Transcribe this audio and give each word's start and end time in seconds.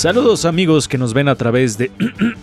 Saludos 0.00 0.46
amigos 0.46 0.88
que 0.88 0.96
nos 0.96 1.12
ven 1.12 1.28
a 1.28 1.34
través 1.34 1.76
de 1.76 1.90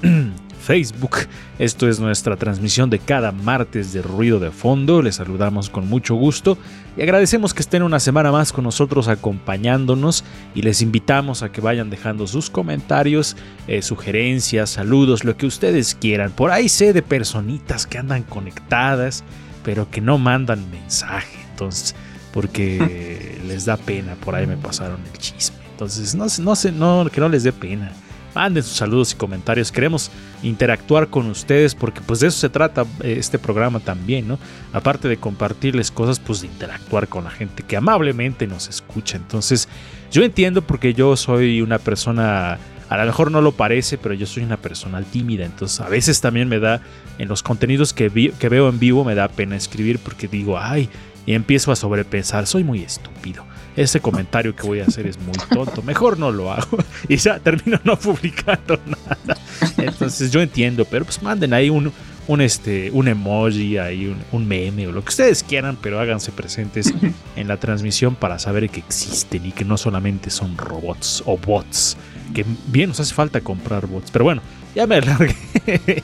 Facebook. 0.62 1.18
Esto 1.58 1.90
es 1.90 2.00
nuestra 2.00 2.36
transmisión 2.36 2.92
de 2.92 3.00
cada 3.00 3.32
martes 3.32 3.94
de 3.94 4.04
Ruido 4.04 4.38
de 4.38 4.52
Fondo. 4.52 5.02
Les 5.02 5.16
saludamos 5.16 5.72
con 5.72 5.90
mucho 5.90 6.14
gusto 6.14 6.56
y 6.96 7.02
agradecemos 7.02 7.56
que 7.56 7.62
estén 7.62 7.82
una 7.82 8.00
semana 8.00 8.32
más 8.32 8.54
con 8.54 8.64
nosotros 8.64 9.08
acompañándonos 9.08 10.24
y 10.54 10.62
les 10.62 10.84
invitamos 10.84 11.42
a 11.42 11.52
que 11.52 11.60
vayan 11.60 11.90
dejando 11.90 12.28
sus 12.28 12.52
comentarios, 12.52 13.36
eh, 13.68 13.82
sugerencias, 13.82 14.70
saludos, 14.70 15.24
lo 15.24 15.36
que 15.36 15.48
ustedes 15.48 15.96
quieran. 15.96 16.30
Por 16.34 16.52
ahí 16.52 16.70
sé 16.70 16.94
de 16.94 17.02
personitas 17.02 17.88
que 17.88 17.98
andan 17.98 18.22
conectadas 18.22 19.24
pero 19.64 19.90
que 19.90 20.00
no 20.00 20.20
mandan 20.20 20.70
mensaje. 20.70 21.40
Entonces, 21.50 21.96
porque 22.32 23.40
les 23.48 23.66
da 23.66 23.78
pena, 23.78 24.14
por 24.14 24.36
ahí 24.36 24.46
me 24.46 24.58
pasaron 24.58 25.00
el 25.12 25.18
chisme. 25.18 25.57
Entonces, 25.78 26.16
no, 26.16 26.26
no 26.40 27.04
no, 27.04 27.10
que 27.12 27.22
no 27.22 27.30
les 27.30 27.44
dé 27.44 27.54
pena. 27.54 27.92
Manden 28.34 28.64
sus 28.64 28.78
saludos 28.78 29.12
y 29.14 29.16
comentarios. 29.16 29.72
Queremos 29.72 30.10
interactuar 30.42 31.08
con 31.08 31.28
ustedes 31.28 31.76
porque 31.76 32.02
pues 32.02 32.20
de 32.20 32.28
eso 32.28 32.40
se 32.40 32.50
trata 32.50 32.84
eh, 33.02 33.16
este 33.20 33.38
programa 33.38 33.80
también, 33.80 34.28
¿no? 34.28 34.40
Aparte 34.74 35.08
de 35.08 35.18
compartirles 35.18 35.92
cosas, 35.92 36.20
pues 36.20 36.42
de 36.42 36.48
interactuar 36.48 37.08
con 37.08 37.24
la 37.24 37.30
gente 37.30 37.62
que 37.64 37.78
amablemente 37.78 38.48
nos 38.48 38.68
escucha. 38.70 39.18
Entonces, 39.18 39.68
yo 40.12 40.24
entiendo 40.24 40.64
porque 40.64 40.96
yo 40.96 41.16
soy 41.16 41.62
una 41.62 41.78
persona, 41.78 42.58
a 42.90 42.98
lo 42.98 43.06
mejor 43.06 43.32
no 43.32 43.42
lo 43.42 43.52
parece, 43.52 44.00
pero 44.00 44.16
yo 44.16 44.26
soy 44.26 44.44
una 44.44 44.58
persona 44.58 45.02
tímida. 45.04 45.46
Entonces, 45.46 45.80
a 45.80 45.90
veces 45.90 46.22
también 46.22 46.48
me 46.50 46.60
da, 46.60 46.82
en 47.20 47.28
los 47.28 47.44
contenidos 47.44 47.94
que, 47.94 48.10
vi- 48.10 48.32
que 48.32 48.50
veo 48.50 48.68
en 48.70 48.80
vivo, 48.80 49.04
me 49.04 49.14
da 49.16 49.28
pena 49.28 49.56
escribir 49.56 50.00
porque 50.00 50.28
digo, 50.28 50.58
ay, 50.60 50.90
y 51.28 51.34
empiezo 51.34 51.72
a 51.72 51.76
sobrepensar, 51.76 52.46
soy 52.48 52.64
muy 52.64 52.82
estúpido. 52.84 53.46
Este 53.78 54.00
comentario 54.00 54.56
que 54.56 54.66
voy 54.66 54.80
a 54.80 54.86
hacer 54.86 55.06
es 55.06 55.20
muy 55.20 55.36
tonto, 55.54 55.84
mejor 55.84 56.18
no 56.18 56.32
lo 56.32 56.52
hago. 56.52 56.78
Y 57.08 57.16
ya 57.18 57.40
termino 57.40 57.80
no 57.84 57.98
publicando 57.98 58.80
nada. 58.86 59.40
Entonces 59.78 60.32
yo 60.32 60.42
entiendo, 60.42 60.84
pero 60.84 61.06
pues 61.06 61.22
manden 61.22 61.54
ahí 61.54 61.70
un, 61.70 61.94
un, 62.28 62.42
este, 62.42 62.90
un 62.92 63.08
emoji, 63.08 63.78
ahí 63.78 64.08
un, 64.08 64.18
un 64.32 64.48
meme 64.48 64.88
o 64.88 64.92
lo 64.92 65.04
que 65.04 65.10
ustedes 65.10 65.44
quieran, 65.44 65.78
pero 65.80 66.00
háganse 66.00 66.32
presentes 66.32 66.92
en 67.36 67.48
la 67.48 67.58
transmisión 67.58 68.16
para 68.16 68.40
saber 68.40 68.68
que 68.70 68.80
existen 68.80 69.46
y 69.46 69.52
que 69.52 69.64
no 69.64 69.78
solamente 69.78 70.32
son 70.32 70.58
robots 70.58 71.22
o 71.28 71.38
bots. 71.38 71.98
Que 72.34 72.46
bien 72.68 72.90
nos 72.90 73.00
hace 73.00 73.14
falta 73.14 73.42
comprar 73.42 73.86
bots. 73.86 74.10
Pero 74.12 74.26
bueno, 74.26 74.42
ya 74.76 74.88
me 74.88 74.96
alargué 74.96 75.36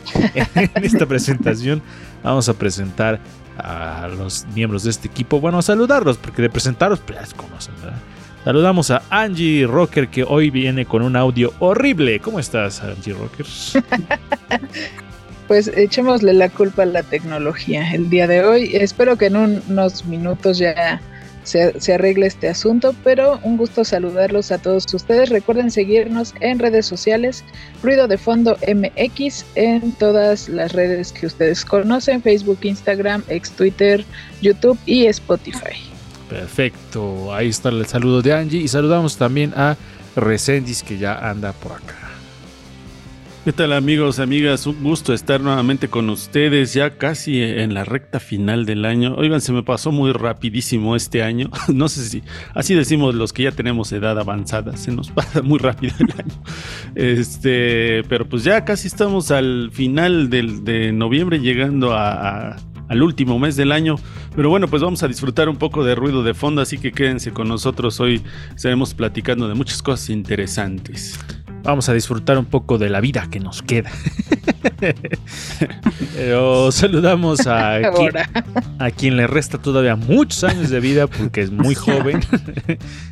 en 0.75 0.84
esta 0.84 1.06
presentación. 1.08 1.81
Vamos 2.24 2.48
a 2.48 2.53
presentar 2.53 3.19
a 3.58 4.08
los 4.18 4.46
miembros 4.56 4.84
de 4.84 4.90
este 4.91 5.08
equipo. 5.08 5.40
Bueno, 5.40 5.62
saludarlos, 5.62 6.18
porque 6.18 6.41
de 6.41 6.50
presentarlos, 6.50 7.00
pues 7.00 7.19
ya 7.19 7.25
se 7.25 7.36
conocen, 7.36 7.74
¿verdad? 7.81 7.97
Saludamos 8.44 8.91
a 8.91 9.02
Angie 9.09 9.66
Rocker, 9.66 10.09
que 10.09 10.24
hoy 10.24 10.50
viene 10.50 10.86
con 10.86 11.02
un 11.02 11.16
audio 11.16 11.53
horrible. 11.59 12.19
¿Cómo 12.19 12.40
estás, 12.40 12.81
Angie 12.84 13.13
Rocker? 13.13 13.46
Pues 15.47 15.68
echémosle 15.68 16.34
la 16.34 16.47
culpa 16.50 16.84
a 16.84 16.86
la 16.86 17.03
tecnología 17.03 17.94
el 17.94 18.09
día 18.09 18.28
de 18.28 18.44
hoy. 18.46 18.72
Espero 18.75 19.18
que 19.18 19.25
en 19.25 19.36
un- 19.36 19.62
unos 19.68 20.06
minutos 20.06 20.58
ya 20.58 21.02
se, 21.44 21.80
se 21.80 21.94
arregle 21.94 22.28
este 22.28 22.50
asunto, 22.50 22.96
pero 23.04 23.40
un 23.44 23.58
gusto 23.58 23.84
saludarlos 23.84 24.52
a 24.52 24.58
todos 24.58 24.92
ustedes. 24.94 25.30
Recuerden 25.30 25.72
seguirnos 25.72 26.34
en 26.40 26.59
redes 26.59 26.86
sociales, 26.86 27.44
Ruido 27.81 28.08
de 28.08 28.18
Fondo 28.18 28.58
MX, 28.68 29.46
en 29.56 29.92
todas 29.94 30.50
las 30.50 30.72
redes 30.72 31.12
que 31.12 31.26
ustedes 31.26 31.66
conocen, 31.66 32.22
Facebook, 32.22 32.59
Instagram, 32.62 33.24
ex 33.28 33.52
Twitter, 33.52 34.06
YouTube 34.42 34.78
y 34.86 35.06
Spotify. 35.06 35.76
Perfecto, 36.30 37.34
ahí 37.34 37.50
está 37.50 37.70
el 37.70 37.86
saludo 37.86 38.22
de 38.22 38.34
Angie. 38.34 38.62
Y 38.62 38.68
saludamos 38.68 39.18
también 39.18 39.54
a 39.56 39.78
Resendis, 40.16 40.84
que 40.84 40.98
ya 40.98 41.16
anda 41.16 41.54
por 41.54 41.74
acá. 41.74 42.03
¿Qué 43.46 43.52
tal 43.52 43.74
amigos, 43.74 44.20
amigas? 44.20 44.66
Un 44.68 44.81
gusto 44.81 45.12
estar 45.14 45.42
nuevamente 45.42 45.90
con 45.90 46.09
ustedes 46.09 46.74
ya 46.74 46.98
casi 46.98 47.42
en 47.42 47.74
la 47.74 47.84
recta 47.84 48.22
final 48.22 48.66
del 48.66 48.86
año. 48.86 49.16
Oigan, 49.18 49.42
se 49.42 49.52
me 49.52 49.64
pasó 49.64 49.92
muy 49.92 50.14
rapidísimo 50.14 50.96
este 50.96 51.24
año. 51.24 51.50
No 51.74 51.90
sé 51.90 52.06
si 52.06 52.24
así 52.54 52.74
decimos 52.74 53.16
los 53.16 53.34
que 53.34 53.44
ya 53.44 53.52
tenemos 53.52 53.92
edad 53.92 54.18
avanzada, 54.18 54.78
se 54.78 54.94
nos 54.94 55.12
pasa 55.12 55.42
muy 55.42 55.59
rápido 55.59 55.94
el 56.00 56.12
año. 56.14 56.44
Este, 56.96 58.04
pero 58.08 58.30
pues 58.30 58.46
ya 58.46 58.64
casi 58.64 58.88
estamos 58.88 59.30
al 59.30 59.72
final 59.74 60.30
del, 60.30 60.64
de 60.64 60.94
noviembre 60.94 61.40
llegando 61.40 61.94
al 61.94 63.04
último 63.04 63.40
mes 63.40 63.58
del 63.58 63.74
año. 63.74 63.98
Pero 64.38 64.50
bueno, 64.52 64.70
pues 64.70 64.81
vamos 64.81 65.04
a 65.04 65.10
disfrutar 65.10 65.50
un 65.50 65.58
poco 65.58 65.84
de 65.84 65.96
ruido 65.96 66.24
de 66.24 66.34
fondo, 66.34 66.62
así 66.62 66.78
que 66.78 66.94
quédense 66.94 67.31
con 67.31 67.50
nosotros. 67.50 68.00
Hoy 68.00 68.22
estaremos 68.56 68.94
platicando 68.94 69.50
de 69.50 69.56
muchas 69.56 69.84
cosas 69.84 70.10
interesantes. 70.12 71.20
Vamos 71.63 71.88
a 71.88 71.94
disfrutar 71.94 72.38
un 72.38 72.46
poco 72.46 72.78
de 72.78 72.90
la 72.90 73.00
vida 73.00 73.28
que 73.31 73.40
nos 73.40 73.62
queda. 73.62 73.90
Pero 76.16 76.72
saludamos 76.72 77.47
a 77.47 77.79
quien, 77.96 78.18
Ahora, 78.18 78.29
a 78.79 78.91
quien 78.91 79.16
le 79.18 79.28
resta 79.28 79.57
todavía 79.57 79.96
muchos 79.96 80.44
años 80.44 80.69
de 80.69 80.79
vida 80.79 81.07
porque 81.07 81.41
es 81.41 81.51
muy 81.51 81.75
joven. 81.75 82.19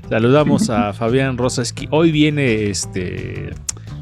saludamos 0.10 0.70
a 0.70 0.94
Fabián 0.94 1.38
Rosas, 1.38 1.72
que 1.72 1.88
hoy 1.92 2.12
viene 2.12 2.70
este, 2.70 3.52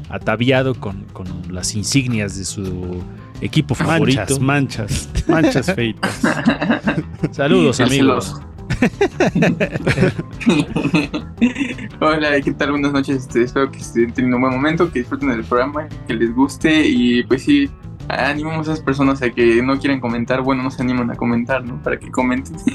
ataviado 0.08 0.74
con, 0.74 1.04
con 1.12 1.26
las 1.50 1.74
insignias 1.76 2.36
de 2.36 2.44
su 2.44 3.02
equipo 3.40 3.74
favorito. 3.74 4.40
Manchas, 4.40 5.08
manchas, 5.08 5.26
manchas 5.28 5.74
feitas. 5.74 6.20
Saludos, 7.32 7.80
amigos. 7.80 8.40
Hola, 12.00 12.40
¿qué 12.40 12.52
tal? 12.52 12.70
Buenas 12.70 12.92
noches. 12.92 13.16
Este, 13.16 13.42
espero 13.42 13.70
que 13.70 13.78
estén 13.78 14.10
teniendo 14.12 14.38
un 14.38 14.42
buen 14.42 14.54
momento, 14.54 14.90
que 14.90 15.00
disfruten 15.00 15.28
del 15.30 15.44
programa, 15.44 15.86
que 16.06 16.14
les 16.14 16.34
guste 16.34 16.86
y 16.86 17.22
pues 17.24 17.42
sí, 17.42 17.68
animamos 18.08 18.68
a 18.68 18.72
esas 18.72 18.84
personas 18.84 19.20
a 19.22 19.30
que 19.30 19.62
no 19.62 19.78
quieren 19.78 20.00
comentar, 20.00 20.40
bueno, 20.42 20.62
no 20.62 20.70
se 20.70 20.82
animan 20.82 21.10
a 21.10 21.14
comentar, 21.14 21.64
¿no? 21.64 21.82
Para 21.82 21.98
que 21.98 22.10
comenten. 22.10 22.56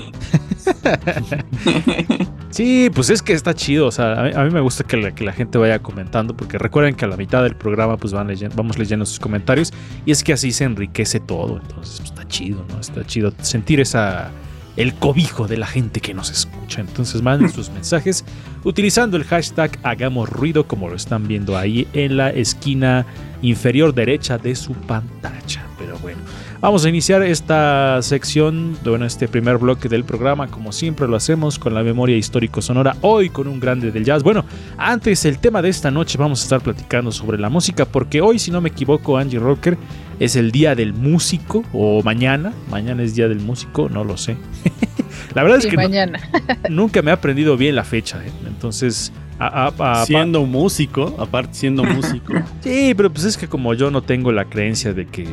Sí, 2.56 2.90
pues 2.96 3.10
es 3.10 3.22
que 3.22 3.34
está 3.34 3.54
chido. 3.54 3.88
O 3.88 3.92
sea, 3.92 4.14
a 4.14 4.44
mí, 4.46 4.50
me 4.50 4.62
gusta 4.62 4.86
que 4.86 4.96
la, 4.96 5.14
que 5.14 5.26
la 5.26 5.34
gente 5.34 5.58
vaya 5.58 5.80
comentando, 5.80 6.38
porque 6.38 6.58
recuerden 6.58 6.96
que 6.96 7.04
a 7.04 7.10
la 7.10 7.18
mitad 7.18 7.44
del 7.44 7.58
programa 7.58 7.98
pues 7.98 8.14
van 8.14 8.28
leyendo, 8.28 8.56
vamos 8.56 8.80
leyendo 8.80 9.06
sus 9.06 9.20
comentarios 9.20 9.74
y 10.06 10.12
es 10.12 10.24
que 10.24 10.32
así 10.32 10.54
se 10.54 10.64
enriquece 10.64 11.20
todo. 11.20 11.60
Entonces 11.62 12.00
pues, 12.00 12.12
está 12.12 12.26
chido, 12.30 12.66
¿no? 12.70 12.80
Está 12.80 13.06
chido 13.06 13.34
sentir 13.42 13.82
esa 13.82 14.32
el 14.78 14.94
cobijo 14.94 15.48
de 15.48 15.58
la 15.58 15.68
gente 15.68 16.00
que 16.00 16.14
nos 16.14 16.30
escucha. 16.32 16.82
Entonces 16.82 17.22
manden 17.22 17.50
sus 17.54 17.70
mensajes 17.70 18.26
utilizando 18.64 19.18
el 19.18 19.24
hashtag 19.24 19.78
Hagamos 19.84 20.30
Ruido, 20.30 20.68
como 20.68 20.90
lo 20.90 20.96
están 20.96 21.28
viendo 21.28 21.58
ahí 21.58 21.88
en 21.94 22.18
la 22.18 22.30
esquina 22.30 23.06
inferior 23.42 23.94
derecha 23.94 24.38
de 24.38 24.56
su 24.56 24.74
pantalla. 24.74 25.66
Pero 25.78 25.98
bueno, 26.00 26.20
vamos 26.62 26.86
a 26.86 26.90
iniciar 26.90 27.22
esta 27.22 28.02
sección, 28.02 28.78
bueno, 28.84 29.06
este 29.06 29.28
primer 29.28 29.58
bloque 29.58 29.90
del 29.90 30.04
programa, 30.04 30.48
como 30.48 30.72
siempre 30.72 31.08
lo 31.08 31.16
hacemos 31.16 31.60
con 31.60 31.74
la 31.74 31.84
memoria 31.84 32.18
histórico 32.18 32.62
sonora, 32.62 32.96
hoy 33.02 33.30
con 33.30 33.48
un 33.48 33.60
grande 33.60 33.92
del 33.92 34.06
jazz. 34.06 34.24
Bueno, 34.24 34.46
antes 34.78 35.26
el 35.26 35.38
tema 35.38 35.62
de 35.62 35.70
esta 35.70 35.92
noche 35.92 36.18
vamos 36.18 36.42
a 36.42 36.44
estar 36.44 36.62
platicando 36.62 37.12
sobre 37.12 37.38
la 37.38 37.50
música, 37.50 37.86
porque 37.86 38.22
hoy, 38.22 38.40
si 38.40 38.52
no 38.52 38.62
me 38.62 38.70
equivoco, 38.70 39.18
Angie 39.18 39.40
Rocker, 39.40 39.78
es 40.20 40.36
el 40.36 40.52
día 40.52 40.76
del 40.76 40.94
músico, 40.94 41.64
o 41.74 42.02
mañana, 42.04 42.54
mañana 42.70 43.04
es 43.04 43.16
día 43.16 43.28
del 43.28 43.40
músico, 43.40 43.90
no 43.90 44.04
lo 44.04 44.18
sé. 44.18 44.38
la 45.36 45.44
verdad 45.44 45.60
es 45.60 45.66
que 45.66 45.76
no- 45.76 45.84
mañana. 45.84 46.20
nunca 46.70 47.02
me 47.02 47.12
he 47.12 47.14
aprendido 47.14 47.58
bien 47.58 47.76
la 47.76 47.84
fecha, 47.84 48.20
¿eh? 48.26 48.32
entonces... 48.48 49.12
a- 49.40 49.66
a- 49.78 50.02
a- 50.02 50.06
siendo 50.06 50.46
músico, 50.46 51.14
aparte 51.20 51.54
siendo 51.56 51.84
músico. 51.96 52.34
Sí, 52.62 52.94
pero 52.96 53.12
pues 53.12 53.26
es 53.26 53.38
que 53.38 53.48
como 53.50 53.74
yo 53.74 53.92
no 53.92 54.02
tengo 54.02 54.32
la 54.32 54.46
creencia 54.46 54.94
de 54.94 55.06
que 55.08 55.28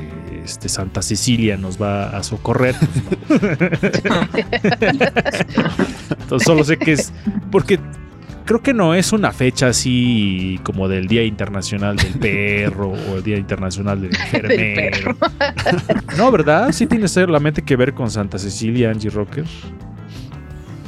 este 0.44 0.69
Santa 0.69 1.02
Cecilia 1.02 1.56
nos 1.56 1.81
va 1.81 2.08
a 2.17 2.23
socorrer, 2.25 2.75
pues 3.29 3.40
no. 4.05 4.29
entonces 6.20 6.46
solo 6.46 6.64
sé 6.64 6.79
que 6.79 6.93
es 6.93 7.12
porque 7.50 7.79
creo 8.44 8.62
que 8.62 8.74
no 8.74 8.94
es 8.94 9.12
una 9.12 9.32
fecha 9.32 9.68
así 9.68 10.58
como 10.62 10.88
del 10.88 11.06
Día 11.06 11.24
Internacional 11.24 11.96
del 11.96 12.12
Perro 12.18 12.92
o 12.92 13.16
el 13.16 13.22
Día 13.22 13.36
Internacional 13.36 14.00
del 14.00 14.10
Enfermero. 14.32 15.16
no, 16.16 16.30
¿verdad? 16.30 16.72
Sí 16.72 16.86
tiene 16.86 17.08
solamente 17.08 17.62
que 17.62 17.76
ver 17.76 17.94
con 17.94 18.10
Santa 18.10 18.38
Cecilia, 18.38 18.90
Angie 18.90 19.10
Rocker. 19.10 19.44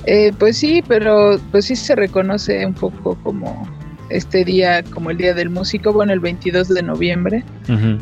Eh, 0.06 0.32
pues 0.38 0.58
sí, 0.58 0.82
pero 0.86 1.40
pues 1.50 1.66
sí 1.66 1.76
se 1.76 1.94
reconoce 1.94 2.66
un 2.66 2.74
poco 2.74 3.16
como 3.22 3.66
este 4.10 4.44
día, 4.44 4.82
como 4.82 5.10
el 5.10 5.16
Día 5.16 5.32
del 5.34 5.48
Músico, 5.50 5.92
bueno, 5.92 6.12
el 6.12 6.20
22 6.20 6.68
de 6.68 6.82
noviembre. 6.82 7.42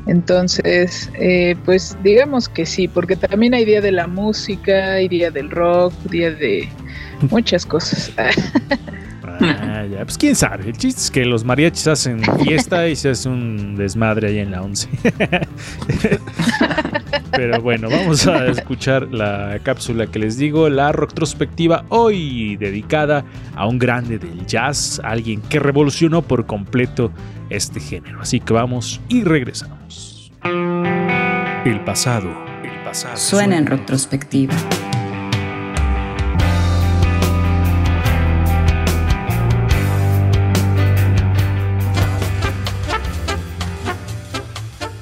Entonces, 0.06 1.10
eh, 1.14 1.55
pues 1.64 1.96
digamos 2.02 2.48
que 2.48 2.66
sí, 2.66 2.88
porque 2.88 3.14
también 3.14 3.55
hay 3.55 3.64
Día 3.64 3.81
de 3.81 3.93
la 3.93 4.08
Música, 4.08 4.94
hay 4.94 5.08
Día 5.08 5.31
del 5.31 5.50
Rock, 5.50 5.94
Día 6.10 6.32
de 6.32 6.69
muchas 7.31 7.64
cosas. 7.64 8.12
Ah, 9.43 9.85
ya, 9.91 10.05
pues 10.05 10.17
quién 10.19 10.35
sabe. 10.35 10.69
El 10.69 10.77
chiste 10.77 11.00
es 11.00 11.11
que 11.11 11.25
los 11.25 11.44
mariachis 11.44 11.87
hacen 11.89 12.21
fiesta 12.43 12.89
y 12.89 12.97
se 12.97 13.11
hace 13.11 13.29
un 13.29 13.77
desmadre 13.77 14.29
ahí 14.29 14.39
en 14.39 14.50
la 14.50 14.62
11. 14.62 14.89
Pero 17.33 17.61
bueno, 17.61 17.89
vamos 17.91 18.27
a 18.27 18.47
escuchar 18.47 19.09
la 19.12 19.59
cápsula 19.62 20.06
que 20.06 20.19
les 20.19 20.37
digo, 20.37 20.69
la 20.69 20.93
retrospectiva 20.93 21.85
hoy 21.89 22.56
dedicada 22.56 23.25
a 23.55 23.67
un 23.67 23.79
grande 23.79 24.19
del 24.19 24.47
jazz, 24.47 25.00
alguien 25.03 25.41
que 25.43 25.59
revolucionó 25.59 26.23
por 26.23 26.47
completo 26.47 27.12
este 27.50 27.81
género. 27.81 28.21
Así 28.21 28.41
que 28.41 28.53
vamos 28.53 29.00
y 29.09 29.25
regresamos. 29.25 30.33
El 31.65 31.81
pasado, 31.85 32.29
el 32.65 32.83
pasado. 32.85 33.17
Suena 33.17 33.56
en 33.56 33.67
retrospectiva. 33.67 34.55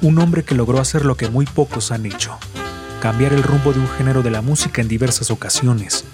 Un 0.01 0.17
hombre 0.17 0.43
que 0.43 0.55
logró 0.55 0.79
hacer 0.79 1.05
lo 1.05 1.15
que 1.15 1.29
muy 1.29 1.45
pocos 1.45 1.91
han 1.91 2.07
hecho, 2.07 2.35
cambiar 3.01 3.33
el 3.33 3.43
rumbo 3.43 3.71
de 3.71 3.79
un 3.79 3.87
género 3.87 4.23
de 4.23 4.31
la 4.31 4.41
música 4.41 4.81
en 4.81 4.87
diversas 4.87 5.29
ocasiones, 5.29 6.05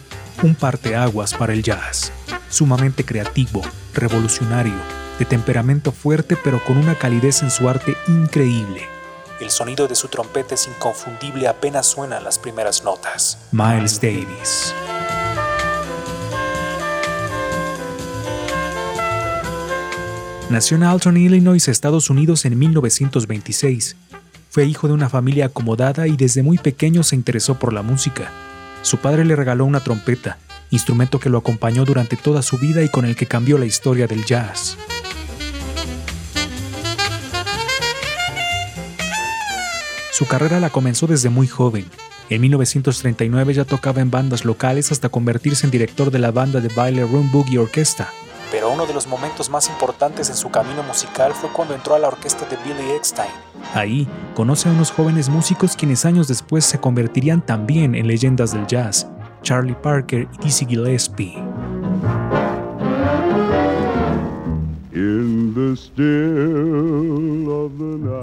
un 0.44 0.56
parteaguas 0.56 1.34
para 1.34 1.54
el 1.54 1.64
jazz, 1.64 2.12
sumamente 2.50 3.06
creativo, 3.06 3.62
revolucionario, 3.94 4.76
de 5.18 5.24
temperamento 5.24 5.94
fuerte 5.94 6.36
pero 6.36 6.62
con 6.66 6.76
una 6.76 6.96
calidez 6.96 7.44
en 7.44 7.50
su 7.50 7.70
arte 7.70 7.96
increíble. 8.10 8.82
El 9.40 9.52
sonido 9.52 9.88
de 9.88 9.96
su 9.96 10.10
trompeta 10.10 10.56
es 10.56 10.68
inconfundible 10.68 11.48
apenas 11.48 11.88
suenan 11.88 12.26
las 12.26 12.40
primeras 12.40 12.84
notas. 12.84 13.38
Miles 13.54 14.02
Davis. 14.02 14.74
Nació 20.50 20.78
en 20.78 20.84
Alton, 20.84 21.18
Illinois, 21.18 21.68
Estados 21.68 22.10
Unidos 22.10 22.46
en 22.46 22.58
1926. 22.58 23.98
Fue 24.50 24.66
hijo 24.66 24.88
de 24.88 24.94
una 24.94 25.10
familia 25.10 25.48
acomodada 25.48 26.08
y 26.08 26.16
desde 26.16 26.42
muy 26.42 26.58
pequeño 26.58 27.04
se 27.04 27.18
interesó 27.18 27.60
por 27.60 27.74
la 27.74 27.82
música. 27.82 28.32
Su 28.82 28.98
padre 28.98 29.26
le 29.26 29.36
regaló 29.36 29.66
una 29.66 29.82
trompeta, 29.82 30.38
instrumento 30.72 31.20
que 31.20 31.30
lo 31.30 31.40
acompañó 31.40 31.84
durante 31.84 32.16
toda 32.16 32.42
su 32.42 32.58
vida 32.58 32.82
y 32.82 32.88
con 32.88 33.04
el 33.04 33.18
que 33.18 33.26
cambió 33.26 33.58
la 33.58 33.66
historia 33.66 34.08
del 34.08 34.24
jazz. 34.24 34.78
Su 40.14 40.26
carrera 40.28 40.62
la 40.62 40.70
comenzó 40.70 41.08
desde 41.08 41.30
muy 41.30 41.48
joven. 41.48 41.86
En 42.30 42.40
1939 42.40 43.54
ya 43.54 43.66
tocaba 43.66 44.00
en 44.00 44.12
bandas 44.12 44.46
locales 44.46 44.94
hasta 44.94 45.10
convertirse 45.10 45.68
en 45.68 45.72
director 45.72 46.10
de 46.10 46.20
la 46.20 46.32
banda 46.32 46.62
de 46.62 46.70
baile 46.70 47.04
Room 47.04 47.32
Boogie 47.34 47.60
Orquesta. 47.60 48.14
Pero 48.52 48.72
uno 48.72 48.86
de 48.86 48.94
los 48.94 49.08
momentos 49.08 49.50
más 49.50 49.68
importantes 49.70 50.30
en 50.30 50.36
su 50.36 50.50
camino 50.50 50.82
musical 50.84 51.34
fue 51.34 51.50
cuando 51.50 51.76
entró 51.76 51.96
a 51.96 52.00
la 52.00 52.08
orquesta 52.08 52.46
de 52.46 52.58
Billy 52.58 52.92
Eckstein. 52.92 53.30
Ahí 53.74 54.08
conoce 54.36 54.70
a 54.70 54.72
unos 54.72 54.92
jóvenes 54.92 55.30
músicos 55.30 55.76
quienes 55.76 56.06
años 56.06 56.28
después 56.28 56.66
se 56.66 56.80
convertirían 56.80 57.46
también 57.46 57.96
en 57.96 58.08
leyendas 58.08 58.54
del 58.54 58.66
jazz, 58.68 59.08
Charlie 59.42 59.76
Parker 59.76 60.28
y 60.34 60.38
Dizzy 60.44 60.66
Gillespie. 60.66 61.44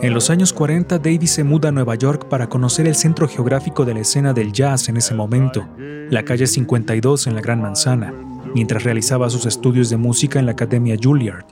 En 0.02 0.14
los 0.14 0.30
años 0.30 0.52
40, 0.52 0.98
Davis 0.98 1.30
se 1.30 1.44
muda 1.44 1.68
a 1.68 1.72
Nueva 1.72 1.94
York 1.94 2.28
para 2.28 2.48
conocer 2.48 2.86
el 2.86 2.94
centro 2.94 3.28
geográfico 3.28 3.84
de 3.84 3.94
la 3.94 4.00
escena 4.00 4.32
del 4.32 4.52
jazz 4.52 4.88
en 4.88 4.96
ese 4.96 5.14
momento, 5.14 5.66
la 5.78 6.24
calle 6.24 6.46
52 6.46 7.26
en 7.26 7.34
la 7.34 7.40
Gran 7.40 7.60
Manzana, 7.60 8.12
mientras 8.54 8.84
realizaba 8.84 9.28
sus 9.28 9.44
estudios 9.44 9.90
de 9.90 9.96
música 9.96 10.38
en 10.38 10.46
la 10.46 10.52
Academia 10.52 10.96
Juilliard. 11.00 11.44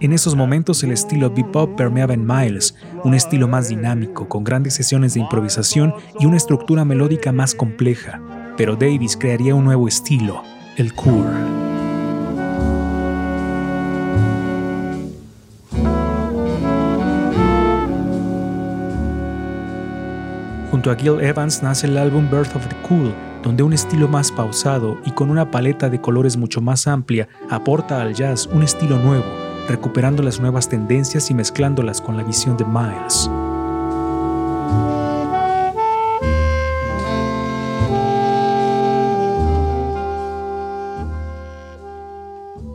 En 0.00 0.12
esos 0.12 0.34
momentos 0.34 0.82
el 0.82 0.92
estilo 0.92 1.30
bebop 1.30 1.76
permeaba 1.76 2.12
en 2.12 2.26
Miles, 2.26 2.74
un 3.04 3.14
estilo 3.14 3.48
más 3.48 3.68
dinámico, 3.68 4.28
con 4.28 4.44
grandes 4.44 4.74
sesiones 4.74 5.14
de 5.14 5.20
improvisación 5.20 5.94
y 6.18 6.26
una 6.26 6.36
estructura 6.36 6.84
melódica 6.84 7.32
más 7.32 7.54
compleja. 7.54 8.20
Pero 8.56 8.76
Davis 8.76 9.16
crearía 9.16 9.54
un 9.54 9.64
nuevo 9.64 9.88
estilo, 9.88 10.42
el 10.76 10.92
cool. 10.94 11.24
Junto 20.72 20.90
a 20.90 20.96
Gil 20.96 21.20
Evans 21.20 21.62
nace 21.62 21.86
el 21.86 21.96
álbum 21.96 22.28
Birth 22.28 22.56
of 22.56 22.66
the 22.66 22.76
Cool, 22.88 23.14
donde 23.42 23.62
un 23.62 23.72
estilo 23.72 24.08
más 24.08 24.30
pausado 24.30 24.98
y 25.04 25.10
con 25.10 25.30
una 25.30 25.50
paleta 25.50 25.88
de 25.88 26.00
colores 26.00 26.36
mucho 26.36 26.60
más 26.60 26.86
amplia 26.86 27.28
aporta 27.50 28.00
al 28.00 28.14
jazz 28.14 28.46
un 28.46 28.62
estilo 28.62 28.98
nuevo, 28.98 29.24
recuperando 29.68 30.22
las 30.22 30.40
nuevas 30.40 30.68
tendencias 30.68 31.30
y 31.30 31.34
mezclándolas 31.34 32.00
con 32.00 32.16
la 32.16 32.22
visión 32.22 32.56
de 32.56 32.64
Miles. 32.64 33.28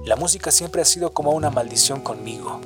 La 0.06 0.16
música 0.16 0.52
siempre 0.52 0.82
ha 0.82 0.86
sido 0.86 1.12
como 1.12 1.32
una 1.32 1.50
maldición 1.50 2.00
conmigo. 2.00 2.62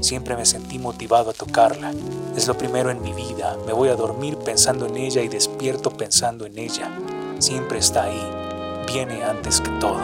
Siempre 0.00 0.36
me 0.36 0.44
sentí 0.44 0.78
motivado 0.78 1.30
a 1.30 1.32
tocarla. 1.32 1.92
Es 2.36 2.48
lo 2.48 2.58
primero 2.58 2.90
en 2.90 3.00
mi 3.00 3.12
vida. 3.12 3.56
Me 3.64 3.72
voy 3.72 3.90
a 3.90 3.94
dormir 3.94 4.36
pensando 4.38 4.86
en 4.86 4.96
ella 4.96 5.22
y 5.22 5.28
despierto 5.28 5.90
pensando 5.90 6.46
en 6.46 6.58
ella. 6.58 6.90
Siempre 7.40 7.78
está 7.78 8.04
ahí. 8.04 8.20
Viene 8.86 9.24
antes 9.24 9.62
que 9.62 9.70
todo. 9.80 9.98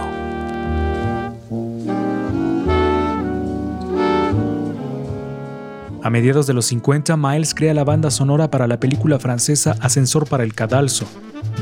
A 6.02 6.10
mediados 6.10 6.46
de 6.46 6.54
los 6.54 6.64
50, 6.66 7.14
Miles 7.18 7.54
crea 7.54 7.74
la 7.74 7.84
banda 7.84 8.10
sonora 8.10 8.50
para 8.50 8.66
la 8.66 8.80
película 8.80 9.18
francesa 9.18 9.76
Ascensor 9.80 10.26
para 10.26 10.44
el 10.44 10.54
Cadalso. 10.54 11.04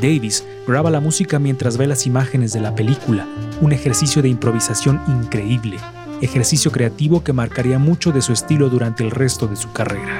Davis 0.01 0.45
graba 0.65 0.89
la 0.89 1.01
música 1.01 1.39
mientras 1.39 1.77
ve 1.77 1.87
las 1.87 2.07
imágenes 2.07 2.53
de 2.53 2.61
la 2.61 2.73
película, 2.73 3.27
un 3.59 3.73
ejercicio 3.73 4.21
de 4.21 4.29
improvisación 4.29 5.01
increíble, 5.07 5.77
ejercicio 6.21 6.71
creativo 6.71 7.21
que 7.21 7.33
marcaría 7.33 7.79
mucho 7.79 8.13
de 8.13 8.21
su 8.21 8.31
estilo 8.31 8.69
durante 8.69 9.03
el 9.03 9.11
resto 9.11 9.47
de 9.47 9.57
su 9.57 9.73
carrera. 9.73 10.19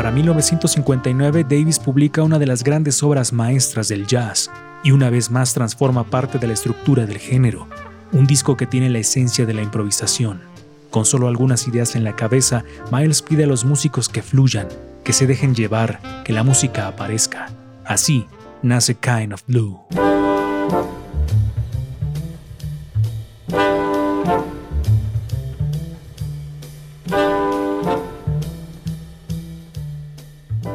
Para 0.00 0.12
1959, 0.12 1.44
Davis 1.44 1.78
publica 1.78 2.22
una 2.22 2.38
de 2.38 2.46
las 2.46 2.64
grandes 2.64 3.02
obras 3.02 3.34
maestras 3.34 3.88
del 3.88 4.06
jazz 4.06 4.50
y 4.82 4.92
una 4.92 5.10
vez 5.10 5.30
más 5.30 5.52
transforma 5.52 6.04
parte 6.04 6.38
de 6.38 6.46
la 6.46 6.54
estructura 6.54 7.04
del 7.04 7.18
género, 7.18 7.68
un 8.10 8.26
disco 8.26 8.56
que 8.56 8.64
tiene 8.64 8.88
la 8.88 9.00
esencia 9.00 9.44
de 9.44 9.52
la 9.52 9.60
improvisación. 9.60 10.40
Con 10.88 11.04
solo 11.04 11.28
algunas 11.28 11.68
ideas 11.68 11.96
en 11.96 12.04
la 12.04 12.16
cabeza, 12.16 12.64
Miles 12.90 13.20
pide 13.20 13.44
a 13.44 13.46
los 13.46 13.66
músicos 13.66 14.08
que 14.08 14.22
fluyan, 14.22 14.68
que 15.04 15.12
se 15.12 15.26
dejen 15.26 15.54
llevar, 15.54 16.00
que 16.24 16.32
la 16.32 16.44
música 16.44 16.86
aparezca. 16.86 17.50
Así 17.84 18.24
nace 18.62 18.94
Kind 18.94 19.34
of 19.34 19.42
Blue. 19.46 19.80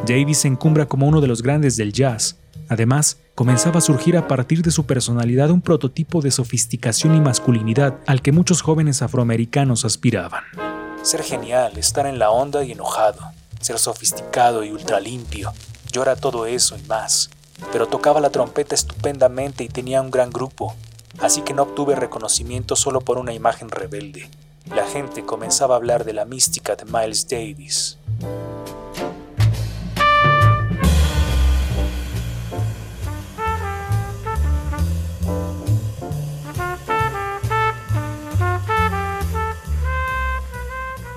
Davis 0.05 0.39
se 0.39 0.47
encumbra 0.47 0.85
como 0.85 1.07
uno 1.07 1.19
de 1.19 1.27
los 1.27 1.41
grandes 1.41 1.77
del 1.77 1.91
jazz. 1.91 2.37
Además, 2.69 3.17
comenzaba 3.33 3.79
a 3.79 3.81
surgir 3.81 4.17
a 4.17 4.27
partir 4.27 4.61
de 4.61 4.71
su 4.71 4.85
personalidad 4.85 5.49
un 5.49 5.61
prototipo 5.61 6.21
de 6.21 6.31
sofisticación 6.31 7.15
y 7.15 7.21
masculinidad 7.21 7.95
al 8.05 8.21
que 8.21 8.31
muchos 8.31 8.61
jóvenes 8.61 9.01
afroamericanos 9.01 9.83
aspiraban. 9.83 10.43
Ser 11.01 11.23
genial, 11.23 11.77
estar 11.77 12.05
en 12.05 12.19
la 12.19 12.29
onda 12.29 12.63
y 12.63 12.71
enojado, 12.71 13.19
ser 13.59 13.79
sofisticado 13.79 14.63
y 14.63 14.71
ultra 14.71 14.99
limpio. 14.99 15.53
Yo 15.91 16.03
era 16.03 16.15
todo 16.15 16.45
eso 16.45 16.77
y 16.77 16.87
más. 16.87 17.29
Pero 17.71 17.87
tocaba 17.87 18.19
la 18.19 18.29
trompeta 18.29 18.75
estupendamente 18.75 19.63
y 19.63 19.69
tenía 19.69 20.01
un 20.01 20.11
gran 20.11 20.29
grupo, 20.29 20.75
así 21.19 21.41
que 21.41 21.53
no 21.53 21.63
obtuve 21.63 21.95
reconocimiento 21.95 22.75
solo 22.75 23.01
por 23.01 23.17
una 23.17 23.33
imagen 23.33 23.69
rebelde. 23.69 24.29
La 24.75 24.85
gente 24.85 25.23
comenzaba 25.25 25.75
a 25.75 25.77
hablar 25.77 26.03
de 26.05 26.13
la 26.13 26.25
mística 26.25 26.75
de 26.75 26.85
Miles 26.85 27.27
Davis. 27.27 27.97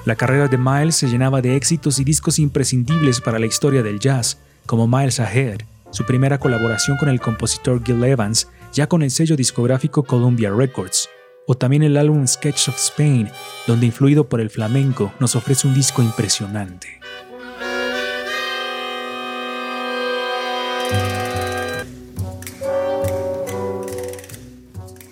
La 0.08 0.16
carrera 0.16 0.48
de 0.48 0.56
Miles 0.56 0.96
se 0.96 1.06
llenaba 1.06 1.42
de 1.42 1.54
éxitos 1.54 1.98
y 1.98 2.04
discos 2.04 2.38
imprescindibles 2.38 3.20
para 3.20 3.38
la 3.38 3.44
historia 3.44 3.82
del 3.82 4.00
jazz, 4.00 4.38
como 4.64 4.88
Miles 4.88 5.20
Ahead, 5.20 5.58
su 5.90 6.06
primera 6.06 6.40
colaboración 6.40 6.96
con 6.96 7.10
el 7.10 7.20
compositor 7.20 7.84
Gil 7.84 8.02
Evans, 8.02 8.48
ya 8.72 8.86
con 8.86 9.02
el 9.02 9.10
sello 9.10 9.36
discográfico 9.36 10.02
Columbia 10.04 10.50
Records, 10.50 11.10
o 11.46 11.56
también 11.56 11.82
el 11.82 11.98
álbum 11.98 12.26
Sketch 12.26 12.70
of 12.70 12.76
Spain, 12.76 13.28
donde 13.66 13.84
influido 13.84 14.30
por 14.30 14.40
el 14.40 14.48
flamenco 14.48 15.12
nos 15.20 15.36
ofrece 15.36 15.68
un 15.68 15.74
disco 15.74 16.02
impresionante. 16.02 16.97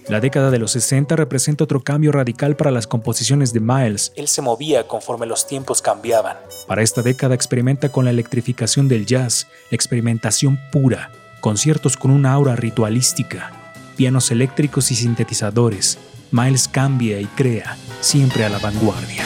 La 0.08 0.20
década 0.20 0.52
de 0.52 0.60
los 0.60 0.70
60 0.70 1.16
representa 1.16 1.64
otro 1.64 1.82
cambio 1.82 2.12
radical 2.12 2.54
para 2.54 2.70
las 2.70 2.86
composiciones 2.86 3.52
de 3.52 3.58
Miles. 3.58 4.12
Él 4.14 4.28
se 4.28 4.40
movía 4.40 4.86
conforme 4.86 5.26
los 5.26 5.48
tiempos 5.48 5.82
cambiaban. 5.82 6.36
Para 6.68 6.82
esta 6.82 7.02
década 7.02 7.34
experimenta 7.34 7.88
con 7.88 8.04
la 8.04 8.12
electrificación 8.12 8.86
del 8.86 9.04
jazz, 9.04 9.48
experimentación 9.72 10.60
pura, 10.70 11.10
conciertos 11.40 11.96
con 11.96 12.12
una 12.12 12.32
aura 12.32 12.54
ritualística, 12.54 13.50
pianos 13.96 14.30
eléctricos 14.30 14.92
y 14.92 14.94
sintetizadores. 14.94 15.98
Miles 16.30 16.68
cambia 16.68 17.20
y 17.20 17.26
crea, 17.26 17.76
siempre 18.00 18.44
a 18.44 18.48
la 18.48 18.58
vanguardia. 18.58 19.24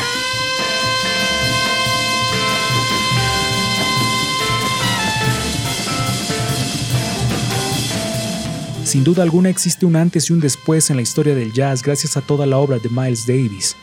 Sin 8.90 9.04
duda 9.04 9.22
alguna 9.22 9.50
existe 9.50 9.86
un 9.86 9.94
antes 9.94 10.28
y 10.28 10.32
un 10.32 10.40
después 10.40 10.90
en 10.90 10.96
la 10.96 11.02
historia 11.02 11.36
del 11.36 11.52
jazz 11.52 11.80
gracias 11.80 12.16
a 12.16 12.22
toda 12.22 12.44
la 12.44 12.58
obra 12.58 12.80
de 12.80 12.88
Miles 12.88 13.24
Davis. 13.24 13.76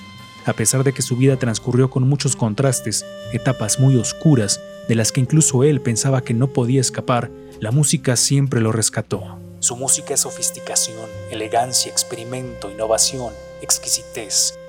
A 0.46 0.52
pesar 0.52 0.84
de 0.84 0.92
que 0.92 1.02
su 1.02 1.16
vida 1.16 1.38
transcurrió 1.38 1.90
con 1.90 2.10
muchos 2.10 2.36
contrastes, 2.36 3.06
etapas 3.32 3.80
muy 3.80 3.96
oscuras, 3.96 4.60
de 4.90 4.96
las 4.96 5.14
que 5.14 5.22
incluso 5.22 5.64
él 5.64 5.80
pensaba 5.80 6.26
que 6.26 6.34
no 6.34 6.50
podía 6.50 6.82
escapar, 6.82 7.32
la 7.62 7.72
música 7.72 8.18
siempre 8.18 8.60
lo 8.60 8.74
rescató. 8.74 9.24
Su 9.60 9.78
música 9.78 10.14
es 10.14 10.20
sofisticación, 10.20 11.08
elegancia, 11.32 11.90
experimento, 11.90 12.70
innovación, 12.70 13.32
exquisitez. 13.62 14.60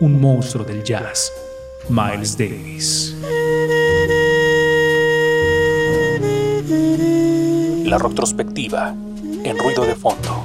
Un 0.00 0.20
monstruo 0.20 0.66
del 0.66 0.84
jazz, 0.84 1.32
Miles 1.88 2.36
Davis. 2.36 3.14
La 7.86 7.96
retrospectiva 7.96 8.94
en 9.48 9.56
ruido 9.58 9.86
de 9.86 9.94
fondo. 9.94 10.44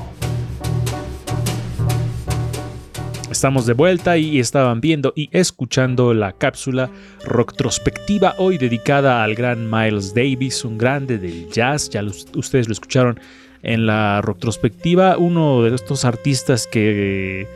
Estamos 3.29 3.65
de 3.65 3.73
vuelta 3.73 4.17
y 4.17 4.39
estaban 4.39 4.79
viendo 4.79 5.11
y 5.15 5.29
escuchando 5.33 6.13
la 6.13 6.31
cápsula 6.31 6.89
retrospectiva 7.25 8.35
hoy 8.37 8.57
dedicada 8.57 9.23
al 9.23 9.35
gran 9.35 9.69
Miles 9.69 10.13
Davis, 10.13 10.63
un 10.63 10.77
grande 10.77 11.17
del 11.17 11.49
jazz, 11.49 11.89
ya 11.89 12.03
ustedes 12.35 12.67
lo 12.67 12.73
escucharon 12.73 13.19
en 13.63 13.85
la 13.85 14.21
retrospectiva, 14.21 15.17
uno 15.17 15.63
de 15.63 15.75
estos 15.75 16.05
artistas 16.05 16.67
que 16.67 17.47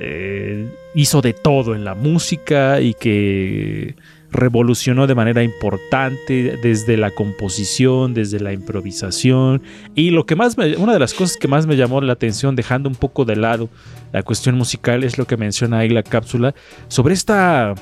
eh, 0.00 0.68
hizo 0.94 1.20
de 1.20 1.34
todo 1.34 1.74
en 1.76 1.84
la 1.84 1.94
música 1.94 2.80
y 2.80 2.94
que 2.94 3.94
revolucionó 4.32 5.06
de 5.06 5.14
manera 5.14 5.42
importante 5.42 6.58
desde 6.62 6.96
la 6.96 7.10
composición, 7.10 8.14
desde 8.14 8.40
la 8.40 8.52
improvisación. 8.52 9.62
Y 9.94 10.10
lo 10.10 10.26
que 10.26 10.36
más 10.36 10.56
me- 10.56 10.76
una 10.76 10.92
de 10.92 10.98
las 10.98 11.14
cosas 11.14 11.36
que 11.36 11.48
más 11.48 11.66
me 11.66 11.76
llamó 11.76 12.00
la 12.00 12.12
atención 12.12 12.56
dejando 12.56 12.88
un 12.88 12.94
poco 12.94 13.24
de 13.24 13.36
lado 13.36 13.68
la 14.12 14.22
cuestión 14.22 14.56
musical 14.56 15.04
es 15.04 15.18
lo 15.18 15.26
que 15.26 15.36
menciona 15.36 15.78
ahí 15.78 15.88
la 15.88 16.02
cápsula 16.02 16.54
sobre 16.88 17.14
esta 17.14 17.74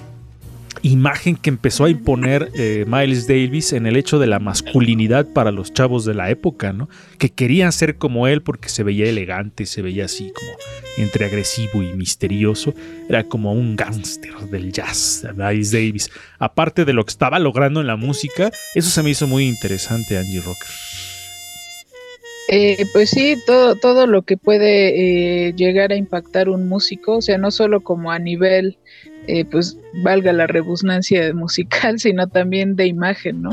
imagen 0.82 1.37
que 1.37 1.50
empezó 1.50 1.85
a 1.85 1.90
imponer 1.90 2.50
eh, 2.54 2.85
Miles 2.87 3.26
Davis 3.26 3.73
en 3.73 3.87
el 3.87 3.97
hecho 3.97 4.18
de 4.18 4.26
la 4.26 4.38
masculinidad 4.38 5.26
para 5.26 5.50
los 5.50 5.73
chavos 5.73 6.04
de 6.04 6.14
la 6.14 6.30
época, 6.30 6.73
¿no? 6.73 6.88
Que 7.18 7.30
querían 7.30 7.73
ser 7.73 7.97
como 7.97 8.26
él 8.26 8.42
porque 8.42 8.68
se 8.68 8.82
veía 8.82 9.08
elegante, 9.08 9.66
se 9.66 9.82
veía 9.82 10.06
así 10.06 10.32
como 10.35 10.52
entre 10.99 11.26
agresivo 11.26 11.82
y 11.82 11.92
misterioso. 11.94 12.75
Era 13.08 13.25
como 13.25 13.52
un 13.52 13.76
gángster 13.76 14.35
del 14.50 14.73
jazz, 14.73 15.26
Miles 15.37 15.73
Davis. 15.73 16.11
Aparte 16.38 16.85
de 16.85 16.92
lo 16.92 17.04
que 17.04 17.11
estaba 17.11 17.38
logrando 17.38 17.80
en 17.80 17.87
la 17.87 17.97
música, 17.97 18.50
eso 18.75 18.90
se 18.90 19.02
me 19.02 19.11
hizo 19.11 19.26
muy 19.26 19.47
interesante, 19.47 20.18
Angie 20.18 20.40
Rocker. 20.40 20.88
Eh, 22.49 22.87
pues 22.95 23.11
sí, 23.11 23.37
todo, 23.47 23.76
todo 23.76 24.07
lo 24.07 24.23
que 24.23 24.38
puede 24.38 25.49
eh, 25.49 25.52
llegar 25.55 25.93
a 25.93 25.97
impactar 25.97 26.49
un 26.49 26.67
músico, 26.67 27.19
o 27.19 27.23
sea, 27.23 27.37
no 27.37 27.50
solo 27.50 27.83
como 27.83 28.11
a 28.11 28.19
nivel, 28.19 28.78
eh, 29.26 29.45
pues 29.45 29.76
valga 30.02 30.33
la 30.33 30.47
rebusnancia 30.47 31.31
musical, 31.35 31.99
sino 31.99 32.26
también 32.28 32.75
de 32.75 32.87
imagen, 32.87 33.43
¿no? 33.43 33.50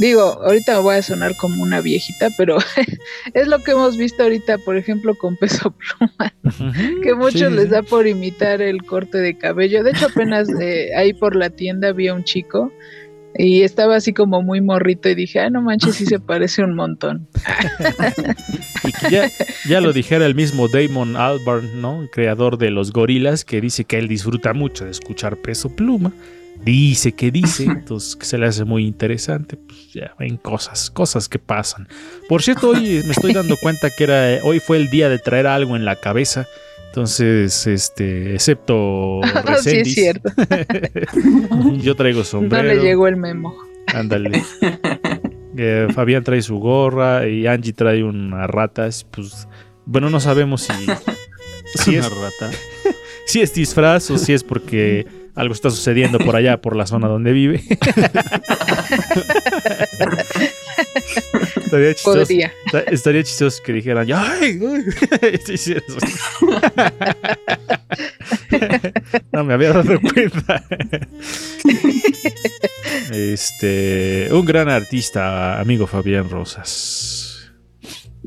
Digo, 0.00 0.42
ahorita 0.42 0.74
me 0.74 0.82
voy 0.82 0.96
a 0.96 1.02
sonar 1.02 1.36
como 1.36 1.62
una 1.62 1.80
viejita, 1.80 2.30
pero 2.36 2.58
es 3.34 3.46
lo 3.46 3.60
que 3.60 3.70
hemos 3.70 3.96
visto 3.96 4.24
ahorita, 4.24 4.58
por 4.58 4.76
ejemplo, 4.76 5.14
con 5.14 5.36
Peso 5.36 5.72
Pluma, 5.72 6.34
que 7.04 7.14
muchos 7.14 7.32
Sí, 7.34 7.46
sí, 7.46 7.54
les 7.54 7.70
da 7.70 7.82
por 7.82 8.08
imitar 8.08 8.60
el 8.60 8.82
corte 8.84 9.18
de 9.18 9.38
cabello. 9.38 9.84
De 9.84 9.90
hecho, 9.90 10.06
apenas 10.06 10.48
eh, 10.60 10.90
ahí 10.96 11.12
por 11.12 11.36
la 11.36 11.50
tienda 11.50 11.92
vi 11.92 12.08
a 12.08 12.14
un 12.14 12.24
chico 12.24 12.72
y 13.38 13.62
estaba 13.62 13.96
así 13.96 14.12
como 14.12 14.42
muy 14.42 14.60
morrito 14.60 15.08
y 15.08 15.14
dije, 15.14 15.40
ah, 15.40 15.50
no 15.50 15.62
manches, 15.62 15.96
sí 15.96 16.06
se 16.06 16.18
parece 16.20 16.62
un 16.62 16.74
montón. 16.74 17.28
Y 18.84 18.92
que 18.92 19.10
ya, 19.10 19.30
ya 19.68 19.80
lo 19.80 19.92
dijera 19.92 20.26
el 20.26 20.34
mismo 20.34 20.68
Damon 20.68 21.16
Albarn, 21.16 21.80
¿no? 21.80 22.02
El 22.02 22.10
creador 22.10 22.58
de 22.58 22.70
los 22.70 22.92
gorilas, 22.92 23.44
que 23.44 23.60
dice 23.60 23.84
que 23.84 23.98
él 23.98 24.08
disfruta 24.08 24.52
mucho 24.52 24.84
de 24.84 24.90
escuchar 24.90 25.36
peso 25.36 25.74
pluma. 25.74 26.12
Dice 26.64 27.12
que 27.12 27.30
dice, 27.30 27.64
entonces 27.64 28.16
que 28.16 28.24
se 28.24 28.38
le 28.38 28.46
hace 28.46 28.64
muy 28.64 28.86
interesante. 28.86 29.56
Pues 29.56 29.92
ya 29.92 30.14
ven 30.18 30.36
cosas, 30.36 30.90
cosas 30.90 31.28
que 31.28 31.38
pasan. 31.38 31.86
Por 32.28 32.42
cierto, 32.42 32.70
hoy 32.70 33.02
me 33.04 33.12
estoy 33.12 33.32
dando 33.34 33.56
cuenta 33.56 33.90
que 33.90 34.04
era, 34.04 34.44
hoy 34.44 34.60
fue 34.60 34.78
el 34.78 34.88
día 34.88 35.08
de 35.08 35.18
traer 35.18 35.46
algo 35.46 35.76
en 35.76 35.84
la 35.84 35.96
cabeza. 35.96 36.46
Entonces, 36.96 37.66
este, 37.66 38.32
excepto 38.32 39.20
sí, 39.62 39.76
es 39.76 39.92
cierto. 39.94 40.30
yo 41.82 41.94
traigo 41.94 42.20
No 42.20 42.24
sombrero. 42.24 42.68
le 42.68 42.76
llegó 42.80 43.06
el 43.06 43.16
memo. 43.16 43.54
Ándale. 43.94 44.42
Eh, 45.58 45.88
Fabián 45.94 46.22
trae 46.22 46.42
su 46.42 46.58
gorra 46.58 47.26
y 47.26 47.46
Angie 47.46 47.72
trae 47.72 48.04
una 48.04 48.46
rata. 48.46 48.86
es, 48.86 49.04
Pues, 49.04 49.48
bueno, 49.86 50.10
no 50.10 50.20
sabemos 50.20 50.64
si, 50.64 50.72
si, 51.82 51.96
Una 51.96 52.06
es, 52.08 52.12
rata. 52.14 52.50
si 53.24 53.40
es 53.40 53.54
disfraz 53.54 54.10
o 54.10 54.18
si 54.18 54.34
es 54.34 54.44
porque 54.44 55.06
algo 55.34 55.54
está 55.54 55.70
sucediendo 55.70 56.18
por 56.18 56.36
allá, 56.36 56.60
por 56.60 56.76
la 56.76 56.86
zona 56.86 57.08
donde 57.08 57.32
vive. 57.32 57.64
Estaría, 61.56 61.94
chistoso, 61.94 62.18
Podría. 62.20 62.52
estaría 62.90 63.22
chistoso 63.22 63.62
que 63.62 63.72
dijeran, 63.72 64.06
¡ay! 64.12 64.58
uy". 64.60 64.84
Sí, 65.44 65.56
sí, 65.56 65.72
eso. 65.74 65.96
no 69.32 69.44
me 69.44 69.54
había 69.54 69.72
dado 69.72 70.00
cuenta. 70.00 70.64
Este, 73.12 74.28
un 74.32 74.44
gran 74.44 74.68
artista, 74.68 75.60
amigo 75.60 75.86
Fabián 75.86 76.28
Rosas. 76.30 77.50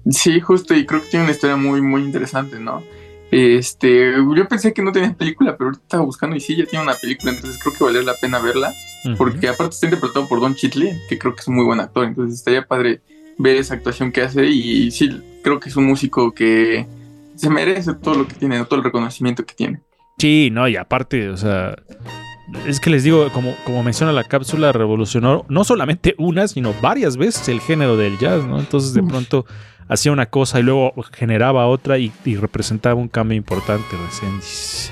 Sí, 0.09 0.39
justo, 0.39 0.73
y 0.73 0.85
creo 0.85 1.01
que 1.03 1.09
tiene 1.09 1.25
una 1.25 1.33
historia 1.33 1.55
muy, 1.55 1.81
muy 1.81 2.01
interesante, 2.01 2.59
¿no? 2.59 2.83
Este, 3.31 4.13
yo 4.13 4.47
pensé 4.47 4.73
que 4.73 4.81
no 4.81 4.91
tenía 4.91 5.13
película, 5.13 5.55
pero 5.55 5.69
ahorita 5.69 5.83
estaba 5.83 6.03
buscando 6.03 6.35
y 6.35 6.39
sí, 6.39 6.55
ya 6.55 6.65
tiene 6.65 6.83
una 6.83 6.95
película, 6.95 7.31
entonces 7.31 7.59
creo 7.61 7.75
que 7.75 7.83
vale 7.83 8.03
la 8.03 8.15
pena 8.15 8.39
verla, 8.39 8.73
porque 9.17 9.47
aparte 9.47 9.75
está 9.75 9.85
interpretado 9.85 10.27
por 10.27 10.39
Don 10.39 10.55
Chitley, 10.55 10.93
que 11.07 11.19
creo 11.19 11.35
que 11.35 11.41
es 11.41 11.47
un 11.47 11.55
muy 11.55 11.65
buen 11.65 11.79
actor, 11.79 12.05
entonces 12.05 12.39
estaría 12.39 12.65
padre 12.65 13.01
ver 13.37 13.57
esa 13.57 13.75
actuación 13.75 14.11
que 14.11 14.21
hace 14.21 14.47
y 14.47 14.89
sí, 14.91 15.21
creo 15.43 15.59
que 15.59 15.69
es 15.69 15.75
un 15.75 15.85
músico 15.85 16.33
que 16.33 16.87
se 17.35 17.49
merece 17.49 17.93
todo 17.93 18.15
lo 18.15 18.27
que 18.27 18.33
tiene, 18.33 18.63
todo 18.65 18.79
el 18.79 18.83
reconocimiento 18.83 19.45
que 19.45 19.53
tiene. 19.53 19.81
Sí, 20.17 20.49
no, 20.51 20.67
y 20.67 20.75
aparte, 20.75 21.29
o 21.29 21.37
sea, 21.37 21.75
es 22.67 22.79
que 22.79 22.89
les 22.89 23.03
digo, 23.03 23.29
como, 23.31 23.55
como 23.63 23.83
menciona 23.83 24.11
la 24.11 24.23
cápsula, 24.23 24.71
revolucionó 24.71 25.45
no 25.47 25.63
solamente 25.63 26.15
una, 26.17 26.47
sino 26.47 26.73
varias 26.81 27.15
veces 27.15 27.47
el 27.47 27.61
género 27.61 27.95
del 27.95 28.17
jazz, 28.17 28.43
¿no? 28.43 28.59
Entonces 28.59 28.93
de 28.93 29.03
pronto 29.03 29.45
hacía 29.89 30.11
una 30.11 30.27
cosa 30.27 30.59
y 30.59 30.63
luego 30.63 30.93
generaba 31.11 31.67
otra 31.67 31.97
y, 31.97 32.11
representaba 32.39 32.95
un 32.95 33.09
cambio 33.09 33.35
importante, 33.35 33.97
Resendiz. 33.97 34.91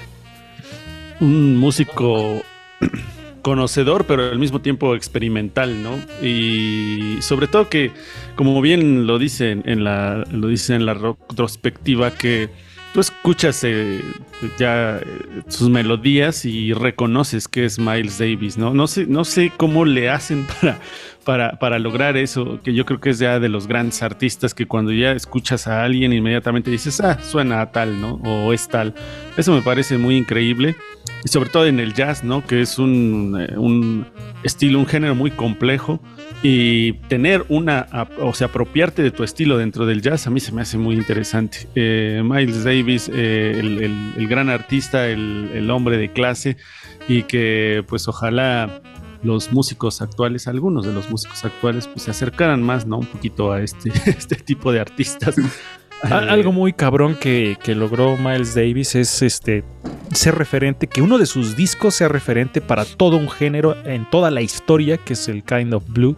un 1.22 1.56
músico 1.56 2.42
conocedor, 3.44 4.06
pero 4.06 4.24
al 4.24 4.40
mismo 4.40 4.60
tiempo 4.60 4.96
experimental, 4.96 5.82
¿no? 5.82 5.92
Y 6.22 7.18
sobre 7.22 7.48
todo 7.48 7.70
que, 7.70 7.92
como 8.36 8.60
bien 8.60 9.08
lo 9.08 9.20
dicen 9.20 9.64
en 9.66 9.84
la, 9.84 10.26
lo 10.32 10.48
dice 10.48 10.76
en 10.76 10.86
la 10.86 10.96
retrospectiva, 10.96 12.12
que 12.12 12.50
tú 12.94 13.00
escuchas 13.00 13.64
eh, 13.64 14.02
ya 14.58 14.98
eh, 14.98 15.04
sus 15.48 15.70
melodías 15.70 16.46
y 16.46 16.74
reconoces 16.74 17.48
que 17.48 17.66
es 17.66 17.80
Miles 17.80 18.18
Davis, 18.18 18.58
¿no? 18.58 18.74
No 18.74 18.88
sé, 18.88 19.06
no 19.06 19.24
sé 19.24 19.52
cómo 19.56 19.86
le 19.86 20.10
hacen 20.10 20.48
para, 20.62 20.80
para, 21.28 21.78
lograr 21.78 22.16
eso, 22.16 22.62
que 22.64 22.74
yo 22.74 22.86
creo 22.86 23.02
que 23.02 23.10
es 23.10 23.20
ya 23.20 23.38
de 23.42 23.50
los 23.50 23.68
grandes 23.68 24.02
artistas 24.02 24.54
que 24.54 24.66
cuando 24.66 24.94
ya 24.94 25.12
escuchas 25.12 25.68
a 25.68 25.84
alguien 25.84 26.14
inmediatamente 26.14 26.72
dices, 26.72 27.02
ah, 27.02 27.20
suena 27.22 27.60
a 27.60 27.70
tal, 27.74 28.00
¿no? 28.00 28.14
O 28.24 28.54
es 28.54 28.70
tal. 28.70 28.96
Eso 29.36 29.52
me 29.52 29.62
parece 29.62 29.98
muy 29.98 30.16
increíble. 30.16 30.78
y 31.26 31.28
sobre 31.28 31.50
todo 31.50 31.66
en 31.66 31.82
el 31.82 31.94
jazz, 31.94 32.24
¿no? 32.24 32.46
Que 32.46 32.62
es 32.62 32.80
un, 32.80 33.38
eh, 33.38 33.58
un 33.58 34.06
estilo, 34.44 34.80
un 34.80 34.86
género 34.86 35.16
muy 35.16 35.32
complejo. 35.32 36.00
Y 36.44 36.94
tener 37.10 37.44
una, 37.50 37.88
o 38.20 38.34
sea, 38.34 38.48
apropiarte 38.48 39.02
de 39.02 39.12
tu 39.12 39.24
estilo 39.24 39.58
dentro 39.58 39.86
del 39.86 40.02
jazz, 40.02 40.28
a 40.28 40.30
mí 40.30 40.40
se 40.40 40.54
me 40.54 40.62
hace 40.62 40.78
muy 40.78 40.96
interesante. 40.96 41.68
Eh, 41.76 42.22
Miles 42.24 42.64
Davis, 42.64 43.12
eh, 43.14 43.60
el, 43.60 44.28
gran 44.30 44.50
artista, 44.50 45.08
el 45.10 45.70
hombre 45.72 45.98
de 45.98 46.10
clase, 46.10 46.56
y 47.08 47.24
que 47.24 47.84
pues 47.88 48.08
ojalá 48.08 48.82
los 49.24 49.52
músicos 49.52 50.02
actuales, 50.02 50.48
algunos 50.48 50.86
de 50.86 50.94
los 50.94 51.10
músicos 51.10 51.44
actuales, 51.46 51.88
pues 51.88 52.04
se 52.04 52.12
acercaran 52.12 52.62
más, 52.62 52.86
¿no? 52.86 53.00
Un 53.00 53.06
poquito 53.06 53.52
a 53.52 53.62
este, 53.62 53.92
este 54.06 54.36
tipo 54.36 54.72
de 54.72 54.80
artistas. 54.80 55.36
Eh, 56.04 56.14
Algo 56.14 56.52
muy 56.52 56.74
cabrón 56.74 57.16
que, 57.16 57.58
que 57.64 57.74
logró 57.74 58.18
Miles 58.18 58.54
Davis 58.54 58.94
es 58.94 59.24
este 59.24 59.64
ser 60.14 60.36
referente, 60.36 60.86
que 60.86 61.02
uno 61.02 61.18
de 61.18 61.26
sus 61.26 61.56
discos 61.56 61.96
sea 61.96 62.08
referente 62.08 62.62
para 62.62 62.86
todo 62.86 63.18
un 63.18 63.28
género 63.32 63.76
en 63.84 64.08
toda 64.08 64.30
la 64.30 64.42
historia, 64.44 64.98
que 64.98 65.14
es 65.14 65.28
el 65.28 65.44
Kind 65.44 65.74
of 65.74 65.84
Blue 65.88 66.16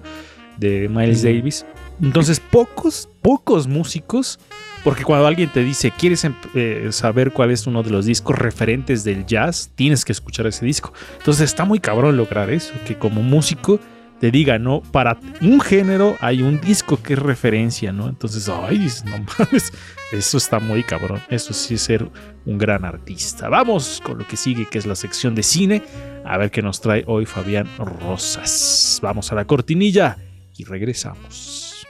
de 0.57 0.89
Miles. 0.89 1.23
Davis. 1.23 1.65
Entonces, 2.01 2.39
pocos, 2.39 3.09
pocos 3.21 3.67
músicos, 3.67 4.39
porque 4.83 5.03
cuando 5.03 5.27
alguien 5.27 5.49
te 5.49 5.63
dice, 5.63 5.91
¿quieres 5.91 6.23
em- 6.23 6.35
eh, 6.55 6.87
saber 6.91 7.31
cuál 7.31 7.51
es 7.51 7.67
uno 7.67 7.83
de 7.83 7.91
los 7.91 8.05
discos 8.05 8.37
referentes 8.37 9.03
del 9.03 9.25
jazz? 9.25 9.71
Tienes 9.75 10.05
que 10.05 10.11
escuchar 10.11 10.47
ese 10.47 10.65
disco. 10.65 10.93
Entonces, 11.17 11.45
está 11.45 11.65
muy 11.65 11.79
cabrón 11.79 12.17
lograr 12.17 12.49
eso, 12.49 12.73
que 12.85 12.97
como 12.97 13.21
músico 13.21 13.79
te 14.19 14.31
diga, 14.31 14.59
¿no? 14.59 14.81
Para 14.81 15.17
un 15.41 15.61
género 15.61 16.17
hay 16.19 16.41
un 16.41 16.59
disco 16.59 17.01
que 17.01 17.13
es 17.13 17.19
referencia, 17.19 17.91
¿no? 17.91 18.09
Entonces, 18.09 18.49
ay, 18.49 18.89
no 19.05 19.25
mames, 19.39 19.71
eso 20.11 20.37
está 20.37 20.59
muy 20.59 20.83
cabrón. 20.83 21.21
Eso 21.29 21.53
sí 21.53 21.75
es 21.75 21.81
ser 21.81 22.09
un 22.45 22.57
gran 22.57 22.83
artista. 22.85 23.47
Vamos 23.49 24.01
con 24.03 24.17
lo 24.17 24.27
que 24.27 24.35
sigue, 24.35 24.67
que 24.67 24.77
es 24.77 24.85
la 24.85 24.95
sección 24.95 25.35
de 25.35 25.43
cine. 25.43 25.83
A 26.25 26.37
ver 26.37 26.51
qué 26.51 26.61
nos 26.61 26.81
trae 26.81 27.03
hoy 27.07 27.25
Fabián 27.25 27.67
Rosas. 27.77 28.99
Vamos 29.01 29.31
a 29.31 29.35
la 29.35 29.45
cortinilla 29.45 30.17
y 30.57 30.65
regresamos. 30.65 31.85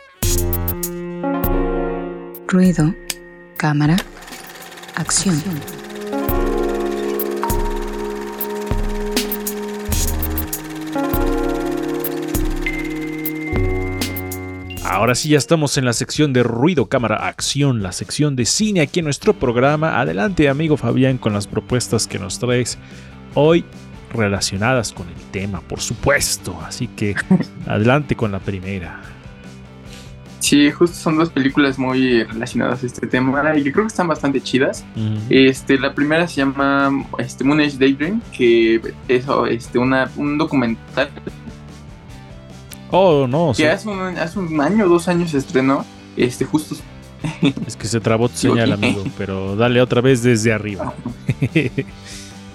Ruido, 2.52 2.96
cámara, 3.58 3.96
acción. 4.96 5.40
Ahora 14.84 15.14
sí 15.14 15.30
ya 15.30 15.38
estamos 15.38 15.78
en 15.78 15.86
la 15.86 15.94
sección 15.94 16.34
de 16.34 16.42
ruido, 16.42 16.90
cámara, 16.90 17.28
acción, 17.28 17.84
la 17.84 17.92
sección 17.92 18.36
de 18.36 18.46
cine 18.46 18.82
aquí 18.82 18.98
en 18.98 19.06
nuestro 19.06 19.36
programa. 19.36 20.00
Adelante, 20.00 20.50
amigo 20.50 20.76
Fabián, 20.76 21.20
con 21.20 21.34
las 21.34 21.46
propuestas 21.46 22.08
que 22.08 22.18
nos 22.18 22.40
traes 22.40 22.80
hoy 23.36 23.64
relacionadas 24.12 24.92
con 24.92 25.08
el 25.08 25.22
tema, 25.32 25.62
por 25.62 25.82
supuesto. 25.82 26.60
Así 26.66 26.88
que 26.88 27.14
adelante 27.68 28.16
con 28.16 28.32
la 28.32 28.40
primera. 28.40 29.19
Sí, 30.40 30.72
justo 30.72 30.96
son 30.96 31.18
dos 31.18 31.30
películas 31.30 31.78
muy 31.78 32.24
relacionadas 32.24 32.84
a 32.84 32.86
este 32.86 33.08
tema 33.08 33.58
y 33.58 33.64
que 33.64 33.72
creo 33.72 33.86
que 33.86 33.90
están 33.90 34.08
bastante 34.08 34.42
chidas. 34.42 34.86
Este, 35.30 35.78
la 35.78 35.94
primera 35.94 36.28
se 36.28 36.38
llama 36.38 37.06
este, 37.18 37.44
Moon 37.44 37.60
Age 37.60 37.78
Daydream, 37.78 38.22
que 38.32 38.82
es 39.08 39.26
este, 39.50 39.80
una, 39.80 40.10
un 40.16 40.38
documental 40.38 41.10
Oh, 42.92 43.28
no, 43.28 43.50
que 43.50 43.56
sí, 43.58 43.66
hace 43.66 43.88
un, 43.88 44.00
hace 44.18 44.40
un 44.40 44.60
año 44.62 44.86
o 44.86 44.90
dos 44.90 45.08
años 45.08 45.32
se 45.32 45.38
estrenó. 45.38 45.86
Este, 46.18 46.46
justo. 46.46 46.76
es 47.68 47.76
que 47.76 47.88
se 47.88 48.00
trabó 48.00 48.30
tu 48.30 48.38
señal, 48.38 48.74
amigo, 48.74 49.04
pero 49.18 49.56
dale 49.56 49.82
otra 49.82 50.02
vez 50.02 50.24
desde 50.24 50.52
arriba. 50.52 50.94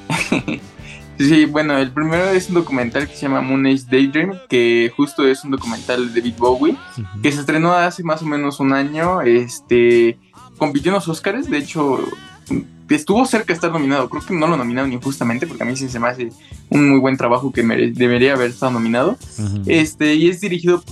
Sí, 1.19 1.45
bueno, 1.45 1.79
el 1.79 1.93
primero 1.93 2.25
es 2.31 2.49
un 2.49 2.55
documental 2.55 3.07
que 3.09 3.15
se 3.15 3.23
llama 3.23 3.41
Moon 3.41 3.67
Age 3.67 3.85
Daydream, 3.91 4.39
que 4.49 4.93
justo 4.97 5.27
es 5.27 5.45
un 5.45 5.53
documental 5.53 6.13
de 6.13 6.21
David 6.21 6.35
Bowie, 6.39 6.77
que 7.23 7.31
se 7.31 7.41
estrenó 7.41 7.73
hace 7.73 8.03
más 8.03 8.23
o 8.23 8.27
menos 8.27 8.61
un 8.61 8.73
año. 8.73 9.23
Este, 9.23 10.19
compitió 10.59 10.91
en 10.91 10.95
los 10.95 11.09
Oscars, 11.09 11.49
de 11.49 11.59
hecho, 11.59 12.01
estuvo 12.89 13.25
cerca 13.27 13.49
de 13.49 13.55
estar 13.55 13.71
nominado. 13.71 14.09
Creo 14.09 14.25
que 14.25 14.35
no 14.35 14.47
lo 14.47 14.57
nominaron 14.57 14.93
injustamente, 14.93 15.47
porque 15.47 15.63
a 15.63 15.67
mí 15.67 15.77
sí 15.77 15.89
se 15.89 16.01
me 16.01 16.09
hace 16.09 16.31
un 16.71 16.91
muy 16.91 16.99
buen 16.99 17.17
trabajo 17.17 17.53
que 17.53 17.63
debería 17.63 18.35
haber 18.35 18.51
estado 18.51 18.73
nominado. 18.73 19.17
Este, 19.67 20.15
y 20.15 20.29
es 20.29 20.41
dirigido 20.41 20.83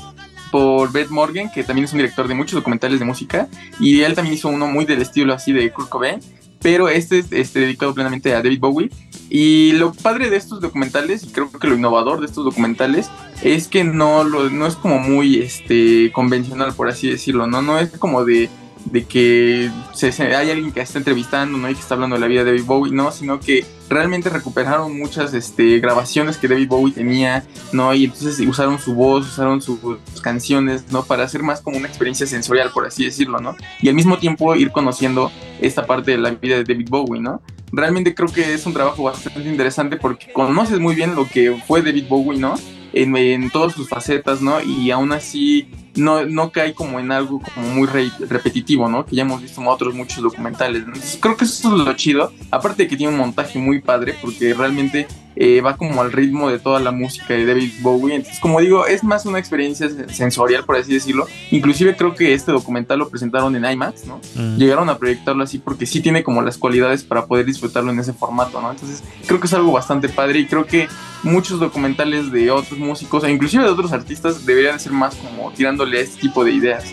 por 0.53 0.93
Beth 0.93 1.09
Morgan, 1.09 1.51
que 1.51 1.65
también 1.65 1.87
es 1.87 1.93
un 1.93 1.99
director 1.99 2.29
de 2.29 2.35
muchos 2.35 2.55
documentales 2.55 2.99
de 2.99 3.05
música, 3.05 3.49
y 3.81 4.03
él 4.03 4.15
también 4.15 4.35
hizo 4.35 4.49
uno 4.49 4.67
muy 4.67 4.85
del 4.85 5.01
estilo 5.01 5.33
así 5.33 5.53
de 5.53 5.73
Kurt 5.73 5.89
Cobain, 5.89 6.21
pero 6.61 6.89
este 6.89 7.21
es 7.21 7.33
este, 7.33 7.61
dedicado 7.61 7.95
plenamente 7.95 8.33
a 8.35 8.43
David 8.43 8.61
Bowie. 8.61 8.91
Y 9.35 9.73
lo 9.73 9.95
padre 9.95 10.29
de 10.29 10.37
estos 10.37 10.61
documentales, 10.61 11.23
y 11.25 11.29
creo 11.29 11.51
que 11.51 11.67
lo 11.67 11.75
innovador 11.75 12.21
de 12.21 12.27
estos 12.27 12.45
documentales, 12.45 13.09
es 13.43 13.67
que 13.67 13.83
no, 13.83 14.25
lo, 14.25 14.51
no 14.51 14.67
es 14.67 14.77
como 14.77 14.99
muy 14.99 15.39
este, 15.39 16.13
convencional, 16.13 16.75
por 16.75 16.91
así 16.91 17.09
decirlo, 17.09 17.47
¿no? 17.47 17.63
No 17.63 17.79
es 17.79 17.89
como 17.93 18.27
de, 18.27 18.51
de 18.85 19.05
que 19.07 19.71
se, 19.95 20.13
se- 20.13 20.37
hay 20.37 20.51
alguien 20.51 20.71
que 20.71 20.83
está 20.83 20.99
entrevistando, 20.99 21.57
¿no? 21.57 21.71
Y 21.71 21.75
que 21.75 21.81
está 21.81 21.95
hablando 21.95 22.17
de 22.17 22.21
la 22.21 22.27
vida 22.27 22.45
de 22.45 22.51
David 22.51 22.67
Bowie, 22.67 22.93
no, 22.93 23.11
sino 23.11 23.41
que 23.41 23.65
realmente 23.89 24.29
recuperaron 24.29 24.99
muchas 24.99 25.33
este, 25.33 25.81
grabaciones 25.81 26.37
que 26.37 26.49
David 26.49 26.69
Bowie 26.69 26.93
tenía, 26.93 27.43
¿no? 27.73 27.95
Y 27.95 28.05
entonces 28.05 28.39
usaron 28.47 28.79
su 28.79 28.93
voz, 28.93 29.27
usaron 29.27 29.63
sus 29.63 29.79
canciones, 30.21 30.85
¿no? 30.93 31.05
Para 31.07 31.25
hacer 31.25 31.43
más 31.43 31.63
como 31.63 31.79
una 31.79 31.89
experiencia 31.89 32.27
sensorial, 32.27 32.71
por 32.71 32.87
así 32.87 33.07
decirlo, 33.07 33.41
¿no? 33.41 33.57
Y 33.81 33.89
al 33.89 33.95
mismo 33.95 34.19
tiempo 34.19 34.55
ir 34.57 34.73
conociendo 34.73 35.33
esta 35.59 35.87
parte 35.87 36.11
de 36.11 36.19
la 36.19 36.33
vida 36.33 36.57
de 36.57 36.65
David 36.65 36.89
Bowie, 36.91 37.19
¿no? 37.23 37.41
Realmente 37.73 38.15
creo 38.15 38.29
que 38.29 38.53
es 38.55 38.67
un 38.67 38.75
trabajo 38.75 39.03
bastante 39.05 39.49
interesante 39.49 39.97
porque 39.97 40.31
conoces 40.33 40.79
muy 40.79 40.95
bien 40.95 41.15
lo 41.15 41.27
que 41.27 41.57
fue 41.67 41.83
David 41.83 42.05
Bowie, 42.09 42.39
¿no? 42.39 42.55
En, 42.93 43.17
en 43.17 43.49
todas 43.51 43.73
sus 43.73 43.89
facetas, 43.89 44.43
¿no? 44.43 44.61
Y 44.61 44.91
aún 44.91 45.13
así 45.13 45.69
no, 45.95 46.27
no 46.27 46.53
cae 46.53 46.75
como 46.75 47.01
en 47.01 47.11
algo 47.11 47.41
como 47.41 47.67
muy 47.69 47.87
re- 47.87 48.13
repetitivo, 48.29 48.89
¿no? 48.91 49.07
Que 49.07 49.17
ya 49.17 49.23
hemos 49.23 49.41
visto 49.41 49.63
en 49.63 49.69
otros 49.69 49.95
muchos 49.95 50.23
documentales. 50.23 50.83
Entonces 50.85 51.19
creo 51.19 51.35
que 51.37 51.47
eso 51.47 51.75
es 51.75 51.85
lo 51.87 51.93
chido. 51.95 52.31
Aparte 52.51 52.83
de 52.83 52.89
que 52.91 52.97
tiene 52.99 53.13
un 53.13 53.19
montaje 53.19 53.59
muy 53.59 53.81
padre 53.81 54.15
porque 54.21 54.53
realmente 54.53 55.09
eh, 55.37 55.61
va 55.61 55.77
como 55.77 56.03
al 56.03 56.13
ritmo 56.13 56.51
de 56.51 56.59
toda 56.59 56.81
la 56.81 56.93
música 56.93 57.35
de 57.35 57.47
David 57.47 57.73
Bowie. 57.81 58.17
Entonces, 58.17 58.41
como 58.41 58.61
digo, 58.61 58.87
es 58.87 59.03
más 59.03 59.27
una 59.27 59.39
experiencia 59.39 59.89
sensorial, 60.09 60.65
por 60.65 60.77
así 60.77 60.93
decirlo. 60.93 61.27
Inclusive 61.51 61.97
creo 61.97 62.15
que 62.15 62.35
este 62.35 62.53
documental 62.53 62.99
lo 62.99 63.09
presentaron 63.09 63.57
en 63.57 63.65
IMAX, 63.65 64.07
¿no? 64.07 64.21
Mm. 64.35 64.57
Llegaron 64.57 64.89
a 64.91 64.99
proyectarlo 64.99 65.43
así 65.43 65.59
porque 65.59 65.87
sí 65.87 66.01
tiene 66.01 66.23
como 66.23 66.43
las 66.43 66.59
cualidades 66.59 67.03
para 67.03 67.27
poder 67.27 67.47
disfrutarlo 67.47 67.91
en 67.91 67.99
ese 67.99 68.13
formato, 68.13 68.61
¿no? 68.61 68.71
Entonces, 68.71 69.03
creo 69.27 69.41
que 69.41 69.47
es 69.47 69.55
algo 69.55 69.73
bastante 69.73 70.09
padre 70.09 70.41
y 70.41 70.47
creo 70.47 70.67
que 70.67 70.89
muchos 71.23 71.61
documentales 71.61 72.33
de 72.33 72.51
otros 72.51 72.79
músicos, 72.79 73.25
e 73.25 73.31
inclusive 73.31 73.65
de 73.65 73.71
otros 73.71 73.93
artistas, 73.93 74.45
deberían 74.45 74.79
ser 74.81 74.93
más 74.93 75.15
como 75.15 75.51
tirándole 75.53 75.99
a 75.99 76.01
este 76.03 76.21
tipo 76.21 76.45
de 76.45 76.53
ideas. 76.53 76.85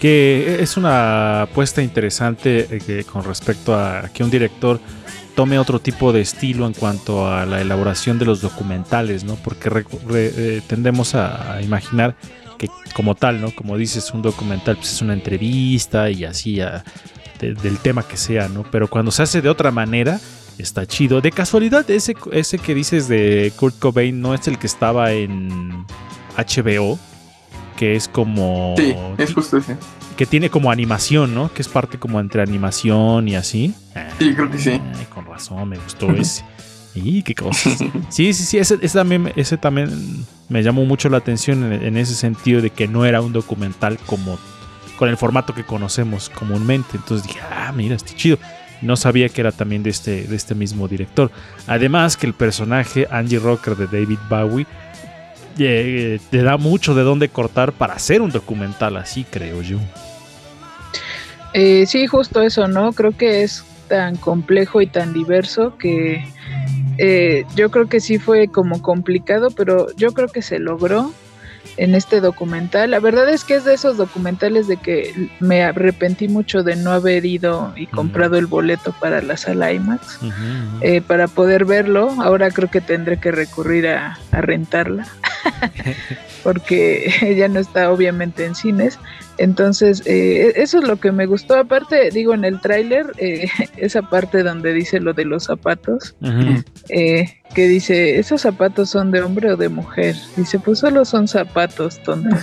Que 0.00 0.58
es 0.60 0.76
una 0.76 1.42
apuesta 1.42 1.82
interesante 1.82 2.68
eh, 2.70 2.80
que 2.84 3.04
con 3.04 3.24
respecto 3.24 3.74
a 3.74 4.10
que 4.12 4.22
un 4.22 4.30
director 4.30 4.78
tome 5.36 5.58
otro 5.60 5.78
tipo 5.78 6.12
de 6.12 6.22
estilo 6.22 6.66
en 6.66 6.72
cuanto 6.72 7.28
a 7.32 7.46
la 7.46 7.60
elaboración 7.60 8.18
de 8.18 8.24
los 8.24 8.40
documentales, 8.40 9.22
¿no? 9.22 9.36
Porque 9.36 9.70
re- 9.70 9.84
eh, 10.08 10.62
tendemos 10.66 11.14
a, 11.14 11.60
imaginar 11.62 12.16
que 12.58 12.68
como 12.94 13.14
tal, 13.14 13.40
¿no? 13.40 13.50
Como 13.54 13.76
dices, 13.76 14.10
un 14.12 14.22
documental 14.22 14.76
pues, 14.76 14.94
es 14.94 15.02
una 15.02 15.12
entrevista 15.12 16.10
y 16.10 16.24
así 16.24 16.60
a- 16.60 16.82
de- 17.38 17.54
del 17.54 17.78
tema 17.78 18.02
que 18.02 18.16
sea, 18.16 18.48
¿no? 18.48 18.64
Pero 18.72 18.88
cuando 18.88 19.12
se 19.12 19.22
hace 19.22 19.42
de 19.42 19.48
otra 19.50 19.70
manera, 19.70 20.18
está 20.58 20.86
chido. 20.86 21.20
De 21.20 21.30
casualidad, 21.30 21.88
ese, 21.90 22.14
ese 22.32 22.58
que 22.58 22.74
dices 22.74 23.06
de 23.06 23.52
Kurt 23.56 23.78
Cobain 23.78 24.18
no 24.20 24.32
es 24.34 24.48
el 24.48 24.58
que 24.58 24.66
estaba 24.66 25.12
en 25.12 25.84
HBO, 26.36 26.98
que 27.76 27.94
es 27.94 28.08
como... 28.08 28.74
Sí, 28.78 28.94
es 29.18 29.34
justo 29.34 29.58
ese. 29.58 29.76
Que 30.16 30.26
tiene 30.26 30.48
como 30.50 30.70
animación, 30.70 31.34
¿no? 31.34 31.52
Que 31.52 31.62
es 31.62 31.68
parte 31.68 31.98
como 31.98 32.20
entre 32.20 32.42
animación 32.42 33.28
y 33.28 33.36
así. 33.36 33.74
Sí, 34.18 34.34
creo 34.34 34.50
que 34.50 34.58
sí. 34.58 34.70
Ay, 34.70 35.06
con 35.12 35.26
razón, 35.26 35.68
me 35.68 35.78
gustó 35.78 36.10
ese. 36.14 36.44
Y 36.94 37.22
qué 37.22 37.34
cosas. 37.34 37.78
Sí, 38.08 38.32
sí, 38.32 38.44
sí, 38.44 38.58
ese, 38.58 38.78
ese 38.80 38.98
también, 38.98 39.30
ese 39.36 39.58
también 39.58 40.24
me 40.48 40.62
llamó 40.62 40.86
mucho 40.86 41.10
la 41.10 41.18
atención 41.18 41.70
en, 41.70 41.82
en 41.82 41.96
ese 41.98 42.14
sentido 42.14 42.62
de 42.62 42.70
que 42.70 42.88
no 42.88 43.04
era 43.04 43.20
un 43.20 43.34
documental 43.34 43.98
como 44.06 44.38
con 44.96 45.08
el 45.08 45.16
formato 45.16 45.54
que 45.54 45.64
conocemos 45.64 46.30
comúnmente. 46.30 46.96
Entonces 46.96 47.26
dije, 47.26 47.40
ah, 47.50 47.72
mira, 47.72 47.94
está 47.94 48.14
chido. 48.14 48.38
No 48.82 48.96
sabía 48.96 49.28
que 49.28 49.40
era 49.40 49.52
también 49.52 49.82
de 49.82 49.90
este, 49.90 50.24
de 50.24 50.36
este 50.36 50.54
mismo 50.54 50.88
director. 50.88 51.30
Además 51.66 52.16
que 52.16 52.26
el 52.26 52.34
personaje 52.34 53.06
Angie 53.10 53.38
Rocker 53.38 53.76
de 53.76 53.86
David 53.86 54.18
Bowie 54.28 54.66
eh, 55.58 56.20
te 56.30 56.42
da 56.42 56.56
mucho 56.58 56.94
de 56.94 57.02
dónde 57.02 57.28
cortar 57.28 57.72
para 57.72 57.94
hacer 57.94 58.20
un 58.20 58.30
documental 58.30 58.96
así, 58.96 59.24
creo 59.24 59.62
yo. 59.62 59.78
Eh, 61.58 61.86
sí, 61.86 62.06
justo 62.06 62.42
eso, 62.42 62.68
¿no? 62.68 62.92
Creo 62.92 63.12
que 63.12 63.42
es 63.42 63.64
tan 63.88 64.16
complejo 64.16 64.82
y 64.82 64.86
tan 64.86 65.14
diverso 65.14 65.78
que 65.78 66.22
eh, 66.98 67.46
yo 67.54 67.70
creo 67.70 67.88
que 67.88 68.00
sí 68.00 68.18
fue 68.18 68.48
como 68.48 68.82
complicado, 68.82 69.50
pero 69.50 69.86
yo 69.96 70.12
creo 70.12 70.28
que 70.28 70.42
se 70.42 70.58
logró. 70.58 71.12
en 71.78 71.94
este 71.94 72.20
documental. 72.20 72.90
La 72.90 73.00
verdad 73.00 73.28
es 73.28 73.44
que 73.44 73.56
es 73.56 73.64
de 73.64 73.74
esos 73.74 73.96
documentales 73.96 74.66
de 74.66 74.78
que 74.78 75.30
me 75.40 75.62
arrepentí 75.62 76.26
mucho 76.28 76.62
de 76.62 76.74
no 76.76 76.90
haber 76.90 77.26
ido 77.26 77.72
y 77.76 77.86
comprado 77.86 78.38
el 78.38 78.46
boleto 78.46 78.94
para 78.98 79.20
la 79.20 79.36
sala 79.36 79.72
IMAX 79.72 80.20
eh, 80.80 81.02
para 81.02 81.28
poder 81.28 81.66
verlo. 81.66 82.10
Ahora 82.22 82.50
creo 82.50 82.70
que 82.70 82.80
tendré 82.80 83.18
que 83.18 83.30
recurrir 83.30 83.88
a, 83.88 84.18
a 84.30 84.40
rentarla 84.40 85.06
porque 86.42 87.34
ya 87.36 87.48
no 87.48 87.60
está 87.60 87.90
obviamente 87.90 88.46
en 88.46 88.54
cines. 88.54 88.98
Entonces, 89.38 90.02
eh, 90.06 90.52
eso 90.56 90.78
es 90.78 90.88
lo 90.88 90.96
que 90.96 91.12
me 91.12 91.26
gustó. 91.26 91.56
Aparte, 91.56 92.10
digo, 92.10 92.34
en 92.34 92.44
el 92.44 92.60
tráiler, 92.60 93.06
eh, 93.18 93.48
esa 93.76 94.02
parte 94.02 94.42
donde 94.42 94.72
dice 94.72 95.00
lo 95.00 95.12
de 95.12 95.24
los 95.24 95.44
zapatos, 95.44 96.14
eh, 96.88 97.38
que 97.54 97.68
dice, 97.68 98.18
¿esos 98.18 98.40
zapatos 98.42 98.90
son 98.90 99.10
de 99.10 99.22
hombre 99.22 99.52
o 99.52 99.56
de 99.56 99.68
mujer? 99.68 100.16
Dice, 100.36 100.58
pues 100.58 100.78
solo 100.78 101.04
son 101.04 101.28
zapatos, 101.28 102.02
tonto. 102.02 102.34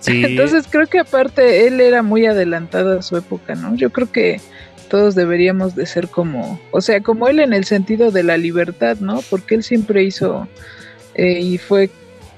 Sí. 0.00 0.22
Entonces 0.22 0.66
creo 0.68 0.86
que 0.86 0.98
aparte 0.98 1.66
él 1.66 1.80
era 1.80 2.02
muy 2.02 2.26
adelantado 2.26 2.98
a 2.98 3.00
su 3.00 3.16
época, 3.16 3.54
¿no? 3.54 3.74
Yo 3.74 3.88
creo 3.88 4.12
que 4.12 4.38
todos 4.90 5.14
deberíamos 5.14 5.74
de 5.74 5.86
ser 5.86 6.08
como, 6.08 6.60
o 6.72 6.82
sea, 6.82 7.00
como 7.00 7.26
él 7.28 7.40
en 7.40 7.54
el 7.54 7.64
sentido 7.64 8.10
de 8.10 8.22
la 8.22 8.36
libertad, 8.36 8.98
¿no? 9.00 9.22
Porque 9.30 9.54
él 9.54 9.62
siempre 9.62 10.04
hizo 10.04 10.46
eh, 11.14 11.40
y 11.40 11.56
fue 11.56 11.90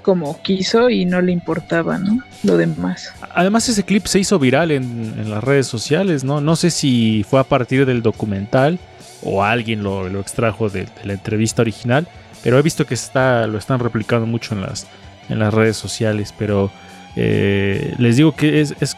como 0.07 0.41
quiso 0.41 0.89
y 0.89 1.05
no 1.05 1.21
le 1.21 1.33
importaba, 1.33 1.99
¿no? 1.99 2.21
Lo 2.45 2.57
demás. 2.57 3.13
Además 3.35 3.69
ese 3.69 3.83
clip 3.83 4.07
se 4.07 4.21
hizo 4.21 4.39
viral 4.39 4.71
en, 4.71 5.29
las 5.29 5.43
redes 5.43 5.67
sociales, 5.67 6.23
¿no? 6.23 6.41
No 6.41 6.55
sé 6.55 6.71
si 6.71 7.27
fue 7.29 7.41
a 7.41 7.43
partir 7.43 7.87
del 7.87 8.03
documental 8.03 8.79
o 9.25 9.43
alguien 9.43 9.83
lo, 9.83 10.09
lo 10.09 10.21
extrajo 10.21 10.69
de, 10.69 10.83
de 10.85 11.05
la 11.07 11.15
entrevista 11.15 11.63
original, 11.63 12.07
pero 12.45 12.57
he 12.57 12.63
visto 12.63 12.87
que 12.87 12.95
está, 12.95 13.49
lo 13.49 13.59
están 13.59 13.81
replicando 13.81 14.29
mucho 14.29 14.55
en 14.55 14.61
las, 14.61 14.87
en 15.29 15.41
las 15.41 15.53
redes 15.53 15.77
sociales, 15.77 16.33
pero 16.39 16.71
eh, 17.17 17.93
les 17.99 18.17
digo 18.17 18.31
que 18.31 18.61
es, 18.61 18.77
es 18.79 18.97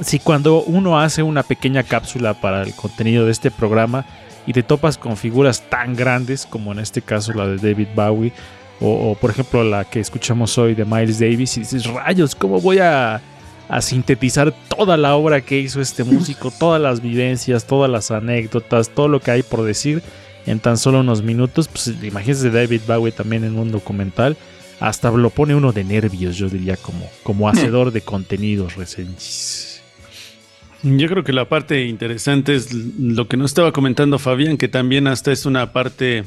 si 0.00 0.18
cuando 0.18 0.64
uno 0.64 0.98
hace 0.98 1.22
una 1.22 1.44
pequeña 1.44 1.84
cápsula 1.84 2.34
para 2.34 2.64
el 2.64 2.74
contenido 2.74 3.26
de 3.26 3.30
este 3.30 3.52
programa 3.52 4.06
y 4.44 4.54
te 4.54 4.64
topas 4.64 4.98
con 4.98 5.16
figuras 5.16 5.62
tan 5.70 5.94
grandes 5.94 6.46
como 6.46 6.72
en 6.72 6.80
este 6.80 7.00
caso 7.00 7.32
la 7.32 7.46
de 7.46 7.58
David 7.58 7.88
Bowie 7.94 8.32
o, 8.80 9.10
o, 9.10 9.14
por 9.14 9.30
ejemplo 9.30 9.64
la 9.64 9.84
que 9.84 10.00
escuchamos 10.00 10.56
hoy 10.58 10.74
de 10.74 10.84
Miles 10.84 11.18
Davis 11.18 11.56
y 11.56 11.60
dices 11.60 11.86
rayos 11.86 12.34
cómo 12.34 12.60
voy 12.60 12.78
a, 12.78 13.20
a 13.68 13.80
sintetizar 13.80 14.52
toda 14.68 14.96
la 14.96 15.14
obra 15.14 15.40
que 15.40 15.58
hizo 15.58 15.80
este 15.80 16.04
músico 16.04 16.52
todas 16.58 16.80
las 16.80 17.00
vivencias 17.00 17.66
todas 17.66 17.90
las 17.90 18.10
anécdotas 18.10 18.90
todo 18.90 19.08
lo 19.08 19.20
que 19.20 19.30
hay 19.30 19.42
por 19.42 19.62
decir 19.62 20.02
en 20.46 20.58
tan 20.58 20.76
solo 20.76 21.00
unos 21.00 21.22
minutos 21.22 21.68
pues 21.68 21.92
imagínense 22.02 22.50
David 22.50 22.82
Bowie 22.86 23.12
también 23.12 23.44
en 23.44 23.58
un 23.58 23.70
documental 23.70 24.36
hasta 24.80 25.10
lo 25.10 25.30
pone 25.30 25.54
uno 25.54 25.72
de 25.72 25.84
nervios 25.84 26.36
yo 26.36 26.48
diría 26.48 26.76
como 26.76 27.08
como 27.22 27.48
hacedor 27.48 27.92
de 27.92 28.00
contenidos 28.00 28.76
recensis 28.76 29.72
Yo 30.82 31.06
creo 31.08 31.22
que 31.22 31.32
la 31.32 31.48
parte 31.48 31.86
interesante 31.86 32.56
es 32.56 32.74
lo 32.74 33.28
que 33.28 33.36
nos 33.36 33.52
estaba 33.52 33.70
comentando 33.72 34.18
Fabián, 34.18 34.56
que 34.56 34.66
también 34.66 35.06
hasta 35.06 35.30
es 35.30 35.46
una 35.46 35.72
parte 35.72 36.24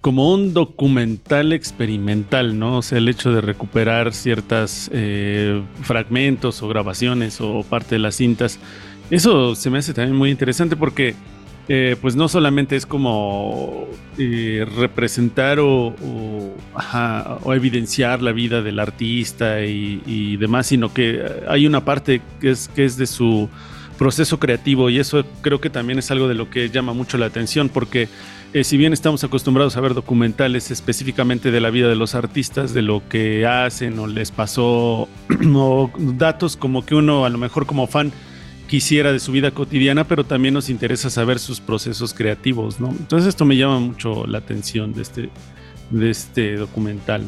como 0.00 0.32
un 0.32 0.54
documental 0.54 1.52
experimental, 1.52 2.58
¿no? 2.58 2.78
O 2.78 2.82
sea, 2.82 2.98
el 2.98 3.08
hecho 3.08 3.32
de 3.32 3.40
recuperar 3.40 4.14
ciertas 4.14 4.90
eh, 4.92 5.60
fragmentos 5.82 6.62
o 6.62 6.68
grabaciones 6.68 7.40
o 7.40 7.64
parte 7.64 7.96
de 7.96 7.98
las 8.00 8.14
cintas, 8.14 8.58
eso 9.10 9.54
se 9.54 9.70
me 9.70 9.78
hace 9.78 9.94
también 9.94 10.16
muy 10.16 10.30
interesante 10.30 10.76
porque 10.76 11.14
eh, 11.70 11.96
pues 12.00 12.16
no 12.16 12.28
solamente 12.28 12.76
es 12.76 12.86
como 12.86 13.86
eh, 14.16 14.66
representar 14.76 15.58
o, 15.58 15.88
o, 15.88 16.54
o, 17.42 17.54
evidenciar 17.54 18.22
la 18.22 18.32
vida 18.32 18.62
del 18.62 18.78
artista 18.78 19.62
y, 19.62 20.00
y, 20.06 20.38
demás, 20.38 20.68
sino 20.68 20.94
que 20.94 21.22
hay 21.46 21.66
una 21.66 21.84
parte 21.84 22.22
que 22.40 22.50
es, 22.52 22.68
que 22.68 22.86
es 22.86 22.96
de 22.96 23.06
su 23.06 23.50
proceso 23.98 24.38
creativo 24.38 24.88
y 24.88 24.98
eso 24.98 25.26
creo 25.42 25.60
que 25.60 25.68
también 25.68 25.98
es 25.98 26.10
algo 26.10 26.26
de 26.28 26.34
lo 26.34 26.48
que 26.48 26.70
llama 26.70 26.94
mucho 26.94 27.18
la 27.18 27.26
atención 27.26 27.68
porque 27.68 28.08
eh, 28.54 28.64
si 28.64 28.76
bien 28.76 28.92
estamos 28.92 29.22
acostumbrados 29.24 29.76
a 29.76 29.80
ver 29.80 29.94
documentales 29.94 30.70
específicamente 30.70 31.50
de 31.50 31.60
la 31.60 31.70
vida 31.70 31.88
de 31.88 31.96
los 31.96 32.14
artistas, 32.14 32.72
de 32.72 32.82
lo 32.82 33.02
que 33.08 33.46
hacen 33.46 33.98
o 33.98 34.06
les 34.06 34.30
pasó, 34.30 35.08
o 35.54 35.90
datos 35.96 36.56
como 36.56 36.84
que 36.84 36.94
uno 36.94 37.24
a 37.24 37.28
lo 37.28 37.38
mejor 37.38 37.66
como 37.66 37.86
fan 37.86 38.12
quisiera 38.66 39.12
de 39.12 39.18
su 39.18 39.32
vida 39.32 39.50
cotidiana, 39.50 40.04
pero 40.04 40.24
también 40.24 40.54
nos 40.54 40.70
interesa 40.70 41.10
saber 41.10 41.38
sus 41.38 41.60
procesos 41.60 42.14
creativos, 42.14 42.80
¿no? 42.80 42.88
Entonces 42.88 43.28
esto 43.28 43.44
me 43.44 43.56
llama 43.56 43.80
mucho 43.80 44.26
la 44.26 44.38
atención 44.38 44.92
de 44.92 45.02
este, 45.02 45.30
de 45.90 46.10
este 46.10 46.56
documental. 46.56 47.22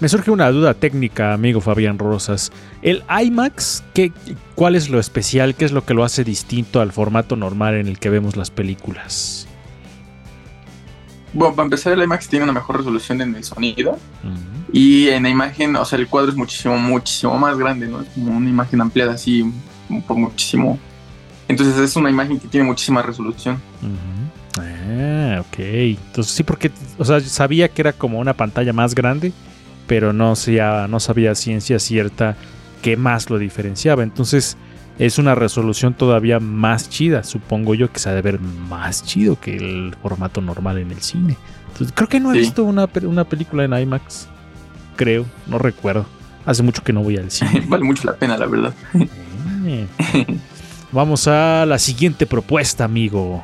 Me 0.00 0.08
surge 0.08 0.30
una 0.30 0.50
duda 0.50 0.74
técnica, 0.74 1.32
amigo 1.32 1.60
Fabián 1.60 1.98
Rosas. 1.98 2.50
¿El 2.82 3.02
IMAX, 3.22 3.84
qué, 3.94 4.12
cuál 4.54 4.74
es 4.74 4.90
lo 4.90 4.98
especial? 4.98 5.54
¿Qué 5.54 5.64
es 5.64 5.72
lo 5.72 5.84
que 5.84 5.94
lo 5.94 6.04
hace 6.04 6.24
distinto 6.24 6.80
al 6.80 6.92
formato 6.92 7.36
normal 7.36 7.76
en 7.76 7.86
el 7.86 7.98
que 7.98 8.10
vemos 8.10 8.36
las 8.36 8.50
películas? 8.50 9.45
Bueno, 11.32 11.54
para 11.54 11.64
empezar, 11.66 11.92
el 11.92 12.02
IMAX 12.02 12.28
tiene 12.28 12.44
una 12.44 12.52
mejor 12.52 12.78
resolución 12.78 13.20
en 13.20 13.34
el 13.34 13.44
sonido. 13.44 13.98
Uh 14.24 14.28
-huh. 14.28 14.56
Y 14.72 15.08
en 15.08 15.24
la 15.24 15.28
imagen, 15.28 15.76
o 15.76 15.84
sea, 15.84 15.98
el 15.98 16.06
cuadro 16.08 16.30
es 16.30 16.36
muchísimo, 16.36 16.76
muchísimo 16.78 17.38
más 17.38 17.56
grande, 17.56 17.86
¿no? 17.86 18.00
Es 18.00 18.08
como 18.10 18.36
una 18.36 18.48
imagen 18.48 18.80
ampliada 18.80 19.14
así 19.14 19.44
por 20.06 20.16
muchísimo. 20.16 20.78
Entonces 21.48 21.78
es 21.78 21.96
una 21.96 22.10
imagen 22.10 22.40
que 22.40 22.48
tiene 22.48 22.66
muchísima 22.66 23.02
resolución. 23.02 23.60
Uh 23.82 23.86
-huh. 23.86 24.26
Ah, 24.58 25.40
ok. 25.40 25.58
Entonces 25.58 26.32
sí, 26.34 26.42
porque, 26.42 26.70
o 26.98 27.04
sea, 27.04 27.20
sabía 27.20 27.68
que 27.68 27.82
era 27.82 27.92
como 27.92 28.18
una 28.18 28.34
pantalla 28.34 28.72
más 28.72 28.94
grande, 28.94 29.32
pero 29.86 30.12
no, 30.12 30.34
sabía, 30.36 30.88
no 30.88 31.00
sabía 31.00 31.34
ciencia 31.34 31.78
cierta 31.78 32.36
qué 32.82 32.96
más 32.96 33.30
lo 33.30 33.38
diferenciaba. 33.38 34.02
Entonces 34.02 34.56
es 34.98 35.18
una 35.18 35.34
resolución 35.34 35.94
todavía 35.94 36.40
más 36.40 36.88
chida, 36.88 37.22
supongo 37.22 37.74
yo 37.74 37.92
que 37.92 37.98
se 37.98 38.08
ha 38.08 38.14
de 38.14 38.22
ver 38.22 38.40
más 38.40 39.04
chido 39.04 39.38
que 39.38 39.56
el 39.56 39.94
formato 40.00 40.40
normal 40.40 40.78
en 40.78 40.90
el 40.90 41.02
cine. 41.02 41.36
Entonces, 41.68 41.92
creo 41.94 42.08
que 42.08 42.20
no 42.20 42.32
he 42.32 42.34
sí. 42.34 42.40
visto 42.40 42.64
una, 42.64 42.88
una 43.02 43.24
película 43.24 43.64
en 43.64 43.74
IMAX, 43.74 44.28
creo, 44.96 45.26
no 45.46 45.58
recuerdo. 45.58 46.06
Hace 46.46 46.62
mucho 46.62 46.82
que 46.82 46.92
no 46.92 47.02
voy 47.02 47.16
al 47.18 47.30
cine. 47.30 47.64
vale 47.68 47.84
mucho 47.84 48.04
la 48.06 48.14
pena, 48.14 48.38
la 48.38 48.46
verdad. 48.46 48.74
Eh. 49.66 49.86
Vamos 50.92 51.26
a 51.26 51.66
la 51.66 51.78
siguiente 51.78 52.24
propuesta, 52.24 52.84
amigo. 52.84 53.42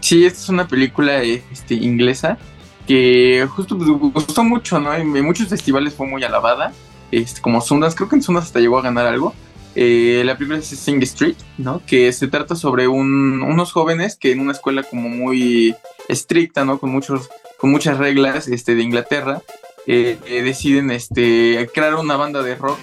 Sí, 0.00 0.24
esta 0.24 0.40
es 0.40 0.48
una 0.48 0.66
película 0.66 1.22
este, 1.22 1.74
inglesa 1.74 2.38
que 2.86 3.46
justo 3.50 3.76
pues, 3.76 3.88
gustó 3.88 4.42
mucho, 4.42 4.80
¿no? 4.80 4.92
En 4.94 5.24
muchos 5.24 5.48
festivales 5.48 5.94
fue 5.94 6.06
muy 6.06 6.24
alabada. 6.24 6.72
Este, 7.10 7.40
como 7.40 7.60
Sundance, 7.60 7.96
creo 7.96 8.08
que 8.08 8.16
en 8.16 8.22
Sundance 8.22 8.48
hasta 8.48 8.60
llegó 8.60 8.78
a 8.78 8.82
ganar 8.82 9.06
algo. 9.06 9.34
Eh, 9.76 10.22
la 10.24 10.36
película 10.36 10.58
es 10.58 10.66
Sing 10.66 11.02
Street, 11.02 11.36
¿no? 11.58 11.82
Que 11.84 12.12
se 12.12 12.28
trata 12.28 12.54
sobre 12.54 12.86
un, 12.86 13.42
unos 13.42 13.72
jóvenes 13.72 14.16
que 14.16 14.32
en 14.32 14.40
una 14.40 14.52
escuela 14.52 14.84
como 14.84 15.08
muy 15.08 15.74
estricta, 16.08 16.64
¿no? 16.64 16.78
Con, 16.78 16.90
muchos, 16.90 17.28
con 17.58 17.70
muchas 17.70 17.98
reglas 17.98 18.46
este, 18.46 18.74
de 18.74 18.82
Inglaterra, 18.82 19.42
eh, 19.86 20.18
eh, 20.26 20.42
deciden 20.42 20.90
este, 20.90 21.68
crear 21.74 21.96
una 21.96 22.16
banda 22.16 22.42
de 22.42 22.54
rock. 22.54 22.78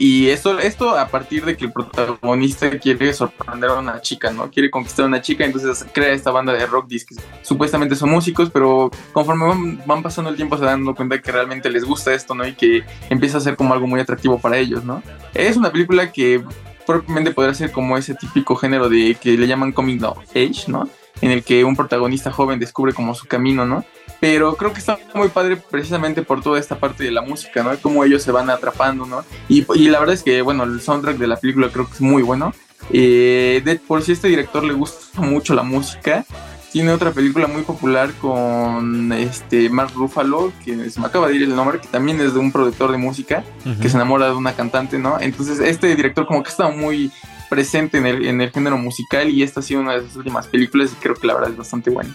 Y 0.00 0.28
esto, 0.28 0.60
esto 0.60 0.96
a 0.96 1.08
partir 1.08 1.44
de 1.44 1.56
que 1.56 1.64
el 1.64 1.72
protagonista 1.72 2.70
quiere 2.78 3.12
sorprender 3.12 3.70
a 3.70 3.80
una 3.80 4.00
chica, 4.00 4.30
¿no? 4.30 4.48
Quiere 4.48 4.70
conquistar 4.70 5.04
a 5.04 5.08
una 5.08 5.20
chica, 5.20 5.44
entonces 5.44 5.84
crea 5.92 6.12
esta 6.12 6.30
banda 6.30 6.52
de 6.52 6.64
rock 6.66 6.86
discs. 6.86 7.16
Supuestamente 7.42 7.96
son 7.96 8.10
músicos, 8.10 8.48
pero 8.48 8.92
conforme 9.12 9.46
van, 9.46 9.82
van, 9.86 10.02
pasando 10.04 10.30
el 10.30 10.36
tiempo 10.36 10.56
se 10.56 10.64
dan 10.64 10.84
cuenta 10.94 11.20
que 11.20 11.32
realmente 11.32 11.68
les 11.68 11.82
gusta 11.82 12.14
esto, 12.14 12.36
¿no? 12.36 12.46
Y 12.46 12.54
que 12.54 12.84
empieza 13.10 13.38
a 13.38 13.40
ser 13.40 13.56
como 13.56 13.74
algo 13.74 13.88
muy 13.88 13.98
atractivo 13.98 14.38
para 14.38 14.56
ellos, 14.56 14.84
¿no? 14.84 15.02
Es 15.34 15.56
una 15.56 15.72
película 15.72 16.12
que 16.12 16.44
propiamente 16.86 17.32
podría 17.32 17.54
ser 17.54 17.72
como 17.72 17.98
ese 17.98 18.14
típico 18.14 18.54
género 18.54 18.88
de 18.88 19.16
que 19.20 19.36
le 19.36 19.48
llaman 19.48 19.72
coming 19.72 20.00
of 20.04 20.18
age, 20.30 20.66
¿no? 20.68 20.88
En 21.20 21.32
el 21.32 21.42
que 21.42 21.64
un 21.64 21.74
protagonista 21.74 22.30
joven 22.30 22.60
descubre 22.60 22.92
como 22.92 23.16
su 23.16 23.26
camino, 23.26 23.66
¿no? 23.66 23.84
Pero 24.20 24.56
creo 24.56 24.72
que 24.72 24.80
está 24.80 24.98
muy 25.14 25.28
padre 25.28 25.56
precisamente 25.56 26.22
por 26.22 26.42
toda 26.42 26.58
esta 26.58 26.78
parte 26.78 27.04
de 27.04 27.10
la 27.10 27.22
música, 27.22 27.62
¿no? 27.62 27.70
Cómo 27.80 28.04
ellos 28.04 28.22
se 28.22 28.32
van 28.32 28.50
atrapando, 28.50 29.06
¿no? 29.06 29.24
Y, 29.48 29.64
y 29.74 29.88
la 29.88 30.00
verdad 30.00 30.14
es 30.14 30.22
que, 30.22 30.42
bueno, 30.42 30.64
el 30.64 30.80
soundtrack 30.80 31.16
de 31.18 31.26
la 31.26 31.36
película 31.36 31.68
creo 31.70 31.86
que 31.86 31.94
es 31.94 32.00
muy 32.00 32.22
bueno. 32.22 32.52
Eh, 32.90 33.60
de, 33.64 33.76
por 33.76 34.02
si 34.02 34.12
este 34.12 34.28
director 34.28 34.64
le 34.64 34.72
gusta 34.72 35.20
mucho 35.20 35.54
la 35.54 35.62
música, 35.62 36.24
tiene 36.72 36.92
otra 36.92 37.12
película 37.12 37.46
muy 37.46 37.62
popular 37.62 38.12
con 38.20 39.12
este 39.12 39.70
Mark 39.70 39.92
Ruffalo, 39.94 40.52
que 40.64 40.90
se 40.90 41.00
me 41.00 41.06
acaba 41.06 41.28
de 41.28 41.36
ir 41.36 41.42
el 41.42 41.56
nombre, 41.56 41.80
que 41.80 41.88
también 41.88 42.20
es 42.20 42.34
de 42.34 42.40
un 42.40 42.52
productor 42.52 42.92
de 42.92 42.98
música, 42.98 43.44
uh 43.64 43.68
-huh. 43.70 43.78
que 43.80 43.88
se 43.88 43.96
enamora 43.96 44.26
de 44.26 44.34
una 44.34 44.52
cantante, 44.52 44.98
¿no? 44.98 45.18
Entonces 45.20 45.60
este 45.60 45.94
director 45.94 46.26
como 46.26 46.42
que 46.42 46.50
está 46.50 46.68
muy 46.68 47.10
presente 47.48 47.96
en 47.98 48.06
el, 48.06 48.26
en 48.26 48.40
el 48.40 48.50
género 48.50 48.76
musical 48.76 49.30
y 49.30 49.42
esta 49.42 49.60
ha 49.60 49.62
sido 49.62 49.80
una 49.80 49.94
de 49.94 50.02
sus 50.02 50.16
últimas 50.16 50.46
películas 50.46 50.92
y 50.92 50.96
creo 50.96 51.14
que 51.14 51.26
la 51.26 51.34
verdad 51.34 51.50
es 51.50 51.56
bastante 51.56 51.90
buena. 51.90 52.14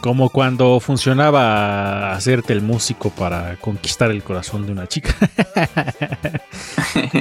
Como 0.00 0.30
cuando 0.30 0.78
funcionaba 0.80 2.12
hacerte 2.12 2.52
el 2.52 2.62
músico 2.62 3.10
para 3.10 3.56
conquistar 3.56 4.10
el 4.12 4.22
corazón 4.22 4.64
de 4.64 4.72
una 4.72 4.86
chica. 4.86 5.12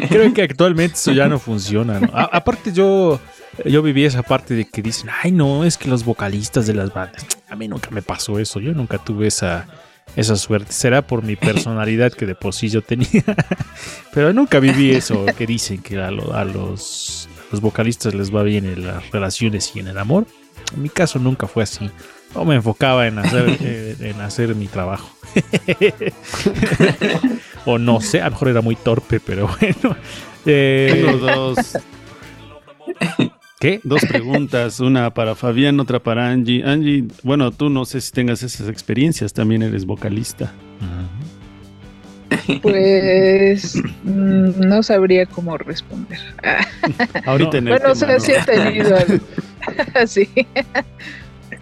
Creo 0.10 0.34
que 0.34 0.44
actualmente 0.44 0.96
eso 0.96 1.12
ya 1.12 1.28
no 1.28 1.40
funciona. 1.40 2.00
aparte 2.32 2.72
yo, 2.72 3.20
yo 3.66 3.82
viví 3.82 4.06
esa 4.06 4.22
parte 4.24 4.54
de 4.54 4.66
que 4.66 4.82
dicen, 4.82 5.10
ay 5.24 5.32
no, 5.32 5.64
es 5.64 5.78
que 5.78 5.90
los 5.90 6.06
vocalistas 6.06 6.68
de 6.68 6.74
las 6.76 6.94
bandas, 6.94 7.26
a 7.50 7.56
mí 7.56 7.68
nunca 7.68 7.90
me 7.92 8.02
pasó 8.02 8.40
eso, 8.40 8.60
yo 8.60 8.74
nunca 8.74 8.98
tuve 9.00 9.28
esa, 9.28 9.68
esa 10.16 10.36
suerte. 10.36 10.72
Será 10.72 11.02
por 11.02 11.24
mi 11.24 11.36
personalidad 11.36 12.14
que 12.14 12.26
de 12.26 12.36
por 12.36 12.54
sí 12.54 12.70
yo 12.70 12.82
tenía. 12.84 13.24
Pero 14.14 14.34
nunca 14.34 14.60
viví 14.60 14.92
eso 14.92 15.26
que 15.38 15.46
dicen 15.48 15.82
que 15.82 16.02
a, 16.02 16.12
lo- 16.12 16.34
a 16.34 16.46
los, 16.46 17.28
los 17.52 17.60
vocalistas 17.62 18.14
les 18.14 18.34
va 18.34 18.44
bien 18.44 18.66
en 18.66 18.86
las 18.86 19.10
relaciones 19.12 19.72
y 19.76 19.80
en 19.80 19.88
el 19.88 19.98
amor. 19.98 20.28
En 20.76 20.82
mi 20.84 20.90
caso 20.90 21.18
nunca 21.20 21.48
fue 21.48 21.64
así. 21.64 21.90
No 22.36 22.46
me 22.46 22.56
enfocaba 22.56 23.08
en 23.08 23.18
hacer, 23.20 23.58
eh, 23.62 23.96
en 24.00 24.22
hacer 24.22 24.56
mi 24.56 24.68
trabajo. 24.68 25.10
o 27.66 27.78
no 27.78 28.02
sé, 28.02 28.22
a 28.22 28.26
lo 28.26 28.32
mejor 28.32 28.48
era 28.50 28.62
muy 28.62 28.76
torpe, 28.76 29.20
pero 29.20 29.50
bueno. 29.60 29.96
Eh, 30.46 31.04
Tengo 31.06 31.18
dos, 31.18 31.78
¿Qué? 33.60 33.80
dos 33.84 34.06
preguntas, 34.06 34.80
una 34.80 35.14
para 35.14 35.36
Fabián, 35.36 35.80
otra 35.80 36.00
para 36.00 36.30
Angie. 36.30 36.64
Angie, 36.64 37.06
bueno, 37.24 37.52
tú 37.52 37.70
no 37.70 37.86
sé 37.86 38.02
si 38.02 38.12
tengas 38.12 38.44
esas 38.44 38.70
experiencias, 38.70 39.34
también 39.34 39.64
eres 39.64 39.86
vocalista. 39.86 40.52
Pues 42.62 43.76
mm, 44.04 44.60
no 44.60 44.84
sabría 44.84 45.26
cómo 45.26 45.58
responder. 45.58 46.20
Ah, 46.44 46.66
Ahorita 47.26 47.58
en 47.58 47.68
el 47.68 47.74
bueno, 47.74 47.92
o 47.92 47.96
tema, 47.96 47.96
sea, 47.96 48.14
¿no? 48.14 48.20
sí 48.20 48.32
he 48.34 48.44
tenido 48.44 48.96
algo. 48.96 49.18
sí. 50.08 50.30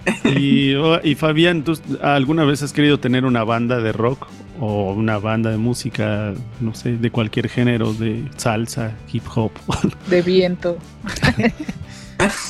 Y, 0.37 0.75
oh, 0.75 0.99
y 1.03 1.15
Fabián, 1.15 1.63
¿tú 1.63 1.79
alguna 2.01 2.45
vez 2.45 2.61
has 2.63 2.73
querido 2.73 2.99
tener 2.99 3.25
una 3.25 3.43
banda 3.43 3.79
de 3.79 3.91
rock 3.91 4.27
o 4.59 4.93
una 4.93 5.17
banda 5.17 5.51
de 5.51 5.57
música, 5.57 6.33
no 6.59 6.73
sé, 6.73 6.97
de 6.97 7.11
cualquier 7.11 7.49
género, 7.49 7.93
de 7.93 8.27
salsa, 8.35 8.95
hip 9.11 9.23
hop? 9.35 9.51
de 10.09 10.21
viento. 10.21 10.77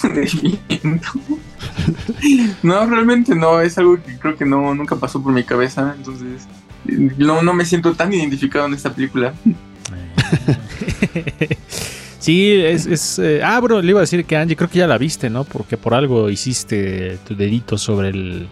De 0.03 0.29
viento. 0.41 1.09
No, 2.61 2.85
realmente 2.85 3.33
no, 3.33 3.59
es 3.61 3.77
algo 3.79 4.01
que 4.01 4.17
creo 4.19 4.37
que 4.37 4.45
no, 4.45 4.75
nunca 4.75 4.95
pasó 4.95 5.23
por 5.23 5.33
mi 5.33 5.43
cabeza, 5.43 5.95
entonces 5.97 6.47
no, 7.17 7.41
no 7.41 7.53
me 7.53 7.65
siento 7.65 7.95
tan 7.95 8.13
identificado 8.13 8.67
en 8.67 8.75
esta 8.75 8.93
película. 8.93 9.33
Sí, 12.25 12.53
es... 12.59 12.87
es, 12.87 13.19
eh, 13.19 13.41
ah, 13.43 13.59
bueno, 13.59 13.79
le 13.83 13.89
iba 13.91 13.99
a 13.99 14.01
decir 14.01 14.25
que 14.25 14.35
Angie, 14.35 14.55
creo 14.55 14.67
que 14.67 14.79
ya 14.79 14.87
la 14.87 14.97
viste, 14.97 15.29
¿no? 15.29 15.43
Porque 15.43 15.77
por 15.77 15.93
algo 15.93 16.31
hiciste 16.31 17.19
tu 17.27 17.35
dedito 17.35 17.77
sobre 17.77 18.09
el... 18.09 18.47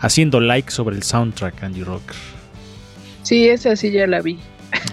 Haciendo 0.00 0.40
like 0.40 0.72
sobre 0.72 0.96
el 0.96 1.04
soundtrack, 1.04 1.62
Angie 1.62 1.84
Rocker. 1.84 2.16
Sí, 3.22 3.48
esa 3.48 3.76
sí 3.76 3.92
ya 3.92 4.08
la 4.08 4.20
vi. 4.22 4.40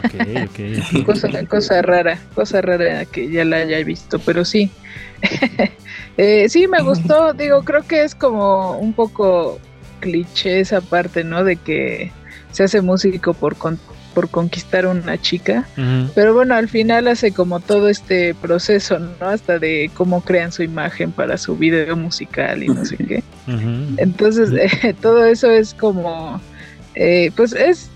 Ok, 0.06 0.13
ok. 0.44 0.60
ok. 1.00 1.04
Cosa, 1.08 1.46
cosa 1.48 1.82
rara, 1.82 2.20
cosa 2.36 2.62
rara 2.62 3.06
que 3.06 3.32
ya 3.32 3.44
la 3.46 3.58
haya 3.58 3.84
visto, 3.84 4.20
pero 4.20 4.46
sí. 4.46 4.70
Eh, 6.18 6.50
sí, 6.50 6.68
me 6.68 6.82
gustó. 6.84 7.32
Digo, 7.34 7.63
creo 7.63 7.88
que 7.88 8.04
es 8.04 8.13
como 8.13 8.78
un 8.78 8.92
poco 8.92 9.58
cliché 10.02 10.60
esa 10.60 10.82
parte, 10.82 11.24
¿no? 11.24 11.46
De 11.46 11.56
que 11.56 12.12
se 12.52 12.63
hace 12.65 12.82
músico 12.82 13.34
por, 13.34 13.56
con- 13.56 13.80
por 14.13 14.30
conquistar 14.30 14.86
a 14.86 14.89
una 14.89 15.19
chica. 15.19 15.67
Pero 16.15 16.34
bueno, 16.34 16.56
al 16.56 16.67
final 16.67 17.08
hace 17.08 17.32
como 17.32 17.60
todo 17.60 17.89
este 17.89 18.34
proceso, 18.36 19.00
¿no? 19.00 19.28
Hasta 19.28 19.60
de 19.60 19.89
cómo 19.93 20.22
crean 20.22 20.52
su 20.52 20.63
imagen 20.63 21.12
para 21.12 21.38
su 21.38 21.56
video 21.56 21.95
musical 21.95 22.63
y 22.63 22.67
no 22.67 22.86
sé 22.86 22.98
qué. 22.98 23.24
Entonces, 23.98 24.52
eh, 24.84 24.93
todo 25.00 25.26
eso 25.26 25.50
es 25.50 25.74
como, 25.74 26.41
eh, 26.95 27.32
pues 27.36 27.54
es 27.54 27.89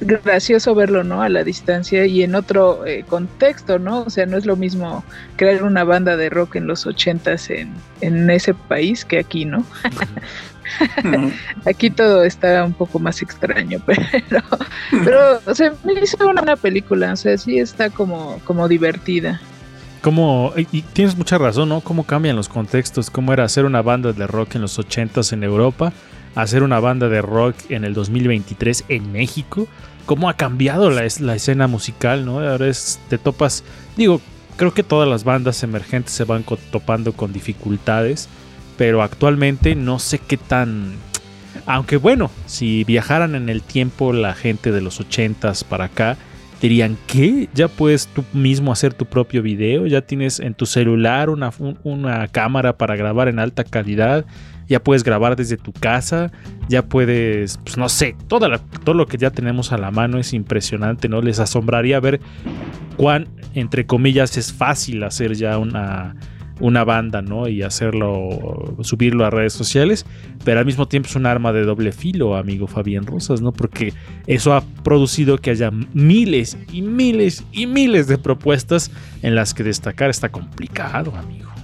gracioso 0.00 0.74
verlo, 0.74 1.04
¿no? 1.04 1.22
A 1.22 1.28
la 1.28 1.44
distancia 1.44 2.06
y 2.06 2.22
en 2.22 2.34
otro 2.34 2.86
eh, 2.86 3.04
contexto, 3.08 3.78
¿no? 3.78 4.02
O 4.02 4.10
sea, 4.10 4.26
no 4.26 4.36
es 4.36 4.46
lo 4.46 4.56
mismo 4.56 5.04
crear 5.36 5.62
una 5.62 5.84
banda 5.84 6.16
de 6.16 6.28
rock 6.28 6.56
en 6.56 6.66
los 6.66 6.86
ochentas 6.86 7.50
en, 7.50 7.72
en 8.00 8.28
ese 8.30 8.54
país 8.54 9.04
que 9.04 9.18
aquí, 9.18 9.44
¿no? 9.44 9.64
Aquí 11.64 11.90
todo 11.90 12.24
está 12.24 12.64
un 12.64 12.72
poco 12.72 12.98
más 12.98 13.22
extraño, 13.22 13.80
pero, 13.86 14.42
pero 15.04 15.40
o 15.46 15.54
sea, 15.54 15.72
me 15.84 15.92
hizo 15.94 16.26
una 16.26 16.56
película, 16.56 17.12
o 17.12 17.16
sea, 17.16 17.38
sí 17.38 17.58
está 17.58 17.90
como, 17.90 18.40
como 18.44 18.68
divertida. 18.68 19.40
Como, 20.02 20.52
y 20.56 20.66
y 20.72 20.82
tienes 20.82 21.16
mucha 21.16 21.38
razón, 21.38 21.68
¿no? 21.68 21.80
Cómo 21.80 22.04
cambian 22.04 22.36
los 22.36 22.48
contextos, 22.48 23.10
cómo 23.10 23.32
era 23.32 23.44
hacer 23.44 23.64
una 23.64 23.82
banda 23.82 24.12
de 24.12 24.26
rock 24.26 24.56
en 24.56 24.62
los 24.62 24.78
80s 24.78 25.32
en 25.32 25.42
Europa, 25.42 25.92
hacer 26.36 26.62
una 26.62 26.78
banda 26.78 27.08
de 27.08 27.20
rock 27.22 27.56
en 27.70 27.84
el 27.84 27.92
2023 27.94 28.84
en 28.88 29.10
México, 29.10 29.66
cómo 30.04 30.28
ha 30.28 30.34
cambiado 30.34 30.90
la, 30.90 31.04
es- 31.04 31.20
la 31.20 31.34
escena 31.34 31.66
musical, 31.66 32.24
¿no? 32.24 32.38
Ahora 32.40 32.68
es, 32.68 33.00
te 33.08 33.18
topas, 33.18 33.64
digo, 33.96 34.20
creo 34.56 34.72
que 34.72 34.82
todas 34.84 35.08
las 35.08 35.24
bandas 35.24 35.62
emergentes 35.64 36.12
se 36.14 36.22
van 36.24 36.44
topando 36.70 37.12
con 37.12 37.32
dificultades, 37.32 38.28
pero 38.76 39.02
actualmente 39.02 39.74
no 39.74 39.98
sé 39.98 40.18
qué 40.18 40.36
tan... 40.36 40.94
Aunque 41.64 41.96
bueno, 41.96 42.30
si 42.46 42.84
viajaran 42.84 43.34
en 43.34 43.48
el 43.48 43.62
tiempo 43.62 44.12
la 44.12 44.34
gente 44.34 44.70
de 44.70 44.80
los 44.82 45.00
80s 45.00 45.64
para 45.64 45.86
acá, 45.86 46.16
dirían 46.60 46.96
que 47.06 47.48
ya 47.54 47.68
puedes 47.68 48.06
tú 48.08 48.24
mismo 48.32 48.72
hacer 48.72 48.94
tu 48.94 49.06
propio 49.06 49.42
video, 49.42 49.86
ya 49.86 50.02
tienes 50.02 50.38
en 50.40 50.54
tu 50.54 50.66
celular 50.66 51.28
una, 51.30 51.50
un- 51.58 51.78
una 51.82 52.28
cámara 52.28 52.76
para 52.76 52.94
grabar 52.96 53.28
en 53.28 53.38
alta 53.38 53.64
calidad, 53.64 54.24
ya 54.68 54.82
puedes 54.82 55.04
grabar 55.04 55.36
desde 55.36 55.56
tu 55.56 55.72
casa, 55.72 56.32
ya 56.68 56.86
puedes, 56.86 57.58
pues 57.58 57.76
no 57.76 57.88
sé, 57.88 58.16
todo 58.28 58.94
lo 58.94 59.06
que 59.06 59.18
ya 59.18 59.30
tenemos 59.30 59.72
a 59.72 59.78
la 59.78 59.90
mano 59.90 60.18
es 60.18 60.32
impresionante, 60.32 61.08
¿no? 61.08 61.22
Les 61.22 61.38
asombraría 61.38 62.00
ver 62.00 62.20
cuán, 62.96 63.28
entre 63.54 63.86
comillas, 63.86 64.36
es 64.36 64.52
fácil 64.52 65.02
hacer 65.04 65.34
ya 65.34 65.58
una, 65.58 66.16
una 66.60 66.84
banda, 66.84 67.22
¿no? 67.22 67.48
Y 67.48 67.62
hacerlo, 67.62 68.76
subirlo 68.80 69.24
a 69.24 69.30
redes 69.30 69.52
sociales, 69.52 70.06
pero 70.44 70.58
al 70.60 70.66
mismo 70.66 70.88
tiempo 70.88 71.08
es 71.08 71.16
un 71.16 71.26
arma 71.26 71.52
de 71.52 71.64
doble 71.64 71.92
filo, 71.92 72.36
amigo 72.36 72.66
Fabián 72.66 73.06
Rosas, 73.06 73.40
¿no? 73.40 73.52
Porque 73.52 73.92
eso 74.26 74.54
ha 74.54 74.62
producido 74.82 75.38
que 75.38 75.50
haya 75.50 75.70
miles 75.92 76.56
y 76.72 76.82
miles 76.82 77.44
y 77.52 77.66
miles 77.66 78.06
de 78.06 78.18
propuestas 78.18 78.90
en 79.22 79.34
las 79.34 79.54
que 79.54 79.64
destacar 79.64 80.10
está 80.10 80.30
complicado, 80.30 81.14
amigo. 81.16 81.55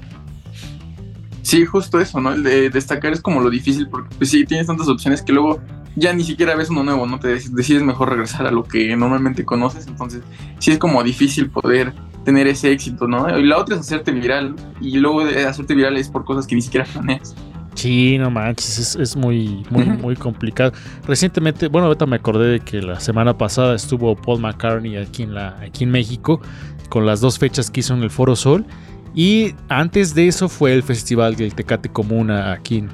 Sí, 1.53 1.67
justo 1.67 2.01
eso, 2.01 2.19
¿no? 2.19 2.33
El 2.33 2.43
de 2.43 2.71
destacar 2.71 3.13
es 3.13 3.21
como 3.21 3.43
lo 3.43 3.51
difícil, 3.51 3.87
porque 3.87 4.09
pues 4.17 4.31
sí, 4.31 4.47
tienes 4.47 4.69
tantas 4.69 4.89
opciones 4.89 5.21
que 5.21 5.35
luego 5.35 5.61
ya 5.97 6.15
ni 6.15 6.25
siquiera 6.25 6.57
ves 6.57 6.71
uno 6.71 6.83
nuevo, 6.83 7.07
¿no? 7.07 7.21
Te 7.21 7.37
dec- 7.37 7.51
decides 7.51 7.83
mejor 7.83 8.09
regresar 8.09 8.47
a 8.47 8.51
lo 8.51 8.65
que 8.65 8.97
normalmente 8.97 9.45
conoces, 9.45 9.87
entonces 9.87 10.23
sí 10.61 10.71
es 10.71 10.79
como 10.79 11.03
difícil 11.03 11.51
poder 11.51 11.93
tener 12.25 12.47
ese 12.47 12.73
éxito, 12.73 13.07
¿no? 13.07 13.39
Y 13.39 13.45
la 13.47 13.59
otra 13.59 13.75
es 13.75 13.83
hacerte 13.83 14.13
viral, 14.13 14.57
y 14.81 14.97
luego 14.97 15.27
de 15.27 15.45
hacerte 15.45 15.75
viral 15.75 15.99
es 15.99 16.09
por 16.09 16.25
cosas 16.25 16.47
que 16.47 16.55
ni 16.55 16.63
siquiera 16.63 16.87
planeas. 16.91 17.35
Sí, 17.75 18.17
no 18.17 18.31
manches, 18.31 18.79
es, 18.79 18.97
es 18.97 19.15
muy, 19.15 19.63
muy, 19.69 19.85
muy 19.85 20.17
complicado. 20.17 20.73
Recientemente, 21.07 21.69
bueno, 21.69 21.89
ahorita 21.89 22.07
me 22.07 22.17
acordé 22.17 22.47
de 22.47 22.61
que 22.61 22.81
la 22.81 22.99
semana 22.99 23.37
pasada 23.37 23.75
estuvo 23.75 24.17
Paul 24.17 24.41
McCartney 24.41 24.97
aquí 24.97 25.25
en, 25.25 25.35
la, 25.35 25.59
aquí 25.61 25.85
en 25.85 25.91
México 25.91 26.41
con 26.89 27.05
las 27.05 27.21
dos 27.21 27.39
fechas 27.39 27.71
que 27.71 27.81
hizo 27.81 27.93
en 27.93 28.03
el 28.03 28.11
Foro 28.11 28.37
Sol. 28.37 28.65
Y 29.15 29.55
antes 29.69 30.15
de 30.15 30.29
eso 30.29 30.49
fue 30.49 30.73
el 30.73 30.83
Festival 30.83 31.37
del 31.37 31.55
Tecate 31.55 31.89
Comuna 31.91 32.53
aquí 32.53 32.79
en, 32.79 32.91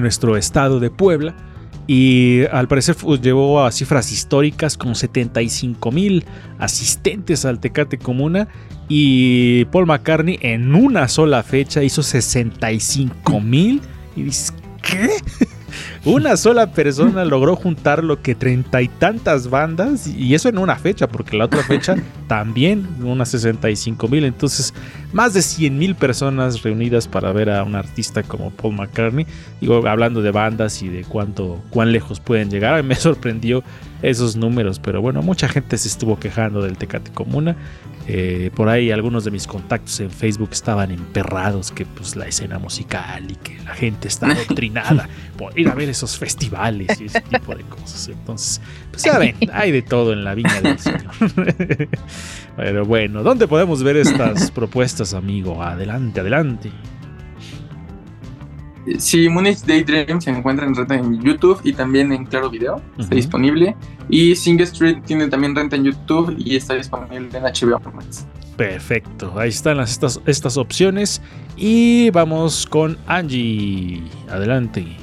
nuestro 0.00 0.36
estado 0.36 0.80
de 0.80 0.90
Puebla. 0.90 1.34
Y 1.86 2.44
al 2.46 2.66
parecer 2.66 2.96
llevó 3.20 3.62
a 3.62 3.70
cifras 3.70 4.10
históricas 4.10 4.76
como 4.78 4.94
75 4.94 5.92
mil 5.92 6.24
asistentes 6.58 7.44
al 7.44 7.60
Tecate 7.60 7.98
Comuna. 7.98 8.48
Y 8.88 9.64
Paul 9.66 9.86
McCartney 9.86 10.38
en 10.42 10.74
una 10.74 11.08
sola 11.08 11.42
fecha 11.42 11.82
hizo 11.82 12.02
65 12.02 13.40
mil. 13.40 13.80
Y 14.16 14.22
dices, 14.22 14.54
¿qué? 14.82 15.10
Una 16.04 16.36
sola 16.36 16.70
persona 16.72 17.24
logró 17.24 17.56
juntar 17.56 18.04
lo 18.04 18.20
que 18.20 18.34
treinta 18.34 18.82
y 18.82 18.88
tantas 18.88 19.48
bandas. 19.48 20.06
Y 20.06 20.34
eso 20.34 20.50
en 20.50 20.58
una 20.58 20.76
fecha, 20.76 21.08
porque 21.08 21.36
la 21.36 21.46
otra 21.46 21.62
fecha 21.62 21.96
también 22.28 22.86
unas 23.02 23.30
65 23.30 24.08
mil. 24.08 24.24
Entonces, 24.24 24.74
más 25.12 25.32
de 25.32 25.40
100 25.40 25.78
mil 25.78 25.94
personas 25.94 26.62
reunidas 26.62 27.08
para 27.08 27.32
ver 27.32 27.48
a 27.48 27.64
un 27.64 27.74
artista 27.74 28.22
como 28.22 28.50
Paul 28.50 28.74
McCartney. 28.74 29.26
Digo, 29.62 29.86
hablando 29.88 30.20
de 30.20 30.30
bandas 30.30 30.82
y 30.82 30.88
de 30.88 31.04
cuánto, 31.04 31.62
cuán 31.70 31.90
lejos 31.90 32.20
pueden 32.20 32.50
llegar. 32.50 32.82
Me 32.82 32.96
sorprendió 32.96 33.64
esos 34.04 34.36
números, 34.36 34.78
pero 34.78 35.00
bueno, 35.00 35.22
mucha 35.22 35.48
gente 35.48 35.78
se 35.78 35.88
estuvo 35.88 36.18
quejando 36.18 36.62
del 36.62 36.76
Tecate 36.76 37.10
Comuna. 37.12 37.56
Eh, 38.06 38.50
por 38.54 38.68
ahí 38.68 38.90
algunos 38.90 39.24
de 39.24 39.30
mis 39.30 39.46
contactos 39.46 39.98
en 40.00 40.10
Facebook 40.10 40.50
estaban 40.52 40.90
emperrados 40.90 41.72
que 41.72 41.86
pues 41.86 42.16
la 42.16 42.26
escena 42.26 42.58
musical 42.58 43.30
y 43.30 43.34
que 43.36 43.58
la 43.64 43.74
gente 43.74 44.08
está 44.08 44.26
adoctrinada 44.30 45.08
por 45.38 45.58
ir 45.58 45.70
a 45.70 45.74
ver 45.74 45.88
esos 45.88 46.18
festivales 46.18 47.00
y 47.00 47.06
ese 47.06 47.22
tipo 47.22 47.54
de 47.54 47.62
cosas. 47.62 48.08
Entonces, 48.08 48.60
pues 48.90 49.04
ya 49.04 49.18
ven, 49.18 49.36
hay 49.52 49.72
de 49.72 49.80
todo 49.82 50.12
en 50.12 50.22
la 50.22 50.34
viña 50.34 50.60
del 50.60 50.78
Señor. 50.78 51.12
Pero 52.56 52.84
bueno, 52.84 53.22
¿dónde 53.22 53.48
podemos 53.48 53.82
ver 53.82 53.96
estas 53.96 54.50
propuestas, 54.50 55.14
amigo? 55.14 55.62
Adelante, 55.62 56.20
adelante. 56.20 56.70
Sí, 58.98 59.28
Munich 59.28 59.58
Daydream 59.66 60.20
se 60.20 60.30
encuentra 60.30 60.66
en 60.66 60.74
renta 60.74 60.94
en 60.94 61.20
YouTube 61.22 61.60
y 61.64 61.72
también 61.72 62.12
en 62.12 62.26
Claro 62.26 62.50
Video, 62.50 62.82
está 62.98 63.14
disponible. 63.14 63.74
Y 64.08 64.36
Sing 64.36 64.60
Street 64.60 64.98
tiene 65.06 65.28
también 65.28 65.54
renta 65.54 65.76
en 65.76 65.84
YouTube 65.84 66.34
y 66.38 66.56
está 66.56 66.74
disponible 66.74 67.28
en 67.36 67.44
HBO 67.44 67.80
Max. 67.92 68.26
Perfecto, 68.56 69.32
ahí 69.38 69.48
están 69.48 69.78
las, 69.78 69.92
estas, 69.92 70.20
estas 70.26 70.56
opciones. 70.56 71.22
Y 71.56 72.10
vamos 72.10 72.66
con 72.66 72.98
Angie. 73.06 74.02
Adelante. 74.28 74.96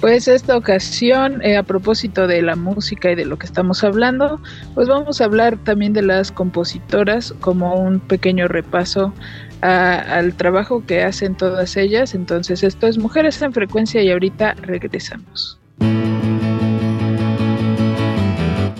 Pues 0.00 0.28
esta 0.28 0.56
ocasión, 0.56 1.42
eh, 1.42 1.58
a 1.58 1.62
propósito 1.62 2.26
de 2.26 2.40
la 2.40 2.56
música 2.56 3.10
y 3.10 3.14
de 3.14 3.26
lo 3.26 3.38
que 3.38 3.46
estamos 3.46 3.84
hablando, 3.84 4.40
pues 4.74 4.88
vamos 4.88 5.20
a 5.20 5.24
hablar 5.24 5.58
también 5.58 5.92
de 5.92 6.00
las 6.00 6.32
compositoras 6.32 7.34
como 7.40 7.74
un 7.74 8.00
pequeño 8.00 8.48
repaso 8.48 9.12
al 9.60 10.34
trabajo 10.34 10.84
que 10.86 11.02
hacen 11.02 11.34
todas 11.34 11.76
ellas. 11.76 12.14
Entonces 12.14 12.62
esto 12.62 12.86
es 12.86 12.98
Mujeres 12.98 13.40
en 13.42 13.52
Frecuencia 13.52 14.02
y 14.02 14.10
ahorita 14.10 14.54
regresamos. 14.54 15.58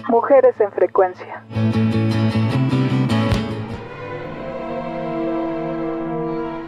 Mujeres 0.09 0.55
en 0.61 0.73
Frecuencia. 0.73 1.45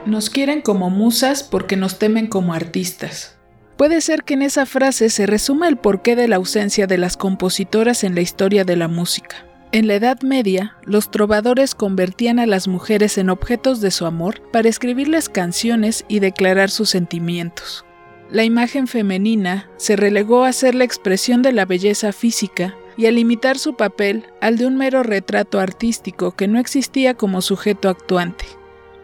Nos 0.06 0.30
quieren 0.30 0.60
como 0.60 0.90
musas 0.90 1.42
porque 1.42 1.76
nos 1.76 1.98
temen 1.98 2.26
como 2.26 2.54
artistas. 2.54 3.38
Puede 3.76 4.00
ser 4.00 4.24
que 4.24 4.34
en 4.34 4.42
esa 4.42 4.66
frase 4.66 5.08
se 5.10 5.26
resuma 5.26 5.68
el 5.68 5.76
porqué 5.76 6.14
de 6.16 6.28
la 6.28 6.36
ausencia 6.36 6.86
de 6.86 6.98
las 6.98 7.16
compositoras 7.16 8.04
en 8.04 8.14
la 8.14 8.20
historia 8.20 8.64
de 8.64 8.76
la 8.76 8.88
música. 8.88 9.46
En 9.74 9.86
la 9.86 9.94
Edad 9.94 10.20
Media, 10.20 10.76
los 10.84 11.10
trovadores 11.10 11.74
convertían 11.74 12.38
a 12.38 12.44
las 12.44 12.68
mujeres 12.68 13.16
en 13.16 13.30
objetos 13.30 13.80
de 13.80 13.90
su 13.90 14.04
amor 14.04 14.42
para 14.50 14.68
escribirles 14.68 15.30
canciones 15.30 16.04
y 16.08 16.18
declarar 16.18 16.68
sus 16.68 16.90
sentimientos. 16.90 17.82
La 18.30 18.44
imagen 18.44 18.86
femenina 18.86 19.70
se 19.78 19.96
relegó 19.96 20.44
a 20.44 20.52
ser 20.52 20.74
la 20.74 20.84
expresión 20.84 21.40
de 21.40 21.52
la 21.52 21.64
belleza 21.64 22.12
física 22.12 22.76
y 22.98 23.06
a 23.06 23.10
limitar 23.12 23.56
su 23.56 23.74
papel 23.74 24.26
al 24.42 24.58
de 24.58 24.66
un 24.66 24.76
mero 24.76 25.02
retrato 25.02 25.58
artístico 25.58 26.32
que 26.32 26.48
no 26.48 26.58
existía 26.58 27.14
como 27.14 27.40
sujeto 27.40 27.88
actuante. 27.88 28.44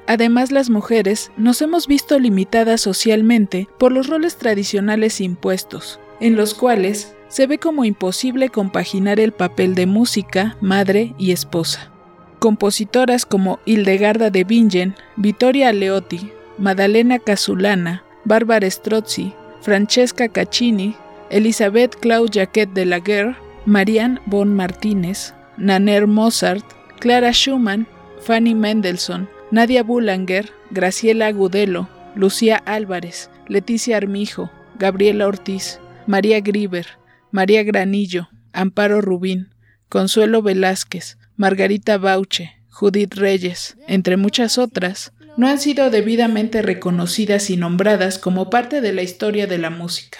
Además, 0.06 0.52
las 0.52 0.68
mujeres 0.68 1.30
nos 1.38 1.62
hemos 1.62 1.86
visto 1.86 2.18
limitadas 2.18 2.82
socialmente 2.82 3.68
por 3.78 3.90
los 3.90 4.06
roles 4.06 4.36
tradicionales 4.36 5.22
impuestos, 5.22 5.98
en 6.20 6.36
los 6.36 6.52
cuales 6.52 7.14
se 7.28 7.46
ve 7.46 7.58
como 7.58 7.84
imposible 7.84 8.48
compaginar 8.48 9.20
el 9.20 9.32
papel 9.32 9.74
de 9.74 9.86
música, 9.86 10.56
madre 10.60 11.14
y 11.18 11.32
esposa. 11.32 11.90
Compositoras 12.38 13.26
como 13.26 13.58
Hildegarda 13.64 14.30
de 14.30 14.44
Bingen, 14.44 14.94
Vittoria 15.16 15.68
Aleotti, 15.68 16.30
Maddalena 16.56 17.18
Casulana, 17.18 18.02
Bárbara 18.24 18.68
Strozzi, 18.70 19.32
Francesca 19.60 20.28
Caccini, 20.28 20.96
Elisabeth 21.30 21.96
Claude 21.96 22.30
Jacquet 22.30 22.70
de 22.72 22.86
la 22.86 23.00
Guerre, 23.00 23.36
Marianne 23.66 24.20
von 24.26 24.54
Martínez, 24.54 25.34
Naner 25.56 26.06
Mozart, 26.06 26.64
Clara 27.00 27.32
Schumann, 27.32 27.86
Fanny 28.20 28.54
Mendelssohn, 28.54 29.28
Nadia 29.50 29.82
Boulanger, 29.82 30.50
Graciela 30.70 31.26
Agudelo, 31.26 31.88
Lucía 32.14 32.56
Álvarez, 32.64 33.30
Leticia 33.46 33.96
Armijo, 33.96 34.50
Gabriela 34.78 35.26
Ortiz, 35.26 35.80
María 36.06 36.40
Griver, 36.40 36.86
María 37.30 37.62
Granillo, 37.62 38.28
Amparo 38.52 39.00
Rubín, 39.00 39.48
Consuelo 39.88 40.42
Velázquez, 40.42 41.18
Margarita 41.36 41.98
Bauche, 41.98 42.52
Judith 42.68 43.14
Reyes, 43.14 43.76
entre 43.86 44.16
muchas 44.16 44.58
otras, 44.58 45.12
no 45.36 45.46
han 45.46 45.58
sido 45.58 45.90
debidamente 45.90 46.62
reconocidas 46.62 47.50
y 47.50 47.56
nombradas 47.56 48.18
como 48.18 48.50
parte 48.50 48.80
de 48.80 48.92
la 48.92 49.02
historia 49.02 49.46
de 49.46 49.58
la 49.58 49.70
música. 49.70 50.18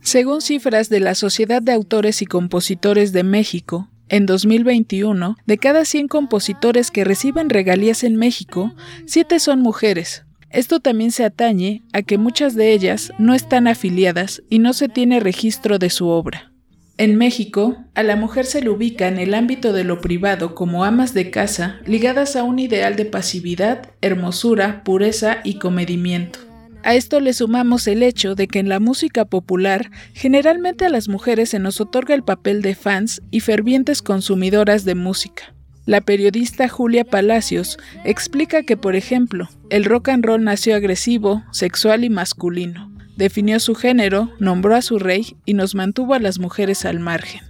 Según 0.00 0.42
cifras 0.42 0.88
de 0.88 1.00
la 1.00 1.14
Sociedad 1.14 1.62
de 1.62 1.72
Autores 1.72 2.22
y 2.22 2.26
Compositores 2.26 3.12
de 3.12 3.24
México, 3.24 3.88
en 4.08 4.26
2021, 4.26 5.36
de 5.46 5.58
cada 5.58 5.84
100 5.84 6.08
compositores 6.08 6.90
que 6.90 7.04
reciben 7.04 7.50
regalías 7.50 8.04
en 8.04 8.16
México, 8.16 8.74
7 9.06 9.38
son 9.38 9.60
mujeres. 9.60 10.24
Esto 10.50 10.80
también 10.80 11.10
se 11.10 11.24
atañe 11.24 11.82
a 11.92 12.02
que 12.02 12.16
muchas 12.16 12.54
de 12.54 12.72
ellas 12.72 13.12
no 13.18 13.34
están 13.34 13.68
afiliadas 13.68 14.42
y 14.48 14.60
no 14.60 14.72
se 14.72 14.88
tiene 14.88 15.20
registro 15.20 15.78
de 15.78 15.90
su 15.90 16.08
obra. 16.08 16.52
En 16.96 17.16
México, 17.16 17.76
a 17.94 18.02
la 18.02 18.16
mujer 18.16 18.44
se 18.44 18.60
le 18.60 18.70
ubica 18.70 19.06
en 19.06 19.18
el 19.18 19.34
ámbito 19.34 19.72
de 19.72 19.84
lo 19.84 20.00
privado 20.00 20.56
como 20.56 20.84
amas 20.84 21.14
de 21.14 21.30
casa 21.30 21.76
ligadas 21.86 22.34
a 22.34 22.42
un 22.42 22.58
ideal 22.58 22.96
de 22.96 23.04
pasividad, 23.04 23.90
hermosura, 24.00 24.82
pureza 24.82 25.38
y 25.44 25.54
comedimiento. 25.58 26.40
A 26.82 26.94
esto 26.94 27.20
le 27.20 27.34
sumamos 27.34 27.86
el 27.86 28.02
hecho 28.02 28.34
de 28.34 28.48
que 28.48 28.58
en 28.58 28.68
la 28.68 28.80
música 28.80 29.24
popular 29.26 29.90
generalmente 30.12 30.86
a 30.86 30.88
las 30.88 31.08
mujeres 31.08 31.50
se 31.50 31.58
nos 31.58 31.80
otorga 31.80 32.14
el 32.14 32.24
papel 32.24 32.62
de 32.62 32.74
fans 32.74 33.22
y 33.30 33.40
fervientes 33.40 34.02
consumidoras 34.02 34.84
de 34.84 34.94
música. 34.94 35.54
La 35.88 36.02
periodista 36.02 36.68
Julia 36.68 37.02
Palacios 37.02 37.78
explica 38.04 38.62
que, 38.62 38.76
por 38.76 38.94
ejemplo, 38.94 39.48
el 39.70 39.86
rock 39.86 40.10
and 40.10 40.22
roll 40.22 40.44
nació 40.44 40.76
agresivo, 40.76 41.42
sexual 41.50 42.04
y 42.04 42.10
masculino. 42.10 42.92
Definió 43.16 43.58
su 43.58 43.74
género, 43.74 44.30
nombró 44.38 44.76
a 44.76 44.82
su 44.82 44.98
rey 44.98 45.38
y 45.46 45.54
nos 45.54 45.74
mantuvo 45.74 46.12
a 46.12 46.18
las 46.18 46.40
mujeres 46.40 46.84
al 46.84 47.00
margen. 47.00 47.40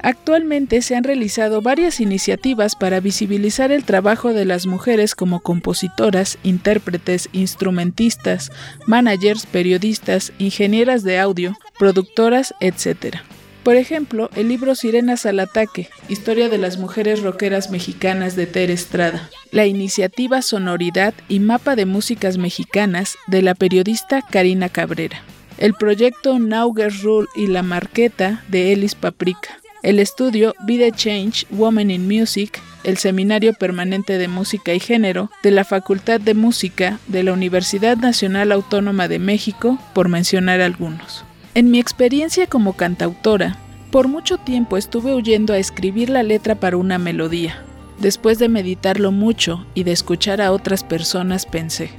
Actualmente 0.00 0.82
se 0.82 0.96
han 0.96 1.04
realizado 1.04 1.62
varias 1.62 2.00
iniciativas 2.00 2.74
para 2.74 2.98
visibilizar 2.98 3.70
el 3.70 3.84
trabajo 3.84 4.32
de 4.32 4.46
las 4.46 4.66
mujeres 4.66 5.14
como 5.14 5.38
compositoras, 5.38 6.38
intérpretes, 6.42 7.28
instrumentistas, 7.30 8.50
managers, 8.88 9.46
periodistas, 9.46 10.32
ingenieras 10.38 11.04
de 11.04 11.20
audio, 11.20 11.56
productoras, 11.78 12.52
etc. 12.58 13.18
Por 13.62 13.76
ejemplo, 13.76 14.30
el 14.36 14.48
libro 14.48 14.74
Sirenas 14.74 15.26
al 15.26 15.38
Ataque, 15.38 15.90
Historia 16.08 16.48
de 16.48 16.56
las 16.56 16.78
Mujeres 16.78 17.22
Rockeras 17.22 17.70
Mexicanas 17.70 18.34
de 18.34 18.46
Ter 18.46 18.70
Estrada, 18.70 19.28
la 19.50 19.66
iniciativa 19.66 20.40
Sonoridad 20.40 21.12
y 21.28 21.40
Mapa 21.40 21.76
de 21.76 21.84
Músicas 21.84 22.38
Mexicanas 22.38 23.18
de 23.26 23.42
la 23.42 23.54
periodista 23.54 24.22
Karina 24.22 24.70
Cabrera, 24.70 25.22
el 25.58 25.74
proyecto 25.74 26.38
Nauger 26.38 26.92
Rule 27.02 27.28
y 27.36 27.48
la 27.48 27.62
Marqueta 27.62 28.42
de 28.48 28.72
Elis 28.72 28.94
Paprika, 28.94 29.60
el 29.82 29.98
estudio 29.98 30.54
the 30.66 30.92
Change 30.92 31.46
Women 31.50 31.90
in 31.90 32.08
Music, 32.08 32.60
el 32.82 32.96
Seminario 32.96 33.52
Permanente 33.52 34.16
de 34.16 34.28
Música 34.28 34.72
y 34.72 34.80
Género 34.80 35.30
de 35.42 35.50
la 35.50 35.64
Facultad 35.64 36.18
de 36.18 36.32
Música 36.32 36.98
de 37.08 37.24
la 37.24 37.34
Universidad 37.34 37.98
Nacional 37.98 38.52
Autónoma 38.52 39.06
de 39.06 39.18
México, 39.18 39.78
por 39.92 40.08
mencionar 40.08 40.62
algunos. 40.62 41.24
En 41.60 41.70
mi 41.70 41.78
experiencia 41.78 42.46
como 42.46 42.72
cantautora, 42.72 43.58
por 43.90 44.08
mucho 44.08 44.38
tiempo 44.38 44.78
estuve 44.78 45.12
huyendo 45.12 45.52
a 45.52 45.58
escribir 45.58 46.08
la 46.08 46.22
letra 46.22 46.54
para 46.54 46.78
una 46.78 46.96
melodía. 46.96 47.62
Después 47.98 48.38
de 48.38 48.48
meditarlo 48.48 49.12
mucho 49.12 49.66
y 49.74 49.84
de 49.84 49.92
escuchar 49.92 50.40
a 50.40 50.52
otras 50.52 50.84
personas 50.84 51.44
pensé, 51.44 51.90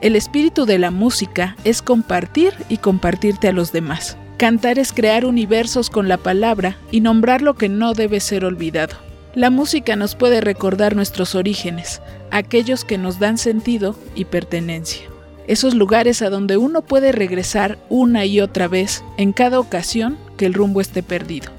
el 0.00 0.16
espíritu 0.16 0.64
de 0.64 0.78
la 0.78 0.90
música 0.90 1.54
es 1.64 1.82
compartir 1.82 2.54
y 2.70 2.78
compartirte 2.78 3.48
a 3.48 3.52
los 3.52 3.72
demás. 3.72 4.16
Cantar 4.38 4.78
es 4.78 4.90
crear 4.90 5.26
universos 5.26 5.90
con 5.90 6.08
la 6.08 6.16
palabra 6.16 6.78
y 6.90 7.02
nombrar 7.02 7.42
lo 7.42 7.52
que 7.56 7.68
no 7.68 7.92
debe 7.92 8.20
ser 8.20 8.46
olvidado. 8.46 8.96
La 9.34 9.50
música 9.50 9.96
nos 9.96 10.14
puede 10.14 10.40
recordar 10.40 10.96
nuestros 10.96 11.34
orígenes, 11.34 12.00
aquellos 12.30 12.86
que 12.86 12.96
nos 12.96 13.18
dan 13.18 13.36
sentido 13.36 13.96
y 14.14 14.24
pertenencia. 14.24 15.09
Esos 15.50 15.74
lugares 15.74 16.22
a 16.22 16.30
donde 16.30 16.56
uno 16.58 16.80
puede 16.80 17.10
regresar 17.10 17.76
una 17.88 18.24
y 18.24 18.40
otra 18.40 18.68
vez 18.68 19.02
en 19.16 19.32
cada 19.32 19.58
ocasión 19.58 20.16
que 20.36 20.46
el 20.46 20.54
rumbo 20.54 20.80
esté 20.80 21.02
perdido. 21.02 21.50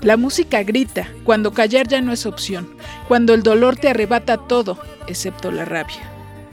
La 0.00 0.16
música 0.16 0.62
grita 0.62 1.08
cuando 1.24 1.52
callar 1.52 1.86
ya 1.86 2.00
no 2.00 2.10
es 2.14 2.24
opción, 2.24 2.74
cuando 3.06 3.34
el 3.34 3.42
dolor 3.42 3.76
te 3.76 3.90
arrebata 3.90 4.38
todo, 4.38 4.78
excepto 5.08 5.50
la 5.50 5.66
rabia. 5.66 6.00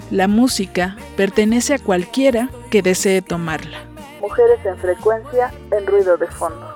La 0.09 0.27
música 0.27 0.97
pertenece 1.15 1.75
a 1.75 1.79
cualquiera 1.79 2.49
que 2.69 2.81
desee 2.81 3.21
tomarla. 3.21 3.85
Mujeres 4.19 4.59
en 4.65 4.77
frecuencia 4.77 5.53
en 5.71 5.87
ruido 5.87 6.17
de 6.17 6.27
fondo. 6.27 6.70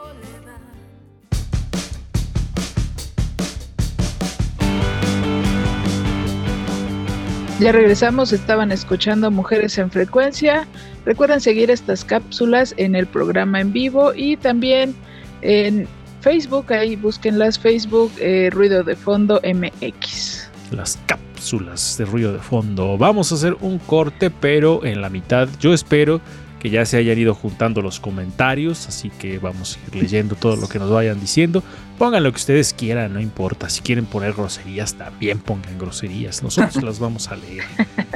Ya 7.59 7.71
regresamos, 7.71 8.33
estaban 8.33 8.73
escuchando 8.73 9.31
Mujeres 9.31 9.77
en 9.77 9.89
Frecuencia. 9.89 10.67
Recuerden 11.05 11.39
seguir 11.39 11.71
estas 11.71 12.03
cápsulas 12.03 12.73
en 12.75 12.95
el 12.95 13.07
programa 13.07 13.61
en 13.61 13.71
vivo 13.71 14.13
y 14.13 14.35
también 14.35 14.93
en 15.41 15.87
Facebook, 16.19 16.73
ahí 16.73 16.97
búsquenlas 16.97 17.57
Facebook 17.57 18.11
eh, 18.19 18.49
Ruido 18.51 18.83
de 18.83 18.97
Fondo 18.97 19.39
MX. 19.41 20.49
Las 20.71 20.99
cápsulas 21.05 21.97
de 21.97 22.03
ruido 22.03 22.33
de 22.33 22.39
fondo. 22.39 22.97
Vamos 22.97 23.31
a 23.31 23.35
hacer 23.35 23.55
un 23.61 23.79
corte, 23.79 24.29
pero 24.29 24.83
en 24.83 24.99
la 24.99 25.09
mitad 25.09 25.47
yo 25.57 25.73
espero 25.73 26.19
que 26.59 26.69
ya 26.69 26.85
se 26.85 26.97
hayan 26.97 27.17
ido 27.17 27.33
juntando 27.33 27.81
los 27.81 27.99
comentarios, 27.99 28.87
así 28.87 29.09
que 29.09 29.39
vamos 29.39 29.77
a 29.77 29.87
ir 29.87 30.03
leyendo 30.03 30.35
todo 30.35 30.55
lo 30.55 30.67
que 30.67 30.79
nos 30.79 30.89
vayan 30.89 31.19
diciendo. 31.19 31.63
Pongan 31.97 32.23
lo 32.23 32.31
que 32.31 32.37
ustedes 32.37 32.73
quieran, 32.73 33.13
no 33.13 33.21
importa. 33.21 33.69
Si 33.69 33.81
quieren 33.81 34.05
poner 34.05 34.33
groserías, 34.33 34.95
también 34.95 35.39
pongan 35.39 35.77
groserías. 35.77 36.43
Nosotros 36.43 36.83
las 36.83 36.99
vamos 36.99 37.29
a 37.29 37.35
leer. 37.35 37.63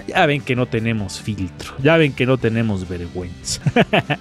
Ya 0.07 0.25
ven 0.25 0.41
que 0.41 0.55
no 0.55 0.65
tenemos 0.65 1.21
filtro, 1.21 1.73
ya 1.83 1.95
ven 1.97 2.13
que 2.13 2.25
no 2.25 2.37
tenemos 2.37 2.89
vergüenza. 2.89 3.61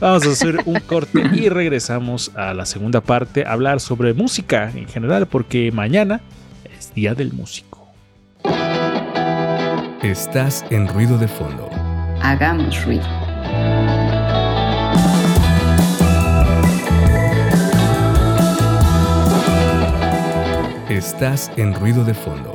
Vamos 0.00 0.26
a 0.26 0.30
hacer 0.30 0.58
un 0.66 0.80
corte 0.80 1.22
y 1.32 1.48
regresamos 1.48 2.32
a 2.34 2.52
la 2.52 2.66
segunda 2.66 3.00
parte 3.00 3.46
a 3.46 3.52
hablar 3.52 3.80
sobre 3.80 4.12
música 4.12 4.70
en 4.74 4.88
general, 4.88 5.26
porque 5.26 5.70
mañana 5.72 6.20
es 6.76 6.92
Día 6.94 7.14
del 7.14 7.32
Músico. 7.32 7.88
Estás 10.02 10.64
en 10.70 10.88
ruido 10.88 11.16
de 11.16 11.28
fondo. 11.28 11.70
Hagamos 12.20 12.84
ruido. 12.84 13.23
Estás 20.94 21.50
en 21.56 21.74
ruido 21.74 22.04
de 22.04 22.14
fondo. 22.14 22.54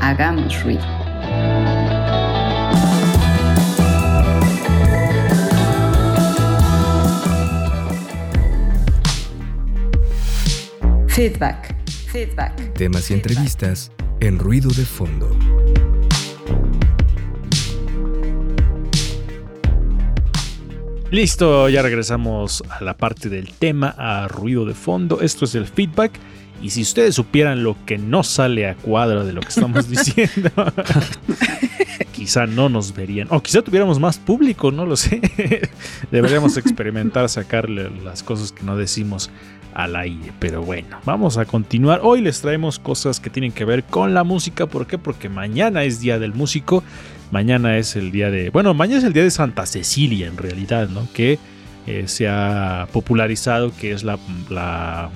Hagamos 0.00 0.60
ruido. 0.64 0.82
Feedback. 11.06 11.76
Feedback. 12.10 12.72
Temas 12.74 13.08
y 13.12 13.14
entrevistas 13.14 13.92
en 14.18 14.40
ruido 14.40 14.68
de 14.70 14.84
fondo. 14.84 15.30
Listo, 21.12 21.68
ya 21.68 21.82
regresamos 21.82 22.64
a 22.68 22.82
la 22.82 22.96
parte 22.96 23.28
del 23.28 23.52
tema, 23.52 23.94
a 23.96 24.26
ruido 24.26 24.64
de 24.64 24.74
fondo. 24.74 25.20
Esto 25.20 25.44
es 25.44 25.54
el 25.54 25.68
feedback. 25.68 26.18
Y 26.62 26.70
si 26.70 26.82
ustedes 26.82 27.14
supieran 27.14 27.62
lo 27.62 27.76
que 27.84 27.98
no 27.98 28.22
sale 28.22 28.68
a 28.68 28.74
cuadro 28.74 29.24
de 29.24 29.32
lo 29.32 29.40
que 29.40 29.48
estamos 29.48 29.88
diciendo, 29.90 30.50
quizá 32.12 32.46
no 32.46 32.68
nos 32.68 32.94
verían. 32.94 33.28
O 33.30 33.42
quizá 33.42 33.62
tuviéramos 33.62 34.00
más 34.00 34.18
público, 34.18 34.70
no 34.72 34.86
lo 34.86 34.96
sé. 34.96 35.20
Deberíamos 36.10 36.56
experimentar 36.56 37.28
sacarle 37.28 37.90
las 38.02 38.22
cosas 38.22 38.52
que 38.52 38.62
no 38.62 38.76
decimos 38.76 39.30
al 39.74 39.94
aire. 39.96 40.32
Pero 40.38 40.62
bueno, 40.62 40.98
vamos 41.04 41.36
a 41.36 41.44
continuar. 41.44 42.00
Hoy 42.02 42.22
les 42.22 42.40
traemos 42.40 42.78
cosas 42.78 43.20
que 43.20 43.30
tienen 43.30 43.52
que 43.52 43.64
ver 43.64 43.84
con 43.84 44.14
la 44.14 44.24
música. 44.24 44.66
¿Por 44.66 44.86
qué? 44.86 44.96
Porque 44.98 45.28
mañana 45.28 45.84
es 45.84 46.00
Día 46.00 46.18
del 46.18 46.32
Músico. 46.32 46.82
Mañana 47.30 47.76
es 47.76 47.96
el 47.96 48.12
día 48.12 48.30
de... 48.30 48.50
Bueno, 48.50 48.72
mañana 48.72 48.98
es 48.98 49.04
el 49.04 49.12
día 49.12 49.24
de 49.24 49.30
Santa 49.30 49.66
Cecilia 49.66 50.28
en 50.28 50.36
realidad, 50.36 50.88
¿no? 50.88 51.08
Que 51.12 51.38
eh, 51.86 52.04
se 52.06 52.28
ha 52.28 52.88
popularizado, 52.92 53.72
que 53.76 53.92
es 53.92 54.04
la... 54.04 54.18
la 54.48 55.10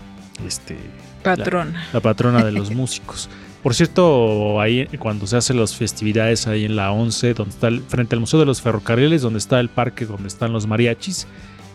este, 0.47 0.77
Patrona. 1.23 1.73
La, 1.73 1.95
la 1.95 2.01
patrona 2.01 2.45
de 2.45 2.53
los 2.53 2.71
músicos. 2.75 3.29
Por 3.63 3.75
cierto, 3.75 4.59
ahí 4.61 4.87
cuando 4.99 5.27
se 5.27 5.37
hacen 5.37 5.61
las 5.61 5.77
festividades 5.77 6.47
ahí 6.47 6.65
en 6.65 6.77
la 6.77 6.93
11, 6.93 7.35
donde 7.35 7.55
está 7.55 7.69
el, 7.69 7.83
frente 7.83 8.15
al 8.15 8.21
Museo 8.21 8.41
de 8.41 8.47
los 8.47 8.63
Ferrocarriles, 8.63 9.21
donde 9.21 9.39
está 9.39 9.61
el 9.61 9.69
parque, 9.69 10.07
donde 10.07 10.29
están 10.29 10.53
los 10.53 10.67
mariachis, 10.67 11.27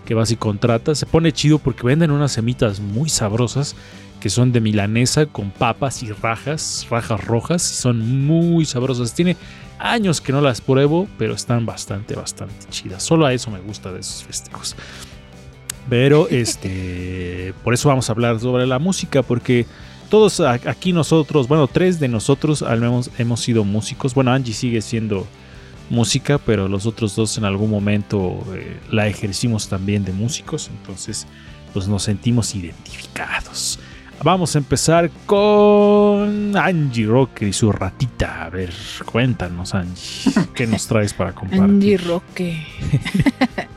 que 0.04 0.16
vas 0.16 0.32
y 0.32 0.36
contratas, 0.36 0.98
se 0.98 1.06
pone 1.06 1.32
chido 1.32 1.60
porque 1.60 1.86
venden 1.86 2.12
unas 2.12 2.32
semitas 2.32 2.80
muy 2.80 3.10
sabrosas 3.10 3.76
que 4.20 4.30
son 4.32 4.52
de 4.52 4.62
milanesa 4.62 5.28
con 5.28 5.52
papas 5.52 6.02
y 6.02 6.12
rajas, 6.12 6.88
rajas 6.90 7.24
rojas, 7.24 7.72
y 7.72 7.76
son 7.76 8.26
muy 8.26 8.66
sabrosas. 8.66 9.14
Tiene 9.14 9.38
años 9.78 10.22
que 10.22 10.32
no 10.32 10.42
las 10.42 10.62
pruebo, 10.62 11.08
pero 11.20 11.36
están 11.36 11.68
bastante, 11.68 12.16
bastante 12.16 12.68
chidas. 12.70 13.04
Solo 13.04 13.28
a 13.28 13.34
eso 13.34 13.52
me 13.52 13.60
gusta 13.60 13.92
de 13.92 14.00
esos 14.00 14.24
festejos. 14.24 14.76
Pero 15.90 16.28
este, 16.30 17.54
por 17.64 17.74
eso 17.74 17.90
vamos 17.90 18.10
a 18.10 18.14
hablar 18.14 18.40
sobre 18.40 18.66
la 18.66 18.80
música, 18.80 19.22
porque 19.22 19.66
todos 20.10 20.40
aquí 20.40 20.94
nosotros, 20.94 21.48
bueno, 21.48 21.68
tres 21.68 22.00
de 22.00 22.08
nosotros 22.08 22.62
al 22.62 22.82
menos 22.82 23.12
hemos 23.18 23.42
sido 23.42 23.64
músicos. 23.64 24.14
Bueno, 24.14 24.32
Angie 24.32 24.54
sigue 24.54 24.82
siendo 24.82 25.28
música, 25.90 26.38
pero 26.40 26.68
los 26.68 26.86
otros 26.86 27.16
dos 27.16 27.38
en 27.38 27.46
algún 27.46 27.70
momento 27.70 28.44
eh, 28.56 28.80
la 28.92 29.08
ejercimos 29.08 29.70
también 29.70 30.04
de 30.04 30.12
músicos, 30.12 30.70
entonces 30.70 31.28
pues 31.74 31.88
nos 31.88 32.04
sentimos 32.04 32.56
identificados. 32.56 33.80
Vamos 34.24 34.56
a 34.56 34.60
empezar 34.60 35.12
con 35.26 36.56
Angie 36.56 37.06
Rocker 37.06 37.50
y 37.50 37.54
su 37.54 37.72
ratita. 37.72 38.46
A 38.46 38.50
ver, 38.50 38.74
cuéntanos, 39.06 39.76
Angie, 39.76 40.32
¿qué 40.54 40.66
nos 40.66 40.88
traes 40.88 41.14
para 41.14 41.32
compartir? 41.36 41.64
Angie 41.64 41.98
Roque. 41.98 42.66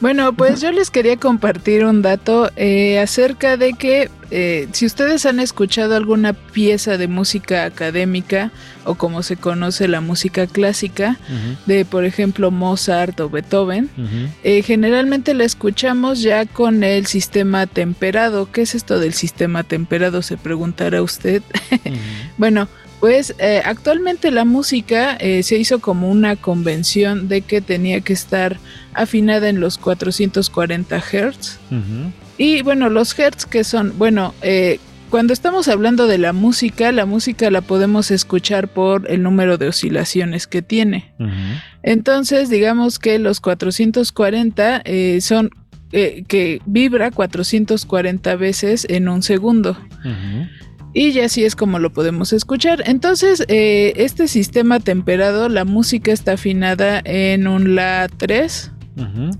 Bueno, 0.00 0.32
pues 0.32 0.62
yo 0.62 0.72
les 0.72 0.90
quería 0.90 1.18
compartir 1.18 1.84
un 1.84 2.00
dato 2.00 2.50
eh, 2.56 2.98
acerca 2.98 3.58
de 3.58 3.74
que 3.74 4.10
eh, 4.30 4.66
si 4.72 4.86
ustedes 4.86 5.26
han 5.26 5.40
escuchado 5.40 5.94
alguna 5.94 6.32
pieza 6.32 6.96
de 6.96 7.06
música 7.06 7.64
académica 7.64 8.50
o 8.84 8.94
como 8.94 9.22
se 9.22 9.36
conoce 9.36 9.88
la 9.88 10.00
música 10.00 10.46
clásica 10.46 11.18
de 11.66 11.84
por 11.84 12.04
ejemplo 12.04 12.50
Mozart 12.50 13.20
o 13.20 13.28
Beethoven, 13.28 13.90
eh, 14.42 14.62
generalmente 14.62 15.34
la 15.34 15.44
escuchamos 15.44 16.22
ya 16.22 16.46
con 16.46 16.82
el 16.82 17.06
sistema 17.06 17.66
temperado. 17.66 18.50
¿Qué 18.50 18.62
es 18.62 18.74
esto 18.74 19.00
del 19.00 19.12
sistema 19.12 19.64
temperado? 19.64 20.22
Se 20.22 20.38
preguntará 20.38 21.02
usted. 21.02 21.42
bueno, 22.38 22.68
pues 23.00 23.34
eh, 23.38 23.62
actualmente 23.64 24.30
la 24.30 24.44
música 24.44 25.16
eh, 25.16 25.42
se 25.42 25.56
hizo 25.56 25.80
como 25.80 26.10
una 26.10 26.36
convención 26.36 27.28
de 27.28 27.40
que 27.40 27.62
tenía 27.62 28.02
que 28.02 28.12
estar 28.12 28.58
afinada 28.92 29.48
en 29.48 29.58
los 29.58 29.78
440 29.78 31.00
Hz. 31.00 31.58
Y 32.36 32.62
bueno, 32.62 32.90
los 32.90 33.14
Hz 33.14 33.46
que 33.46 33.64
son, 33.64 33.94
bueno, 33.98 34.34
eh, 34.42 34.78
cuando 35.08 35.32
estamos 35.32 35.66
hablando 35.68 36.06
de 36.06 36.18
la 36.18 36.34
música, 36.34 36.92
la 36.92 37.06
música 37.06 37.50
la 37.50 37.62
podemos 37.62 38.10
escuchar 38.10 38.68
por 38.68 39.10
el 39.10 39.22
número 39.22 39.56
de 39.56 39.68
oscilaciones 39.68 40.46
que 40.46 40.60
tiene. 40.62 41.12
Entonces, 41.82 42.50
digamos 42.50 42.98
que 42.98 43.18
los 43.18 43.40
440 43.40 44.84
son 45.20 45.50
que 45.90 46.60
vibra 46.66 47.10
440 47.10 48.36
veces 48.36 48.86
en 48.88 49.08
un 49.08 49.22
segundo. 49.22 49.76
Y 50.92 51.12
ya 51.12 51.26
así 51.26 51.44
es 51.44 51.54
como 51.54 51.78
lo 51.78 51.92
podemos 51.92 52.32
escuchar. 52.32 52.82
Entonces, 52.86 53.44
eh, 53.48 53.92
este 53.96 54.26
sistema 54.26 54.80
temperado, 54.80 55.48
la 55.48 55.64
música 55.64 56.12
está 56.12 56.32
afinada 56.32 57.00
en 57.04 57.46
un 57.46 57.76
La 57.76 58.08
3, 58.16 58.72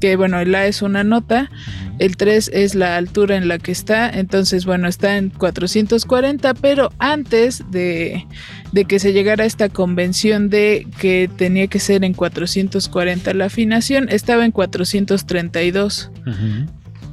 que 0.00 0.16
bueno, 0.16 0.38
el 0.40 0.52
La 0.52 0.66
es 0.66 0.80
una 0.80 1.04
nota, 1.04 1.50
el 1.98 2.16
3 2.16 2.50
es 2.54 2.74
la 2.74 2.96
altura 2.96 3.36
en 3.36 3.48
la 3.48 3.58
que 3.58 3.72
está, 3.72 4.08
entonces 4.08 4.64
bueno, 4.64 4.88
está 4.88 5.18
en 5.18 5.28
440, 5.30 6.54
pero 6.54 6.92
antes 6.98 7.64
de, 7.70 8.26
de 8.72 8.84
que 8.86 8.98
se 8.98 9.12
llegara 9.12 9.44
a 9.44 9.46
esta 9.46 9.68
convención 9.68 10.48
de 10.48 10.86
que 10.98 11.28
tenía 11.36 11.66
que 11.66 11.80
ser 11.80 12.04
en 12.04 12.14
440 12.14 13.34
la 13.34 13.46
afinación, 13.46 14.08
estaba 14.08 14.46
en 14.46 14.52
432. 14.52 16.10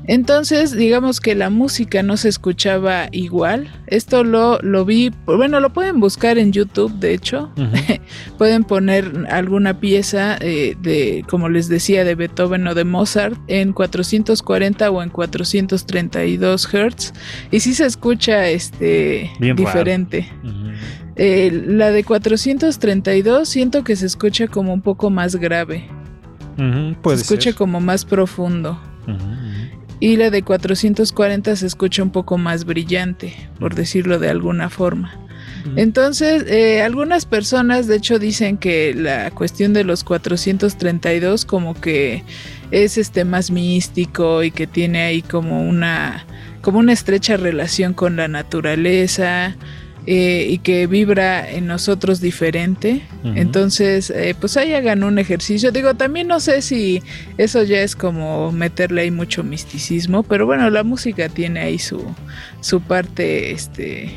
Entonces, 0.08 0.72
digamos 0.72 1.20
que 1.20 1.36
la 1.36 1.50
música 1.50 2.02
no 2.02 2.16
se 2.16 2.30
escuchaba 2.30 3.10
igual. 3.12 3.70
Esto 3.88 4.24
lo, 4.24 4.58
lo 4.62 4.86
vi, 4.86 5.12
bueno, 5.26 5.60
lo 5.60 5.74
pueden 5.74 6.00
buscar 6.00 6.38
en 6.38 6.54
YouTube, 6.54 6.94
de 6.94 7.14
hecho. 7.14 7.52
pueden 8.38 8.64
poner 8.64 9.28
alguna 9.30 9.82
pieza 9.82 10.38
eh, 10.40 10.78
de, 10.82 11.26
como 11.30 11.50
les 11.50 11.68
decía, 11.68 12.06
de 12.06 12.16
Beethoven 12.16 12.66
o 12.68 12.74
de 12.74 12.86
Mozart 12.86 13.38
en 13.48 13.74
440 13.74 14.90
o 14.90 15.04
en 15.04 15.10
432 15.10 16.68
Hz. 16.68 17.14
Y 17.52 17.60
sí 17.60 17.74
se 17.74 17.86
escucha 17.86 18.48
este 18.48 19.30
diferente. 19.40 20.32
Eh, 21.18 21.64
la 21.68 21.92
de 21.92 22.06
432 22.06 23.50
siento 23.50 23.84
que 23.84 23.98
se 23.98 24.06
escucha 24.06 24.48
como 24.48 24.74
un 24.74 24.82
poco 24.82 25.10
más 25.10 25.36
grave. 25.36 25.90
se 26.56 27.14
escucha 27.14 27.52
como 27.52 27.82
más 27.82 28.06
profundo 28.06 28.80
y 30.00 30.18
la 30.18 30.30
de 30.30 30.44
440 30.44 31.56
se 31.56 31.68
escucha 31.68 32.04
un 32.04 32.12
poco 32.12 32.38
más 32.38 32.66
brillante, 32.66 33.36
por 33.60 33.76
decirlo 33.76 34.20
de 34.20 34.30
alguna 34.30 34.70
forma. 34.70 35.20
Entonces, 35.76 36.46
eh, 36.48 36.82
algunas 36.82 37.26
personas 37.26 37.88
de 37.88 37.98
hecho 37.98 38.20
dicen 38.20 38.58
que 38.58 38.94
la 38.94 39.32
cuestión 39.32 39.74
de 39.74 39.84
los 39.84 40.04
432 40.04 41.46
como 41.46 41.74
que 41.74 42.24
es 42.72 42.98
este 42.98 43.26
más 43.26 43.52
místico 43.52 44.44
y 44.44 44.52
que 44.52 44.68
tiene 44.68 45.04
ahí 45.04 45.22
como 45.22 45.68
una 45.68 46.26
como 46.62 46.80
una 46.80 46.94
estrecha 46.94 47.38
relación 47.38 47.94
con 47.94 48.16
la 48.16 48.28
naturaleza 48.28 49.56
eh, 50.10 50.48
y 50.50 50.60
que 50.60 50.88
vibra 50.88 51.52
en 51.52 51.68
nosotros 51.68 52.22
diferente. 52.22 53.02
Entonces, 53.36 54.10
eh, 54.10 54.36
pues 54.40 54.56
ahí 54.56 54.74
hagan 54.74 55.04
un 55.04 55.20
ejercicio. 55.20 55.72
Digo, 55.74 55.96
también 55.96 56.28
no 56.28 56.40
sé 56.40 56.62
si 56.62 57.04
eso 57.38 57.62
ya 57.64 57.82
es 57.82 57.94
como 57.94 58.54
meterle 58.54 59.02
ahí 59.02 59.12
mucho 59.12 59.44
misticismo, 59.44 60.24
pero 60.24 60.46
bueno, 60.46 60.70
la 60.70 60.84
música 60.84 61.28
tiene 61.28 61.60
ahí 61.60 61.78
su, 61.78 62.02
su 62.62 62.80
parte 62.80 63.52
este 63.52 64.10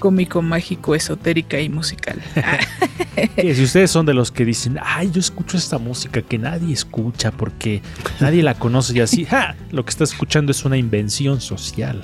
cómico, 0.00 0.42
mágico, 0.42 0.96
esotérica 0.96 1.60
y 1.60 1.68
musical. 1.68 2.20
si 3.36 3.62
ustedes 3.62 3.90
son 3.90 4.06
de 4.06 4.14
los 4.14 4.30
que 4.30 4.44
dicen, 4.44 4.78
ay, 4.82 5.10
yo 5.12 5.20
escucho 5.20 5.56
esta 5.56 5.78
música 5.78 6.22
que 6.22 6.38
nadie 6.38 6.72
escucha 6.72 7.30
porque 7.30 7.82
nadie 8.20 8.42
la 8.42 8.54
conoce 8.54 8.96
y 8.96 9.00
así, 9.00 9.26
lo 9.70 9.84
que 9.84 9.90
está 9.90 10.04
escuchando 10.04 10.52
es 10.52 10.64
una 10.64 10.76
invención 10.76 11.40
social. 11.40 12.02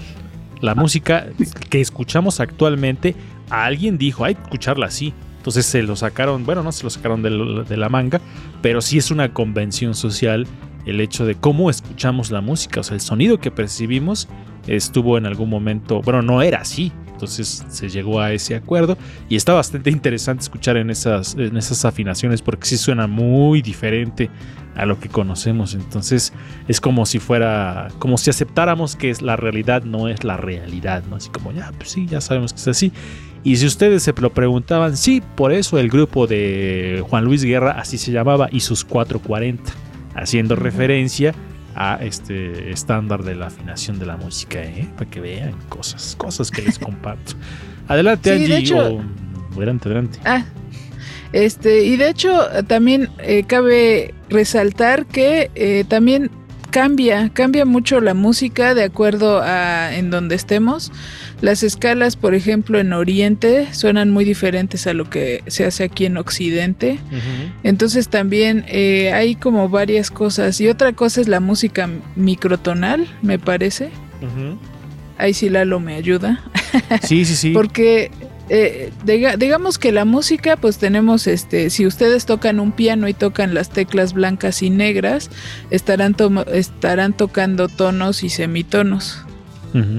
La 0.62 0.76
música 0.76 1.26
que 1.68 1.80
escuchamos 1.80 2.40
actualmente, 2.40 3.14
alguien 3.50 3.98
dijo, 3.98 4.24
hay 4.24 4.36
que 4.36 4.42
escucharla 4.42 4.86
así. 4.86 5.12
Entonces 5.38 5.66
se 5.66 5.82
lo 5.82 5.96
sacaron, 5.96 6.46
bueno, 6.46 6.62
no 6.62 6.70
se 6.70 6.84
lo 6.84 6.90
sacaron 6.90 7.20
de, 7.20 7.76
la 7.76 7.88
manga, 7.88 8.20
pero 8.62 8.80
sí 8.80 8.96
es 8.96 9.10
una 9.10 9.34
convención 9.34 9.96
social 9.96 10.46
el 10.86 11.00
hecho 11.00 11.26
de 11.26 11.34
cómo 11.34 11.68
escuchamos 11.68 12.30
la 12.30 12.40
música, 12.40 12.80
o 12.80 12.82
sea, 12.84 12.94
el 12.94 13.00
sonido 13.00 13.38
que 13.38 13.50
percibimos 13.50 14.28
estuvo 14.68 15.18
en 15.18 15.26
algún 15.26 15.50
momento, 15.50 16.00
bueno, 16.00 16.22
no 16.22 16.42
era 16.42 16.60
así. 16.60 16.92
Entonces 17.22 17.64
se 17.68 17.88
llegó 17.88 18.20
a 18.20 18.32
ese 18.32 18.56
acuerdo 18.56 18.98
y 19.28 19.36
está 19.36 19.52
bastante 19.52 19.90
interesante 19.90 20.42
escuchar 20.42 20.76
en 20.76 20.90
esas, 20.90 21.36
en 21.36 21.56
esas 21.56 21.84
afinaciones 21.84 22.42
porque 22.42 22.66
sí 22.66 22.76
suena 22.76 23.06
muy 23.06 23.62
diferente 23.62 24.28
a 24.74 24.86
lo 24.86 24.98
que 24.98 25.08
conocemos, 25.08 25.74
entonces 25.74 26.32
es 26.66 26.80
como 26.80 27.06
si 27.06 27.20
fuera, 27.20 27.88
como 28.00 28.18
si 28.18 28.30
aceptáramos 28.30 28.96
que 28.96 29.10
es 29.10 29.22
la 29.22 29.36
realidad 29.36 29.84
no 29.84 30.08
es 30.08 30.24
la 30.24 30.36
realidad, 30.36 31.04
¿no? 31.08 31.16
Así 31.16 31.30
como 31.30 31.52
ya, 31.52 31.70
pues 31.76 31.90
sí, 31.90 32.06
ya 32.06 32.20
sabemos 32.20 32.52
que 32.52 32.58
es 32.58 32.68
así. 32.68 32.92
Y 33.44 33.56
si 33.56 33.66
ustedes 33.66 34.02
se 34.02 34.12
lo 34.12 34.32
preguntaban, 34.32 34.96
sí, 34.96 35.22
por 35.36 35.52
eso 35.52 35.78
el 35.78 35.90
grupo 35.90 36.26
de 36.26 37.04
Juan 37.08 37.24
Luis 37.24 37.44
Guerra 37.44 37.72
así 37.72 37.98
se 37.98 38.10
llamaba 38.10 38.48
y 38.50 38.60
sus 38.60 38.84
440, 38.84 39.72
haciendo 40.14 40.56
referencia 40.56 41.34
a 41.74 41.96
este 42.02 42.70
estándar 42.70 43.22
de 43.22 43.34
la 43.34 43.46
afinación 43.46 43.98
de 43.98 44.06
la 44.06 44.16
música, 44.16 44.62
¿eh? 44.62 44.88
para 44.96 45.08
que 45.10 45.20
vean 45.20 45.52
cosas, 45.68 46.14
cosas 46.16 46.50
que 46.50 46.62
les 46.62 46.78
comparto. 46.78 47.32
Adelante, 47.88 48.36
Sí, 48.38 48.44
Angie. 48.44 48.58
hecho- 48.58 48.94
o- 48.96 49.02
adelante, 49.56 49.88
adelante. 49.88 50.18
Ah, 50.24 50.44
este, 51.32 51.84
y 51.84 51.96
de 51.96 52.10
hecho 52.10 52.46
también 52.66 53.08
eh, 53.18 53.44
cabe 53.46 54.14
resaltar 54.28 55.06
que 55.06 55.50
eh, 55.54 55.84
también 55.88 56.30
cambia, 56.72 57.28
cambia 57.28 57.64
mucho 57.66 58.00
la 58.00 58.14
música 58.14 58.74
de 58.74 58.82
acuerdo 58.82 59.42
a 59.42 59.94
en 59.94 60.10
donde 60.10 60.34
estemos. 60.34 60.90
Las 61.42 61.62
escalas, 61.62 62.16
por 62.16 62.34
ejemplo, 62.34 62.80
en 62.80 62.92
Oriente 62.94 63.68
suenan 63.72 64.10
muy 64.10 64.24
diferentes 64.24 64.86
a 64.86 64.94
lo 64.94 65.08
que 65.08 65.44
se 65.46 65.66
hace 65.66 65.84
aquí 65.84 66.06
en 66.06 66.16
Occidente. 66.16 66.98
Entonces 67.62 68.08
también 68.08 68.64
eh, 68.68 69.12
hay 69.12 69.36
como 69.36 69.68
varias 69.68 70.10
cosas. 70.10 70.60
Y 70.60 70.68
otra 70.68 70.94
cosa 70.94 71.20
es 71.20 71.28
la 71.28 71.40
música 71.40 71.88
microtonal, 72.16 73.06
me 73.20 73.38
parece. 73.38 73.90
Ahí 75.18 75.34
sí 75.34 75.50
Lalo 75.50 75.78
me 75.78 75.94
ayuda. 75.94 76.42
Sí, 77.02 77.26
sí, 77.26 77.36
sí. 77.36 77.50
Porque 77.54 78.10
eh, 78.48 78.90
diga- 79.04 79.36
digamos 79.36 79.78
que 79.78 79.92
la 79.92 80.04
música, 80.04 80.56
pues 80.56 80.78
tenemos 80.78 81.26
este, 81.26 81.70
si 81.70 81.86
ustedes 81.86 82.26
tocan 82.26 82.60
un 82.60 82.72
piano 82.72 83.08
y 83.08 83.14
tocan 83.14 83.54
las 83.54 83.70
teclas 83.70 84.12
blancas 84.12 84.62
y 84.62 84.70
negras, 84.70 85.30
estarán, 85.70 86.16
estarán 86.52 87.12
tocando 87.16 87.68
tonos 87.68 88.22
y 88.24 88.28
semitonos. 88.30 89.24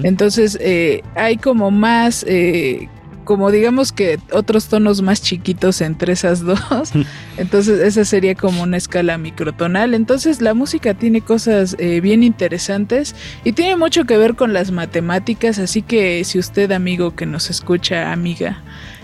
Entonces 0.04 0.56
eh, 0.62 1.02
hay 1.16 1.38
como 1.38 1.72
más, 1.72 2.24
eh, 2.28 2.90
como 3.24 3.52
digamos 3.52 3.92
que 3.92 4.20
otros 4.32 4.68
tonos 4.68 5.02
más 5.02 5.22
chiquitos 5.22 5.82
entre 5.82 6.14
esas 6.14 6.42
dos. 6.42 6.60
Entonces 7.38 7.80
esa 7.80 8.06
sería 8.06 8.36
como 8.36 8.64
una 8.64 8.78
escala 8.78 9.18
microtonal. 9.18 9.94
Entonces 9.94 10.42
la 10.42 10.54
música 10.54 10.94
tiene 10.94 11.22
cosas 11.22 11.76
eh, 11.80 12.02
bien 12.02 12.24
interesantes 12.24 13.16
y 13.44 13.54
tiene 13.54 13.76
mucho 13.76 14.06
que 14.06 14.18
ver 14.18 14.36
con 14.36 14.54
las 14.54 14.72
matemáticas. 14.72 15.60
Así 15.60 15.82
que 15.82 16.24
si 16.24 16.40
usted 16.40 16.72
amigo 16.72 17.16
que 17.16 17.26
nos 17.26 17.50
escucha, 17.50 18.12
amiga, 18.12 18.64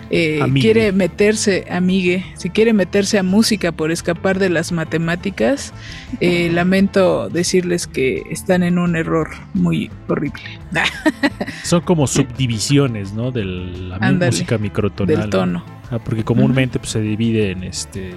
eh, 0.10 0.39
quiere 0.53 0.91
meterse, 0.91 1.66
amigue, 1.70 2.26
si 2.36 2.49
quiere 2.49 2.74
meterse 2.74 3.20
a 3.20 3.24
música 3.24 3.72
por 3.72 3.91
escapar 3.91 4.39
de 4.39 4.49
las 4.49 4.72
matemáticas, 4.72 5.74
eh, 6.20 6.49
lamento 6.51 7.30
decirles 7.30 7.88
que 7.88 8.24
están 8.32 8.64
en 8.64 8.80
un 8.80 8.95
error 8.95 9.30
muy 9.53 9.91
horrible. 10.07 10.41
Son 11.64 11.82
como 11.82 12.07
subdivisiones, 12.07 13.14
¿no? 13.14 13.32
De 13.32 13.45
la 13.45 13.99
música 13.99 14.57
microtonal. 14.57 15.16
del 15.16 15.30
tono. 15.30 15.64
Ah, 15.91 15.99
porque 15.99 16.24
comúnmente 16.24 16.80
pues, 16.80 16.91
se 16.91 17.01
divide 17.01 17.51
en 17.51 17.64
este 17.64 18.14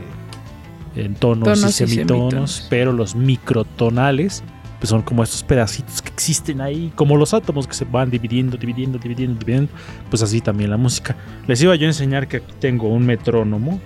en 0.95 1.15
tonos, 1.15 1.49
Tonos 1.49 1.81
y 1.81 1.87
semitonos. 1.87 2.67
pero 2.69 2.93
los 2.93 3.15
microtonales 3.15 4.43
pues 4.83 4.91
son 4.91 5.03
como 5.03 5.23
estos 5.23 5.45
pedacitos 5.45 6.03
que 6.03 6.09
existen 6.09 6.61
ahí, 6.61 6.93
como 6.97 7.17
los 7.17 7.33
átomos 7.35 7.69
que 7.69 7.75
se 7.75 7.85
van 7.85 8.11
dividiendo, 8.11 8.57
dividiendo, 8.57 8.99
dividiendo, 8.99 9.39
dividiendo, 9.39 9.73
pues 10.11 10.23
así 10.23 10.41
también 10.41 10.71
la 10.71 10.77
música. 10.77 11.15
Les 11.47 11.63
iba 11.63 11.77
yo 11.77 11.87
a 11.87 11.91
enseñar 11.91 12.27
que 12.27 12.39
aquí 12.39 12.53
tengo 12.59 12.89
un 12.89 13.07
metrónomo 13.07 13.81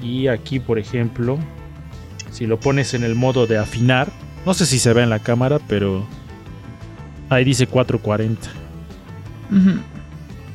y 0.00 0.28
aquí, 0.28 0.60
por 0.60 0.78
ejemplo, 0.78 1.38
si 2.30 2.46
lo 2.46 2.58
pones 2.58 2.94
en 2.94 3.04
el 3.04 3.14
modo 3.14 3.46
de 3.46 3.58
afinar, 3.58 4.10
no 4.46 4.54
sé 4.54 4.64
si 4.64 4.78
se 4.78 4.94
ve 4.94 5.02
en 5.02 5.10
la 5.10 5.18
cámara, 5.18 5.58
pero 5.68 6.06
ahí 7.28 7.44
dice 7.44 7.66
440. 7.66 8.48
Ujú. 9.50 9.78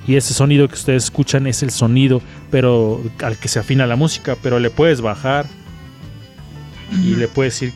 Y 0.08 0.16
ese 0.16 0.34
sonido 0.34 0.68
que 0.68 0.74
ustedes 0.74 1.04
escuchan 1.04 1.46
es 1.46 1.62
el 1.62 1.70
sonido, 1.70 2.24
pero 2.50 3.04
al 3.22 3.38
que 3.38 3.48
se 3.48 3.60
afina 3.60 3.86
la 3.86 3.96
música, 3.96 4.36
pero 4.42 4.58
le 4.58 4.72
puedes 4.72 5.02
bajar 5.02 5.46
y 7.04 7.14
le 7.14 7.28
puedes 7.28 7.62
ir 7.62 7.72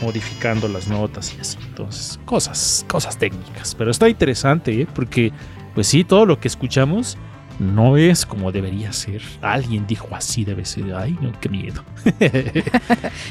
modificando 0.00 0.68
las 0.68 0.88
notas 0.88 1.34
y 1.36 1.40
así. 1.40 1.58
Entonces, 1.66 2.18
cosas, 2.24 2.84
cosas 2.88 3.18
técnicas. 3.18 3.74
Pero 3.74 3.90
está 3.90 4.08
interesante, 4.08 4.82
¿eh? 4.82 4.86
porque, 4.94 5.32
pues 5.74 5.86
sí, 5.86 6.04
todo 6.04 6.26
lo 6.26 6.40
que 6.40 6.48
escuchamos 6.48 7.16
no 7.60 7.98
es 7.98 8.24
como 8.24 8.52
debería 8.52 8.90
ser. 8.92 9.20
Alguien 9.42 9.86
dijo 9.86 10.08
así 10.12 10.44
debe 10.44 10.64
ser. 10.64 10.94
Ay, 10.94 11.16
no, 11.20 11.32
qué 11.40 11.48
miedo. 11.48 11.84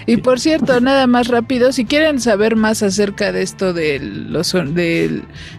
Y 0.06 0.18
por 0.18 0.40
cierto, 0.40 0.80
nada 0.80 1.08
más 1.08 1.28
rápido, 1.28 1.72
si 1.72 1.86
quieren 1.86 2.20
saber 2.20 2.56
más 2.56 2.84
acerca 2.84 3.32
de 3.32 3.42
esto 3.42 3.74
de 3.74 4.00
lo, 4.00 4.42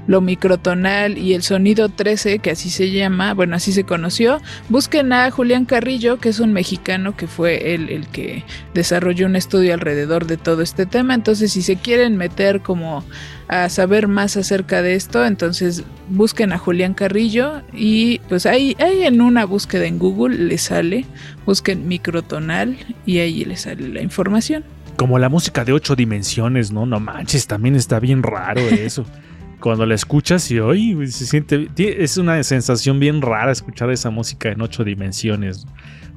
lo 0.07 0.21
microtonal 0.21 1.19
y 1.19 1.35
el 1.35 1.43
sonido 1.43 1.89
13, 1.89 2.39
que 2.39 2.51
así 2.51 2.71
se 2.71 2.91
llama, 2.91 3.35
bueno, 3.35 3.57
así 3.57 3.73
se 3.73 3.85
conoció, 3.85 4.41
busquen 4.69 5.13
a 5.13 5.31
Julián 5.31 5.65
Carrillo, 5.65 6.19
que 6.19 6.29
es 6.29 6.41
un 6.41 6.53
mexicano 6.53 7.17
que 7.17 7.27
fue 7.27 7.75
el, 7.75 7.89
el 7.89 8.09
que 8.09 8.45
desarrolló 8.75 9.27
un 9.27 9.37
estudio 9.37 9.75
alrededor 9.75 10.27
de 10.27 10.37
todo 10.37 10.63
este 10.63 10.87
tema. 10.87 11.15
Entonces, 11.15 11.53
si 11.53 11.63
se 11.63 11.77
quieren 11.77 12.17
meter 12.17 12.61
como 12.61 13.05
a 13.51 13.69
saber 13.69 14.07
más 14.07 14.37
acerca 14.37 14.81
de 14.81 14.95
esto, 14.95 15.27
entonces 15.27 15.83
busquen 16.09 16.53
a 16.53 16.59
Julián 16.59 16.95
Carrillo 16.95 17.63
y 17.73 18.21
pues 18.29 18.47
ahí, 18.47 18.77
ahí 18.79 19.03
en 19.03 19.21
una 19.21 19.45
búsqueda 19.45 19.87
en 19.87 19.99
Google 19.99 20.37
les 20.37 20.63
sale, 20.63 21.05
busquen 21.47 21.89
microtonal 21.89 22.77
y 23.07 23.19
ahí 23.19 23.45
les 23.45 23.63
sale 23.63 23.89
la 23.89 24.03
información. 24.03 24.63
Como 24.97 25.19
la 25.19 25.29
música 25.29 25.65
de 25.65 25.73
ocho 25.73 25.97
dimensiones, 25.97 26.71
¿no? 26.71 26.87
No 26.87 27.01
manches, 27.01 27.49
también 27.49 27.75
está 27.75 27.99
bien 27.99 28.23
raro 28.23 28.61
eso. 28.61 29.05
Cuando 29.61 29.85
la 29.85 29.97
escuchas 29.97 30.49
y 30.53 30.61
hoy 30.61 31.09
se 31.09 31.27
siente. 31.27 31.69
Es 31.77 32.19
una 32.19 32.41
sensación 32.45 33.01
bien 33.01 33.21
rara 33.21 33.51
escuchar 33.51 33.91
esa 33.91 34.11
música 34.11 34.51
en 34.51 34.63
ocho 34.63 34.85
dimensiones. 34.85 35.67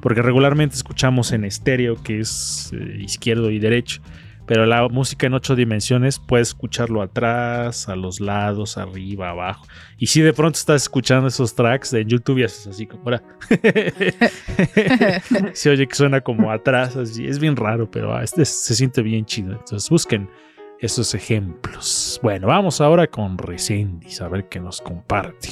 Porque 0.00 0.22
regularmente 0.22 0.76
escuchamos 0.76 1.32
en 1.32 1.44
estéreo, 1.44 2.02
que 2.02 2.20
es 2.20 2.70
eh, 2.72 2.98
izquierdo 3.00 3.50
y 3.50 3.58
derecho. 3.58 4.00
Pero 4.46 4.66
la 4.66 4.86
música 4.88 5.26
en 5.26 5.34
ocho 5.34 5.56
dimensiones 5.56 6.18
puedes 6.18 6.48
escucharlo 6.48 7.00
atrás, 7.00 7.88
a 7.88 7.96
los 7.96 8.20
lados, 8.20 8.76
arriba, 8.76 9.30
abajo. 9.30 9.66
Y 9.98 10.08
si 10.08 10.20
de 10.20 10.32
pronto 10.32 10.58
estás 10.58 10.82
escuchando 10.82 11.28
esos 11.28 11.54
tracks 11.54 11.90
de 11.90 12.04
YouTube 12.04 12.38
y 12.38 12.44
haces 12.44 12.66
así 12.66 12.86
como 12.86 13.04
ahora. 13.04 13.22
se 15.54 15.70
oye 15.70 15.86
que 15.86 15.94
suena 15.94 16.20
como 16.20 16.50
atrás, 16.50 16.96
así. 16.96 17.26
Es 17.26 17.38
bien 17.38 17.56
raro, 17.56 17.90
pero 17.90 18.14
ah, 18.14 18.22
este 18.22 18.44
se 18.44 18.74
siente 18.74 19.02
bien 19.02 19.24
chido. 19.24 19.52
Entonces 19.52 19.88
busquen 19.88 20.28
esos 20.78 21.14
ejemplos. 21.14 22.20
Bueno, 22.22 22.48
vamos 22.48 22.80
ahora 22.80 23.06
con 23.06 23.38
Resendis 23.38 24.20
a 24.20 24.28
ver 24.28 24.48
qué 24.48 24.60
nos 24.60 24.80
comparte. 24.80 25.48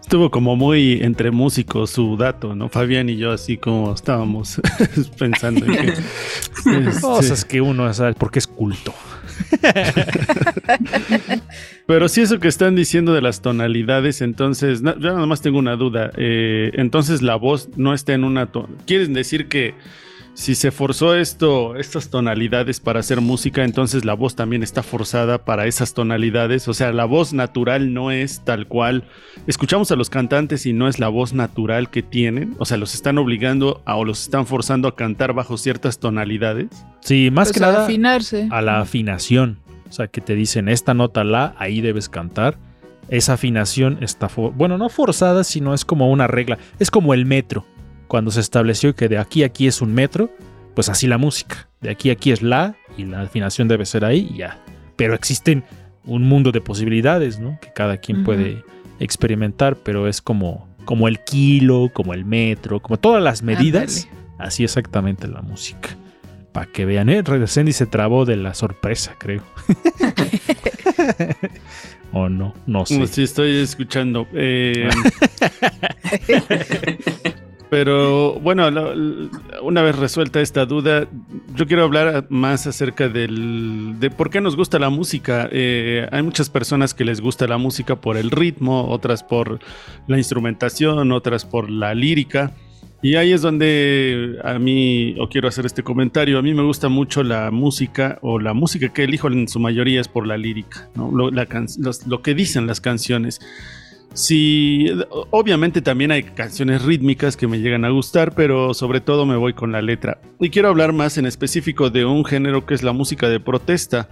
Estuvo 0.00 0.30
como 0.30 0.56
muy 0.56 1.00
entre 1.02 1.30
músicos 1.30 1.90
su 1.90 2.16
dato, 2.16 2.54
¿no? 2.54 2.68
Fabián 2.68 3.08
y 3.08 3.16
yo 3.16 3.32
así 3.32 3.56
como 3.56 3.94
estábamos 3.94 4.60
pensando 5.18 5.64
en 5.66 5.72
que... 5.72 5.88
este, 5.88 7.00
Cosas 7.00 7.44
que 7.44 7.60
uno 7.60 7.92
sabe 7.94 8.12
porque 8.14 8.38
es 8.38 8.46
culto. 8.46 8.92
Pero 11.86 12.08
sí 12.08 12.20
eso 12.20 12.38
que 12.38 12.48
están 12.48 12.74
diciendo 12.76 13.12
de 13.12 13.20
las 13.22 13.40
tonalidades, 13.42 14.20
entonces, 14.22 14.82
na- 14.82 14.94
yo 14.98 15.12
nada 15.14 15.26
más 15.26 15.40
tengo 15.42 15.58
una 15.58 15.76
duda. 15.76 16.10
eh, 16.16 16.70
entonces 16.74 17.22
la 17.22 17.36
voz 17.36 17.68
no 17.76 17.94
está 17.94 18.12
en 18.14 18.24
una... 18.24 18.46
to- 18.46 18.68
¿Quieren 18.86 19.12
decir 19.14 19.48
que 19.48 19.74
si 20.34 20.54
se 20.54 20.70
forzó 20.70 21.14
esto, 21.14 21.76
estas 21.76 22.08
tonalidades 22.08 22.80
para 22.80 23.00
hacer 23.00 23.20
música, 23.20 23.64
entonces 23.64 24.04
la 24.04 24.14
voz 24.14 24.34
también 24.34 24.62
está 24.62 24.82
forzada 24.82 25.44
para 25.44 25.66
esas 25.66 25.92
tonalidades? 25.94 26.68
O 26.68 26.74
sea, 26.74 26.90
la 26.92 27.04
voz 27.04 27.32
natural 27.34 27.92
no 27.92 28.10
es 28.10 28.40
tal 28.44 28.66
cual. 28.66 29.04
Escuchamos 29.46 29.92
a 29.92 29.96
los 29.96 30.08
cantantes 30.08 30.64
y 30.64 30.72
no 30.72 30.88
es 30.88 30.98
la 30.98 31.08
voz 31.08 31.34
natural 31.34 31.90
que 31.90 32.02
tienen. 32.02 32.54
O 32.58 32.64
sea, 32.64 32.78
los 32.78 32.94
están 32.94 33.18
obligando 33.18 33.82
a, 33.84 33.96
o 33.96 34.04
los 34.04 34.22
están 34.22 34.46
forzando 34.46 34.88
a 34.88 34.96
cantar 34.96 35.34
bajo 35.34 35.58
ciertas 35.58 35.98
tonalidades. 35.98 36.68
Sí, 37.00 37.30
más 37.30 37.48
Pues 37.48 37.58
que 37.58 37.64
a 37.64 37.66
nada 37.70 37.84
afinarse. 37.84 38.48
a 38.50 38.62
la 38.62 38.80
afinación. 38.80 39.58
O 39.88 39.92
sea, 39.92 40.08
que 40.08 40.22
te 40.22 40.34
dicen 40.34 40.70
esta 40.70 40.94
nota 40.94 41.24
la, 41.24 41.54
ahí 41.58 41.82
debes 41.82 42.08
cantar. 42.08 42.56
Esa 43.08 43.34
afinación 43.34 43.98
está, 44.00 44.30
bueno, 44.54 44.78
no 44.78 44.88
forzada, 44.88 45.44
sino 45.44 45.74
es 45.74 45.84
como 45.84 46.10
una 46.10 46.26
regla. 46.26 46.56
Es 46.78 46.90
como 46.90 47.12
el 47.12 47.26
metro. 47.26 47.66
Cuando 48.12 48.30
se 48.30 48.40
estableció 48.40 48.94
que 48.94 49.08
de 49.08 49.16
aquí 49.16 49.42
a 49.42 49.46
aquí 49.46 49.66
es 49.66 49.80
un 49.80 49.94
metro, 49.94 50.28
pues 50.74 50.90
así 50.90 51.06
la 51.06 51.16
música. 51.16 51.70
De 51.80 51.88
aquí 51.88 52.10
a 52.10 52.12
aquí 52.12 52.30
es 52.30 52.42
la 52.42 52.76
y 52.98 53.06
la 53.06 53.22
afinación 53.22 53.68
debe 53.68 53.86
ser 53.86 54.04
ahí 54.04 54.28
y 54.34 54.36
ya. 54.36 54.62
Pero 54.96 55.14
existen 55.14 55.64
un 56.04 56.24
mundo 56.24 56.52
de 56.52 56.60
posibilidades, 56.60 57.38
¿no? 57.38 57.58
Que 57.62 57.72
cada 57.72 57.96
quien 57.96 58.22
puede 58.22 58.64
experimentar, 59.00 59.76
pero 59.76 60.08
es 60.08 60.20
como, 60.20 60.68
como 60.84 61.08
el 61.08 61.20
kilo, 61.20 61.90
como 61.90 62.12
el 62.12 62.26
metro, 62.26 62.80
como 62.80 62.98
todas 62.98 63.22
las 63.22 63.42
medidas. 63.42 64.06
Así 64.36 64.62
exactamente 64.62 65.26
la 65.26 65.40
música. 65.40 65.88
Para 66.52 66.66
que 66.66 66.84
vean, 66.84 67.08
¿eh? 67.08 67.22
Redesendi 67.22 67.72
se 67.72 67.86
trabó 67.86 68.26
de 68.26 68.36
la 68.36 68.52
sorpresa, 68.52 69.16
creo. 69.18 69.42
¿O 72.12 72.28
no? 72.28 72.52
No 72.66 72.84
sé. 72.84 73.06
Sí, 73.06 73.22
estoy 73.22 73.56
escuchando. 73.56 74.28
Eh, 74.34 74.90
pero 77.72 78.34
bueno, 78.38 78.70
lo- 78.70 78.92
l- 78.92 79.30
una 79.62 79.80
vez 79.80 79.96
resuelta 79.96 80.42
esta 80.42 80.66
duda, 80.66 81.08
yo 81.56 81.66
quiero 81.66 81.84
hablar 81.84 82.26
más 82.28 82.66
acerca 82.66 83.08
del, 83.08 83.94
de 83.98 84.10
por 84.10 84.28
qué 84.28 84.42
nos 84.42 84.56
gusta 84.56 84.78
la 84.78 84.90
música. 84.90 85.48
Eh, 85.50 86.06
hay 86.12 86.22
muchas 86.22 86.50
personas 86.50 86.92
que 86.92 87.06
les 87.06 87.22
gusta 87.22 87.46
la 87.46 87.56
música 87.56 87.96
por 87.96 88.18
el 88.18 88.30
ritmo, 88.30 88.90
otras 88.90 89.22
por 89.22 89.58
la 90.06 90.18
instrumentación, 90.18 91.12
otras 91.12 91.46
por 91.46 91.70
la 91.70 91.94
lírica. 91.94 92.52
Y 93.00 93.14
ahí 93.14 93.32
es 93.32 93.40
donde 93.40 94.36
a 94.44 94.58
mí, 94.58 95.14
o 95.18 95.30
quiero 95.30 95.48
hacer 95.48 95.64
este 95.64 95.82
comentario, 95.82 96.38
a 96.38 96.42
mí 96.42 96.52
me 96.52 96.62
gusta 96.62 96.90
mucho 96.90 97.22
la 97.22 97.50
música, 97.50 98.18
o 98.20 98.38
la 98.38 98.52
música 98.52 98.90
que 98.92 99.04
elijo 99.04 99.28
en 99.28 99.48
su 99.48 99.58
mayoría 99.60 100.02
es 100.02 100.08
por 100.08 100.26
la 100.26 100.36
lírica, 100.36 100.90
¿no? 100.94 101.10
lo, 101.10 101.30
la 101.30 101.46
can- 101.46 101.68
los- 101.78 102.06
lo 102.06 102.20
que 102.20 102.34
dicen 102.34 102.66
las 102.66 102.82
canciones. 102.82 103.40
Sí, 104.14 104.88
obviamente 105.30 105.80
también 105.80 106.12
hay 106.12 106.22
canciones 106.22 106.82
rítmicas 106.82 107.36
que 107.36 107.46
me 107.46 107.60
llegan 107.60 107.84
a 107.84 107.90
gustar, 107.90 108.34
pero 108.34 108.74
sobre 108.74 109.00
todo 109.00 109.24
me 109.24 109.36
voy 109.36 109.54
con 109.54 109.72
la 109.72 109.80
letra. 109.80 110.20
Y 110.38 110.50
quiero 110.50 110.68
hablar 110.68 110.92
más 110.92 111.16
en 111.16 111.24
específico 111.24 111.88
de 111.88 112.04
un 112.04 112.24
género 112.24 112.66
que 112.66 112.74
es 112.74 112.82
la 112.82 112.92
música 112.92 113.28
de 113.28 113.40
protesta, 113.40 114.08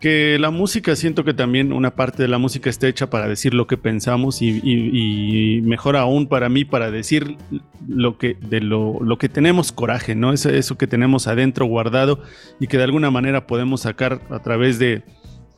que 0.00 0.38
la 0.38 0.50
música 0.50 0.94
siento 0.94 1.24
que 1.24 1.34
también 1.34 1.72
una 1.72 1.94
parte 1.94 2.22
de 2.22 2.28
la 2.28 2.38
música 2.38 2.70
está 2.70 2.86
hecha 2.86 3.10
para 3.10 3.28
decir 3.28 3.52
lo 3.52 3.66
que 3.66 3.76
pensamos 3.76 4.40
y, 4.40 5.60
mejor 5.64 5.96
aún 5.96 6.26
para 6.26 6.48
mí 6.48 6.64
para 6.64 6.90
decir 6.90 7.36
lo 7.86 8.16
que 8.16 8.36
de 8.40 8.60
lo, 8.60 8.98
lo 9.02 9.18
que 9.18 9.28
tenemos 9.28 9.72
coraje, 9.72 10.14
¿no? 10.14 10.32
Eso, 10.32 10.48
eso 10.48 10.78
que 10.78 10.86
tenemos 10.86 11.26
adentro 11.26 11.66
guardado 11.66 12.22
y 12.60 12.68
que 12.68 12.78
de 12.78 12.84
alguna 12.84 13.10
manera 13.10 13.46
podemos 13.46 13.82
sacar 13.82 14.22
a 14.30 14.38
través 14.38 14.78
de 14.78 15.02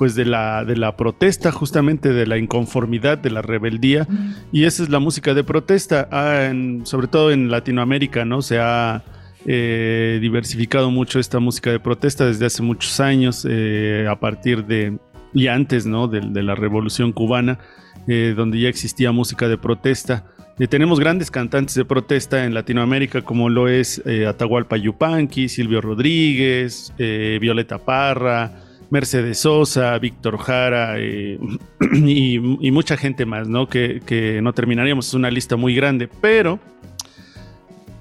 pues 0.03 0.17
de 0.17 0.25
la, 0.25 0.65
de 0.65 0.77
la 0.77 0.97
protesta, 0.97 1.53
justamente 1.53 2.13
de 2.13 2.27
la 2.27 2.37
inconformidad, 2.37 3.19
de 3.19 3.31
la 3.31 3.41
rebeldía. 3.41 4.09
Y 4.51 4.65
esa 4.65 4.83
es 4.83 4.89
la 4.89 4.99
música 4.99 5.33
de 5.33 5.45
protesta, 5.45 6.09
Ah, 6.11 6.49
en- 6.51 6.85
sobre 6.85 7.07
todo 7.07 7.31
en 7.31 7.53
Latinoamérica, 7.53 8.25
¿no? 8.25 8.43
Se 8.43 8.59
ha 8.59 9.05
eh, 9.47 10.19
diversificado 10.21 10.91
mucho 10.91 11.21
esta 11.21 11.39
música 11.39 11.71
de 11.71 11.79
protesta 11.79 12.27
desde 12.27 12.47
hace 12.47 12.65
muchos 12.65 12.99
años, 12.99 13.47
eh, 13.49 14.09
a 14.11 14.17
partir 14.19 14.65
de, 14.65 14.99
y 15.35 15.47
antes, 15.47 15.87
¿no? 15.87 16.09
De, 16.09 16.19
de 16.21 16.43
la 16.43 16.57
Revolución 16.57 17.13
Cubana, 17.13 17.61
eh, 18.09 18.35
donde 18.37 18.59
ya 18.59 18.69
existía 18.69 19.13
música 19.13 19.47
de 19.47 19.57
protesta. 19.57 20.25
Tenemos 20.69 20.99
grandes 20.99 21.31
cantantes 21.31 21.77
de 21.77 21.85
protesta 21.85 22.45
en 22.45 22.55
Latinoamérica, 22.55 23.23
como 23.23 23.49
lo 23.49 23.69
es 23.69 24.03
Atahualpa 24.29 24.77
Yupanqui, 24.77 25.49
Silvio 25.49 25.81
Rodríguez, 25.81 26.93
Violeta 26.99 27.79
Parra, 27.79 28.51
Mercedes 28.93 29.39
Sosa, 29.39 29.99
Víctor 29.99 30.37
Jara 30.37 30.97
eh, 30.99 31.39
y, 31.95 32.39
mucha 32.39 32.99
gente 32.99 33.25
más, 33.25 33.49
¿no? 33.49 33.67
Que, 33.67 34.41
no 34.43 34.53
terminaríamos, 34.53 35.09
es 35.09 35.15
una 35.15 35.31
lista 35.31 35.57
muy 35.57 35.75
grande, 35.75 36.11
pero 36.21 36.61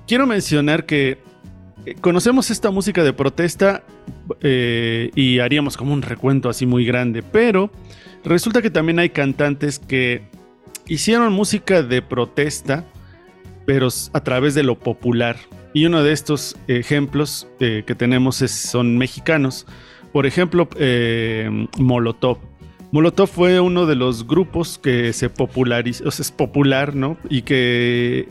quiero 0.05 0.27
mencionar 0.27 0.85
que 0.85 1.19
eh, 1.85 1.95
conocemos 2.01 2.51
esta 2.51 2.71
música 2.71 3.05
de 3.05 3.13
protesta 3.13 3.83
eh, 4.41 5.11
y 5.15 5.39
haríamos 5.39 5.77
como 5.77 5.93
un 5.93 6.01
recuento 6.01 6.49
así 6.49 6.65
muy 6.65 6.83
grande, 6.83 7.23
pero 7.23 7.71
resulta 8.25 8.61
que 8.61 8.69
también 8.69 8.99
hay 8.99 9.11
cantantes 9.11 9.79
que 9.79 10.23
hicieron 10.89 11.31
música 11.31 11.83
de 11.83 12.01
protesta, 12.01 12.83
pero 13.65 13.87
a 14.11 14.23
través 14.25 14.55
de 14.55 14.63
lo 14.63 14.77
popular. 14.77 15.37
Y 15.73 15.85
uno 15.85 16.03
de 16.03 16.11
estos 16.11 16.57
ejemplos 16.67 17.47
que 17.59 17.95
tenemos 17.97 18.41
es- 18.41 18.51
son 18.51 18.97
mexicanos. 18.97 19.65
Por 20.11 20.25
ejemplo, 20.25 20.67
eh, 20.77 21.67
Molotov. 21.77 22.37
Molotov 22.91 23.29
fue 23.29 23.59
uno 23.61 23.85
de 23.85 23.95
los 23.95 24.27
grupos 24.27 24.77
que 24.77 25.13
se 25.13 25.29
popularizó, 25.29 26.07
o 26.07 26.11
sea, 26.11 26.23
es 26.23 26.31
popular, 26.31 26.93
¿no? 26.93 27.17
Y 27.29 27.43
que 27.43 28.27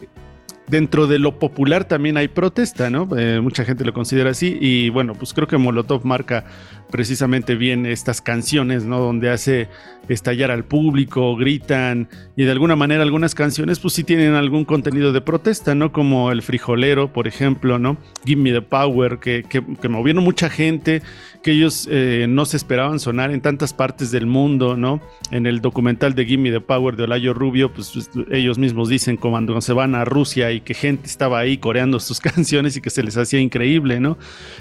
dentro 0.71 1.07
de 1.07 1.19
lo 1.19 1.39
popular 1.39 1.85
también 1.85 2.17
hay 2.17 2.29
protesta, 2.29 2.91
¿no? 2.91 3.09
Eh, 3.19 3.41
mucha 3.41 3.65
gente 3.65 3.85
lo 3.85 3.93
considera 3.93 4.31
así 4.31 4.57
y 4.61 4.89
bueno, 4.89 5.15
pues 5.15 5.35
creo 5.35 5.49
que 5.49 5.59
Molotov 5.59 6.05
marca 6.07 6.45
precisamente 6.91 7.57
bien 7.57 7.87
estas 7.87 8.23
canciones, 8.23 8.85
¿no? 8.85 9.01
Donde 9.01 9.31
hace 9.31 9.69
estallar 10.09 10.51
al 10.51 10.65
público, 10.65 11.37
gritan 11.37 12.09
y 12.37 12.45
de 12.45 12.53
alguna 12.53 12.77
manera 12.77 13.03
algunas 13.03 13.35
canciones 13.35 13.81
pues 13.81 13.95
sí 13.95 14.05
tienen 14.05 14.35
algún 14.35 14.65
contenido 14.65 15.13
de 15.13 15.21
protesta, 15.21 15.75
¿no? 15.75 15.93
Como 15.93 16.31
El 16.31 16.43
Frijolero, 16.43 17.13
por 17.13 17.27
ejemplo, 17.27 17.79
¿no? 17.79 17.97
Give 18.25 18.41
Me 18.41 18.53
the 18.53 18.63
Power, 18.63 19.19
que, 19.19 19.45
que, 19.49 19.63
que 19.81 19.89
movieron 19.89 20.23
mucha 20.23 20.49
gente, 20.49 21.03
que 21.43 21.53
ellos 21.53 21.89
eh, 21.91 22.27
no 22.29 22.45
se 22.45 22.57
esperaban 22.57 22.99
sonar 22.99 23.31
en 23.31 23.41
tantas 23.41 23.73
partes 23.73 24.11
del 24.11 24.27
mundo, 24.27 24.77
¿no? 24.77 25.01
En 25.31 25.47
el 25.47 25.61
documental 25.61 26.15
de 26.15 26.27
Give 26.27 26.43
Me 26.43 26.51
the 26.51 26.61
Power 26.61 26.97
de 26.97 27.05
Olayo 27.05 27.33
Rubio, 27.33 27.73
pues, 27.73 27.93
pues, 27.93 28.11
ellos 28.31 28.59
mismos 28.59 28.89
dicen 28.89 29.17
cuando 29.17 29.59
se 29.61 29.73
van 29.73 29.95
a 29.95 30.05
Rusia 30.05 30.53
y 30.53 30.61
que 30.61 30.75
gente 30.75 31.07
estaba 31.07 31.39
ahí 31.39 31.59
coreando 31.59 31.99
sus 32.01 32.21
canciones 32.21 32.77
y 32.77 32.81
que 32.81 32.91
se 32.91 33.03
les 33.03 33.17
hacía 33.17 33.41
increíble, 33.41 34.01
¿no? 34.01 34.19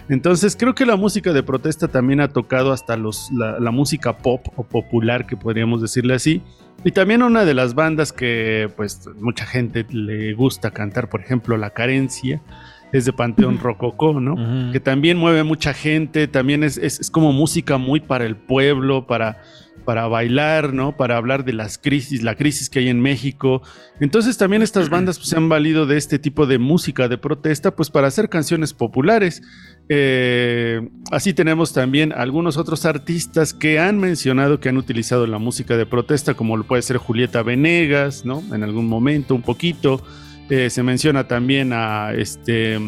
Entonces 0.08 0.56
creo 0.56 0.74
que 0.74 0.86
la 0.86 0.96
música 0.96 1.34
de 1.34 1.44
protesta 1.44 1.88
también 1.88 2.22
ha 2.22 2.30
tocado 2.30 2.72
hasta 2.72 2.96
los, 2.96 3.30
la, 3.32 3.60
la 3.60 3.72
música 3.72 4.18
pop 4.18 4.48
o 4.56 4.64
popular, 4.64 5.26
que 5.26 5.36
podríamos 5.36 5.82
decirle 5.82 6.14
así. 6.14 6.42
Y 6.84 6.92
también 6.92 7.24
una 7.24 7.44
de 7.44 7.54
las 7.54 7.76
bandas 7.76 8.14
que 8.14 8.72
pues 8.78 9.02
mucha 9.20 9.46
gente 9.46 9.86
le 9.90 10.34
gusta 10.34 10.72
cantar, 10.72 11.10
por 11.10 11.20
ejemplo, 11.20 11.58
La 11.58 11.72
Carencia, 11.72 12.42
es 12.92 13.06
de 13.06 13.14
Panteón 13.14 13.60
Rococó, 13.60 14.20
¿no? 14.20 14.72
Que 14.72 14.80
también 14.80 15.18
mueve 15.18 15.44
mucha 15.44 15.74
gente, 15.74 16.28
también 16.28 16.64
es, 16.64 16.78
es- 16.78 17.00
es 17.00 17.12
como 17.12 17.32
música 17.34 17.78
muy 17.78 18.00
para 18.00 18.26
el 18.26 18.36
pueblo, 18.36 19.06
para, 19.06 19.42
para 19.86 20.08
bailar, 20.08 20.74
¿no? 20.74 20.98
Para 20.98 21.18
hablar 21.18 21.46
de 21.46 21.54
las 21.54 21.78
crisis, 21.78 22.24
la 22.24 22.36
crisis 22.36 22.70
que 22.70 22.80
hay 22.80 22.90
en 22.90 23.00
México. 23.02 23.62
Entonces 24.00 24.38
también 24.38 24.62
estas 24.64 24.90
bandas 24.96 25.18
pues, 25.18 25.30
se 25.30 25.38
han 25.38 25.50
valido 25.50 25.86
de 25.86 25.98
este 25.98 26.18
tipo 26.20 26.46
de 26.48 26.58
música 26.58 27.08
de 27.08 27.18
protesta, 27.18 27.76
pues 27.76 27.90
para 27.90 28.08
hacer 28.08 28.28
canciones 28.30 28.74
populares. 28.74 29.42
Eh, 30.02 30.88
así 31.12 31.34
tenemos 31.34 31.74
también 31.74 32.14
algunos 32.14 32.58
otros 32.58 32.86
artistas 32.86 33.54
que 33.56 33.80
han 33.80 33.98
mencionado 34.00 34.60
que 34.60 34.70
han 34.70 34.78
utilizado 34.78 35.26
la 35.28 35.40
música 35.40 35.78
de 35.78 35.86
protesta, 35.88 36.36
como 36.36 36.58
lo 36.58 36.64
puede 36.64 36.82
ser 36.84 36.98
Julieta 36.98 37.42
Venegas, 37.44 38.24
¿no? 38.26 38.44
En 38.54 38.64
algún 38.64 38.88
momento, 38.88 39.34
un 39.36 39.42
poquito. 39.42 40.04
Eh, 40.50 40.70
se 40.70 40.84
menciona 40.84 41.28
también 41.28 41.72
a 41.74 42.12
este. 42.14 42.80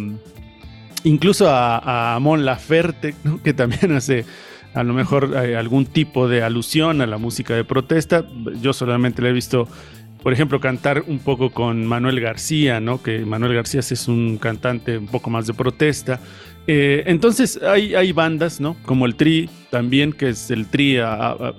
Incluso 1.04 1.50
a, 1.50 2.16
a 2.16 2.20
Mon 2.20 2.46
Laferte, 2.46 3.16
¿no? 3.24 3.42
que 3.44 3.54
también 3.54 3.92
hace 3.94 4.26
a 4.74 4.84
lo 4.84 4.94
mejor 4.94 5.34
eh, 5.44 5.58
algún 5.58 5.86
tipo 5.86 6.28
de 6.30 6.44
alusión 6.44 7.02
a 7.02 7.08
la 7.08 7.18
música 7.18 7.56
de 7.56 7.64
protesta. 7.64 8.26
Yo 8.62 8.72
solamente 8.74 9.22
le 9.22 9.30
he 9.30 9.34
visto, 9.34 9.68
por 10.24 10.32
ejemplo, 10.32 10.60
cantar 10.60 11.04
un 11.08 11.20
poco 11.20 11.50
con 11.52 11.86
Manuel 11.86 12.20
García, 12.22 12.80
¿no? 12.80 13.02
Que 13.02 13.20
Manuel 13.26 13.54
García 13.56 13.82
es 13.82 14.08
un 14.08 14.38
cantante 14.38 14.98
un 14.98 15.08
poco 15.08 15.30
más 15.30 15.48
de 15.48 15.54
protesta. 15.54 16.20
Eh, 16.68 17.04
entonces 17.08 17.60
hay, 17.64 17.96
hay 17.96 18.12
bandas, 18.12 18.62
¿no? 18.62 18.78
Como 18.86 19.08
el 19.08 19.16
Tri 19.16 19.50
también, 19.72 20.14
que 20.14 20.30
es 20.30 20.52
el 20.52 20.68
Tri, 20.68 20.98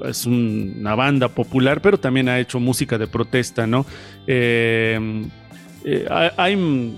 es 0.08 0.24
un- 0.26 0.76
una 0.78 0.94
banda 0.94 1.28
popular, 1.28 1.82
pero 1.82 1.98
también 1.98 2.28
ha 2.28 2.38
hecho 2.38 2.60
música 2.60 2.96
de 2.98 3.08
protesta, 3.08 3.66
¿no? 3.66 3.84
Eh, 4.28 5.26
eh, 5.84 6.06
hay, 6.36 6.52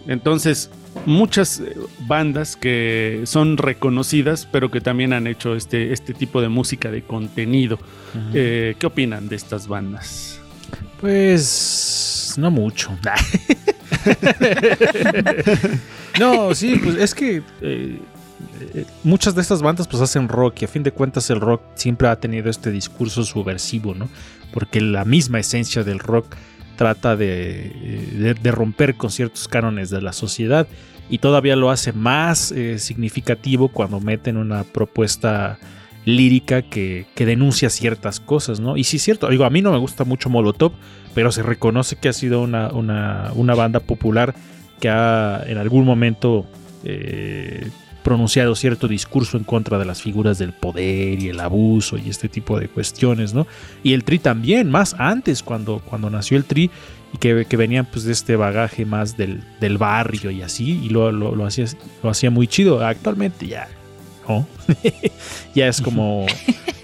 entonces 0.06 0.70
muchas 1.06 1.60
eh, 1.60 1.76
bandas 2.06 2.56
que 2.56 3.22
son 3.24 3.56
reconocidas, 3.56 4.48
pero 4.50 4.70
que 4.70 4.80
también 4.80 5.12
han 5.12 5.26
hecho 5.26 5.54
este, 5.54 5.92
este 5.92 6.14
tipo 6.14 6.40
de 6.40 6.48
música 6.48 6.90
de 6.90 7.02
contenido. 7.02 7.78
Eh, 8.32 8.76
¿Qué 8.78 8.86
opinan 8.86 9.28
de 9.28 9.36
estas 9.36 9.66
bandas? 9.66 10.40
Pues 11.00 12.34
no 12.36 12.50
mucho. 12.50 12.96
no, 16.20 16.54
sí, 16.54 16.78
pues 16.82 16.96
es 16.96 17.14
que 17.14 17.42
eh, 17.60 17.98
muchas 19.02 19.34
de 19.34 19.42
estas 19.42 19.62
bandas 19.62 19.88
pues 19.88 20.02
hacen 20.02 20.28
rock 20.28 20.62
y 20.62 20.64
a 20.64 20.68
fin 20.68 20.82
de 20.82 20.92
cuentas 20.92 21.28
el 21.30 21.40
rock 21.40 21.62
siempre 21.74 22.08
ha 22.08 22.16
tenido 22.16 22.50
este 22.50 22.70
discurso 22.70 23.24
subversivo, 23.24 23.94
¿no? 23.94 24.08
Porque 24.52 24.80
la 24.80 25.04
misma 25.04 25.40
esencia 25.40 25.82
del 25.82 25.98
rock 25.98 26.36
trata 26.76 27.16
de, 27.16 28.34
de 28.40 28.50
romper 28.50 28.94
con 28.96 29.10
ciertos 29.10 29.48
cánones 29.48 29.90
de 29.90 30.02
la 30.02 30.12
sociedad 30.12 30.66
y 31.10 31.18
todavía 31.18 31.54
lo 31.56 31.70
hace 31.70 31.92
más 31.92 32.50
eh, 32.52 32.78
significativo 32.78 33.68
cuando 33.68 34.00
meten 34.00 34.36
una 34.36 34.64
propuesta 34.64 35.58
lírica 36.06 36.62
que, 36.62 37.06
que 37.14 37.24
denuncia 37.26 37.70
ciertas 37.70 38.20
cosas, 38.20 38.60
¿no? 38.60 38.76
Y 38.76 38.84
sí 38.84 38.96
es 38.98 39.02
cierto, 39.02 39.28
digo, 39.28 39.44
a 39.44 39.50
mí 39.50 39.62
no 39.62 39.72
me 39.72 39.78
gusta 39.78 40.04
mucho 40.04 40.28
Molotov, 40.30 40.72
pero 41.14 41.32
se 41.32 41.42
reconoce 41.42 41.96
que 41.96 42.08
ha 42.08 42.12
sido 42.12 42.42
una, 42.42 42.68
una- 42.72 43.30
una 43.34 43.54
banda 43.54 43.80
popular 43.80 44.34
que 44.80 44.88
ha 44.90 45.42
en 45.46 45.56
algún 45.58 45.84
momento 45.86 46.44
eh, 46.84 47.70
pronunciado 48.04 48.54
cierto 48.54 48.86
discurso 48.86 49.36
en 49.36 49.42
contra 49.42 49.78
de 49.78 49.84
las 49.84 50.00
figuras 50.00 50.38
del 50.38 50.52
poder 50.52 51.20
y 51.20 51.30
el 51.30 51.40
abuso 51.40 51.98
y 51.98 52.08
este 52.08 52.28
tipo 52.28 52.60
de 52.60 52.68
cuestiones, 52.68 53.34
¿no? 53.34 53.48
Y 53.82 53.94
el 53.94 54.04
Tri 54.04 54.20
también, 54.20 54.70
más 54.70 54.94
antes, 54.98 55.42
cuando, 55.42 55.80
cuando 55.84 56.08
nació 56.10 56.36
el 56.36 56.44
Tri, 56.44 56.70
y 57.12 57.18
que, 57.18 57.46
que 57.48 57.56
venían 57.56 57.86
pues 57.86 58.04
de 58.04 58.12
este 58.12 58.36
bagaje 58.36 58.84
más 58.84 59.16
del, 59.16 59.42
del 59.60 59.78
barrio 59.78 60.30
y 60.30 60.42
así, 60.42 60.80
y 60.84 60.90
lo, 60.90 61.10
lo, 61.10 61.34
lo 61.34 61.46
hacía, 61.46 61.66
lo 62.02 62.10
hacía 62.10 62.30
muy 62.30 62.46
chido. 62.46 62.84
Actualmente 62.84 63.48
ya 63.48 63.68
¿no? 64.28 64.46
ya 65.54 65.68
es 65.68 65.80
como... 65.80 66.26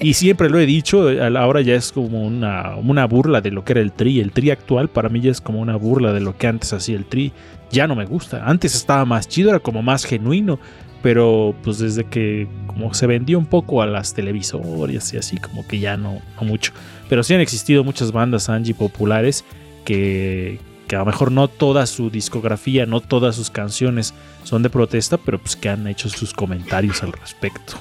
y 0.00 0.14
siempre 0.14 0.50
lo 0.50 0.58
he 0.58 0.66
dicho, 0.66 1.08
ahora 1.36 1.60
ya 1.60 1.74
es 1.74 1.92
como 1.92 2.24
una, 2.24 2.76
una 2.76 3.06
burla 3.06 3.40
de 3.40 3.50
lo 3.50 3.64
que 3.64 3.72
era 3.72 3.80
el 3.80 3.92
tri. 3.92 4.20
El 4.20 4.32
tri 4.32 4.50
actual 4.50 4.88
para 4.88 5.08
mí 5.08 5.20
ya 5.20 5.30
es 5.30 5.40
como 5.40 5.60
una 5.60 5.76
burla 5.76 6.12
de 6.12 6.20
lo 6.20 6.36
que 6.36 6.46
antes 6.46 6.72
hacía 6.72 6.96
el 6.96 7.04
tri. 7.04 7.32
Ya 7.70 7.86
no 7.86 7.94
me 7.94 8.04
gusta. 8.04 8.44
Antes 8.44 8.74
estaba 8.74 9.04
más 9.04 9.28
chido, 9.28 9.50
era 9.50 9.60
como 9.60 9.82
más 9.82 10.04
genuino. 10.04 10.58
Pero 11.02 11.54
pues 11.62 11.78
desde 11.78 12.04
que 12.04 12.46
como 12.66 12.92
se 12.94 13.06
vendió 13.06 13.38
un 13.38 13.46
poco 13.46 13.82
a 13.82 13.86
las 13.86 14.14
televisores 14.14 15.12
y 15.12 15.16
así, 15.16 15.38
como 15.38 15.66
que 15.66 15.78
ya 15.78 15.96
no, 15.96 16.20
no 16.36 16.46
mucho. 16.46 16.72
Pero 17.08 17.22
sí 17.22 17.34
han 17.34 17.40
existido 17.40 17.84
muchas 17.84 18.12
bandas 18.12 18.48
Angie 18.48 18.74
populares 18.74 19.44
que, 19.84 20.60
que 20.86 20.96
a 20.96 21.00
lo 21.00 21.06
mejor 21.06 21.32
no 21.32 21.48
toda 21.48 21.86
su 21.86 22.10
discografía, 22.10 22.86
no 22.86 23.00
todas 23.00 23.36
sus 23.36 23.50
canciones 23.50 24.14
son 24.44 24.62
de 24.62 24.70
protesta, 24.70 25.16
pero 25.16 25.38
pues 25.38 25.56
que 25.56 25.68
han 25.68 25.86
hecho 25.86 26.08
sus 26.08 26.32
comentarios 26.32 27.02
al 27.02 27.12
respecto. 27.12 27.74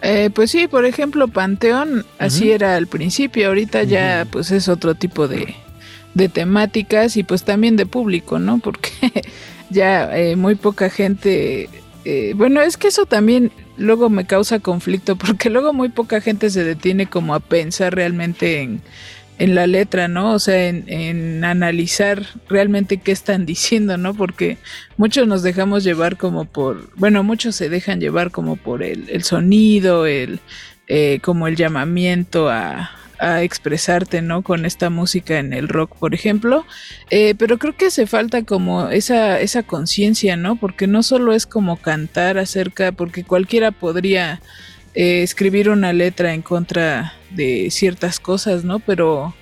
Eh, 0.00 0.30
pues 0.32 0.50
sí, 0.50 0.68
por 0.68 0.84
ejemplo, 0.84 1.26
Panteón, 1.26 2.06
así 2.18 2.52
era 2.52 2.76
al 2.76 2.86
principio, 2.86 3.48
ahorita 3.48 3.82
ya 3.82 4.26
pues 4.30 4.52
es 4.52 4.68
otro 4.68 4.94
tipo 4.94 5.26
de, 5.26 5.54
de 6.14 6.28
temáticas 6.28 7.16
y 7.16 7.24
pues 7.24 7.42
también 7.42 7.76
de 7.76 7.86
público, 7.86 8.38
¿no? 8.38 8.58
Porque 8.62 8.90
ya 9.70 10.16
eh, 10.16 10.36
muy 10.36 10.54
poca 10.54 10.90
gente... 10.90 11.68
eh, 12.04 12.32
bueno, 12.36 12.60
es 12.62 12.76
que 12.76 12.88
eso 12.88 13.06
también 13.06 13.52
luego 13.76 14.10
me 14.10 14.26
causa 14.26 14.58
conflicto 14.58 15.16
porque 15.18 15.50
luego 15.50 15.72
muy 15.72 15.88
poca 15.88 16.20
gente 16.20 16.50
se 16.50 16.64
detiene 16.64 17.06
como 17.06 17.34
a 17.34 17.40
pensar 17.40 17.94
realmente 17.94 18.60
en, 18.60 18.82
en 19.38 19.54
la 19.54 19.66
letra, 19.66 20.08
¿no? 20.08 20.32
O 20.32 20.38
sea, 20.38 20.68
en, 20.68 20.84
en 20.88 21.44
analizar 21.44 22.26
realmente 22.48 22.98
qué 22.98 23.12
están 23.12 23.46
diciendo, 23.46 23.96
¿no? 23.96 24.14
Porque 24.14 24.58
muchos 24.96 25.26
nos 25.26 25.42
dejamos 25.42 25.84
llevar 25.84 26.16
como 26.16 26.44
por, 26.44 26.90
bueno, 26.96 27.22
muchos 27.22 27.54
se 27.54 27.68
dejan 27.68 28.00
llevar 28.00 28.30
como 28.30 28.56
por 28.56 28.82
el, 28.82 29.08
el 29.08 29.22
sonido, 29.22 30.06
el, 30.06 30.40
eh, 30.88 31.20
como 31.22 31.46
el 31.46 31.56
llamamiento 31.56 32.48
a, 32.48 32.90
a 33.18 33.42
expresarte, 33.42 34.22
¿no? 34.22 34.42
Con 34.42 34.64
esta 34.64 34.90
música 34.90 35.38
en 35.38 35.52
el 35.52 35.68
rock, 35.68 35.96
por 35.96 36.14
ejemplo. 36.14 36.64
Eh, 37.10 37.34
pero 37.38 37.58
creo 37.58 37.76
que 37.76 37.86
hace 37.86 38.06
falta 38.06 38.42
como 38.44 38.88
esa, 38.88 39.40
esa 39.40 39.62
conciencia, 39.62 40.36
¿no? 40.36 40.56
Porque 40.56 40.86
no 40.86 41.02
solo 41.02 41.32
es 41.32 41.46
como 41.46 41.76
cantar 41.76 42.38
acerca, 42.38 42.92
porque 42.92 43.24
cualquiera 43.24 43.70
podría 43.70 44.40
eh, 44.94 45.22
escribir 45.22 45.70
una 45.70 45.92
letra 45.92 46.34
en 46.34 46.42
contra 46.42 47.14
de 47.30 47.70
ciertas 47.70 48.20
cosas, 48.20 48.64
¿no? 48.64 48.78
Pero 48.78 49.34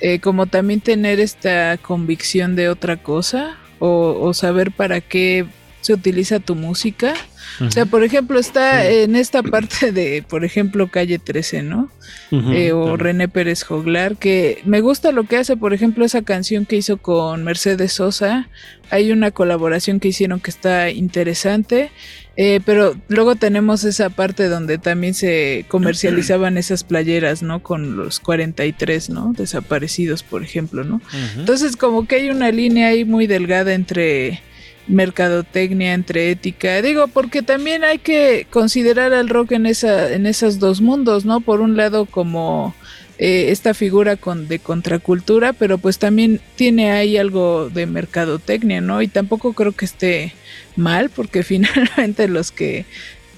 eh, 0.00 0.20
como 0.20 0.46
también 0.46 0.80
tener 0.80 1.20
esta 1.20 1.78
convicción 1.78 2.56
de 2.56 2.68
otra 2.68 2.96
cosa 2.96 3.56
o, 3.78 4.18
o 4.20 4.34
saber 4.34 4.72
para 4.72 5.00
qué 5.00 5.46
se 5.84 5.92
utiliza 5.92 6.40
tu 6.40 6.54
música. 6.54 7.12
O 7.60 7.70
sea, 7.70 7.84
por 7.84 8.04
ejemplo, 8.04 8.40
está 8.40 8.88
en 8.88 9.16
esta 9.16 9.42
parte 9.42 9.92
de, 9.92 10.24
por 10.26 10.42
ejemplo, 10.46 10.88
Calle 10.88 11.18
13, 11.18 11.62
¿no? 11.62 11.90
Eh, 12.32 12.72
o. 12.72 12.96
René 12.96 13.28
Pérez 13.28 13.62
Joglar, 13.64 14.16
que 14.16 14.62
me 14.64 14.80
gusta 14.80 15.12
lo 15.12 15.24
que 15.24 15.36
hace, 15.36 15.58
por 15.58 15.74
ejemplo, 15.74 16.06
esa 16.06 16.22
canción 16.22 16.64
que 16.64 16.76
hizo 16.76 16.96
con 16.96 17.44
Mercedes 17.44 17.92
Sosa. 17.92 18.48
Hay 18.90 19.12
una 19.12 19.30
colaboración 19.30 20.00
que 20.00 20.08
hicieron 20.08 20.40
que 20.40 20.50
está 20.50 20.88
interesante. 20.90 21.90
eh, 22.36 22.60
pero 22.64 22.96
luego 23.08 23.36
tenemos 23.36 23.84
esa 23.84 24.08
parte 24.08 24.48
donde 24.48 24.78
también 24.78 25.12
se 25.12 25.66
comercializaban 25.68 26.56
esas 26.56 26.82
playeras, 26.82 27.42
¿no? 27.42 27.62
Con 27.62 27.94
los 27.98 28.20
43, 28.20 29.10
¿no? 29.10 29.34
Desaparecidos, 29.36 30.22
por 30.22 30.42
ejemplo, 30.42 30.82
¿no? 30.82 31.02
Entonces 31.36 31.76
como 31.76 32.06
que 32.08 32.16
hay 32.16 32.30
una 32.30 32.50
línea 32.50 32.88
ahí 32.88 33.04
muy 33.04 33.26
delgada 33.26 33.74
entre 33.74 34.40
mercadotecnia, 34.86 35.94
entre 35.94 36.30
ética. 36.30 36.82
Digo, 36.82 37.08
porque 37.08 37.42
también 37.42 37.84
hay 37.84 37.98
que 37.98 38.46
considerar 38.50 39.12
al 39.12 39.28
rock 39.28 39.52
en 39.52 39.66
esa, 39.66 40.12
en 40.12 40.26
esos 40.26 40.58
dos 40.58 40.80
mundos, 40.80 41.24
¿no? 41.24 41.40
Por 41.40 41.60
un 41.60 41.76
lado 41.76 42.06
como 42.06 42.74
eh, 43.18 43.50
esta 43.50 43.74
figura 43.74 44.16
con, 44.16 44.48
de 44.48 44.58
contracultura, 44.58 45.52
pero 45.52 45.78
pues 45.78 45.98
también 45.98 46.40
tiene 46.56 46.90
ahí 46.90 47.16
algo 47.16 47.70
de 47.70 47.86
mercadotecnia, 47.86 48.80
¿no? 48.80 49.02
Y 49.02 49.08
tampoco 49.08 49.52
creo 49.52 49.72
que 49.72 49.84
esté 49.84 50.34
mal, 50.76 51.10
porque 51.10 51.42
finalmente 51.44 52.26
los 52.28 52.50
que 52.50 52.84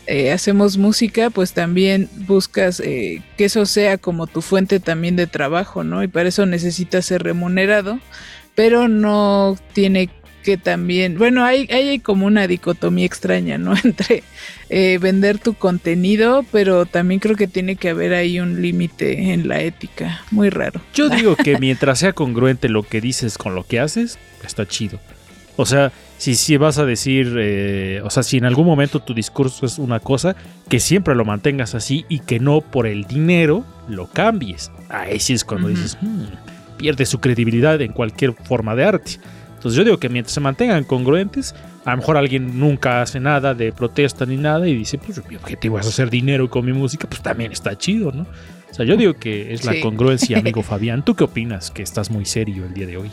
eh, 0.07 0.33
hacemos 0.33 0.79
música, 0.79 1.31
pues 1.31 1.53
también 1.53 2.09
buscas 2.27 2.81
eh, 2.81 3.23
que 3.37 3.47
eso 3.47 3.67
sea 3.67 3.99
como 3.99 4.27
tu 4.27 4.41
fuente 4.41 4.81
también 4.81 5.17
de 5.17 5.27
trabajo, 5.27 5.85
¿no? 5.85 6.03
Y 6.03 6.09
para 6.09 6.29
eso 6.29 6.47
necesitas 6.47 7.05
ser 7.05 7.23
remunerado, 7.23 7.99
pero 8.55 8.89
no 8.89 9.59
tiene 9.75 10.09
que 10.47 10.57
también, 10.57 11.19
bueno, 11.19 11.45
hay, 11.45 11.67
hay 11.73 11.99
como 11.99 12.25
una 12.25 12.47
dicotomía 12.47 13.05
extraña, 13.05 13.59
¿no? 13.59 13.75
Entre 13.85 14.23
eh, 14.71 14.97
vender 14.99 15.41
tu 15.41 15.55
contenido, 15.55 16.45
pero 16.53 16.87
también 16.87 17.19
creo 17.19 17.35
que 17.35 17.49
tiene 17.49 17.75
que 17.75 17.89
haber 17.89 18.15
ahí 18.15 18.39
un 18.39 18.63
límite 18.63 19.33
en 19.33 19.49
la 19.49 19.61
ética, 19.61 20.23
muy 20.31 20.49
raro. 20.49 20.81
Yo 20.95 21.09
digo 21.11 21.35
que 21.35 21.59
mientras 21.59 21.99
sea 21.99 22.13
congruente 22.13 22.69
lo 22.69 22.85
que 22.85 23.01
dices 23.01 23.39
con 23.39 23.57
lo 23.57 23.65
que 23.67 23.81
haces, 23.81 24.21
está 24.45 24.69
chido. 24.69 25.01
O 25.57 25.67
sea, 25.67 25.91
si, 26.17 26.37
si 26.37 26.57
vas 26.59 26.79
a 26.79 26.85
decir, 26.85 27.35
eh, 27.39 28.01
o 28.05 28.11
sea, 28.11 28.23
si 28.23 28.37
en 28.37 28.45
algún 28.45 28.67
momento 28.67 29.01
tu 29.01 29.15
discurso 29.15 29.67
es 29.67 29.79
una 29.81 29.99
cosa, 29.99 30.37
que 30.69 30.79
siempre 30.79 31.17
lo 31.17 31.25
mantengas 31.25 31.75
así 31.75 32.05
y 32.09 32.21
que 32.21 32.39
no 32.39 32.61
por 32.61 32.87
el 32.87 33.03
dinero 33.05 33.65
lo 33.89 34.07
cambies. 34.07 34.71
Ahí 34.91 35.19
sí 35.19 35.33
es 35.33 35.45
cuando 35.45 35.67
dices, 35.67 35.99
"Hmm, 36.01 36.27
pierde 36.77 37.05
su 37.05 37.19
credibilidad 37.19 37.81
en 37.81 37.93
cualquier 37.93 38.33
forma 38.33 38.77
de 38.77 38.85
arte. 38.85 39.13
Entonces 39.67 39.79
yo 39.79 39.85
digo 39.85 39.99
que 39.99 40.09
mientras 40.09 40.33
se 40.33 40.39
mantengan 40.41 40.85
congruentes, 40.85 41.55
a 41.85 41.91
lo 41.91 41.97
mejor 41.97 42.17
alguien 42.17 42.61
nunca 42.61 43.03
hace 43.03 43.19
nada 43.19 43.53
de 43.53 43.73
protesta 43.73 44.25
ni 44.25 44.37
nada 44.37 44.69
y 44.69 44.77
dice, 44.77 44.97
pues 44.97 45.21
mi 45.29 45.35
objetivo 45.35 45.77
es 45.81 45.87
hacer 45.89 46.09
dinero 46.09 46.49
con 46.49 46.65
mi 46.65 46.73
música, 46.73 47.09
pues 47.09 47.21
también 47.21 47.51
está 47.51 47.77
chido, 47.77 48.13
¿no? 48.13 48.23
O 48.71 48.75
sea, 48.75 48.87
yo 48.87 48.97
digo 48.97 49.15
que 49.15 49.53
es 49.53 49.65
la 49.65 49.73
Sí. 49.73 49.81
congruencia, 49.81 50.39
amigo 50.41 50.63
Fabián. 50.63 51.05
¿Tú 51.05 51.17
qué 51.17 51.25
opinas? 51.25 51.73
Que 51.73 51.83
estás 51.83 52.13
muy 52.13 52.25
serio 52.27 52.65
el 52.65 52.75
día 52.75 52.87
de 52.87 52.97
hoy. 52.97 53.11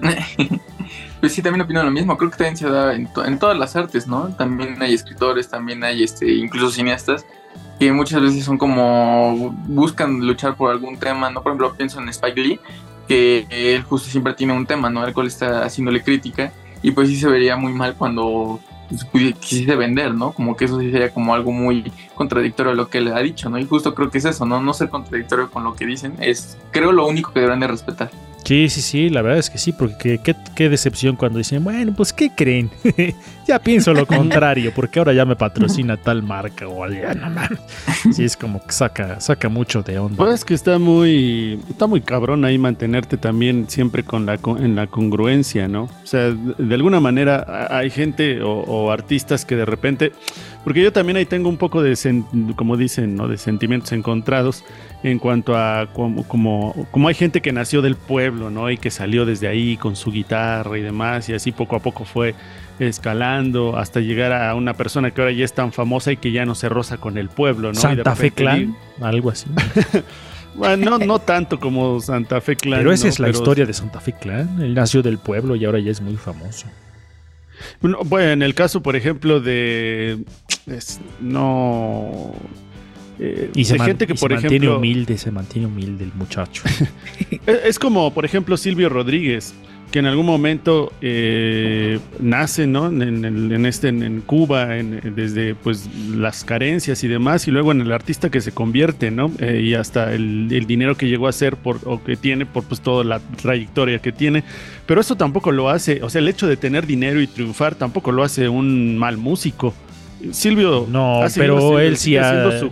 Pues 1.18 1.32
sí, 1.32 1.40
también 1.42 1.62
opino 1.62 1.82
lo 1.82 1.90
mismo. 1.90 2.16
Creo 2.18 2.30
que 2.30 2.36
también 2.36 2.56
se 2.58 2.68
da 2.68 2.94
en, 2.94 3.10
to- 3.12 3.24
en 3.24 3.38
todas 3.38 3.58
las 3.58 3.74
artes, 3.74 4.06
¿no? 4.06 4.28
También 4.36 4.80
hay 4.82 4.92
escritores, 4.94 5.48
también 5.48 5.82
hay 5.82 6.02
este, 6.04 6.30
incluso 6.34 6.70
cineastas 6.70 7.24
que 7.80 7.90
muchas 7.90 8.20
veces 8.20 8.44
son 8.44 8.58
como 8.58 9.50
buscan 9.66 10.20
luchar 10.26 10.56
por 10.56 10.70
algún 10.70 10.98
tema, 10.98 11.30
¿no? 11.30 11.42
Por 11.42 11.50
ejemplo, 11.52 11.74
pienso 11.74 12.00
en 12.00 12.08
Spike 12.10 12.40
Lee, 12.40 12.60
que 13.06 13.46
él 13.50 13.82
justo 13.82 14.10
siempre 14.10 14.34
tiene 14.34 14.52
un 14.52 14.66
tema, 14.66 14.90
¿no? 14.90 15.02
Al 15.02 15.12
cual 15.12 15.26
está 15.26 15.64
haciéndole 15.64 16.02
crítica 16.02 16.52
y 16.82 16.90
pues 16.90 17.08
sí 17.08 17.16
se 17.16 17.28
vería 17.28 17.56
muy 17.56 17.72
mal 17.72 17.94
cuando 17.94 18.60
pues, 18.88 19.34
quisiese 19.34 19.74
vender, 19.76 20.14
¿no? 20.14 20.32
Como 20.32 20.56
que 20.56 20.66
eso 20.66 20.78
sí 20.78 20.90
sería 20.90 21.12
como 21.12 21.34
algo 21.34 21.52
muy 21.52 21.90
contradictorio 22.14 22.72
a 22.72 22.74
lo 22.74 22.88
que 22.88 22.98
él 22.98 23.12
ha 23.12 23.20
dicho, 23.20 23.50
¿no? 23.50 23.58
Y 23.58 23.66
justo 23.66 23.94
creo 23.94 24.10
que 24.10 24.18
es 24.18 24.24
eso, 24.24 24.46
¿no? 24.46 24.60
No 24.60 24.72
ser 24.74 24.88
contradictorio 24.88 25.50
con 25.50 25.64
lo 25.64 25.74
que 25.74 25.86
dicen 25.86 26.14
es, 26.20 26.56
creo, 26.70 26.92
lo 26.92 27.06
único 27.06 27.32
que 27.32 27.40
deberán 27.40 27.60
de 27.60 27.68
respetar. 27.68 28.10
Sí, 28.46 28.68
sí, 28.68 28.80
sí, 28.80 29.10
la 29.10 29.22
verdad 29.22 29.40
es 29.40 29.50
que 29.50 29.58
sí, 29.58 29.72
porque 29.72 30.20
qué, 30.54 30.68
decepción 30.68 31.16
cuando 31.16 31.38
dicen, 31.38 31.64
bueno, 31.64 31.92
pues 31.96 32.12
¿qué 32.12 32.30
creen? 32.30 32.70
ya 33.48 33.58
pienso 33.58 33.92
lo 33.92 34.06
contrario, 34.06 34.72
porque 34.72 35.00
ahora 35.00 35.12
ya 35.12 35.24
me 35.24 35.34
patrocina 35.34 35.96
tal 35.96 36.22
marca 36.22 36.68
o 36.68 36.84
algo. 36.84 37.02
No. 37.14 38.12
Sí, 38.12 38.24
es 38.24 38.36
como 38.36 38.64
que 38.64 38.70
saca, 38.70 39.18
saca 39.18 39.48
mucho 39.48 39.82
de 39.82 39.98
onda. 39.98 40.16
Pues 40.16 40.34
es 40.34 40.44
que 40.44 40.54
está 40.54 40.78
muy, 40.78 41.60
está 41.68 41.88
muy 41.88 42.00
cabrón 42.02 42.44
ahí 42.44 42.56
mantenerte 42.56 43.16
también 43.16 43.68
siempre 43.68 44.04
con 44.04 44.26
la, 44.26 44.38
en 44.58 44.76
la 44.76 44.86
congruencia, 44.86 45.66
¿no? 45.66 45.82
O 45.84 46.06
sea, 46.06 46.30
de, 46.30 46.74
alguna 46.74 47.00
manera 47.00 47.66
hay 47.68 47.90
gente 47.90 48.42
o, 48.42 48.60
o 48.60 48.92
artistas 48.92 49.44
que 49.44 49.56
de 49.56 49.64
repente, 49.64 50.12
porque 50.66 50.82
yo 50.82 50.92
también 50.92 51.16
ahí 51.16 51.26
tengo 51.26 51.48
un 51.48 51.58
poco 51.58 51.80
de, 51.80 51.96
como 52.56 52.76
dicen, 52.76 53.14
¿no? 53.14 53.28
De 53.28 53.38
sentimientos 53.38 53.92
encontrados 53.92 54.64
en 55.04 55.20
cuanto 55.20 55.56
a 55.56 55.86
como, 55.92 56.26
como, 56.26 56.88
como 56.90 57.06
hay 57.06 57.14
gente 57.14 57.40
que 57.40 57.52
nació 57.52 57.82
del 57.82 57.94
pueblo, 57.94 58.50
¿no? 58.50 58.68
Y 58.68 58.76
que 58.76 58.90
salió 58.90 59.24
desde 59.24 59.46
ahí 59.46 59.76
con 59.76 59.94
su 59.94 60.10
guitarra 60.10 60.76
y 60.76 60.82
demás, 60.82 61.28
y 61.28 61.34
así 61.34 61.52
poco 61.52 61.76
a 61.76 61.78
poco 61.78 62.04
fue 62.04 62.34
escalando 62.80 63.76
hasta 63.76 64.00
llegar 64.00 64.32
a 64.32 64.56
una 64.56 64.74
persona 64.74 65.12
que 65.12 65.20
ahora 65.20 65.32
ya 65.32 65.44
es 65.44 65.52
tan 65.52 65.70
famosa 65.70 66.10
y 66.10 66.16
que 66.16 66.32
ya 66.32 66.44
no 66.44 66.56
se 66.56 66.68
roza 66.68 66.96
con 66.96 67.16
el 67.16 67.28
pueblo, 67.28 67.72
¿no? 67.72 67.80
Santa 67.80 68.16
Fe 68.16 68.32
Clan, 68.32 68.74
algo 69.00 69.30
así. 69.30 69.46
bueno, 70.56 70.98
no, 70.98 70.98
no 70.98 71.20
tanto 71.20 71.60
como 71.60 72.00
Santa 72.00 72.40
Fe 72.40 72.56
Clan. 72.56 72.80
Pero 72.80 72.90
esa 72.90 73.04
¿no? 73.04 73.10
es 73.10 73.20
la 73.20 73.26
Pero- 73.28 73.38
historia 73.38 73.66
de 73.66 73.72
Santa 73.72 74.00
Fe 74.00 74.14
Clan. 74.14 74.60
Él 74.60 74.74
nació 74.74 75.00
del 75.00 75.18
pueblo 75.18 75.54
y 75.54 75.64
ahora 75.64 75.78
ya 75.78 75.92
es 75.92 76.00
muy 76.00 76.16
famoso. 76.16 76.66
Bueno, 77.80 77.98
en 78.32 78.42
el 78.42 78.54
caso, 78.54 78.82
por 78.82 78.96
ejemplo, 78.96 79.40
de. 79.40 80.18
es- 80.66 81.00
no. 81.20 82.32
eh, 83.18 83.50
Y 83.54 83.64
se, 83.64 83.74
de 83.74 83.80
gente 83.84 84.06
que, 84.06 84.12
y 84.14 84.16
se 84.16 84.20
por 84.20 84.32
mantiene 84.32 84.56
ejemplo. 84.56 84.78
humilde, 84.78 85.16
se 85.18 85.30
mantiene 85.30 85.66
humilde 85.66 86.04
el 86.04 86.12
muchacho. 86.14 86.62
Es, 87.46 87.60
es 87.64 87.78
como, 87.78 88.12
por 88.12 88.24
ejemplo, 88.24 88.56
Silvio 88.56 88.88
Rodríguez, 88.88 89.54
que 89.90 90.00
en 90.00 90.06
algún 90.06 90.26
momento 90.26 90.92
eh, 91.00 91.98
nace, 92.20 92.66
¿no? 92.66 92.88
En, 92.88 93.02
en- 93.24 93.52
en 93.52 93.66
este, 93.66 93.88
en, 93.88 94.02
en 94.02 94.20
Cuba, 94.20 94.76
en- 94.78 95.00
desde 95.14 95.54
pues 95.54 95.88
las 96.14 96.44
carencias 96.44 97.02
y 97.04 97.08
demás, 97.08 97.46
y 97.48 97.50
luego 97.50 97.72
en 97.72 97.80
el 97.80 97.92
artista 97.92 98.28
que 98.30 98.40
se 98.40 98.52
convierte, 98.52 99.10
¿no? 99.10 99.30
Eh, 99.38 99.62
y 99.64 99.74
hasta 99.74 100.12
el, 100.12 100.48
el 100.50 100.66
dinero 100.66 100.96
que 100.96 101.08
llegó 101.08 101.28
a 101.28 101.32
ser 101.32 101.56
por, 101.56 101.78
o 101.84 102.02
que 102.02 102.16
tiene 102.16 102.46
por 102.46 102.64
pues 102.64 102.80
toda 102.80 103.04
la 103.04 103.20
trayectoria 103.20 103.98
que 104.00 104.12
tiene. 104.12 104.42
Pero 104.86 105.00
eso 105.00 105.16
tampoco 105.16 105.52
lo 105.52 105.70
hace, 105.70 106.02
o 106.02 106.10
sea, 106.10 106.20
el 106.20 106.28
hecho 106.28 106.46
de 106.46 106.56
tener 106.56 106.86
dinero 106.86 107.20
y 107.20 107.26
triunfar 107.26 107.74
tampoco 107.76 108.12
lo 108.12 108.22
hace 108.22 108.48
un 108.48 108.98
mal 108.98 109.16
músico. 109.16 109.72
Silvio. 110.32 110.86
No, 110.90 111.22
ha 111.22 111.28
seguido 111.30 111.54
pero 111.54 111.58
haciendo- 111.76 111.80
él 111.80 111.96
sí 111.96 112.16
ha- 112.16 112.58
su- 112.60 112.70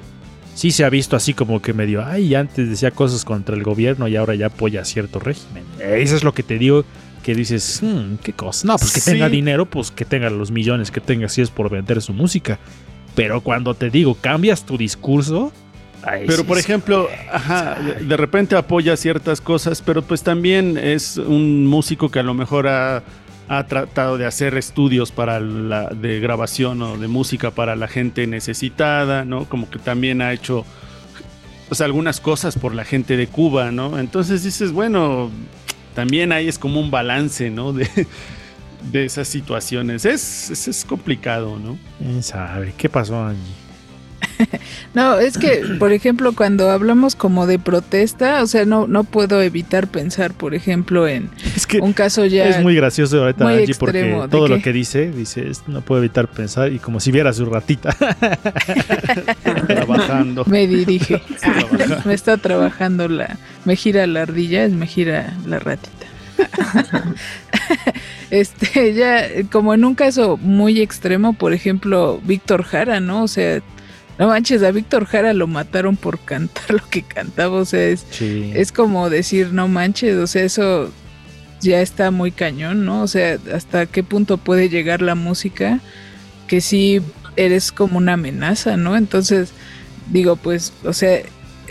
Sí 0.54 0.70
se 0.70 0.84
ha 0.84 0.88
visto 0.88 1.16
así 1.16 1.34
como 1.34 1.60
que 1.60 1.72
medio, 1.72 2.04
ay, 2.06 2.32
antes 2.36 2.70
decía 2.70 2.92
cosas 2.92 3.24
contra 3.24 3.56
el 3.56 3.64
gobierno 3.64 4.06
y 4.06 4.14
ahora 4.14 4.36
ya 4.36 4.46
apoya 4.46 4.84
cierto 4.84 5.18
régimen. 5.18 5.64
Eso 5.80 6.14
es 6.14 6.22
lo 6.22 6.32
que 6.32 6.44
te 6.44 6.58
digo, 6.58 6.84
que 7.24 7.34
dices, 7.34 7.80
"Hmm, 7.82 8.16
qué 8.22 8.32
cosa. 8.34 8.66
No, 8.68 8.76
pues 8.76 8.92
que 8.92 9.00
Sí. 9.00 9.10
tenga 9.12 9.28
dinero, 9.28 9.66
pues 9.66 9.90
que 9.90 10.04
tenga 10.04 10.30
los 10.30 10.52
millones 10.52 10.92
que 10.92 11.00
tenga 11.00 11.28
si 11.28 11.40
es 11.42 11.50
por 11.50 11.70
vender 11.70 12.00
su 12.02 12.12
música. 12.12 12.58
Pero 13.16 13.40
cuando 13.40 13.74
te 13.74 13.90
digo, 13.90 14.14
cambias 14.14 14.64
tu 14.66 14.76
discurso... 14.78 15.50
ay, 16.04 16.24
Pero 16.26 16.38
sí, 16.42 16.44
por 16.44 16.58
sí. 16.58 16.64
ejemplo, 16.64 17.08
ajá, 17.32 17.78
de 18.00 18.16
repente 18.16 18.54
apoya 18.56 18.94
ciertas 18.96 19.40
cosas, 19.40 19.80
pero 19.80 20.02
pues 20.02 20.22
también 20.22 20.76
es 20.76 21.16
un 21.16 21.64
músico 21.66 22.10
que 22.10 22.18
a 22.18 22.22
lo 22.22 22.34
mejor 22.34 22.68
ha, 22.68 23.02
ha 23.48 23.66
tratado 23.66 24.18
de 24.18 24.26
hacer 24.26 24.54
estudios 24.58 25.10
para 25.10 25.40
la 25.40 25.88
de 25.88 26.20
grabación 26.20 26.82
o 26.82 26.98
de 26.98 27.08
música 27.08 27.50
para 27.52 27.74
la 27.74 27.88
gente 27.88 28.26
necesitada, 28.26 29.24
¿no? 29.24 29.46
Como 29.46 29.70
que 29.70 29.78
también 29.78 30.20
ha 30.20 30.32
hecho 30.32 30.64
pues 31.68 31.80
algunas 31.80 32.20
cosas 32.20 32.56
por 32.58 32.74
la 32.74 32.84
gente 32.84 33.16
de 33.16 33.26
Cuba, 33.26 33.70
¿no? 33.70 33.98
Entonces 33.98 34.42
dices, 34.44 34.72
bueno, 34.72 35.30
también 35.95 36.32
ahí 36.32 36.49
es 36.49 36.59
como 36.59 36.80
un 36.80 36.90
balance, 36.90 37.51
¿no? 37.51 37.72
De, 37.72 37.88
de 38.92 39.05
esas 39.05 39.28
situaciones. 39.28 40.05
Es, 40.05 40.51
es, 40.51 40.68
es 40.68 40.84
complicado, 40.84 41.59
¿no? 41.59 41.78
¿Quién 41.99 42.22
sabe? 42.22 42.74
¿Qué 42.76 42.88
pasó, 42.88 43.22
Angie? 43.24 43.40
No, 44.95 45.18
es 45.18 45.38
que, 45.38 45.62
por 45.80 45.92
ejemplo, 45.92 46.32
cuando 46.34 46.70
hablamos 46.70 47.16
como 47.16 47.47
de 47.49 47.59
protesta, 47.59 48.42
o 48.42 48.47
sea, 48.47 48.64
no, 48.64 48.86
no 48.86 49.03
puedo 49.05 49.42
evitar 49.42 49.88
pensar, 49.88 50.32
por 50.34 50.55
ejemplo, 50.55 51.09
en 51.09 51.30
Es 51.57 51.66
que 51.66 51.80
un 51.80 51.92
caso 51.92 52.24
ya... 52.24 52.47
es 52.49 52.62
muy 52.62 52.74
gracioso 52.76 53.20
ahorita, 53.22 53.45
muy 53.45 53.55
Angie, 53.55 53.74
porque 53.74 53.99
extremo. 54.01 54.22
¿De 54.22 54.28
todo 54.28 54.47
lo 54.49 54.61
que 54.62 54.72
dice, 54.72 55.11
dice, 55.11 55.49
"Es- 55.51 55.66
no 55.66 55.80
puedo 55.82 56.01
evitar 56.01 56.28
pensar 56.28 56.72
y 56.72 56.78
como 56.78 57.01
si 57.01 57.11
viera 57.11 57.32
su 57.32 57.45
ratita 57.47 57.90
Trabajando. 59.95 60.45
Me 60.49 60.66
dirige. 60.66 61.20
Trabaja. 61.40 62.03
me 62.05 62.14
está 62.14 62.36
trabajando 62.36 63.09
la... 63.09 63.38
Me 63.64 63.76
gira 63.76 64.07
la 64.07 64.22
ardilla, 64.22 64.64
es 64.64 64.72
me 64.72 64.86
gira 64.86 65.34
la 65.47 65.59
ratita. 65.59 66.07
este, 68.30 68.95
ya, 68.95 69.26
como 69.51 69.74
en 69.74 69.84
un 69.84 69.95
caso 69.95 70.36
muy 70.36 70.80
extremo, 70.80 71.32
por 71.32 71.53
ejemplo, 71.53 72.20
Víctor 72.24 72.64
Jara, 72.64 73.01
¿no? 73.01 73.22
O 73.22 73.28
sea, 73.28 73.62
no 74.18 74.28
manches, 74.28 74.62
a 74.62 74.70
Víctor 74.70 75.07
Jara 75.07 75.32
lo 75.32 75.47
mataron 75.47 75.97
por 75.97 76.18
cantar 76.20 76.70
lo 76.70 76.88
que 76.88 77.03
cantaba, 77.03 77.57
o 77.57 77.64
sea, 77.64 77.84
es, 77.88 78.07
Sí. 78.11 78.53
es 78.55 78.72
como 78.72 79.11
decir, 79.11 79.53
no 79.53 79.68
manches, 79.68 80.16
o 80.16 80.26
sea, 80.26 80.45
eso 80.45 80.92
ya 81.61 81.80
está 81.80 82.11
muy 82.11 82.30
cañón, 82.30 82.84
¿no? 82.84 83.03
O 83.03 83.09
sea, 83.09 83.38
hasta 83.53 83.86
qué 83.86 84.03
punto 84.03 84.36
puede 84.38 84.68
llegar 84.68 85.01
la 85.03 85.14
música 85.14 85.80
que 86.47 86.61
sí 86.61 87.01
eres 87.36 87.72
como 87.72 87.99
una 87.99 88.12
amenaza, 88.14 88.76
¿no? 88.76 88.97
Entonces, 88.97 89.53
digo, 90.11 90.36
pues, 90.36 90.72
o 90.84 90.92
sea, 90.92 91.20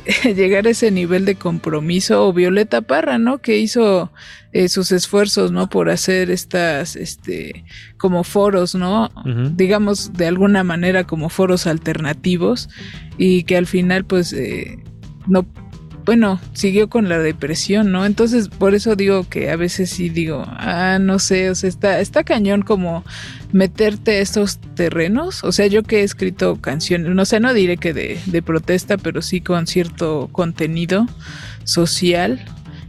llegar 0.24 0.68
a 0.68 0.72
ese 0.72 0.92
nivel 0.92 1.26
de 1.26 1.36
compromiso, 1.36 2.28
o 2.28 2.34
Violeta 2.34 2.82
Parra, 2.82 3.18
¿no? 3.18 3.40
Que 3.40 3.58
hizo 3.58 4.12
eh, 4.52 4.70
sus 4.70 4.92
esfuerzos, 4.92 5.52
¿no? 5.52 5.70
Por 5.70 5.90
hacer 5.90 6.30
estas, 6.30 6.96
este, 6.96 7.66
como 7.98 8.24
foros, 8.24 8.76
¿no? 8.76 9.10
Digamos, 9.56 10.14
de 10.14 10.28
alguna 10.28 10.64
manera 10.64 11.06
como 11.06 11.30
foros 11.30 11.68
alternativos 11.68 12.70
y 13.18 13.44
que 13.44 13.58
al 13.58 13.66
final 13.66 14.06
pues 14.06 14.34
eh, 14.34 14.78
no, 15.28 15.46
bueno, 16.06 16.40
siguió 16.54 16.90
con 16.90 17.08
la 17.10 17.20
depresión, 17.20 17.92
¿no? 17.92 18.06
Entonces 18.06 18.50
por 18.50 18.76
eso 18.76 18.96
digo 18.96 19.24
que 19.30 19.50
a 19.50 19.56
veces 19.56 19.90
sí 19.90 20.10
digo, 20.10 20.44
ah, 20.48 20.98
no 21.00 21.20
sé, 21.20 21.50
o 21.50 21.56
sea, 21.56 21.70
está, 21.70 22.00
está 22.02 22.24
cañón 22.24 22.62
como 22.62 23.04
meterte 23.52 24.12
a 24.12 24.20
estos 24.20 24.60
terrenos, 24.76 25.44
o 25.44 25.52
sea, 25.52 25.68
yo 25.68 25.84
que 25.84 26.00
he 26.02 26.04
escrito 26.04 26.60
canciones, 26.60 27.14
no 27.16 27.26
sé, 27.26 27.40
no 27.40 27.54
diré 27.54 27.78
que 27.78 27.94
de, 27.94 28.20
de 28.26 28.42
protesta, 28.42 28.98
pero 28.98 29.22
sí 29.22 29.42
con 29.42 29.68
cierto 29.68 30.30
contenido 30.32 31.06
social. 31.64 32.44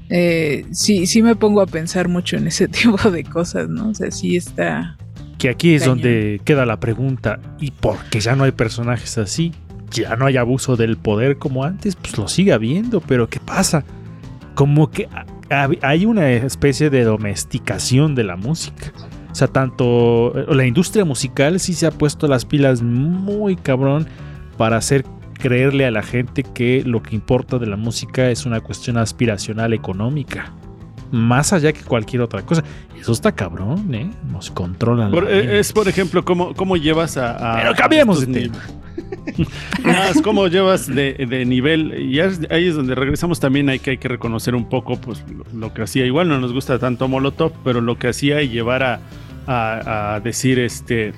eh, 0.09 0.67
sí, 0.73 1.07
sí 1.07 1.23
me 1.23 1.37
pongo 1.37 1.61
a 1.63 1.67
pensar 1.67 2.09
mucho 2.09 2.37
en 2.37 2.47
ese 2.49 2.69
tipo 2.69 3.11
de 3.11 3.25
cosas, 3.25 3.69
¿no? 3.69 3.91
O 3.91 3.95
sea, 3.95 4.11
sí 4.11 4.37
está, 4.37 4.99
Que 5.39 5.49
aquí 5.51 5.75
es 5.75 5.85
Cañón. 5.85 5.99
donde 6.01 6.41
queda 6.45 6.67
la 6.67 6.81
pregunta, 6.81 7.41
¿y 7.59 7.71
por 7.73 8.05
qué 8.11 8.21
ya 8.21 8.37
no 8.37 8.45
hay 8.45 8.53
personajes 8.53 9.19
así? 9.19 9.53
Ya 9.95 10.17
no 10.17 10.27
hay 10.27 10.37
abuso 10.37 10.77
del 10.77 10.97
poder 10.97 11.39
como 11.39 11.65
antes, 11.65 11.97
pues 11.97 12.19
lo 12.19 12.29
sigue 12.29 12.53
habiendo, 12.53 13.01
pero 13.01 13.29
¿qué 13.29 13.41
pasa? 13.41 13.85
Como 14.55 14.91
que 14.91 15.09
ha- 15.13 15.25
ha- 15.65 15.69
hay 15.83 16.07
una 16.07 16.31
especie 16.31 16.91
de 16.91 17.05
domesticación 17.05 18.15
de 18.15 18.25
la 18.25 18.37
música. 18.37 18.93
O 19.31 19.35
sea, 19.35 19.49
tanto 19.49 20.33
eh, 20.39 20.47
la 20.55 20.65
industria 20.67 21.05
musical 21.05 21.59
sí 21.61 21.73
se 21.75 21.87
ha 21.87 21.91
puesto 21.91 22.29
las 22.29 22.45
pilas 22.45 22.83
muy 22.83 23.57
cabrón 23.57 24.07
para 24.57 24.77
hacer 24.77 25.05
creerle 25.39 25.85
a 25.87 25.91
la 25.91 26.03
gente 26.03 26.43
que 26.45 26.83
lo 26.87 27.03
que 27.03 27.15
importa 27.17 27.59
de 27.59 27.67
la 27.67 27.77
música 27.77 28.31
es 28.31 28.47
una 28.47 28.61
cuestión 28.61 28.97
aspiracional 28.97 29.73
económica. 29.73 30.53
Más 31.11 31.53
allá 31.53 31.73
que 31.73 31.81
cualquier 31.83 32.23
otra 32.23 32.43
cosa. 32.43 32.63
Eso 32.99 33.13
está 33.13 33.33
cabrón, 33.33 33.93
¿eh? 33.95 34.11
Nos 34.33 34.51
controlan. 34.51 35.11
Por- 35.11 35.29
eh, 35.31 35.59
es, 35.59 35.73
por 35.73 35.87
ejemplo, 35.89 36.25
cómo, 36.25 36.55
cómo 36.55 36.77
llevas 36.77 37.17
a. 37.17 37.55
a- 37.55 37.57
Pero 37.63 37.75
cambiemos 37.75 38.19
estos 38.21 38.35
de 38.35 38.41
tema. 38.49 38.59
Es 40.11 40.23
cómo 40.23 40.47
llevas 40.49 40.87
de, 40.87 41.45
nivel. 41.47 42.11
Y 42.11 42.21
ahí 42.21 42.67
es 42.67 42.75
donde 42.75 42.95
regresamos 42.95 43.41
también. 43.41 43.69
Hay 43.69 43.79
que, 43.79 43.91
hay 43.91 43.99
que 43.99 44.09
reconocer 44.09 44.55
un 44.55 44.69
poco 44.69 45.01
pues, 45.01 45.25
lo, 45.55 45.73
que 45.73 45.83
hacía. 45.83 46.05
Igual 46.07 46.29
no 46.29 46.41
nos 46.41 46.53
gusta 46.53 46.79
tanto 46.79 47.09
Molotov, 47.09 47.53
pero 47.65 47.81
lo 47.81 47.99
que 47.99 48.09
hacía 48.09 48.43
y 48.43 48.49
llevar 48.49 48.83
a- 48.83 49.01
a 49.47 50.21
decir 50.21 50.59
este. 50.59 51.13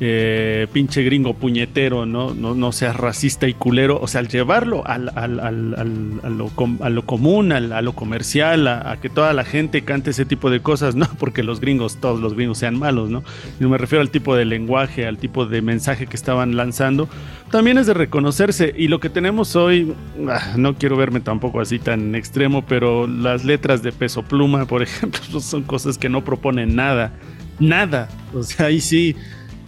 Eh, 0.00 0.66
pinche 0.72 1.02
gringo 1.04 1.34
puñetero, 1.34 2.06
¿no? 2.06 2.34
No, 2.34 2.72
seas 2.72 2.96
racista 2.96 3.46
y 3.46 3.54
culero. 3.54 4.00
O 4.00 4.08
sea, 4.08 4.20
al 4.20 4.28
llevarlo 4.28 4.84
al, 4.86 5.10
al- 5.14 5.40
a, 5.40 6.88
lo, 6.88 7.00
común, 7.06 7.52
a 7.52 7.60
lo 7.82 7.92
comercial, 7.94 8.66
a, 8.66 8.90
a 8.92 9.00
que 9.00 9.08
toda 9.08 9.32
la 9.32 9.44
gente 9.44 9.82
cante 9.82 10.10
ese 10.10 10.24
tipo 10.24 10.50
de 10.50 10.60
cosas, 10.60 10.94
no 10.96 11.06
porque 11.18 11.42
los 11.42 11.60
gringos, 11.60 11.98
todos 12.00 12.20
los 12.20 12.34
gringos 12.34 12.58
sean 12.58 12.78
malos, 12.78 13.10
¿no? 13.10 13.22
Me 13.60 13.78
refiero 13.78 14.02
al 14.02 14.10
tipo 14.10 14.34
de 14.34 14.44
lenguaje, 14.44 15.06
al 15.06 15.18
tipo 15.18 15.46
de 15.46 15.62
mensaje 15.62 16.06
que 16.06 16.16
estaban 16.16 16.56
lanzando. 16.56 17.08
También 17.50 17.78
es 17.78 17.86
de 17.86 17.94
reconocerse. 17.94 18.74
Y 18.76 18.88
lo 18.88 18.98
que 18.98 19.08
tenemos 19.10 19.54
hoy, 19.56 19.94
ah, 20.28 20.54
no 20.56 20.74
quiero 20.74 20.96
verme 20.96 21.20
tampoco 21.20 21.60
así 21.60 21.78
tan 21.78 22.14
extremo, 22.14 22.64
pero 22.66 23.06
las 23.06 23.44
letras 23.44 23.82
de 23.82 23.92
peso 23.92 24.22
pluma, 24.22 24.66
por 24.66 24.82
ejemplo, 24.82 25.38
son 25.40 25.62
cosas 25.62 25.96
que 25.98 26.08
no 26.08 26.24
proponen 26.24 26.74
nada. 26.74 27.12
Nada. 27.60 28.08
O 28.34 28.42
sea, 28.42 28.66
ahí 28.66 28.80
sí. 28.80 29.14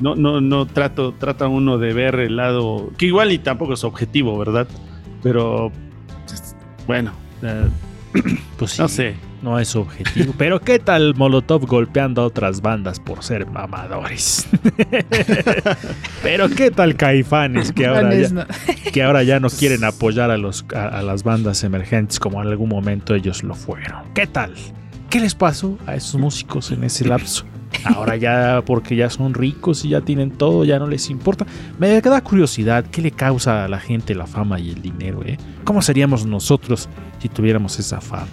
No, 0.01 0.15
no, 0.17 0.41
no 0.41 0.67
trato, 0.67 1.13
trata 1.19 1.47
uno 1.49 1.79
de 1.79 1.93
ver 1.93 2.17
el 2.17 2.37
lado. 2.37 2.91
Que 2.99 3.07
igual 3.07 3.33
y 3.33 3.39
tampoco 3.39 3.75
es 3.75 3.85
objetivo, 3.85 4.37
¿verdad? 4.39 4.67
Pero. 5.23 5.71
pues, 6.27 6.57
Bueno. 6.87 7.13
eh, 7.43 7.69
Pues 8.59 8.73
sí, 8.73 8.83
no 8.83 8.89
sé. 8.89 9.15
no 9.43 9.59
es 9.59 9.75
objetivo. 9.75 10.33
Pero 10.39 10.61
¿qué 10.61 10.79
tal 10.79 11.15
Molotov 11.17 11.67
golpeando 11.67 12.23
a 12.23 12.27
otras 12.27 12.61
bandas 12.61 13.01
por 13.01 13.23
ser 13.25 13.47
mamadores? 13.47 14.47
Pero 16.23 16.49
¿qué 16.49 16.71
tal 16.71 16.97
Caifanes 16.97 17.73
que 17.73 17.87
ahora 17.87 18.15
ya, 18.15 18.29
no. 18.31 18.45
que 18.93 19.03
ahora 19.03 19.23
ya 19.23 19.41
no 19.41 19.49
quieren 19.51 19.85
apoyar 19.85 20.31
a, 20.31 20.37
los, 20.39 20.65
a, 20.75 20.87
a 20.87 21.03
las 21.03 21.25
bandas 21.25 21.65
emergentes 21.65 22.19
como 22.21 22.41
en 22.43 22.49
algún 22.49 22.69
momento 22.69 23.15
ellos 23.15 23.43
lo 23.43 23.55
fueron? 23.55 24.03
¿Qué 24.15 24.27
tal? 24.27 24.55
¿Qué 25.11 25.21
les 25.21 25.35
pasó 25.35 25.79
a 25.87 25.95
esos 25.95 26.21
músicos 26.21 26.71
en 26.71 26.85
ese 26.85 27.05
lapso? 27.07 27.45
Ahora 27.85 28.17
ya, 28.17 28.63
porque 28.65 28.97
ya 28.97 29.11
son 29.11 29.35
ricos 29.35 29.85
y 29.85 29.91
ya 29.91 30.01
tienen 30.01 30.31
todo, 30.31 30.65
ya 30.65 30.79
no 30.79 30.87
les 30.87 31.11
importa. 31.11 31.47
Me 31.79 32.01
da 32.01 32.21
curiosidad, 32.23 32.85
¿qué 32.91 33.03
le 33.03 33.11
causa 33.11 33.65
a 33.65 33.69
la 33.69 33.81
gente 33.81 34.15
la 34.15 34.27
fama 34.27 34.59
y 34.61 34.71
el 34.71 34.83
dinero? 34.83 35.23
Eh? 35.25 35.39
¿Cómo 35.65 35.83
seríamos 35.83 36.27
nosotros 36.27 36.89
si 37.21 37.29
tuviéramos 37.29 37.79
esa 37.79 38.01
fama? 38.01 38.29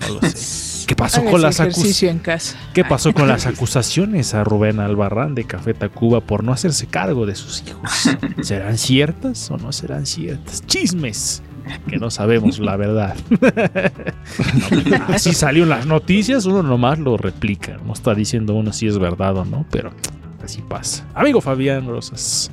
No 0.00 0.14
lo 0.14 0.28
sé. 0.28 0.68
¿Qué 0.88 0.96
pasó 0.96 1.22
con 1.22 1.42
las 1.42 1.60
en 2.02 2.18
casa. 2.18 2.56
¿Qué 2.72 2.82
pasó 2.82 3.12
con 3.12 3.28
las 3.28 3.46
acusaciones 3.46 4.32
a 4.32 4.42
Rubén 4.42 4.80
Albarrán 4.80 5.34
de 5.34 5.44
Café 5.44 5.74
Tacuba 5.74 6.22
por 6.22 6.42
no 6.42 6.50
hacerse 6.50 6.86
cargo 6.86 7.26
de 7.26 7.34
sus 7.34 7.62
hijos? 7.62 8.08
¿Serán 8.42 8.78
ciertas 8.78 9.50
o 9.50 9.58
no 9.58 9.70
serán 9.70 10.06
ciertas? 10.06 10.64
Chismes 10.66 11.42
que 11.88 11.96
no 11.98 12.10
sabemos 12.10 12.58
la 12.58 12.76
verdad. 12.76 13.16
Así 15.08 15.32
salió 15.32 15.64
en 15.64 15.70
las 15.70 15.86
noticias, 15.86 16.46
uno 16.46 16.62
nomás 16.62 16.98
lo 16.98 17.16
replica. 17.16 17.78
No 17.84 17.92
está 17.92 18.14
diciendo 18.14 18.54
uno 18.54 18.72
si 18.72 18.86
es 18.86 18.98
verdad 18.98 19.36
o 19.36 19.44
no, 19.44 19.66
pero 19.70 19.90
así 20.42 20.62
pasa. 20.62 21.06
Amigo 21.14 21.40
Fabián 21.40 21.86
Rosas, 21.86 22.50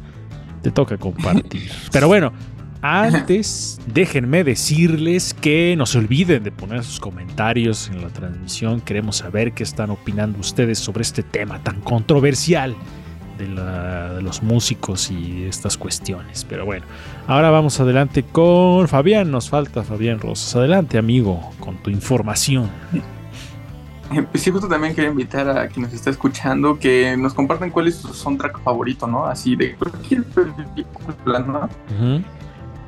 te 0.61 0.71
toca 0.71 0.97
compartir. 0.97 1.69
Pero 1.91 2.07
bueno, 2.07 2.33
antes, 2.81 3.79
déjenme 3.93 4.43
decirles 4.43 5.33
que 5.33 5.75
no 5.77 5.85
se 5.85 5.97
olviden 5.97 6.43
de 6.43 6.51
poner 6.51 6.83
sus 6.83 6.99
comentarios 6.99 7.89
en 7.89 8.01
la 8.01 8.09
transmisión. 8.09 8.81
Queremos 8.81 9.17
saber 9.17 9.53
qué 9.53 9.63
están 9.63 9.89
opinando 9.89 10.39
ustedes 10.39 10.77
sobre 10.79 11.01
este 11.01 11.23
tema 11.23 11.63
tan 11.63 11.81
controversial 11.81 12.75
de, 13.37 13.47
la- 13.49 14.13
de 14.13 14.21
los 14.21 14.41
músicos 14.43 15.11
y 15.11 15.43
estas 15.45 15.77
cuestiones. 15.77 16.45
Pero 16.47 16.65
bueno, 16.65 16.85
ahora 17.27 17.49
vamos 17.51 17.79
adelante 17.79 18.23
con 18.23 18.87
Fabián. 18.87 19.31
Nos 19.31 19.49
falta 19.49 19.83
Fabián 19.83 20.19
Rosas. 20.19 20.55
Adelante, 20.55 20.97
amigo, 20.97 21.51
con 21.59 21.77
tu 21.77 21.89
información. 21.89 22.69
pues 24.31 24.43
sí, 24.43 24.51
justo 24.51 24.67
también 24.67 24.93
quería 24.95 25.09
invitar 25.11 25.49
a 25.49 25.67
quien 25.67 25.83
nos 25.83 25.93
está 25.93 26.09
escuchando 26.09 26.77
que 26.79 27.15
nos 27.17 27.33
compartan 27.33 27.69
cuál 27.71 27.87
es 27.87 27.95
su 27.97 28.13
soundtrack 28.13 28.61
favorito, 28.61 29.07
¿no? 29.07 29.25
Así 29.25 29.55
de 29.55 29.75
cualquier 29.75 30.23
película, 30.23 31.39
¿no? 31.39 31.69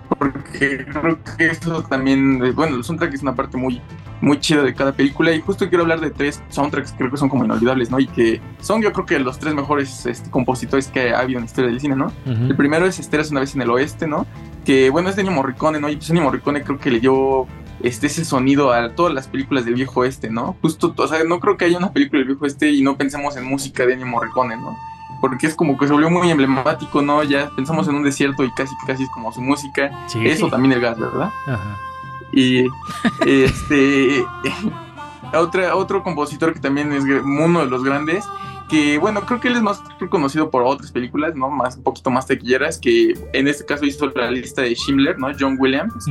Porque 0.07 0.85
creo 0.85 1.19
que 1.37 1.47
eso 1.47 1.83
también, 1.83 2.39
bueno, 2.55 2.77
el 2.77 2.83
soundtrack 2.83 3.13
es 3.13 3.21
una 3.21 3.35
parte 3.35 3.57
muy, 3.57 3.81
muy 4.21 4.39
chida 4.39 4.63
de 4.63 4.73
cada 4.73 4.91
película 4.93 5.33
y 5.33 5.41
justo 5.41 5.67
quiero 5.69 5.83
hablar 5.83 5.99
de 5.99 6.11
tres 6.11 6.41
soundtracks 6.49 6.91
que 6.91 6.97
creo 6.97 7.11
que 7.11 7.17
son 7.17 7.29
como 7.29 7.45
inolvidables, 7.45 7.91
¿no? 7.91 7.99
Y 7.99 8.07
que 8.07 8.41
son 8.59 8.81
yo 8.81 8.91
creo 8.93 9.05
que 9.05 9.19
los 9.19 9.39
tres 9.39 9.53
mejores 9.53 10.05
este, 10.05 10.29
compositores 10.29 10.87
que 10.87 11.11
ha 11.11 11.19
habido 11.19 11.39
en 11.39 11.43
la 11.43 11.47
historia 11.47 11.69
del 11.69 11.79
cine, 11.79 11.95
¿no? 11.95 12.11
El 12.25 12.55
primero 12.55 12.85
es 12.85 12.99
Esteras 12.99 13.31
una 13.31 13.41
vez 13.41 13.55
en 13.55 13.61
el 13.61 13.69
oeste, 13.69 14.07
¿no? 14.07 14.25
Que 14.65 14.89
bueno, 14.89 15.09
es 15.09 15.15
de 15.15 15.21
Ennio 15.21 15.35
Morricone, 15.35 15.79
¿no? 15.79 15.89
Y 15.89 15.97
pues 15.97 16.09
Ennio 16.09 16.23
Morricone 16.23 16.63
creo 16.63 16.79
que 16.79 16.91
le 16.91 16.99
dio 16.99 17.47
este, 17.81 18.07
ese 18.07 18.25
sonido 18.25 18.71
a 18.71 18.93
todas 18.95 19.13
las 19.13 19.27
películas 19.27 19.65
del 19.65 19.75
viejo 19.75 20.03
este, 20.03 20.29
¿no? 20.29 20.55
Justo, 20.61 20.93
o 20.97 21.07
sea, 21.07 21.23
no 21.23 21.39
creo 21.39 21.57
que 21.57 21.65
haya 21.65 21.77
una 21.77 21.91
película 21.91 22.19
del 22.19 22.27
viejo 22.27 22.45
este 22.45 22.71
y 22.71 22.81
no 22.81 22.97
pensemos 22.97 23.37
en 23.37 23.45
música 23.45 23.85
de 23.85 23.93
Ennio 23.93 24.07
Morricone, 24.07 24.57
¿no? 24.57 24.75
Porque 25.21 25.47
es 25.47 25.55
como 25.55 25.77
que 25.77 25.87
se 25.87 25.93
volvió 25.93 26.09
muy 26.09 26.29
emblemático, 26.29 27.01
¿no? 27.01 27.23
Ya 27.23 27.49
pensamos 27.55 27.87
en 27.87 27.95
un 27.95 28.03
desierto 28.03 28.43
y 28.43 28.51
casi 28.51 28.75
casi 28.85 29.03
es 29.03 29.09
como 29.09 29.31
su 29.31 29.41
música. 29.41 29.91
Sí. 30.07 30.25
Eso 30.25 30.47
también 30.47 30.73
el 30.73 30.81
gas, 30.81 30.99
¿verdad? 30.99 31.31
Ajá. 31.47 31.77
Y 32.31 32.65
este 33.25 34.25
otra, 35.33 35.75
otro 35.75 36.03
compositor 36.03 36.53
que 36.53 36.59
también 36.59 36.91
es 36.91 37.03
uno 37.03 37.61
de 37.61 37.67
los 37.67 37.83
grandes, 37.83 38.25
que 38.69 38.97
bueno, 38.97 39.21
creo 39.25 39.39
que 39.39 39.47
él 39.47 39.55
es 39.55 39.61
más 39.61 39.81
conocido 40.09 40.49
por 40.49 40.63
otras 40.63 40.91
películas, 40.91 41.35
¿no? 41.35 41.49
Más 41.49 41.77
un 41.77 41.83
poquito 41.83 42.09
más 42.09 42.27
taquilleras, 42.27 42.77
que 42.77 43.13
en 43.33 43.47
este 43.47 43.65
caso 43.65 43.85
hizo 43.85 44.07
la 44.07 44.29
lista 44.29 44.61
de 44.61 44.75
Schindler, 44.75 45.17
¿no? 45.17 45.27
John 45.37 45.57
Williams. 45.59 46.05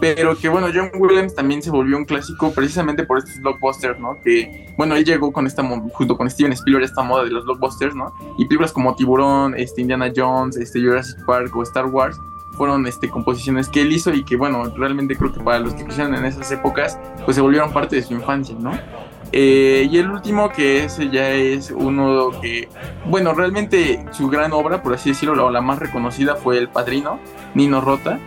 Pero 0.00 0.36
que 0.36 0.48
bueno, 0.48 0.68
John 0.72 0.90
Williams 0.96 1.34
también 1.34 1.62
se 1.62 1.70
volvió 1.70 1.96
un 1.96 2.04
clásico 2.04 2.52
precisamente 2.52 3.04
por 3.04 3.18
estos 3.18 3.40
blockbusters, 3.40 3.98
¿no? 3.98 4.16
Que 4.22 4.72
bueno, 4.76 4.94
él 4.94 5.04
llegó 5.04 5.32
con 5.32 5.46
esta 5.46 5.62
junto 5.92 6.16
con 6.16 6.30
Steven 6.30 6.52
Spielberg 6.52 6.84
esta 6.84 7.02
moda 7.02 7.24
de 7.24 7.30
los 7.30 7.44
blockbusters, 7.44 7.94
¿no? 7.94 8.14
Y 8.38 8.44
películas 8.44 8.72
como 8.72 8.94
Tiburón, 8.94 9.54
este 9.56 9.80
Indiana 9.80 10.12
Jones, 10.14 10.56
este 10.56 10.80
Jurassic 10.80 11.24
Park 11.24 11.54
o 11.56 11.62
Star 11.62 11.86
Wars 11.86 12.20
fueron 12.52 12.86
este 12.86 13.08
composiciones 13.08 13.68
que 13.68 13.82
él 13.82 13.92
hizo 13.92 14.12
y 14.12 14.24
que 14.24 14.36
bueno, 14.36 14.72
realmente 14.76 15.16
creo 15.16 15.32
que 15.32 15.40
para 15.40 15.60
los 15.60 15.74
que 15.74 15.84
crecieron 15.84 16.14
en 16.14 16.24
esas 16.24 16.50
épocas, 16.50 16.98
pues 17.24 17.36
se 17.36 17.40
volvieron 17.40 17.72
parte 17.72 17.96
de 17.96 18.02
su 18.02 18.14
infancia, 18.14 18.54
¿no? 18.58 18.72
Eh, 19.32 19.88
y 19.90 19.98
el 19.98 20.10
último 20.10 20.50
que 20.50 20.84
ese 20.84 21.10
ya 21.10 21.30
es 21.30 21.70
uno 21.70 22.30
que, 22.40 22.68
bueno, 23.06 23.34
realmente 23.34 24.04
su 24.10 24.28
gran 24.28 24.52
obra, 24.52 24.82
por 24.82 24.94
así 24.94 25.10
decirlo, 25.10 25.46
o 25.46 25.50
la 25.50 25.60
más 25.60 25.78
reconocida 25.78 26.36
fue 26.36 26.56
El 26.58 26.68
Padrino, 26.68 27.18
Nino 27.54 27.80
Rota, 27.80 28.18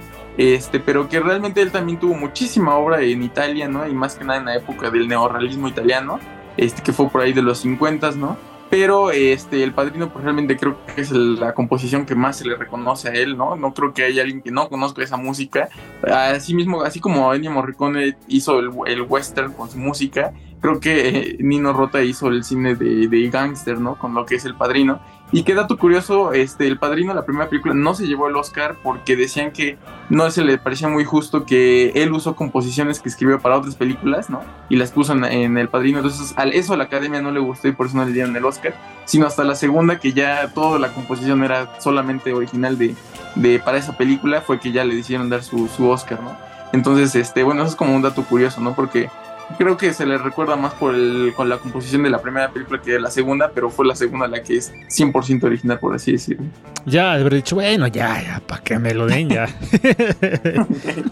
este, 0.42 0.80
pero 0.80 1.08
que 1.08 1.20
realmente 1.20 1.62
él 1.62 1.72
también 1.72 2.00
tuvo 2.00 2.16
muchísima 2.16 2.76
obra 2.76 3.02
en 3.02 3.22
Italia, 3.22 3.68
¿no? 3.68 3.88
Y 3.88 3.94
más 3.94 4.16
que 4.16 4.24
nada 4.24 4.40
en 4.40 4.46
la 4.46 4.56
época 4.56 4.90
del 4.90 5.08
neorrealismo 5.08 5.68
italiano, 5.68 6.20
este, 6.58 6.82
que 6.82 6.94
fue 6.94 7.10
por 7.10 7.22
ahí 7.22 7.32
de 7.32 7.44
los 7.44 7.60
50, 7.60 8.12
¿no? 8.12 8.38
Pero 8.72 9.12
este, 9.12 9.62
El 9.64 9.74
Padrino, 9.74 10.12
pues 10.12 10.24
realmente 10.24 10.58
creo 10.58 10.78
que 10.86 11.02
es 11.02 11.12
la 11.12 11.54
composición 11.54 12.08
que 12.08 12.16
más 12.16 12.38
se 12.38 12.46
le 12.46 12.56
reconoce 12.56 13.10
a 13.10 13.12
él, 13.12 13.38
¿no? 13.38 13.56
No 13.56 13.74
creo 13.74 13.94
que 13.94 14.04
haya 14.04 14.24
alguien 14.24 14.42
que 14.42 14.50
no 14.50 14.68
conozca 14.68 15.04
esa 15.04 15.18
música. 15.18 15.70
Así 16.02 16.56
mismo, 16.56 16.82
así 16.82 17.00
como 17.00 17.32
Ennio 17.34 17.52
Morricone 17.52 18.18
hizo 18.28 18.60
el, 18.60 18.72
el 18.88 19.02
western 19.02 19.54
con 19.54 19.70
su 19.70 19.78
música, 19.78 20.34
creo 20.62 20.80
que 20.80 21.10
eh, 21.10 21.38
Nino 21.40 21.74
Rota 21.74 22.02
hizo 22.02 22.30
el 22.30 22.44
cine 22.44 22.76
de, 22.76 23.08
de 23.08 23.30
gangster, 23.30 23.80
¿no? 23.80 23.96
Con 23.96 24.14
lo 24.14 24.26
que 24.26 24.36
es 24.36 24.46
El 24.46 24.56
Padrino. 24.56 25.02
Y 25.34 25.44
qué 25.44 25.54
dato 25.54 25.78
curioso, 25.78 26.34
este, 26.34 26.68
El 26.68 26.78
Padrino, 26.78 27.14
la 27.14 27.24
primera 27.24 27.48
película, 27.48 27.74
no 27.74 27.94
se 27.94 28.06
llevó 28.06 28.28
el 28.28 28.36
Oscar 28.36 28.76
porque 28.84 29.16
decían 29.16 29.52
que 29.52 29.78
no 30.10 30.30
se 30.30 30.44
le 30.44 30.58
parecía 30.58 30.90
muy 30.90 31.06
justo 31.06 31.46
que 31.46 31.92
él 31.96 32.12
usó 32.12 32.36
composiciones 32.36 33.00
que 33.00 33.08
escribió 33.08 33.40
para 33.40 33.58
otras 33.58 33.76
películas, 33.76 34.30
¿no? 34.30 34.42
Y 34.68 34.76
las 34.76 34.92
puso 34.92 35.14
en, 35.14 35.58
El 35.58 35.70
Padrino. 35.70 36.00
Entonces, 36.00 36.34
al, 36.36 36.52
eso 36.52 36.74
a 36.74 36.78
la 36.78 36.84
academia 36.84 37.22
no 37.22 37.32
le 37.32 37.40
gustó 37.40 37.70
y 37.70 37.72
por 37.72 37.88
eso 37.88 37.96
no 37.96 38.04
le 38.04 38.12
dieron 38.12 38.36
el 38.36 38.44
Oscar. 38.44 38.76
Sino 39.06 39.26
hasta 39.26 39.46
la 39.46 39.56
segunda, 39.56 40.00
que 40.00 40.12
ya 40.12 40.50
toda 40.54 40.80
la 40.80 40.94
composición 40.94 41.44
era 41.46 41.80
solamente 41.80 42.34
original 42.34 42.78
de, 42.78 42.94
de 43.36 43.60
para 43.60 43.78
esa 43.78 43.96
película, 43.96 44.42
fue 44.42 44.60
que 44.60 44.74
ya 44.74 44.84
le 44.84 44.96
decidieron 44.96 45.30
dar 45.30 45.44
su, 45.44 45.70
su 45.70 45.88
Oscar, 45.90 46.22
¿no? 46.22 46.36
Entonces, 46.74 47.16
este, 47.16 47.44
bueno, 47.44 47.62
eso 47.62 47.72
es 47.72 47.76
como 47.78 47.96
un 47.96 48.02
dato 48.02 48.24
curioso, 48.24 48.60
¿no? 48.60 48.76
Porque 48.76 49.10
creo 49.58 49.78
que 49.78 49.94
se 49.94 50.06
le 50.06 50.18
recuerda 50.18 50.56
más 50.56 50.74
por 50.74 50.94
el, 50.94 51.34
con 51.36 51.50
la 51.50 51.58
composición 51.58 52.04
de 52.04 52.10
la 52.10 52.22
primera 52.22 52.52
película 52.52 52.82
que 52.82 52.92
de 52.92 53.00
la 53.00 53.12
segunda, 53.12 53.52
pero 53.54 53.70
fue 53.70 53.86
la 53.86 53.96
segunda 53.96 54.28
la 54.28 54.42
que 54.44 54.58
es 54.58 54.74
100% 54.74 55.44
original, 55.44 55.80
por 55.80 55.96
así 55.96 56.14
decirlo. 56.14 56.46
Ya 56.86 57.16
de 57.16 57.22
haber 57.22 57.36
dicho, 57.36 57.56
bueno, 57.56 57.88
ya, 57.88 58.22
ya, 58.22 58.42
para 58.46 58.64
que 58.64 58.80
me 58.80 58.94
lo 58.94 59.06
den 59.06 59.30
ya. 59.30 59.48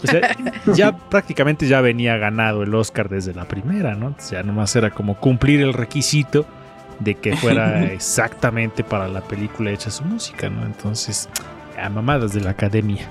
O 0.02 0.06
sea, 0.06 0.36
ya 0.74 0.96
prácticamente 0.96 1.66
ya 1.66 1.80
venía 1.80 2.16
ganado 2.16 2.62
el 2.62 2.74
Oscar 2.74 3.08
desde 3.08 3.34
la 3.34 3.46
primera, 3.46 3.94
¿no? 3.94 4.08
O 4.08 4.14
sea, 4.18 4.42
nomás 4.42 4.74
era 4.76 4.90
como 4.90 5.16
cumplir 5.16 5.60
el 5.60 5.72
requisito 5.72 6.46
de 6.98 7.14
que 7.14 7.36
fuera 7.36 7.84
exactamente 7.92 8.84
para 8.84 9.08
la 9.08 9.20
película 9.20 9.70
hecha 9.70 9.90
su 9.90 10.04
música, 10.04 10.48
¿no? 10.48 10.64
Entonces, 10.64 11.28
ya 11.76 11.88
mamadas 11.88 12.32
de 12.32 12.40
la 12.40 12.50
academia. 12.50 13.08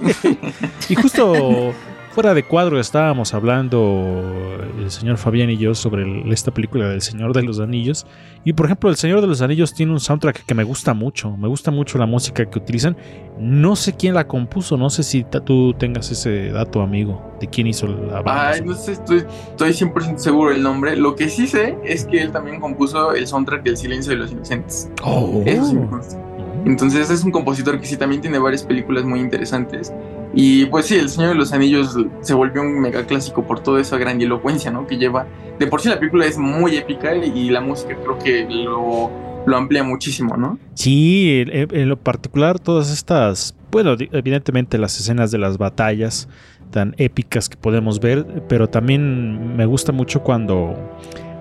y 0.88 0.94
justo 0.94 1.74
fuera 2.14 2.32
de 2.32 2.44
cuadro 2.44 2.78
estábamos 2.78 3.34
hablando 3.34 4.58
el 4.78 4.90
señor 4.90 5.16
Fabián 5.18 5.50
y 5.50 5.56
yo 5.56 5.74
sobre 5.74 6.02
el- 6.04 6.32
esta 6.32 6.52
película 6.52 6.88
del 6.88 7.00
Señor 7.02 7.32
de 7.32 7.42
los 7.42 7.58
Anillos. 7.58 8.06
Y 8.44 8.52
por 8.52 8.66
ejemplo, 8.66 8.88
el 8.90 8.96
Señor 8.96 9.20
de 9.20 9.26
los 9.26 9.40
Anillos 9.42 9.74
tiene 9.74 9.90
un 9.92 9.98
soundtrack 10.00 10.44
que 10.44 10.54
me 10.54 10.62
gusta 10.64 10.94
mucho. 10.94 11.36
Me 11.36 11.48
gusta 11.48 11.70
mucho 11.72 11.98
la 11.98 12.06
música 12.06 12.44
que 12.48 12.58
utilizan. 12.58 12.96
No 13.38 13.74
sé 13.74 13.96
quién 13.96 14.14
la 14.14 14.28
compuso, 14.28 14.76
no 14.76 14.90
sé 14.90 15.02
si 15.02 15.24
tú 15.44 15.74
tengas 15.74 16.10
ese 16.10 16.50
dato, 16.50 16.82
amigo, 16.82 17.36
de 17.40 17.48
quién 17.48 17.66
hizo 17.66 17.86
la 17.88 18.20
banda. 18.22 18.50
Ay, 18.50 18.60
no 18.64 18.74
sé, 18.74 18.92
estoy, 18.92 19.24
estoy 19.50 19.72
100% 19.72 20.18
seguro 20.18 20.50
del 20.50 20.62
nombre. 20.62 20.94
Lo 20.96 21.16
que 21.16 21.28
sí 21.28 21.46
sé 21.48 21.76
es 21.84 22.04
que 22.04 22.22
él 22.22 22.30
también 22.30 22.60
compuso 22.60 23.12
el 23.12 23.26
soundtrack 23.26 23.64
del 23.64 23.76
Silencio 23.76 24.12
de 24.12 24.18
los 24.18 24.30
Inocentes. 24.30 24.88
Oh. 25.02 25.42
Eso 25.46 25.64
sí 25.66 25.74
me 25.74 25.86
consta. 25.88 26.16
Entonces 26.64 27.10
es 27.10 27.24
un 27.24 27.30
compositor 27.30 27.78
que 27.78 27.86
sí 27.86 27.96
también 27.96 28.20
tiene 28.20 28.38
varias 28.38 28.62
películas 28.62 29.04
muy 29.04 29.20
interesantes. 29.20 29.92
Y 30.34 30.66
pues 30.66 30.86
sí, 30.86 30.96
El 30.96 31.08
Señor 31.08 31.30
de 31.30 31.36
los 31.36 31.52
Anillos 31.52 31.96
se 32.20 32.34
volvió 32.34 32.62
un 32.62 32.80
mega 32.80 33.06
clásico 33.06 33.44
por 33.44 33.60
toda 33.60 33.80
esa 33.80 33.98
grandilocuencia, 33.98 34.70
¿no? 34.70 34.86
Que 34.86 34.96
lleva. 34.96 35.26
De 35.58 35.66
por 35.66 35.80
sí 35.80 35.88
la 35.88 35.98
película 35.98 36.26
es 36.26 36.38
muy 36.38 36.76
épica 36.76 37.14
y 37.14 37.50
la 37.50 37.60
música 37.60 37.94
creo 38.02 38.18
que 38.18 38.46
lo, 38.48 39.10
lo 39.46 39.56
amplía 39.56 39.84
muchísimo, 39.84 40.36
¿no? 40.36 40.58
Sí, 40.74 41.44
en, 41.46 41.88
lo 41.88 41.96
particular 41.96 42.58
todas 42.58 42.90
estas, 42.90 43.54
bueno, 43.70 43.96
evidentemente 44.12 44.78
las 44.78 44.98
escenas 44.98 45.30
de 45.30 45.38
las 45.38 45.58
batallas 45.58 46.28
tan 46.70 46.94
épicas 46.98 47.48
que 47.48 47.56
podemos 47.56 48.00
ver, 48.00 48.26
pero 48.48 48.68
también 48.68 49.56
me 49.56 49.66
gusta 49.66 49.92
mucho 49.92 50.22
cuando 50.22 50.74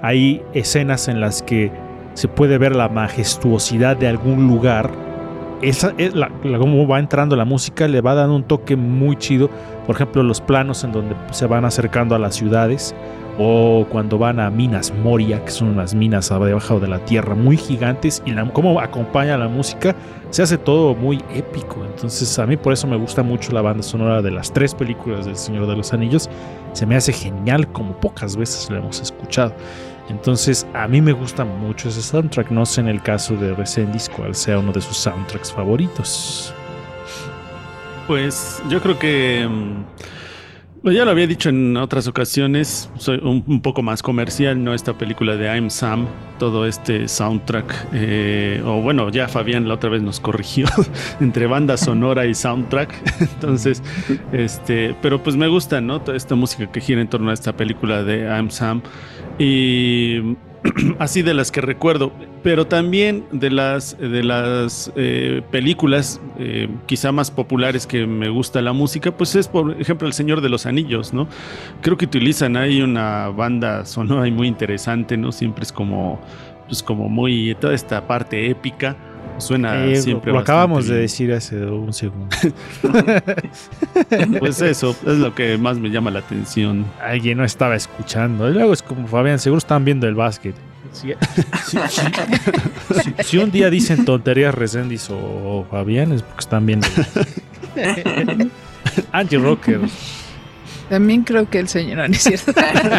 hay 0.02 0.42
escenas 0.54 1.08
en 1.08 1.22
las 1.22 1.42
que 1.42 1.72
se 2.14 2.28
puede 2.28 2.58
ver 2.58 2.76
la 2.76 2.90
majestuosidad 2.90 3.98
de 3.98 4.08
algún 4.08 4.48
lugar. 4.48 4.92
Esa 5.62 5.94
es 5.98 6.14
la, 6.14 6.30
la- 6.44 6.58
cómo 6.60 6.86
va 6.88 7.00
entrando 7.00 7.36
la 7.36 7.46
música 7.46 7.88
le 7.88 8.02
va 8.02 8.16
dando 8.16 8.36
un 8.36 8.44
toque 8.44 8.76
muy 8.76 9.16
chido. 9.16 9.50
Por 9.86 9.96
ejemplo, 9.96 10.24
los 10.24 10.42
planos 10.42 10.84
en 10.84 10.92
donde 10.92 11.16
se 11.32 11.46
van 11.48 11.64
acercando 11.66 12.16
a 12.16 12.20
las 12.20 12.36
ciudades 12.36 12.94
o 13.40 13.86
cuando 13.90 14.18
van 14.20 14.40
a 14.40 14.50
Minas 14.52 14.94
Moria, 15.04 15.44
que 15.44 15.50
son 15.50 15.70
unas 15.70 15.96
minas 15.96 16.30
debajo 16.30 16.80
de 16.80 16.88
la 16.88 17.00
tierra 17.00 17.34
muy 17.34 17.58
gigantes, 17.58 18.22
y 18.28 18.32
la, 18.32 18.48
cómo 18.52 18.80
acompaña 18.80 19.36
la 19.38 19.48
música, 19.48 19.96
se 20.30 20.44
hace 20.44 20.58
todo 20.60 20.94
muy 20.94 21.20
épico. 21.34 21.78
Entonces, 21.84 22.38
a 22.38 22.46
mí 22.46 22.58
por 22.58 22.74
eso 22.74 22.86
me 22.86 22.96
gusta 22.96 23.24
mucho 23.24 23.52
la 23.52 23.62
banda 23.64 23.82
sonora 23.82 24.22
de 24.22 24.30
las 24.30 24.54
tres 24.54 24.76
películas 24.76 25.26
del 25.26 25.36
Señor 25.36 25.66
de 25.66 25.76
los 25.76 25.94
Anillos. 25.94 26.30
Se 26.74 26.86
me 26.86 26.96
hace 26.96 27.12
genial, 27.12 27.68
como 27.72 27.94
pocas 27.94 28.36
veces 28.36 28.70
lo 28.70 28.78
hemos 28.78 29.02
escuchado. 29.02 29.54
Entonces, 30.10 30.68
a 30.74 30.88
mí 30.88 31.02
me 31.02 31.14
gusta 31.14 31.46
mucho 31.46 31.90
ese 31.90 32.02
soundtrack. 32.02 32.52
No 32.52 32.66
sé 32.66 32.82
en 32.82 32.88
el 32.88 33.02
caso 33.02 33.36
de 33.36 33.54
Resendis 33.54 34.10
cuál 34.10 34.36
sea 34.36 34.60
uno 34.60 34.72
de 34.72 34.82
sus 34.82 34.98
soundtracks 34.98 35.52
favoritos. 35.52 36.54
Pues 38.08 38.62
yo 38.70 38.82
creo 38.82 39.00
que 39.00 39.48
mm, 39.50 39.84
pues 40.84 40.98
ya 40.98 41.06
lo 41.06 41.12
había 41.12 41.28
dicho 41.28 41.48
en 41.48 41.78
otras 41.78 42.10
ocasiones, 42.10 42.90
soy 42.98 43.18
un, 43.24 43.62
poco 43.62 43.82
más 43.82 44.04
comercial, 44.04 44.62
¿no? 44.62 44.74
Esta 44.74 44.98
película 44.98 45.38
de 45.38 45.46
I'm 45.46 45.70
Sam, 45.70 46.08
todo 46.40 46.66
este 46.66 47.08
soundtrack, 47.08 47.88
eh, 47.94 48.62
o 48.66 48.82
bueno, 48.82 49.10
ya 49.10 49.30
Fabián 49.30 49.66
la 49.70 49.76
otra 49.76 49.90
vez 49.90 50.02
nos 50.02 50.20
corrigió 50.20 50.66
entre 51.22 51.48
banda 51.48 51.78
sonora 51.78 52.26
y 52.26 52.34
soundtrack, 52.34 53.22
entonces, 53.22 53.82
este, 54.34 54.94
pero 55.02 55.24
pues 55.24 55.38
me 55.38 55.48
gusta, 55.48 55.80
¿no? 55.80 56.02
Toda 56.02 56.18
esta 56.18 56.36
música 56.36 56.70
que 56.70 56.82
gira 56.82 57.00
en 57.00 57.08
torno 57.08 57.32
a 57.32 57.34
esta 57.34 57.56
película 57.56 58.04
de 58.04 58.24
I'm 58.26 58.50
Sam 58.50 58.82
y 59.40 60.36
así 61.00 61.22
de 61.22 61.34
las 61.34 61.52
que 61.52 61.62
recuerdo, 61.62 62.12
pero 62.42 62.68
también 62.68 63.26
de 63.32 63.50
las, 63.50 63.98
de 63.98 64.24
las 64.24 64.92
eh, 64.96 65.42
películas 65.52 66.22
eh, 66.38 66.70
quizá 66.86 67.12
más 67.12 67.32
populares 67.32 67.86
que 67.86 68.06
me 68.08 68.30
gusta 68.30 68.62
la 68.62 68.74
música, 68.74 69.12
pues 69.12 69.36
es 69.36 69.48
por 69.48 69.80
ejemplo 69.80 70.08
El 70.08 70.14
Señor 70.14 70.42
de 70.42 70.50
los 70.50 70.66
Anillos, 70.66 71.14
¿no? 71.14 71.28
Creo 71.82 71.98
que 71.98 72.06
utilizan 72.06 72.56
ahí 72.58 72.82
una 72.82 73.30
banda 73.30 73.86
sonora 73.86 74.30
muy 74.32 74.48
interesante, 74.48 75.18
¿no? 75.18 75.32
Siempre 75.32 75.64
es 75.64 75.72
como, 75.72 76.20
pues 76.68 76.82
como 76.82 77.10
muy, 77.10 77.56
toda 77.60 77.74
esta 77.74 78.08
parte 78.08 78.50
épica. 78.50 78.96
Suena 79.40 79.86
Eh, 79.86 79.96
siempre 79.98 80.32
lo 80.32 80.40
acabamos 80.40 80.88
de 80.88 80.96
decir 80.96 81.34
hace 81.34 81.58
un 81.66 81.92
segundo. 81.94 82.36
Pues 84.40 84.62
eso 84.62 84.96
es 85.06 85.18
lo 85.18 85.34
que 85.36 85.58
más 85.58 85.78
me 85.78 85.90
llama 85.90 86.12
la 86.12 86.20
atención. 86.20 86.86
Alguien 87.02 87.38
no 87.38 87.44
estaba 87.46 87.76
escuchando. 87.76 88.50
Y 88.50 88.54
luego 88.54 88.74
es 88.74 88.82
como 88.84 89.08
Fabián, 89.08 89.40
seguro 89.40 89.58
están 89.60 89.86
viendo 89.86 90.08
el 90.08 90.16
básquet. 90.16 90.56
Si, 90.92 91.14
si- 91.66 91.78
si- 91.90 93.02
si- 93.02 93.14
si 93.24 93.38
un 93.38 93.52
día 93.52 93.70
dicen 93.70 94.06
tonterías 94.06 94.54
Resendiz 94.54 95.08
o 95.10 95.66
Fabián 95.70 96.12
es 96.12 96.22
porque 96.22 96.42
están 96.42 96.66
viendo. 96.66 96.88
Angie 99.12 99.38
Rocker 99.40 99.80
También 100.90 101.24
creo 101.24 101.50
que 101.50 101.60
el 101.60 101.68
señor, 101.68 101.98
no, 101.98 102.08
no 102.08 102.14
es 102.14 102.24
cierto. 102.24 102.52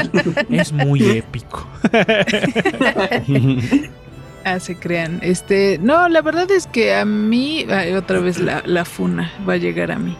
es 0.50 0.72
muy 0.72 1.02
épico. 1.18 1.66
Ah, 4.44 4.60
se 4.60 4.76
crean. 4.76 5.20
Este, 5.22 5.78
no, 5.82 6.08
la 6.08 6.20
verdad 6.20 6.50
es 6.50 6.66
que 6.66 6.94
a 6.94 7.04
mí, 7.04 7.66
ay, 7.70 7.94
otra 7.94 8.20
vez 8.20 8.38
la, 8.38 8.62
la 8.66 8.84
funa 8.84 9.32
va 9.48 9.54
a 9.54 9.56
llegar 9.56 9.90
a 9.90 9.98
mí. 9.98 10.16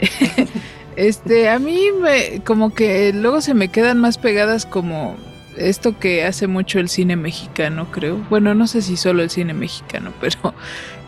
este, 0.96 1.50
a 1.50 1.58
mí 1.58 1.88
me, 2.00 2.42
como 2.42 2.74
que 2.74 3.12
luego 3.12 3.40
se 3.42 3.54
me 3.54 3.68
quedan 3.68 3.98
más 3.98 4.16
pegadas 4.16 4.64
como 4.64 5.16
esto 5.58 5.98
que 5.98 6.24
hace 6.24 6.46
mucho 6.46 6.78
el 6.78 6.88
cine 6.88 7.16
mexicano, 7.16 7.90
creo. 7.90 8.16
Bueno, 8.30 8.54
no 8.54 8.66
sé 8.66 8.82
si 8.82 8.96
solo 8.96 9.22
el 9.22 9.30
cine 9.30 9.54
mexicano, 9.54 10.12
pero 10.20 10.54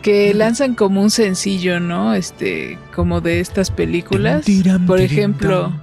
que 0.01 0.33
lanzan 0.33 0.75
como 0.75 1.01
un 1.01 1.09
sencillo, 1.09 1.79
¿no? 1.79 2.13
Este, 2.13 2.77
como 2.95 3.21
de 3.21 3.39
estas 3.39 3.71
películas. 3.71 4.45
Por 4.85 5.01
ejemplo, 5.01 5.73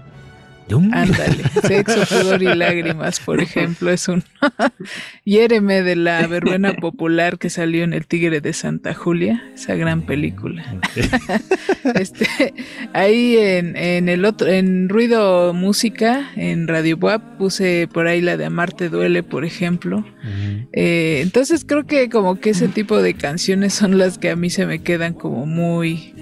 ándale, 0.93 1.43
Sexo, 1.67 2.05
Pudor 2.07 2.43
y 2.43 2.55
Lágrimas, 2.55 3.21
por 3.21 3.41
ejemplo, 3.41 3.91
es 3.91 4.09
un 4.09 4.23
Hiéreme 5.25 5.83
de 5.83 5.97
la 5.97 6.27
verbena 6.27 6.75
popular 6.75 7.39
que 7.39 7.51
salió 7.51 7.85
en 7.85 7.93
El 7.93 8.07
Tigre 8.07 8.41
de 8.41 8.53
Santa 8.53 8.95
Julia, 8.95 9.43
esa 9.55 9.75
gran 9.75 10.03
película. 10.03 10.65
Este, 11.95 12.27
ahí 12.95 13.37
en, 13.39 13.77
en 13.77 14.09
el 14.09 14.25
otro, 14.25 14.49
en 14.49 14.89
Ruido 14.89 15.55
Música, 15.55 16.31
en 16.35 16.67
Radio 16.67 16.97
Wap, 16.97 17.39
puse 17.39 17.89
por 17.93 18.09
ahí 18.09 18.21
la 18.21 18.37
de 18.37 18.45
Amarte 18.47 18.89
Duele, 18.89 19.23
por 19.23 19.45
ejemplo. 19.45 20.05
Eh, 20.73 21.21
entonces 21.23 21.65
creo 21.65 21.87
que 21.87 22.09
como 22.11 22.41
que 22.41 22.51
ese 22.51 22.67
tipo 22.67 23.01
de 23.01 23.15
canciones 23.15 23.73
son 23.73 23.99
las 23.99 24.19
que 24.19 24.31
a 24.31 24.37
mí 24.37 24.51
se 24.51 24.67
me 24.67 24.83
quedan 24.83 25.15
como 25.15 25.47
muy 25.47 26.13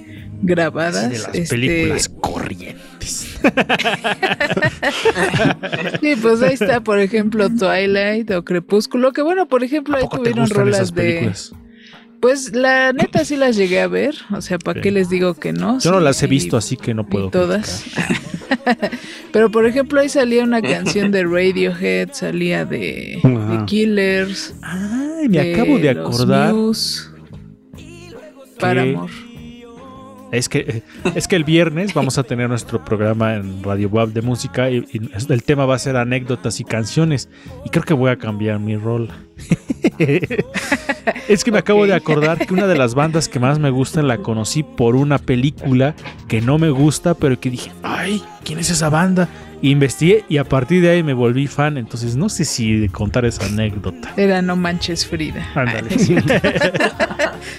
grabadas. 0.43 1.11
de 1.11 1.19
las 1.19 1.35
Este, 1.35 1.55
películas 1.57 2.09
corrientes. 2.21 2.85
Sí, 6.01 6.15
pues 6.21 6.43
ahí 6.43 6.55
está, 6.55 6.83
por 6.83 6.99
ejemplo, 6.99 7.49
Twilight 7.51 8.31
o 8.33 8.45
Crepúsculo, 8.45 9.13
que 9.13 9.23
bueno, 9.23 9.49
por 9.49 9.65
ejemplo, 9.65 9.97
ahí 9.97 10.09
¿Te 10.09 10.17
tuvieron 10.17 10.49
rolas 10.51 10.95
de... 10.95 11.33
Pues 12.21 12.55
la 12.55 12.93
neta 12.93 13.25
sí 13.25 13.37
las 13.37 13.55
llegué 13.55 13.81
a 13.81 13.87
ver, 13.87 14.15
o 14.31 14.41
sea, 14.41 14.59
¿para 14.59 14.81
qué 14.81 14.91
les 14.91 15.11
digo 15.11 15.35
que 15.35 15.53
no? 15.53 15.79
Yo 15.79 15.91
no 15.91 16.01
las 16.01 16.23
he 16.23 16.27
visto, 16.27 16.57
así 16.57 16.77
que 16.77 16.95
no 16.95 17.07
puedo. 17.07 17.29
todas. 17.29 17.85
Pero 19.33 19.51
por 19.51 19.67
ejemplo, 19.67 20.01
ahí 20.01 20.09
salía 20.09 20.43
una 20.43 20.63
canción 20.63 21.11
de 21.11 21.25
Radiohead, 21.25 22.11
salía 22.13 22.65
de. 22.65 23.21
Killers. 23.67 24.55
Ay, 24.63 25.29
me 25.29 25.53
acabo 25.53 25.79
de 25.79 25.93
los 25.93 26.15
acordar. 26.15 26.55
Muse, 26.55 27.11
Paramore. 28.59 29.13
Es 30.35 30.49
que, 30.49 30.83
es 31.15 31.29
que 31.29 31.37
el 31.37 31.45
viernes 31.45 31.95
vamos 31.95 32.19
a 32.19 32.25
tener 32.25 32.49
nuestro 32.49 32.85
programa 32.85 33.35
en 33.35 33.63
Radio 33.63 33.89
Web 33.89 34.13
de 34.13 34.23
música 34.23 34.71
y, 34.71 34.85
y 34.93 35.01
el 35.33 35.43
tema 35.43 35.67
va 35.67 35.77
a 35.77 35.79
ser 35.79 35.97
anécdotas 35.97 36.61
y 36.61 36.65
canciones. 36.65 37.29
Y 37.65 37.71
creo 37.71 37.85
que 37.85 37.95
voy 37.95 38.11
a 38.11 38.17
cambiar 38.17 38.59
mi 38.59 38.77
rol. 38.77 39.11
es 41.29 41.45
que 41.45 41.53
me 41.53 41.59
acabo 41.59 41.87
de 41.87 41.95
acordar 41.95 42.47
que 42.47 42.55
una 42.55 42.67
de 42.67 42.77
las 42.77 42.95
bandas 42.95 43.29
que 43.29 43.39
más 43.39 43.59
me 43.59 43.71
gustan 43.71 44.09
la 44.09 44.19
conocí 44.19 44.63
por 44.63 44.97
una 44.97 45.19
película 45.19 45.95
que 46.29 46.41
no 46.41 46.59
me 46.59 46.71
gusta, 46.71 47.15
pero 47.15 47.39
que 47.39 47.51
dije, 47.51 47.71
ay, 47.83 48.23
¿quién 48.45 48.59
es 48.59 48.71
esa 48.71 48.89
banda? 48.89 49.29
Investigué 49.63 50.25
y 50.29 50.37
a 50.39 50.45
partir 50.45 50.83
de 50.83 50.91
ahí 50.91 51.03
me 51.03 51.15
volví 51.15 51.47
fan. 51.47 51.77
Entonces 51.79 52.17
no 52.17 52.29
sé 52.29 52.45
si 52.45 52.89
contar 52.89 53.25
esa 53.25 53.47
anécdota. 53.47 54.13
Era 54.17 54.43
No 54.43 54.57
Manches 54.57 55.07
Frida. 55.07 55.47
Ándale. 55.55 55.89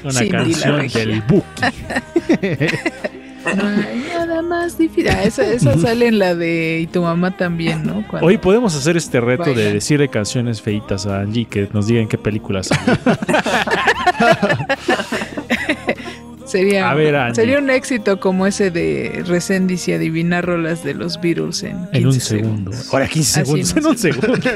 una 0.04 0.12
Cindy 0.20 0.30
canción 0.30 0.88
del 0.88 1.22
Buki. 1.22 1.46
No 3.56 3.64
hay 3.68 4.04
nada 4.10 4.42
más 4.42 4.76
difícil. 4.78 5.08
Ah, 5.10 5.24
esa, 5.24 5.46
esa 5.46 5.78
sale 5.78 6.08
en 6.08 6.18
la 6.18 6.34
de 6.34 6.80
Y 6.82 6.88
tu 6.88 7.04
mamá 7.04 7.38
también, 7.38 7.84
¿no? 7.86 8.04
Cuando- 8.08 8.28
Hoy 8.28 8.38
podemos 8.40 8.76
hacer 8.76 8.98
este 8.98 9.22
reto 9.22 9.54
de 9.54 9.72
decirle 9.74 10.08
canciones 10.10 10.62
feitas 10.62 11.06
a 11.06 11.20
Angie 11.22 11.46
que 11.46 11.70
nos 11.72 11.86
digan 11.88 12.08
qué 12.08 12.18
películas 12.18 12.68
son. 12.70 12.78
Sería, 16.56 16.90
A 16.90 16.94
ver, 16.94 17.16
Angie. 17.18 17.36
sería 17.36 17.60
un 17.60 17.70
éxito 17.70 18.20
como 18.20 18.48
ese 18.48 18.72
de 18.72 19.24
Resendiz 19.28 19.88
y 19.90 19.94
adivinar 19.94 20.46
rolas 20.46 20.84
de 20.86 20.94
los 20.94 21.20
Beatles 21.20 21.64
en 21.64 21.78
15 21.92 21.98
en 21.98 22.06
un 22.08 22.14
segundos. 22.14 22.76
segundo. 22.76 22.94
Ahora 22.94 23.08
15 23.08 23.40
Ah, 23.42 23.44
sí, 23.46 23.64
segundos, 23.64 23.76
no 23.76 23.82
en 23.82 23.88
un 23.88 23.98
segundo. 23.98 24.50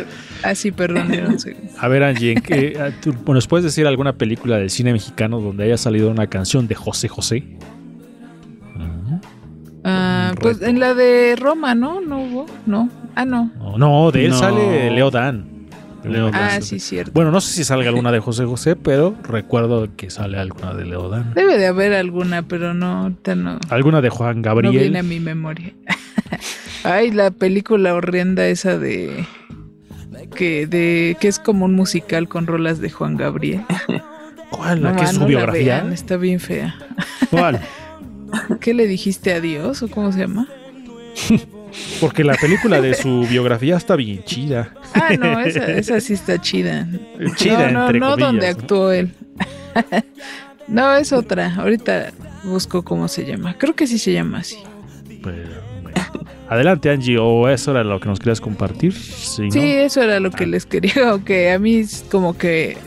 Ah, 0.43 0.55
sí, 0.55 0.71
perdón, 0.71 1.13
era 1.13 1.27
un 1.27 1.39
segundo. 1.39 1.71
A 1.77 1.87
ver, 1.89 2.03
Angie, 2.03 2.31
¿en 2.31 2.41
qué, 2.41 2.93
tú- 3.01 3.13
¿nos 3.33 3.47
puedes 3.47 3.65
decir 3.65 3.85
alguna 3.85 4.13
película 4.13 4.57
del 4.57 4.69
cine 4.69 4.93
mexicano 4.93 5.41
donde 5.41 5.65
haya 5.65 5.75
salido 5.77 6.09
una 6.09 6.27
canción 6.27 6.67
de 6.69 6.75
José 6.75 7.09
José? 7.09 7.43
Ah, 9.83 10.33
pues 10.39 10.61
en 10.61 10.79
la 10.79 10.93
de 10.93 11.35
Roma, 11.39 11.73
¿no? 11.75 12.01
¿No 12.01 12.21
hubo? 12.21 12.45
No. 12.65 12.89
Ah, 13.15 13.25
no. 13.25 13.51
No, 13.57 13.77
no, 13.77 14.11
de 14.11 14.25
él 14.25 14.31
No. 14.31 14.37
sale 14.37 14.91
Leo 14.91 15.09
Dan. 15.09 15.48
Leo 16.03 16.31
Dan. 16.31 16.35
Ah, 16.35 16.61
sí, 16.61 16.79
cierto. 16.79 17.11
Bueno, 17.13 17.31
no 17.31 17.41
sé 17.41 17.51
si 17.53 17.63
salga 17.63 17.89
alguna 17.89 18.11
de 18.11 18.19
José 18.19 18.45
José, 18.45 18.75
pero 18.75 19.15
recuerdo 19.23 19.87
que 19.95 20.09
sale 20.09 20.37
alguna 20.37 20.73
de 20.73 20.85
Leo 20.85 21.09
Dan. 21.09 21.33
Debe 21.33 21.57
de 21.57 21.67
haber 21.67 21.93
alguna, 21.93 22.43
pero 22.43 22.73
no, 22.73 23.09
no. 23.09 23.59
Alguna 23.69 24.01
de 24.01 24.09
Juan 24.09 24.41
No 24.41 24.55
viene 24.61 24.69
a 24.69 25.01
Gabriel. 25.01 25.03
mi 25.03 25.19
memoria. 25.19 25.73
Ay, 26.83 27.11
la 27.11 27.31
película 27.31 27.93
horrenda 27.93 28.47
esa 28.47 28.77
de 28.77 29.25
que 30.35 30.67
de 30.67 31.17
que 31.19 31.27
es 31.27 31.39
como 31.39 31.65
un 31.65 31.73
musical 31.73 32.27
con 32.29 32.47
rolas 32.47 32.79
de 32.79 32.89
Juan 32.89 33.17
Gabriel. 33.17 33.63
¿Cuál? 34.51 34.81
¿La 34.81 34.91
No, 34.91 34.97
que 34.97 35.03
es 35.03 35.09
su 35.11 35.15
no 35.19 35.21
la 35.21 35.27
biografía? 35.27 35.81
vean, 35.81 35.93
está 35.93 36.17
bien 36.17 36.39
fea. 36.39 36.75
¿Cuál? 37.29 37.59
¿Qué 38.61 38.73
le 38.73 38.87
dijiste 38.87 39.33
a 39.33 39.41
Dios 39.41 39.81
o 39.83 39.87
cómo 39.89 40.11
se 40.11 40.19
llama? 40.19 40.47
Porque 41.99 42.23
la 42.23 42.35
película 42.35 42.81
de 42.81 42.93
su 42.93 43.25
biografía 43.27 43.77
está 43.77 43.95
bien 43.95 44.23
chida. 44.23 44.73
Ah, 44.93 45.15
no, 45.19 45.39
esa, 45.39 45.65
esa 45.71 45.99
sí 45.99 46.13
está 46.13 46.39
chida. 46.39 46.87
Chida, 47.35 47.71
no, 47.71 47.79
no, 47.79 47.85
entre 47.85 47.99
no 47.99 48.09
comillas, 48.11 48.27
donde 48.27 48.53
¿no? 48.53 48.59
actuó 48.59 48.91
él. 48.91 49.11
no, 50.67 50.95
es 50.95 51.11
otra. 51.13 51.55
Ahorita 51.55 52.11
busco 52.43 52.83
cómo 52.83 53.07
se 53.07 53.25
llama. 53.25 53.55
Creo 53.57 53.75
que 53.75 53.87
sí 53.87 53.99
se 53.99 54.13
llama 54.13 54.39
así. 54.39 54.57
Pero, 55.23 55.49
bueno. 55.83 55.97
Adelante, 56.49 56.89
Angie, 56.89 57.17
o 57.19 57.47
eso 57.47 57.71
era 57.71 57.83
lo 57.83 57.99
que 57.99 58.07
nos 58.07 58.19
querías 58.19 58.41
compartir. 58.41 58.93
Sí, 58.93 59.43
¿no? 59.43 59.51
Sí, 59.51 59.59
eso 59.61 60.01
era 60.01 60.19
lo 60.19 60.31
que 60.31 60.47
les 60.47 60.65
quería. 60.65 61.19
Que 61.25 61.51
a 61.51 61.59
mí 61.59 61.83
como 62.09 62.37
que 62.37 62.77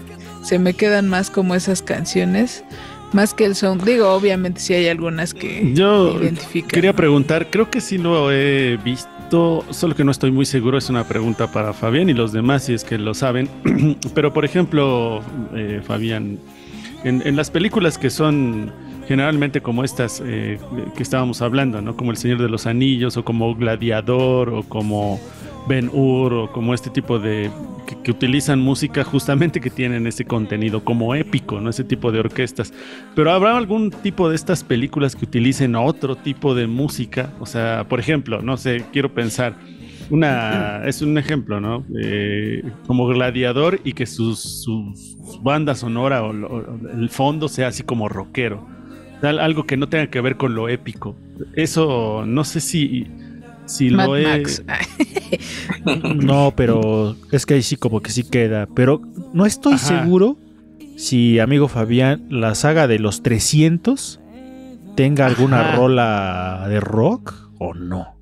se 0.42 0.58
me 0.58 0.74
quedan 0.74 1.08
más 1.08 1.30
como 1.30 1.54
esas 1.54 1.82
canciones. 1.82 2.64
Más 3.12 3.34
que 3.34 3.44
el 3.44 3.54
son. 3.54 3.78
Digo, 3.78 4.10
obviamente 4.12 4.60
sí 4.60 4.74
hay 4.74 4.88
algunas 4.88 5.34
que 5.34 5.72
Yo 5.74 6.18
identifican. 6.20 6.70
quería 6.70 6.92
preguntar, 6.94 7.48
creo 7.50 7.70
que 7.70 7.80
sí 7.80 7.98
lo 7.98 8.32
he 8.32 8.78
visto, 8.82 9.64
solo 9.70 9.94
que 9.94 10.04
no 10.04 10.10
estoy 10.10 10.30
muy 10.30 10.46
seguro, 10.46 10.78
es 10.78 10.88
una 10.88 11.04
pregunta 11.04 11.50
para 11.52 11.72
Fabián 11.72 12.08
y 12.08 12.14
los 12.14 12.32
demás 12.32 12.64
si 12.64 12.74
es 12.74 12.84
que 12.84 12.98
lo 12.98 13.14
saben. 13.14 13.48
Pero 14.14 14.32
por 14.32 14.44
ejemplo, 14.44 15.20
eh, 15.54 15.82
Fabián, 15.86 16.38
en, 17.04 17.22
en 17.26 17.36
las 17.36 17.50
películas 17.50 17.98
que 17.98 18.08
son 18.10 18.72
generalmente 19.06 19.60
como 19.60 19.84
estas 19.84 20.22
eh, 20.24 20.58
que 20.96 21.02
estábamos 21.02 21.42
hablando, 21.42 21.80
¿no? 21.80 21.96
Como 21.96 22.10
El 22.10 22.16
Señor 22.16 22.40
de 22.40 22.48
los 22.48 22.66
Anillos 22.66 23.16
o 23.16 23.24
como 23.24 23.54
Gladiador 23.54 24.50
o 24.50 24.62
como 24.62 25.20
Ben 25.68 25.90
Hur 25.92 26.32
o 26.32 26.52
como 26.52 26.74
este 26.74 26.90
tipo 26.90 27.18
de 27.18 27.50
que, 28.02 28.10
utilizan 28.10 28.60
música 28.60 29.04
justamente 29.04 29.60
que 29.60 29.70
tienen 29.70 30.06
ese 30.06 30.24
contenido 30.24 30.84
como 30.84 31.14
épico, 31.14 31.60
¿no? 31.60 31.70
Ese 31.70 31.84
tipo 31.84 32.12
de 32.12 32.20
orquestas. 32.20 32.72
Pero 33.14 33.32
habrá 33.32 33.56
algún 33.56 33.90
tipo 33.90 34.28
de 34.28 34.36
estas 34.36 34.64
películas 34.64 35.16
que 35.16 35.24
utilicen 35.24 35.76
otro 35.76 36.16
tipo 36.16 36.54
de 36.54 36.66
música, 36.66 37.32
o 37.40 37.46
sea, 37.46 37.86
por 37.88 38.00
ejemplo, 38.00 38.42
no 38.42 38.56
sé, 38.56 38.84
quiero 38.92 39.12
pensar 39.12 39.54
una 40.10 40.82
es 40.86 41.00
un 41.00 41.16
ejemplo, 41.16 41.60
¿no? 41.60 41.84
Eh, 41.98 42.62
como 42.86 43.06
gladiador 43.06 43.80
y 43.82 43.94
que 43.94 44.04
sus, 44.06 44.62
sus 44.62 45.16
banda 45.42 45.74
sonora 45.74 46.22
o, 46.22 46.30
o 46.30 46.78
el 46.92 47.08
fondo 47.08 47.48
sea 47.48 47.68
así 47.68 47.82
como 47.82 48.08
rockero. 48.08 48.81
Algo 49.22 49.64
que 49.64 49.76
no 49.76 49.88
tenga 49.88 50.08
que 50.08 50.20
ver 50.20 50.36
con 50.36 50.54
lo 50.54 50.68
épico. 50.68 51.16
Eso 51.54 52.24
no 52.26 52.44
sé 52.44 52.60
si 52.60 53.06
si 53.66 53.90
Mad 53.90 54.06
lo 54.06 54.22
Max. 54.28 54.62
No, 56.16 56.52
pero 56.56 57.16
es 57.30 57.46
que 57.46 57.54
ahí 57.54 57.62
sí 57.62 57.76
como 57.76 58.00
que 58.00 58.10
sí 58.10 58.24
queda. 58.24 58.66
Pero 58.74 59.00
no 59.32 59.46
estoy 59.46 59.74
Ajá. 59.74 60.02
seguro 60.02 60.36
si, 60.96 61.38
amigo 61.38 61.68
Fabián, 61.68 62.26
la 62.28 62.54
saga 62.54 62.86
de 62.86 62.98
los 62.98 63.22
300 63.22 64.20
tenga 64.94 65.26
alguna 65.26 65.60
Ajá. 65.68 65.76
rola 65.76 66.66
de 66.68 66.80
rock 66.80 67.34
o 67.58 67.74
no. 67.74 68.14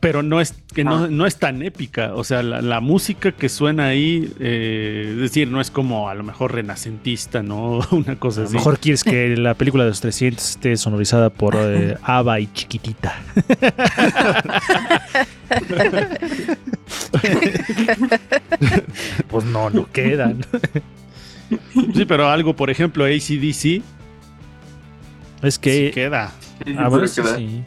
Pero 0.00 0.22
no 0.22 0.40
es 0.40 0.54
que 0.74 0.84
no, 0.84 1.04
Ah. 1.04 1.08
no 1.10 1.26
es 1.26 1.36
tan 1.38 1.62
épica. 1.62 2.14
O 2.14 2.24
sea, 2.24 2.42
la, 2.42 2.60
la 2.62 2.80
música 2.80 3.32
que 3.32 3.48
suena 3.48 3.86
ahí, 3.86 4.32
eh, 4.40 5.08
es 5.14 5.20
decir, 5.20 5.48
no 5.48 5.60
es 5.60 5.70
como 5.70 6.08
a 6.08 6.14
lo 6.14 6.22
mejor 6.24 6.54
renacentista, 6.54 7.42
¿no? 7.42 7.80
Una 7.90 8.16
cosa 8.16 8.40
A 8.40 8.42
lo 8.44 8.48
así. 8.48 8.56
mejor 8.56 8.78
quieres 8.78 9.04
que 9.04 9.36
la 9.36 9.54
película 9.54 9.84
de 9.84 9.90
los 9.90 10.00
300 10.00 10.50
esté 10.50 10.76
sonorizada 10.76 11.30
por 11.30 11.56
eh, 11.58 11.96
Ava 12.04 12.40
y 12.40 12.48
Chiquitita. 12.52 13.14
pues 19.28 19.44
no, 19.44 19.70
no 19.70 19.90
quedan. 19.92 20.44
Sí, 21.94 22.04
pero 22.06 22.28
algo, 22.28 22.54
por 22.54 22.70
ejemplo, 22.70 23.04
ACDC 23.04 23.82
Es 25.42 25.54
sí 25.54 25.60
que... 25.60 25.90
queda. 25.92 26.32
Sí, 26.64 26.74
Ah, 26.76 26.88
bueno, 26.88 26.90
puede 26.90 27.08
sí, 27.08 27.22
quedar. 27.22 27.36
sí. 27.38 27.64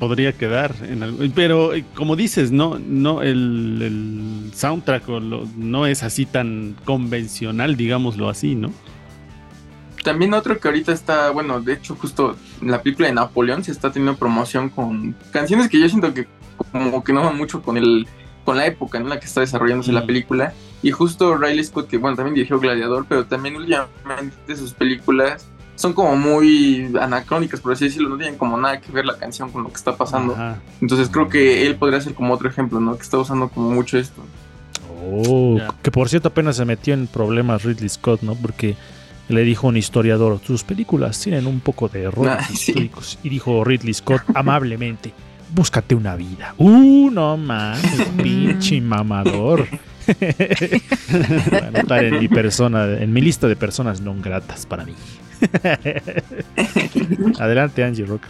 Podría 0.00 0.32
quedar. 0.32 0.74
En 0.82 1.30
pero 1.32 1.74
eh, 1.74 1.84
como 1.94 2.16
dices, 2.16 2.50
no, 2.50 2.78
no 2.84 3.22
el, 3.22 3.80
el 3.82 4.50
soundtrack 4.54 5.08
o 5.08 5.20
lo- 5.20 5.46
no 5.56 5.86
es 5.86 6.02
así 6.02 6.26
tan 6.26 6.74
convencional, 6.84 7.76
digámoslo 7.76 8.28
así, 8.28 8.54
¿no? 8.56 8.72
También 10.02 10.32
otro 10.32 10.58
que 10.58 10.66
ahorita 10.66 10.92
está, 10.92 11.30
bueno, 11.30 11.60
de 11.60 11.74
hecho 11.74 11.94
justo 11.94 12.34
en 12.62 12.70
la 12.70 12.82
película 12.82 13.08
de 13.08 13.14
Napoleón 13.14 13.62
se 13.62 13.70
está 13.72 13.92
teniendo 13.92 14.16
promoción 14.18 14.70
con 14.70 15.14
canciones 15.30 15.68
que 15.68 15.78
yo 15.78 15.88
siento 15.90 16.14
que 16.14 16.26
como 16.72 17.04
que 17.04 17.12
no 17.12 17.22
van 17.22 17.36
mucho 17.36 17.60
con 17.62 17.76
el 17.76 18.06
con 18.46 18.56
la 18.56 18.64
época 18.66 18.96
en 18.96 19.08
la 19.10 19.20
que 19.20 19.26
está 19.26 19.42
desarrollándose 19.42 19.92
la 19.92 20.00
Mm. 20.00 20.06
película 20.06 20.54
y 20.82 20.90
justo 20.90 21.36
Riley 21.36 21.62
Scott 21.62 21.88
que 21.88 21.98
bueno 21.98 22.16
también 22.16 22.34
dirigió 22.34 22.58
Gladiador 22.58 23.04
pero 23.06 23.26
también 23.26 23.56
últimamente 23.56 24.56
sus 24.56 24.72
películas 24.72 25.46
son 25.80 25.94
como 25.94 26.14
muy 26.14 26.92
anacrónicas 27.00 27.58
por 27.60 27.72
así 27.72 27.84
decirlo 27.86 28.10
no 28.10 28.16
tienen 28.18 28.36
como 28.36 28.56
nada 28.58 28.80
que 28.80 28.92
ver 28.92 29.06
la 29.06 29.16
canción 29.16 29.50
con 29.50 29.62
lo 29.62 29.70
que 29.70 29.76
está 29.76 29.96
pasando 29.96 30.34
Ajá. 30.34 30.58
entonces 30.80 31.08
creo 31.08 31.28
que 31.28 31.66
él 31.66 31.76
podría 31.76 32.00
ser 32.02 32.12
como 32.14 32.34
otro 32.34 32.48
ejemplo 32.50 32.80
no 32.80 32.96
que 32.96 33.02
está 33.02 33.16
usando 33.18 33.48
como 33.48 33.70
mucho 33.70 33.96
esto 33.98 34.22
Oh, 35.02 35.58
que 35.82 35.90
por 35.90 36.08
cierto 36.10 36.28
apenas 36.28 36.56
se 36.56 36.64
metió 36.66 36.92
en 36.92 37.06
problemas 37.06 37.62
Ridley 37.64 37.88
Scott, 37.88 38.20
¿no? 38.20 38.34
Porque 38.34 38.76
le 39.28 39.42
dijo 39.44 39.66
un 39.66 39.78
historiador, 39.78 40.38
tus 40.40 40.62
películas 40.62 41.18
tienen 41.18 41.46
un 41.46 41.60
poco 41.60 41.88
de 41.88 42.02
errores 42.02 42.34
Ah, 42.38 42.44
sí. 42.48 42.72
históricos. 42.72 43.18
Y 43.22 43.30
dijo 43.30 43.64
Ridley 43.64 43.94
Scott 43.94 44.20
amablemente, 44.34 45.12
búscate 45.54 45.94
una 45.94 46.16
vida. 46.16 46.54
Uh, 46.58 47.10
no 47.10 47.38
mames, 47.38 47.82
pinche 48.22 48.78
mamador. 48.82 49.66
Voy 50.06 51.60
a 51.60 51.66
anotar 51.68 52.04
en 52.04 52.18
mi 52.18 52.28
persona, 52.28 52.84
en 52.98 53.10
mi 53.12 53.22
lista 53.22 53.48
de 53.48 53.56
personas 53.56 54.02
no 54.02 54.14
gratas 54.20 54.66
para 54.66 54.84
mí. 54.84 54.92
Adelante, 57.38 57.84
Angie 57.84 58.04
Rock. 58.04 58.22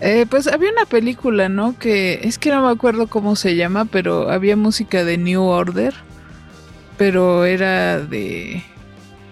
Eh, 0.00 0.26
pues 0.28 0.48
había 0.48 0.70
una 0.70 0.84
película, 0.84 1.48
¿no? 1.48 1.78
Que 1.78 2.20
es 2.24 2.38
que 2.38 2.50
no 2.50 2.66
me 2.66 2.72
acuerdo 2.72 3.06
cómo 3.06 3.36
se 3.36 3.54
llama, 3.54 3.84
pero 3.84 4.30
había 4.30 4.56
música 4.56 5.04
de 5.04 5.16
New 5.16 5.42
Order, 5.42 5.94
pero 6.98 7.44
era 7.44 8.00
de 8.00 8.62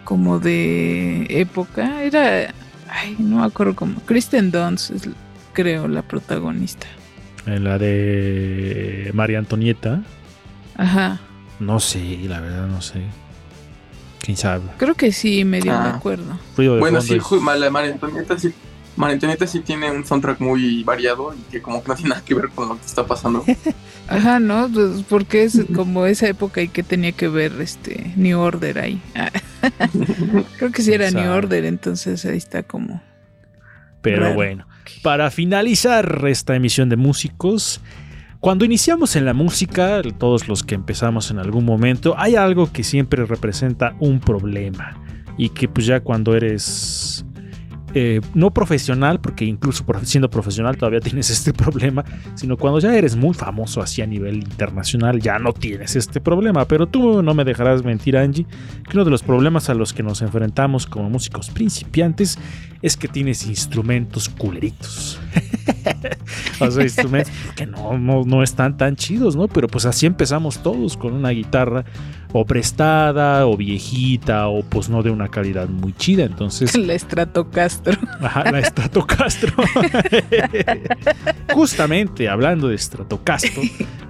como 0.05 0.39
de 0.39 1.27
época, 1.28 2.02
era, 2.02 2.55
ay, 2.89 3.16
no 3.19 3.39
me 3.40 3.44
acuerdo 3.47 3.74
cómo. 3.77 4.01
Kristen 4.07 4.51
Dunst 4.51 4.90
es, 4.90 5.09
creo, 5.52 5.89
la 5.89 6.02
protagonista. 6.02 6.86
En 7.47 7.65
la 7.65 7.78
de 7.78 9.11
María 9.15 9.39
Antonieta. 9.39 10.02
Ajá, 10.77 11.20
No 11.59 11.78
sé, 11.81 12.19
la 12.28 12.40
verdad 12.40 12.66
no 12.66 12.81
sé. 12.81 13.02
¿Quién 14.21 14.37
sabe? 14.37 14.65
creo 14.79 14.95
que 14.95 15.13
sí, 15.13 15.45
medio 15.45 15.73
me 15.73 15.79
Ah. 15.89 15.95
acuerdo. 15.97 16.39
Ruido 16.57 16.75
de 16.75 16.81
bueno 16.81 17.01
sí 17.01 17.19
la 17.59 17.71
María 17.71 17.93
Antonieta 17.93 18.39
sí 18.39 18.53
María 18.97 19.15
Antonieta 19.15 19.47
sí 19.47 19.61
tiene 19.61 19.91
un 19.91 20.05
soundtrack 20.05 20.41
muy 20.41 20.83
variado 20.85 21.33
y 21.35 21.39
que 21.51 21.63
como 21.63 21.83
que 21.83 21.89
no 21.89 21.95
tiene 21.95 22.11
nada 22.11 22.23
que 22.25 22.35
ver 22.35 22.49
con 22.51 22.69
lo 22.69 22.79
que 22.79 22.85
está 22.87 23.07
pasando 23.07 23.45
Ajá, 24.09 24.41
¿no? 24.41 24.69
Pues, 24.73 25.05
porque 25.09 25.45
es 25.45 25.61
como 25.75 26.05
esa 26.07 26.27
época 26.29 26.61
y 26.61 26.69
que 26.69 26.83
tenía 26.83 27.13
que 27.13 27.29
ver 27.29 27.53
este 27.61 28.13
New 28.17 28.41
Order 28.41 28.79
ahí. 28.81 29.01
Ah. 29.15 29.31
Creo 30.59 30.73
que 30.73 30.83
sí 30.83 30.93
era 30.93 31.11
New. 31.13 31.31
Order, 31.31 31.65
entonces 31.65 32.25
ahí 32.25 32.37
está 32.37 32.65
como. 32.65 33.01
Pero 34.03 34.23
Raro. 34.23 34.35
bueno, 34.35 34.67
para 35.03 35.31
finalizar 35.31 36.25
esta 36.27 36.57
emisión 36.57 36.89
de 36.89 36.97
músicos, 36.97 37.81
cuando 38.41 38.65
iniciamos 38.65 39.17
en 39.17 39.27
la 39.27 39.35
música, 39.35 40.01
todos 40.19 40.49
los 40.49 40.62
que 40.62 40.75
empezamos 40.75 41.31
en 41.31 41.39
algún 41.39 41.67
momento, 41.67 42.15
hay 42.17 42.37
algo 42.37 42.73
que 42.73 42.85
siempre 42.85 43.27
representa 43.27 43.95
un 44.01 44.19
problema 44.19 44.99
y 45.37 45.51
que 45.51 45.69
pues 45.69 45.85
ya 45.85 46.01
cuando 46.01 46.35
eres 46.35 47.27
eh, 47.95 48.21
no 48.35 48.51
profesional, 48.53 49.21
porque 49.21 49.45
incluso 49.45 49.85
siendo 50.03 50.31
profesional 50.31 50.77
todavía 50.77 51.01
tienes 51.11 51.31
este 51.31 51.53
problema, 51.53 52.05
sino 52.35 52.57
cuando 52.57 52.79
ya 52.79 52.95
eres 52.95 53.17
muy 53.17 53.35
famoso 53.35 53.83
así 53.83 54.03
a 54.03 54.07
nivel 54.07 54.37
internacional, 54.37 55.21
ya 55.21 55.39
no 55.39 55.53
tienes 55.53 55.97
este 55.97 56.21
problema. 56.21 56.67
Pero 56.67 56.87
tú 56.87 57.23
no 57.23 57.35
me 57.35 57.45
dejarás 57.45 57.85
mentir, 57.85 58.17
Angie, 58.17 58.47
que 58.89 58.97
uno 58.97 59.05
de 59.05 59.11
los 59.11 59.23
problemas 59.23 59.71
a 59.71 59.75
los 59.75 59.93
que 59.93 60.03
nos 60.03 60.23
enfrentamos 60.23 60.87
como 60.87 61.11
músicos 61.11 61.51
principiantes 61.51 62.39
es 62.83 62.97
que 62.97 63.09
tienes 63.09 63.47
instrumentos 63.47 64.29
culeritos. 64.29 65.21
o 66.61 66.71
sea, 66.71 66.83
instrumentos 66.83 67.33
que 67.57 67.67
no, 67.67 67.99
no, 67.99 68.25
no 68.25 68.43
están 68.43 68.77
tan 68.77 68.97
chidos, 68.97 69.37
¿no? 69.37 69.49
Pero 69.49 69.69
pues 69.69 69.85
así 69.85 70.07
empezamos 70.07 70.62
todos 70.62 70.97
con 70.97 71.12
una 71.12 71.31
guitarra 71.31 71.85
o 72.32 72.44
prestada 72.44 73.47
o 73.47 73.57
viejita 73.57 74.48
o 74.48 74.62
pues 74.62 74.89
no 74.89 75.02
de 75.02 75.11
una 75.11 75.28
calidad 75.28 75.69
muy 75.69 75.93
chida. 75.93 76.24
Entonces, 76.24 76.77
La 76.78 76.98
Stratocastro. 76.98 77.98
Ajá, 78.20 78.51
la 78.51 78.62
Stratocastro. 78.62 79.52
Justamente 81.52 82.28
hablando 82.28 82.69
de 82.69 82.78
Stratocastro, 82.78 83.62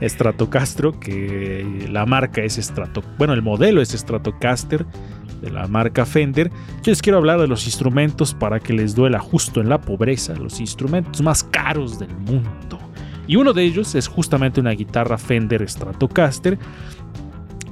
Stratocastro, 0.03 0.99
que 0.99 1.89
la 1.91 2.07
marca 2.07 2.43
es 2.43 2.57
Strato, 2.57 3.03
bueno, 3.19 3.33
el 3.33 3.43
modelo 3.43 3.81
es 3.81 3.91
Stratocaster 3.91 4.87
de 5.41 5.51
la 5.51 5.67
marca 5.67 6.05
Fender. 6.05 6.51
Yo 6.83 6.93
les 6.93 7.01
quiero 7.03 7.19
hablar 7.19 7.41
de 7.41 7.49
los 7.49 7.65
instrumentos 7.67 8.35
para 8.35 8.61
que 8.61 8.73
les 8.73 8.95
duela 8.95 9.19
justo 9.19 9.61
en 9.61 9.69
la 9.69 9.81
pobreza, 9.81 10.35
los 10.35 10.61
instrumentos 10.61 11.23
más 11.23 11.45
caros 11.45 11.99
del 11.99 12.15
mundo. 12.15 12.79
Y 13.27 13.37
uno 13.37 13.53
de 13.53 13.63
ellos 13.63 13.95
es 13.95 14.09
justamente 14.09 14.61
una 14.61 14.73
guitarra 14.73 15.17
Fender 15.17 15.69
Stratocaster 15.69 16.59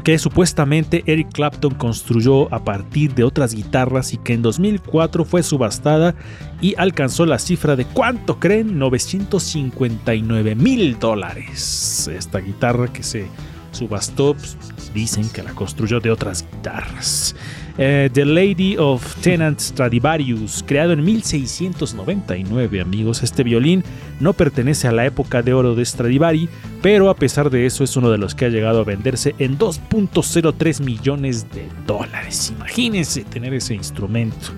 que 0.05 0.19
supuestamente 0.19 1.03
Eric 1.07 1.33
Clapton 1.33 1.75
construyó 1.75 2.53
a 2.55 2.65
partir 2.65 3.15
de 3.15 3.25
otras 3.25 3.55
guitarras 3.55 4.15
y 4.15 4.17
que 4.19 4.35
en 4.35 4.43
2004 4.43 5.25
fue 5.25 5.43
subastada 5.43 6.15
y 6.61 6.75
alcanzó 6.79 7.27
la 7.27 7.39
cifra 7.39 7.77
de 7.77 7.85
¿cuánto 7.85 8.39
creen? 8.39 8.79
959 8.79 10.55
mil 10.55 10.99
dólares. 10.99 12.09
Esta 12.13 12.39
guitarra 12.39 12.93
que 12.93 13.03
se 13.03 13.27
subastó, 13.73 14.35
pues, 14.35 14.57
dicen 14.95 15.29
que 15.29 15.43
la 15.43 15.53
construyó 15.53 16.01
de 16.01 16.11
otras 16.11 16.45
guitarras. 16.51 17.37
Eh, 17.81 18.11
The 18.13 18.25
Lady 18.25 18.77
of 18.77 19.15
Tenant 19.23 19.61
Stradivarius, 19.61 20.65
creado 20.67 20.93
en 20.93 21.05
1699, 21.05 22.81
amigos. 22.81 23.23
Este 23.23 23.45
violín 23.45 23.85
no 24.19 24.33
pertenece 24.33 24.89
a 24.89 24.93
la 24.93 25.07
época 25.07 25.43
de 25.43 25.55
oro 25.55 25.77
de 25.77 25.85
Stradivari, 25.85 26.49
pero 26.83 27.09
a 27.09 27.15
pesar 27.15 27.51
de 27.51 27.67
eso 27.67 27.85
es 27.85 27.97
uno 27.97 28.11
de 28.11 28.19
los 28.19 28.35
que 28.35 28.47
ha 28.47 28.49
llegado 28.49 28.81
a 28.81 28.85
venderse 28.85 29.37
en 29.39 29.57
2.03 29.57 30.83
millones 30.83 31.47
de 31.53 31.69
dólares. 31.87 32.53
Imagínense 32.57 33.23
tener 33.23 33.55
ese 33.55 33.75
instrumento 33.75 34.49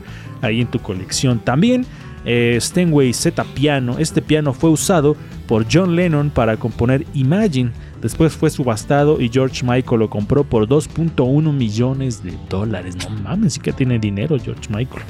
ahí 0.40 0.62
en 0.62 0.68
tu 0.68 0.78
colección. 0.78 1.40
También 1.40 1.84
eh, 2.24 2.59
Z 2.60 3.44
Piano. 3.55 3.98
Este 3.98 4.22
piano 4.22 4.52
fue 4.52 4.70
usado 4.70 5.16
por 5.47 5.66
John 5.70 5.97
Lennon 5.97 6.30
para 6.30 6.56
componer 6.56 7.05
Imagine. 7.14 7.72
Después 8.01 8.35
fue 8.35 8.51
subastado 8.51 9.20
y 9.20 9.28
George 9.28 9.64
Michael 9.64 10.01
lo 10.01 10.10
compró 10.10 10.44
por 10.44 10.66
2.1 10.66 11.52
millones 11.52 12.22
de 12.22 12.35
dólares. 12.48 12.97
No 12.97 13.10
mames, 13.22 13.55
sí 13.55 13.60
que 13.60 13.72
tiene 13.72 13.98
dinero 13.98 14.36
George 14.43 14.68
Michael. 14.70 15.02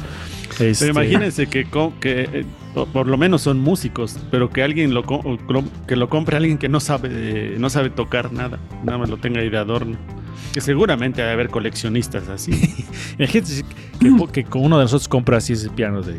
Este, 0.58 0.86
Pero 0.86 1.00
imagínense 1.00 1.46
que, 1.46 1.66
que 2.00 2.22
eh, 2.32 2.44
por 2.92 3.06
lo 3.06 3.16
menos 3.16 3.42
son 3.42 3.60
músicos, 3.60 4.18
pero 4.30 4.50
que 4.50 4.62
alguien 4.62 4.92
lo 4.92 5.04
que 5.86 5.96
lo 5.96 6.08
compre 6.08 6.36
alguien 6.36 6.58
que 6.58 6.68
no 6.68 6.80
sabe 6.80 7.08
eh, 7.12 7.56
no 7.58 7.70
sabe 7.70 7.88
tocar 7.90 8.32
nada, 8.32 8.58
nada 8.84 8.98
más 8.98 9.08
lo 9.08 9.16
tenga 9.16 9.40
ahí 9.40 9.48
de 9.48 9.58
adorno. 9.58 9.96
Que 10.52 10.60
seguramente 10.60 11.22
va 11.22 11.30
a 11.30 11.32
haber 11.32 11.48
coleccionistas 11.48 12.28
así. 12.28 12.50
Imagínense 13.18 13.64
que, 14.32 14.44
que 14.44 14.58
uno 14.58 14.78
de 14.78 14.84
nosotros 14.84 15.08
compra 15.08 15.36
así 15.36 15.52
ese 15.52 15.70
piano 15.70 16.02
de 16.02 16.18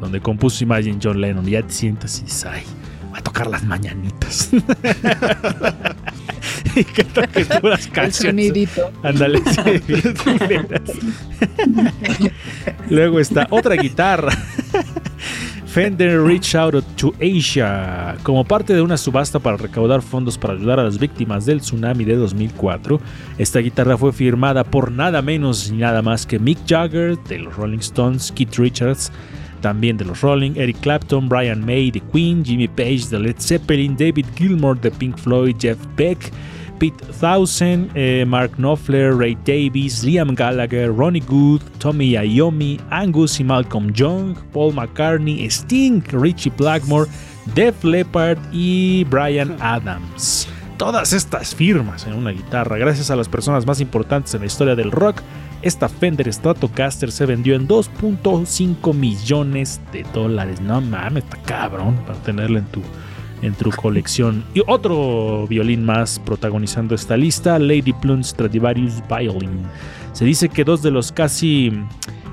donde 0.00 0.20
compuso 0.20 0.64
Imagine 0.64 0.98
John 1.02 1.20
Lennon 1.20 1.48
y 1.48 1.52
ya 1.52 1.62
te 1.62 1.72
sientas 1.72 2.18
y 2.18 2.24
dices, 2.24 2.44
ay, 2.44 2.62
voy 3.08 3.18
a 3.18 3.22
tocar 3.22 3.46
las 3.46 3.62
mañanitas. 3.64 4.50
y 6.76 6.84
que 6.84 7.02
El 7.34 7.48
canciones. 7.92 8.16
sonidito. 8.16 8.90
Ándale, 9.02 9.38
sí, 9.38 9.82
bien 9.88 10.14
culeras. 10.14 10.82
Luego 12.88 13.20
está 13.20 13.46
otra 13.50 13.76
guitarra. 13.76 14.32
Fender 15.66 16.22
Reach 16.22 16.54
Out 16.54 16.84
to 16.96 17.14
Asia. 17.18 18.16
Como 18.22 18.44
parte 18.44 18.74
de 18.74 18.82
una 18.82 18.98
subasta 18.98 19.38
para 19.38 19.56
recaudar 19.56 20.02
fondos 20.02 20.36
para 20.36 20.52
ayudar 20.52 20.78
a 20.78 20.84
las 20.84 20.98
víctimas 20.98 21.46
del 21.46 21.60
tsunami 21.60 22.04
de 22.04 22.16
2004, 22.16 23.00
esta 23.38 23.58
guitarra 23.60 23.96
fue 23.96 24.12
firmada 24.12 24.64
por 24.64 24.92
nada 24.92 25.22
menos 25.22 25.70
ni 25.70 25.78
nada 25.78 26.02
más 26.02 26.26
que 26.26 26.38
Mick 26.38 26.58
Jagger 26.66 27.16
de 27.24 27.38
los 27.38 27.56
Rolling 27.56 27.78
Stones, 27.78 28.30
Keith 28.32 28.54
Richards 28.56 29.10
también 29.62 29.96
de 29.96 30.04
los 30.04 30.20
Rolling, 30.20 30.52
Eric 30.56 30.76
Clapton, 30.80 31.28
Brian 31.28 31.64
May 31.64 31.90
de 31.90 32.00
Queen, 32.00 32.44
Jimmy 32.44 32.68
Page 32.68 33.08
de 33.08 33.18
Led 33.18 33.36
Zeppelin, 33.38 33.96
David 33.96 34.26
Gilmour 34.36 34.78
de 34.78 34.90
Pink 34.90 35.16
Floyd, 35.16 35.56
Jeff 35.58 35.78
Beck, 35.96 36.18
Pete 36.82 37.04
Thousand, 37.20 37.92
eh, 37.94 38.24
Mark 38.26 38.56
Knopfler, 38.56 39.14
Ray 39.14 39.36
Davis, 39.44 40.02
Liam 40.02 40.34
Gallagher, 40.34 40.92
Ronnie 40.92 41.20
Good, 41.20 41.62
Tommy 41.78 42.16
Iommi, 42.16 42.80
Angus 42.90 43.38
y 43.38 43.44
Malcolm 43.44 43.92
Young, 43.92 44.34
Paul 44.52 44.74
McCartney, 44.74 45.48
Sting, 45.48 46.02
Richie 46.10 46.50
Blackmore, 46.50 47.08
Def 47.54 47.84
Leppard 47.84 48.36
y 48.50 49.04
Brian 49.04 49.56
Adams. 49.60 50.48
Todas 50.76 51.12
estas 51.12 51.54
firmas 51.54 52.04
en 52.08 52.14
una 52.14 52.30
guitarra, 52.30 52.76
gracias 52.78 53.12
a 53.12 53.16
las 53.16 53.28
personas 53.28 53.64
más 53.64 53.80
importantes 53.80 54.34
en 54.34 54.40
la 54.40 54.46
historia 54.46 54.74
del 54.74 54.90
rock, 54.90 55.22
esta 55.62 55.88
Fender 55.88 56.32
Stratocaster 56.32 57.12
se 57.12 57.26
vendió 57.26 57.54
en 57.54 57.68
2.5 57.68 58.92
millones 58.92 59.80
de 59.92 60.02
dólares. 60.12 60.60
No 60.60 60.80
mames, 60.80 61.22
está 61.22 61.36
cabrón 61.42 61.94
para 62.04 62.18
tenerla 62.22 62.58
en 62.58 62.66
tu, 62.66 62.82
en 63.42 63.54
tu 63.54 63.70
colección. 63.70 64.44
Y 64.54 64.62
otro 64.66 65.46
violín 65.48 65.84
más 65.84 66.18
protagonizando 66.18 66.94
esta 66.94 67.16
lista, 67.16 67.58
Lady 67.58 67.92
Plum 67.92 68.22
Stradivarius 68.22 69.02
Violin. 69.08 69.62
Se 70.12 70.24
dice 70.24 70.48
que 70.48 70.64
dos 70.64 70.82
de 70.82 70.90
los 70.90 71.12
casi 71.12 71.72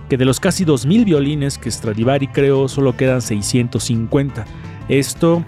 que 0.09 0.17
de 0.17 0.25
los 0.25 0.39
casi 0.39 0.65
2000 0.65 1.05
violines 1.05 1.57
que 1.57 1.69
Stradivari 1.69 2.27
creó 2.27 2.67
solo 2.67 2.97
quedan 2.97 3.21
650. 3.21 4.45
Esto 4.89 5.45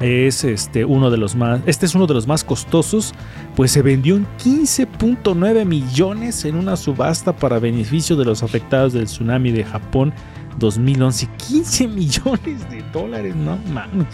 es 0.00 0.42
este 0.42 0.84
uno 0.84 1.10
de 1.10 1.16
los 1.16 1.36
más 1.36 1.60
este 1.66 1.86
es 1.86 1.94
uno 1.94 2.06
de 2.08 2.14
los 2.14 2.26
más 2.26 2.42
costosos, 2.42 3.14
pues 3.54 3.70
se 3.70 3.82
vendió 3.82 4.16
en 4.16 4.26
15.9 4.38 5.64
millones 5.64 6.44
en 6.44 6.56
una 6.56 6.76
subasta 6.76 7.34
para 7.34 7.60
beneficio 7.60 8.16
de 8.16 8.24
los 8.24 8.42
afectados 8.42 8.92
del 8.92 9.04
tsunami 9.04 9.52
de 9.52 9.64
Japón 9.64 10.12
2011. 10.58 11.28
15 11.48 11.88
millones 11.88 12.68
de 12.70 12.82
dólares, 12.92 13.34
no 13.36 13.58
mames. 13.72 14.06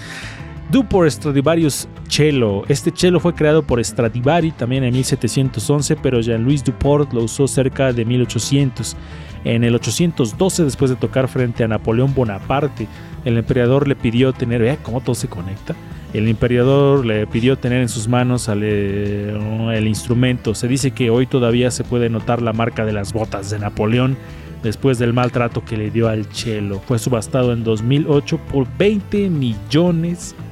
Dupor 0.71 1.11
Stradivarius 1.11 1.89
Cello. 2.09 2.63
Este 2.69 2.93
cello 2.95 3.19
fue 3.19 3.35
creado 3.35 3.63
por 3.65 3.85
Stradivari 3.85 4.53
también 4.53 4.85
en 4.85 4.93
1711, 4.95 5.97
pero 5.97 6.21
Jean-Louis 6.21 6.63
Duport 6.63 7.13
lo 7.13 7.25
usó 7.25 7.49
cerca 7.49 7.93
de 7.93 8.05
1800. 8.05 8.97
En 9.43 9.65
el 9.65 9.75
812, 9.75 10.65
después 10.65 10.91
de 10.91 10.97
tocar 10.97 11.27
frente 11.27 11.65
a 11.65 11.69
Napoleón 11.69 12.15
Bonaparte, 12.15 12.87
el 13.25 13.37
emperador 13.37 13.89
le 13.89 13.97
pidió 13.97 14.33
tener, 14.33 14.61
vea 14.61 14.77
cómo 14.77 15.01
todo 15.01 15.17
se 15.17 15.27
conecta. 15.27 15.75
El 16.13 16.29
emperador 16.29 17.05
le 17.05 17.27
pidió 17.27 17.57
tener 17.57 17.83
en 17.83 17.89
sus 17.89 18.07
manos 18.07 18.49
eh, 18.55 19.37
el 19.75 19.89
instrumento. 19.89 20.55
Se 20.55 20.69
dice 20.69 20.93
que 20.93 21.11
hoy 21.11 21.27
todavía 21.27 21.73
se 21.73 21.83
puede 21.83 22.11
notar 22.11 22.43
la 22.43 22.53
marca 22.53 22.85
de 22.85 22.93
las 22.93 23.13
botas 23.13 23.51
de 23.51 23.59
Napoleón 23.59 24.17
después 24.63 24.99
del 24.99 25.13
maltrato 25.13 25.65
que 25.65 25.77
le 25.77 25.91
dio 25.91 26.09
al 26.09 26.27
cello. 26.27 26.81
Fue 26.87 26.99
subastado 26.99 27.53
en 27.53 27.65
2008 27.65 28.39
por 28.53 28.67
20 28.77 29.31
millones 29.31 30.35
de 30.37 30.50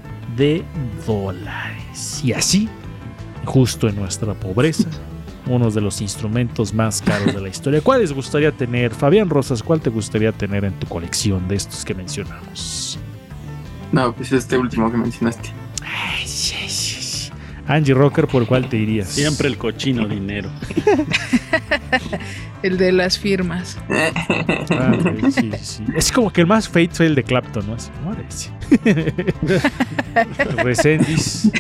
dólares. 1.07 2.21
Y 2.25 2.33
así, 2.33 2.69
justo 3.45 3.89
en 3.89 3.97
nuestra 3.97 4.35
pobreza, 4.35 4.89
uno 5.47 5.71
de 5.71 5.81
los 5.81 6.01
instrumentos 6.01 6.73
más 6.73 7.03
caros 7.03 7.35
de 7.35 7.41
la 7.41 7.49
historia. 7.49 7.81
¿Cuál 7.81 8.01
les 8.01 8.13
gustaría 8.13 8.53
tener? 8.53 8.95
Fabián 8.95 9.31
Rosas, 9.31 9.63
¿cuál 9.63 9.81
te 9.81 9.91
gustaría 9.91 10.33
tener 10.33 10.65
en 10.65 10.73
tu 10.75 10.87
colección 10.87 11.49
de 11.49 11.57
estos 11.57 11.85
que 11.85 11.95
mencionamos? 11.95 12.99
No, 13.93 14.15
pues 14.15 14.33
este 14.33 14.59
último 14.59 14.91
que 14.91 14.99
mencionaste. 14.99 15.51
Angie 17.67 17.93
Rocker, 17.95 18.27
¿por 18.27 18.47
cuál 18.47 18.69
te 18.69 18.79
irías? 18.79 19.09
Siempre 19.09 19.47
el 19.47 19.59
cochino 19.59 20.09
dinero. 20.09 20.51
El 22.63 22.77
de 22.77 22.91
las 22.93 23.19
firmas. 23.19 23.79
Ah, 23.89 24.97
sí, 25.31 25.51
sí. 25.63 25.85
Es 25.97 26.11
como 26.13 26.33
que 26.33 26.41
el 26.41 26.47
más 26.47 26.69
fate 26.69 26.91
fue 26.93 27.07
el 27.07 27.15
de 27.15 27.23
Clapton, 27.23 27.65
¿no? 27.67 27.75
Así. 27.75 28.51
Resendis. 30.57 31.51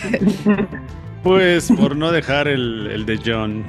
Pues 1.22 1.70
por 1.72 1.96
no 1.96 2.10
dejar 2.12 2.48
el, 2.48 2.88
el 2.92 3.06
de 3.06 3.18
John. 3.24 3.64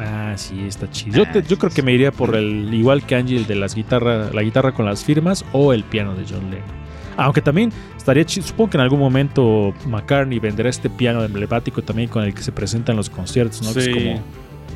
Ah, 0.00 0.34
sí, 0.36 0.64
está 0.66 0.90
chido. 0.90 1.16
Yo, 1.16 1.30
te- 1.30 1.42
yo 1.42 1.58
creo 1.58 1.72
que 1.72 1.82
me 1.82 1.92
iría 1.92 2.12
por 2.12 2.36
el, 2.36 2.72
igual 2.72 3.04
que 3.04 3.14
Angie, 3.16 3.36
el 3.38 3.46
de 3.46 3.54
las 3.56 3.74
guitarras, 3.74 4.34
la 4.34 4.42
guitarra 4.42 4.72
con 4.72 4.84
las 4.86 5.04
firmas 5.04 5.44
o 5.52 5.72
el 5.72 5.84
piano 5.84 6.14
de 6.14 6.24
John 6.28 6.50
Lennon. 6.50 6.86
Aunque 7.16 7.40
también 7.40 7.72
estaría 7.96 8.24
chido, 8.26 8.46
supongo 8.46 8.70
que 8.70 8.76
en 8.76 8.82
algún 8.82 8.98
momento 9.00 9.72
McCartney 9.86 10.38
venderá 10.38 10.68
este 10.68 10.90
piano 10.90 11.24
emblemático 11.24 11.82
también 11.82 12.10
con 12.10 12.24
el 12.24 12.34
que 12.34 12.42
se 12.42 12.52
presenta 12.52 12.92
en 12.92 12.96
los 12.98 13.08
conciertos, 13.08 13.62
¿no? 13.62 13.72
Que 13.72 13.80
Sí. 13.80 13.90
es 13.90 13.96
como 13.96 14.22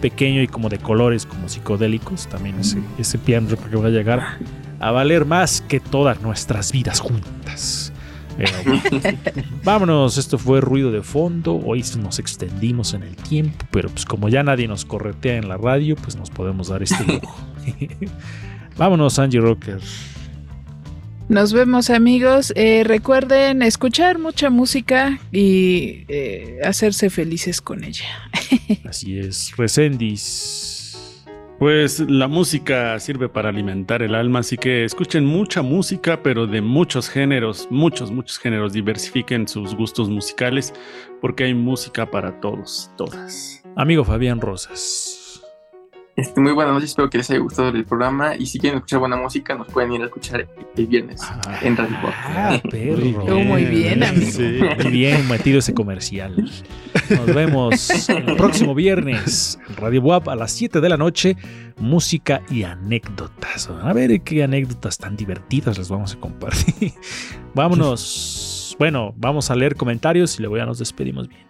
pequeño 0.01 0.43
y 0.43 0.49
como 0.49 0.69
de 0.69 0.79
colores, 0.79 1.27
como 1.27 1.49
psicodélicos. 1.49 2.27
También 2.29 2.59
ese, 2.61 2.79
ese 2.99 3.19
piano 3.19 3.49
que 3.49 3.77
va 3.77 3.87
a 3.87 3.91
llegar 3.91 4.39
a 4.79 4.91
valer 4.91 5.25
más 5.25 5.61
que 5.61 5.81
todas 5.81 6.21
nuestras 6.23 6.73
vidas 6.73 7.01
juntas. 7.01 7.93
Pero 8.37 8.53
bueno. 8.65 9.19
Vámonos, 9.65 10.17
esto 10.19 10.39
fue 10.39 10.61
ruido 10.61 10.91
de 10.91 11.03
fondo. 11.03 11.61
Hoy 11.65 11.85
nos 11.99 12.19
extendimos 12.19 12.95
en 12.95 13.03
el 13.03 13.17
tiempo, 13.17 13.67
pero 13.71 13.89
pues 13.91 14.05
como 14.05 14.29
ya 14.29 14.43
nadie 14.43 14.67
nos 14.67 14.85
corretea 14.85 15.37
en 15.37 15.49
la 15.49 15.57
radio, 15.57 15.97
pues 15.97 16.17
nos 16.17 16.31
podemos 16.31 16.69
dar 16.69 16.83
este 16.83 17.05
lujo. 17.07 17.37
Vámonos, 18.77 19.19
Angie 19.19 19.41
Rocker. 19.41 19.81
Nos 21.31 21.53
vemos 21.53 21.91
amigos. 21.91 22.53
Eh, 22.57 22.83
recuerden 22.85 23.63
escuchar 23.63 24.19
mucha 24.19 24.51
música 24.51 25.21
y 25.31 26.05
eh, 26.09 26.59
hacerse 26.65 27.09
felices 27.09 27.61
con 27.61 27.85
ella. 27.85 28.05
Así 28.85 29.17
es, 29.17 29.57
Resendis. 29.57 31.23
Pues 31.61 32.01
la 32.01 32.27
música 32.27 32.99
sirve 32.99 33.29
para 33.29 33.51
alimentar 33.51 34.03
el 34.03 34.15
alma, 34.17 34.39
así 34.39 34.57
que 34.57 34.83
escuchen 34.83 35.27
mucha 35.27 35.61
música, 35.61 36.23
pero 36.23 36.47
de 36.47 36.63
muchos 36.63 37.11
géneros, 37.11 37.69
muchos, 37.71 38.11
muchos 38.11 38.39
géneros. 38.39 38.73
Diversifiquen 38.73 39.47
sus 39.47 39.75
gustos 39.77 40.09
musicales, 40.09 40.73
porque 41.21 41.45
hay 41.45 41.55
música 41.55 42.11
para 42.11 42.41
todos, 42.41 42.91
todas. 42.97 43.63
Amigo 43.77 44.05
Fabián 44.05 44.41
Rosas. 44.41 45.20
Este, 46.21 46.39
muy 46.39 46.53
buenas 46.53 46.75
noches, 46.75 46.91
espero 46.91 47.09
que 47.09 47.17
les 47.17 47.31
haya 47.31 47.41
gustado 47.41 47.71
el 47.71 47.87
programa. 47.87 48.37
Y 48.37 48.45
si 48.45 48.59
quieren 48.59 48.77
escuchar 48.77 48.99
buena 48.99 49.17
música, 49.17 49.55
nos 49.55 49.69
pueden 49.69 49.93
ir 49.93 50.03
a 50.03 50.05
escuchar 50.05 50.47
el 50.77 50.87
viernes 50.87 51.23
en 51.63 51.75
Radio 51.75 51.97
Pop. 52.03 52.11
Ah, 52.15 52.61
perro. 52.71 53.39
Muy 53.39 53.65
bien, 53.65 54.03
amigo. 54.03 54.31
Sí. 54.31 54.61
Muy 54.83 54.93
bien 54.93 55.27
metido 55.29 55.61
ese 55.61 55.73
comercial. 55.73 56.37
Nos 57.09 57.27
vemos 57.35 58.11
el 58.11 58.37
próximo 58.37 58.75
viernes 58.75 59.59
en 59.67 59.77
Radio 59.77 60.03
WAP 60.03 60.29
a 60.29 60.37
las 60.37 60.53
7 60.53 60.83
de 60.83 60.89
la 60.91 60.99
noche. 60.99 61.39
Música 61.79 62.43
y 62.51 62.65
anécdotas. 62.65 63.71
A 63.83 63.93
ver 63.95 64.21
qué 64.21 64.45
anécdotas 64.45 64.99
tan 64.99 65.17
divertidas 65.17 65.79
les 65.79 65.89
vamos 65.89 66.13
a 66.13 66.21
compartir. 66.21 66.93
Vámonos. 67.55 68.77
Bueno, 68.79 69.15
vamos 69.17 69.51
a 69.51 69.57
leer 69.57 69.75
comentarios 69.75 70.39
y 70.39 70.43
luego 70.43 70.59
ya 70.59 70.67
nos 70.67 70.79
despedimos 70.79 71.29
bien. 71.29 71.50